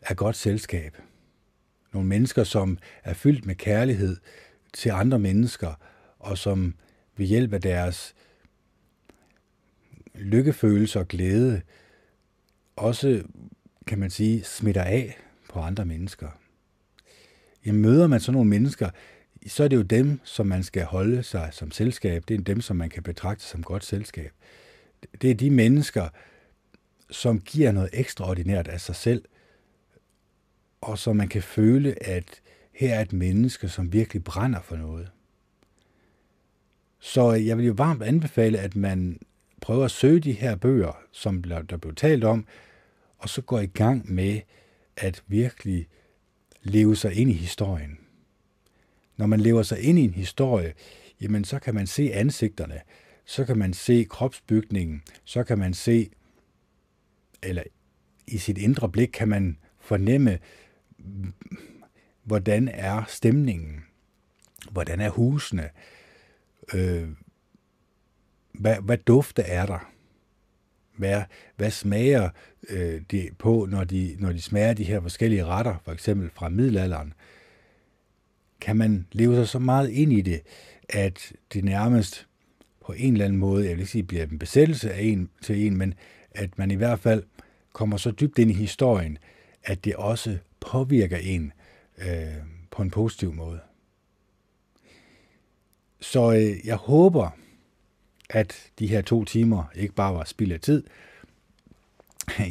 er 0.00 0.14
godt 0.14 0.36
selskab. 0.36 0.96
Nogle 1.92 2.08
mennesker, 2.08 2.44
som 2.44 2.78
er 3.04 3.14
fyldt 3.14 3.46
med 3.46 3.54
kærlighed 3.54 4.16
til 4.72 4.90
andre 4.90 5.18
mennesker, 5.18 5.74
og 6.26 6.38
som 6.38 6.74
ved 7.16 7.26
hjælp 7.26 7.52
af 7.52 7.60
deres 7.60 8.14
lykkefølelse 10.14 10.98
og 10.98 11.08
glæde 11.08 11.62
også, 12.76 13.22
kan 13.86 13.98
man 13.98 14.10
sige, 14.10 14.44
smitter 14.44 14.82
af 14.82 15.18
på 15.50 15.60
andre 15.60 15.84
mennesker. 15.84 16.28
Jamen, 17.66 17.82
møder 17.82 18.06
man 18.06 18.20
sådan 18.20 18.32
nogle 18.32 18.50
mennesker, 18.50 18.90
så 19.46 19.64
er 19.64 19.68
det 19.68 19.76
jo 19.76 19.82
dem, 19.82 20.20
som 20.24 20.46
man 20.46 20.62
skal 20.62 20.84
holde 20.84 21.22
sig 21.22 21.48
som 21.52 21.70
selskab. 21.70 22.24
Det 22.28 22.40
er 22.40 22.44
dem, 22.44 22.60
som 22.60 22.76
man 22.76 22.90
kan 22.90 23.02
betragte 23.02 23.44
som 23.44 23.62
godt 23.62 23.84
selskab. 23.84 24.32
Det 25.22 25.30
er 25.30 25.34
de 25.34 25.50
mennesker, 25.50 26.08
som 27.10 27.40
giver 27.40 27.72
noget 27.72 27.90
ekstraordinært 27.92 28.68
af 28.68 28.80
sig 28.80 28.96
selv, 28.96 29.24
og 30.80 30.98
så 30.98 31.12
man 31.12 31.28
kan 31.28 31.42
føle, 31.42 32.02
at 32.02 32.40
her 32.72 32.94
er 32.94 33.00
et 33.00 33.12
menneske, 33.12 33.68
som 33.68 33.92
virkelig 33.92 34.24
brænder 34.24 34.60
for 34.60 34.76
noget. 34.76 35.10
Så 37.00 37.32
jeg 37.32 37.58
vil 37.58 37.66
jo 37.66 37.72
varmt 37.72 38.02
anbefale, 38.02 38.58
at 38.58 38.76
man 38.76 39.18
prøver 39.60 39.84
at 39.84 39.90
søge 39.90 40.20
de 40.20 40.32
her 40.32 40.56
bøger, 40.56 40.98
som 41.12 41.42
der 41.42 41.76
blev 41.76 41.94
talt 41.94 42.24
om, 42.24 42.46
og 43.18 43.28
så 43.28 43.42
går 43.42 43.60
i 43.60 43.66
gang 43.66 44.12
med 44.12 44.40
at 44.96 45.22
virkelig 45.26 45.88
leve 46.62 46.96
sig 46.96 47.14
ind 47.14 47.30
i 47.30 47.34
historien. 47.34 47.98
Når 49.16 49.26
man 49.26 49.40
lever 49.40 49.62
sig 49.62 49.80
ind 49.80 49.98
i 49.98 50.02
en 50.02 50.14
historie, 50.14 50.74
jamen 51.20 51.44
så 51.44 51.58
kan 51.58 51.74
man 51.74 51.86
se 51.86 52.12
ansigterne, 52.12 52.80
så 53.24 53.44
kan 53.44 53.58
man 53.58 53.74
se 53.74 54.06
kropsbygningen, 54.10 55.02
så 55.24 55.44
kan 55.44 55.58
man 55.58 55.74
se, 55.74 56.10
eller 57.42 57.62
i 58.26 58.38
sit 58.38 58.58
indre 58.58 58.88
blik 58.88 59.08
kan 59.12 59.28
man 59.28 59.58
fornemme, 59.80 60.38
hvordan 62.24 62.68
er 62.68 63.04
stemningen, 63.08 63.84
hvordan 64.70 65.00
er 65.00 65.10
husene, 65.10 65.70
øh, 66.74 67.08
hvad, 68.52 68.76
hvad 68.82 68.98
dufte 68.98 69.42
er 69.42 69.66
der, 69.66 69.92
hvad, 70.96 71.22
hvad 71.56 71.70
smager 71.70 72.30
øh, 72.68 73.02
det 73.10 73.28
på, 73.38 73.66
når 73.70 73.84
de, 73.84 74.16
når 74.18 74.32
de 74.32 74.42
smager 74.42 74.74
de 74.74 74.84
her 74.84 75.00
forskellige 75.00 75.44
retter, 75.44 75.76
for 75.84 75.92
eksempel 75.92 76.30
fra 76.30 76.48
middelalderen. 76.48 77.12
Kan 78.60 78.76
man 78.76 79.06
leve 79.12 79.36
sig 79.36 79.48
så 79.48 79.58
meget 79.58 79.90
ind 79.90 80.12
i 80.12 80.20
det, 80.20 80.40
at 80.88 81.32
det 81.52 81.64
nærmest 81.64 82.26
på 82.86 82.92
en 82.92 83.12
eller 83.12 83.24
anden 83.24 83.38
måde, 83.38 83.64
jeg 83.64 83.70
vil 83.70 83.78
ikke 83.78 83.92
sige, 83.92 84.02
bliver 84.02 84.26
en 84.26 84.38
besættelse 84.38 84.92
af 84.92 85.02
en 85.02 85.30
til 85.42 85.66
en, 85.66 85.76
men 85.76 85.94
at 86.30 86.58
man 86.58 86.70
i 86.70 86.74
hvert 86.74 87.00
fald 87.00 87.22
kommer 87.72 87.96
så 87.96 88.10
dybt 88.10 88.38
ind 88.38 88.50
i 88.50 88.54
historien, 88.54 89.18
at 89.64 89.84
det 89.84 89.96
også 89.96 90.38
påvirker 90.60 91.16
en 91.16 91.52
øh, 91.98 92.34
på 92.70 92.82
en 92.82 92.90
positiv 92.90 93.32
måde. 93.32 93.60
Så 96.00 96.32
øh, 96.32 96.66
jeg 96.66 96.76
håber, 96.76 97.30
at 98.30 98.70
de 98.78 98.86
her 98.86 99.02
to 99.02 99.24
timer 99.24 99.64
ikke 99.74 99.94
bare 99.94 100.14
var 100.14 100.24
spild 100.24 100.52
af 100.52 100.60
tid. 100.60 100.84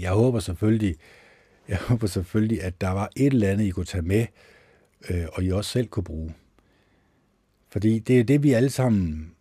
Jeg 0.01 0.11
håber 0.11 0.39
selvfølgelig, 0.39 0.95
jeg 1.67 1.77
håber 1.77 2.07
selvfølgelig, 2.07 2.63
at 2.63 2.81
der 2.81 2.89
var 2.89 3.09
et 3.15 3.34
eller 3.34 3.49
andet, 3.49 3.65
I 3.65 3.69
kunne 3.69 3.85
tage 3.85 4.01
med, 4.01 4.26
øh, 5.09 5.26
og 5.34 5.43
I 5.43 5.51
også 5.51 5.72
selv 5.72 5.88
kunne 5.88 6.03
bruge. 6.03 6.34
Fordi 7.69 7.99
det 7.99 8.19
er 8.19 8.23
det, 8.23 8.43
vi 8.43 8.53
alle 8.53 8.69
sammen 8.69 9.31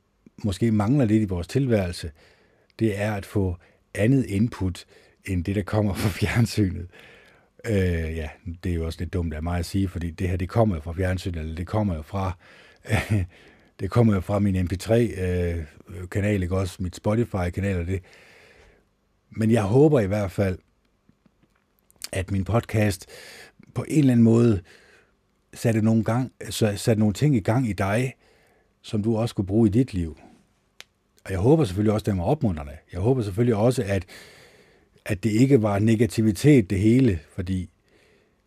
måske 0.44 0.72
mangler 0.72 1.04
lidt 1.04 1.22
i 1.22 1.26
vores 1.26 1.46
tilværelse. 1.46 2.10
Det 2.78 3.00
er 3.00 3.14
at 3.14 3.26
få 3.26 3.56
andet 3.94 4.26
input, 4.26 4.84
end 5.24 5.44
det, 5.44 5.56
der 5.56 5.62
kommer 5.62 5.94
fra 5.94 6.08
fjernsynet. 6.08 6.86
Øh, 7.66 8.16
ja, 8.16 8.28
det 8.64 8.70
er 8.70 8.76
jo 8.76 8.86
også 8.86 8.98
lidt 8.98 9.12
dumt 9.12 9.34
af 9.34 9.42
mig 9.42 9.58
at 9.58 9.66
sige, 9.66 9.88
fordi 9.88 10.10
det 10.10 10.28
her, 10.28 10.36
det 10.36 10.48
kommer 10.48 10.74
jo 10.74 10.80
fra 10.80 10.92
fjernsynet, 10.92 11.40
eller 11.40 11.54
det 11.54 11.66
kommer 11.66 11.94
jo 11.94 12.02
fra, 12.02 12.38
øh, 12.90 13.24
det 13.80 13.90
kommer 13.90 14.14
jo 14.14 14.20
fra 14.20 14.38
min 14.38 14.56
MP3-kanal, 14.56 16.36
øh, 16.36 16.42
ikke 16.42 16.56
også, 16.56 16.82
mit 16.82 16.96
Spotify-kanal 16.96 17.80
og 17.80 17.86
det. 17.86 18.02
Men 19.30 19.50
jeg 19.50 19.62
håber 19.62 20.00
i 20.00 20.06
hvert 20.06 20.30
fald, 20.30 20.58
at 22.12 22.30
min 22.30 22.44
podcast 22.44 23.06
på 23.74 23.84
en 23.88 23.98
eller 23.98 24.12
anden 24.12 24.24
måde 24.24 24.60
satte 25.54 25.82
nogle, 25.82 26.04
gang, 26.04 26.32
satte 26.50 26.94
nogle 26.94 27.14
ting 27.14 27.36
i 27.36 27.40
gang 27.40 27.68
i 27.68 27.72
dig, 27.72 28.14
som 28.82 29.02
du 29.02 29.16
også 29.16 29.34
kunne 29.34 29.46
bruge 29.46 29.68
i 29.68 29.70
dit 29.70 29.94
liv. 29.94 30.18
Og 31.24 31.30
jeg 31.30 31.38
håber 31.38 31.64
selvfølgelig 31.64 31.92
også, 31.92 32.02
at 32.02 32.06
det 32.06 32.16
var 32.16 32.24
opmuntrende. 32.24 32.72
Jeg 32.92 33.00
håber 33.00 33.22
selvfølgelig 33.22 33.56
også, 33.56 33.82
at, 33.86 34.04
at 35.06 35.24
det 35.24 35.30
ikke 35.30 35.62
var 35.62 35.78
negativitet 35.78 36.70
det 36.70 36.78
hele, 36.78 37.20
fordi 37.34 37.70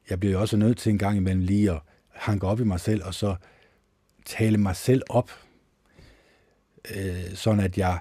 jeg 0.10 0.20
bliver 0.20 0.38
også 0.38 0.58
nødt 0.58 0.78
til 0.78 0.90
en 0.90 0.98
gang 0.98 1.18
imellem 1.18 1.42
lige 1.42 1.72
at 1.72 1.80
hanke 2.14 2.48
op 2.48 2.60
i 2.60 2.64
mig 2.64 2.80
selv, 2.80 3.04
og 3.06 3.14
så 3.14 3.36
tale 4.28 4.58
mig 4.58 4.76
selv 4.76 5.02
op, 5.10 5.32
øh, 6.96 7.34
sådan 7.34 7.60
at 7.60 7.78
jeg, 7.78 8.00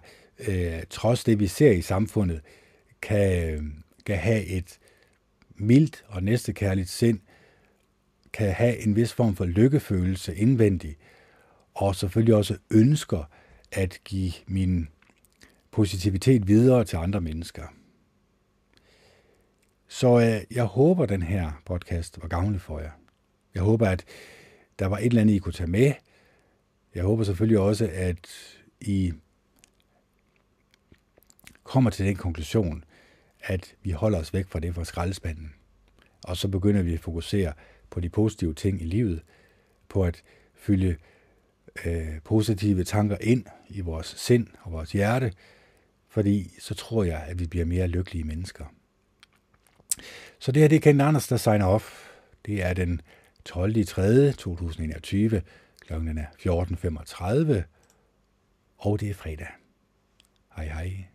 øh, 0.48 0.82
trods 0.90 1.24
det 1.24 1.40
vi 1.40 1.47
ser 1.47 1.70
i 1.70 1.82
samfundet, 1.82 2.40
kan, 3.03 3.85
kan 4.07 4.19
have 4.19 4.44
et 4.44 4.78
mildt 5.55 6.05
og 6.09 6.23
næstekærligt 6.23 6.89
sind, 6.89 7.20
kan 8.32 8.53
have 8.53 8.78
en 8.78 8.97
vis 8.97 9.12
form 9.12 9.36
for 9.36 9.44
lykkefølelse 9.44 10.35
indvendig, 10.35 10.97
og 11.74 11.97
selvfølgelig 11.97 12.35
også 12.35 12.57
ønsker 12.70 13.31
at 13.73 14.01
give 14.05 14.32
min 14.47 14.89
positivitet 15.70 16.48
videre 16.48 16.85
til 16.85 16.97
andre 16.97 17.20
mennesker. 17.20 17.62
Så 19.89 20.20
øh, 20.20 20.57
jeg 20.57 20.65
håber, 20.65 21.07
den 21.07 21.23
her 21.23 21.62
podcast 21.65 22.23
var 22.23 22.28
gavnlig 22.28 22.61
for 22.61 22.81
jer. 22.81 22.90
Jeg 23.55 23.62
håber, 23.62 23.89
at 23.89 24.05
der 24.78 24.86
var 24.86 24.98
et 24.98 25.05
eller 25.07 25.20
andet, 25.20 25.35
I 25.35 25.39
kunne 25.39 25.53
tage 25.53 25.70
med. 25.70 25.93
Jeg 26.97 27.05
håber 27.05 27.24
selvfølgelig 27.24 27.59
også, 27.59 27.90
at 27.93 28.28
I 28.81 29.12
kommer 31.64 31.90
til 31.90 32.06
den 32.06 32.16
konklusion, 32.16 32.85
at 33.40 33.74
vi 33.82 33.90
holder 33.90 34.18
os 34.18 34.35
væk 34.35 34.47
fra 34.48 34.60
det 34.60 34.74
fra 34.74 34.85
skraldespanden. 34.85 35.55
Og 36.24 36.36
så 36.36 36.48
begynder 36.48 36.82
vi 36.82 36.94
at 36.94 37.01
fokusere 37.01 37.52
på 37.90 38.01
de 38.01 38.09
positive 38.09 38.55
ting 38.55 38.82
i 38.82 38.85
livet, 38.85 39.23
på 39.89 40.05
at 40.05 40.23
fylde 40.55 40.97
øh, 41.85 42.20
positive 42.24 42.85
tanker 42.85 43.16
ind 43.20 43.44
i 43.68 43.81
vores 43.81 44.06
sind 44.06 44.47
og 44.62 44.73
vores 44.73 44.93
hjerte, 44.93 45.32
fordi 46.09 46.51
så 46.60 46.74
tror 46.74 47.05
jeg, 47.05 47.24
at 47.28 47.39
vi 47.39 47.47
bliver 47.47 47.64
mere 47.64 47.86
lykkelige 47.86 48.24
mennesker. 48.24 48.64
Så 50.39 50.52
det 50.52 50.62
her 50.62 50.68
det 50.68 50.77
er 50.77 50.81
Kent 50.81 51.02
Anders, 51.02 51.28
der 51.28 51.36
signer 51.36 51.66
off. 51.66 52.09
Det 52.47 52.62
er 52.62 52.74
den 52.74 53.01
12. 53.44 53.85
3. 53.85 54.32
2021. 54.32 55.43
Klokken 55.87 56.19
er 56.19 56.27
14.35, 56.27 57.63
og 58.79 59.01
det 59.01 59.11
er 59.11 59.15
fredag. 59.15 59.49
Hej 60.57 60.67
hej. 60.67 61.07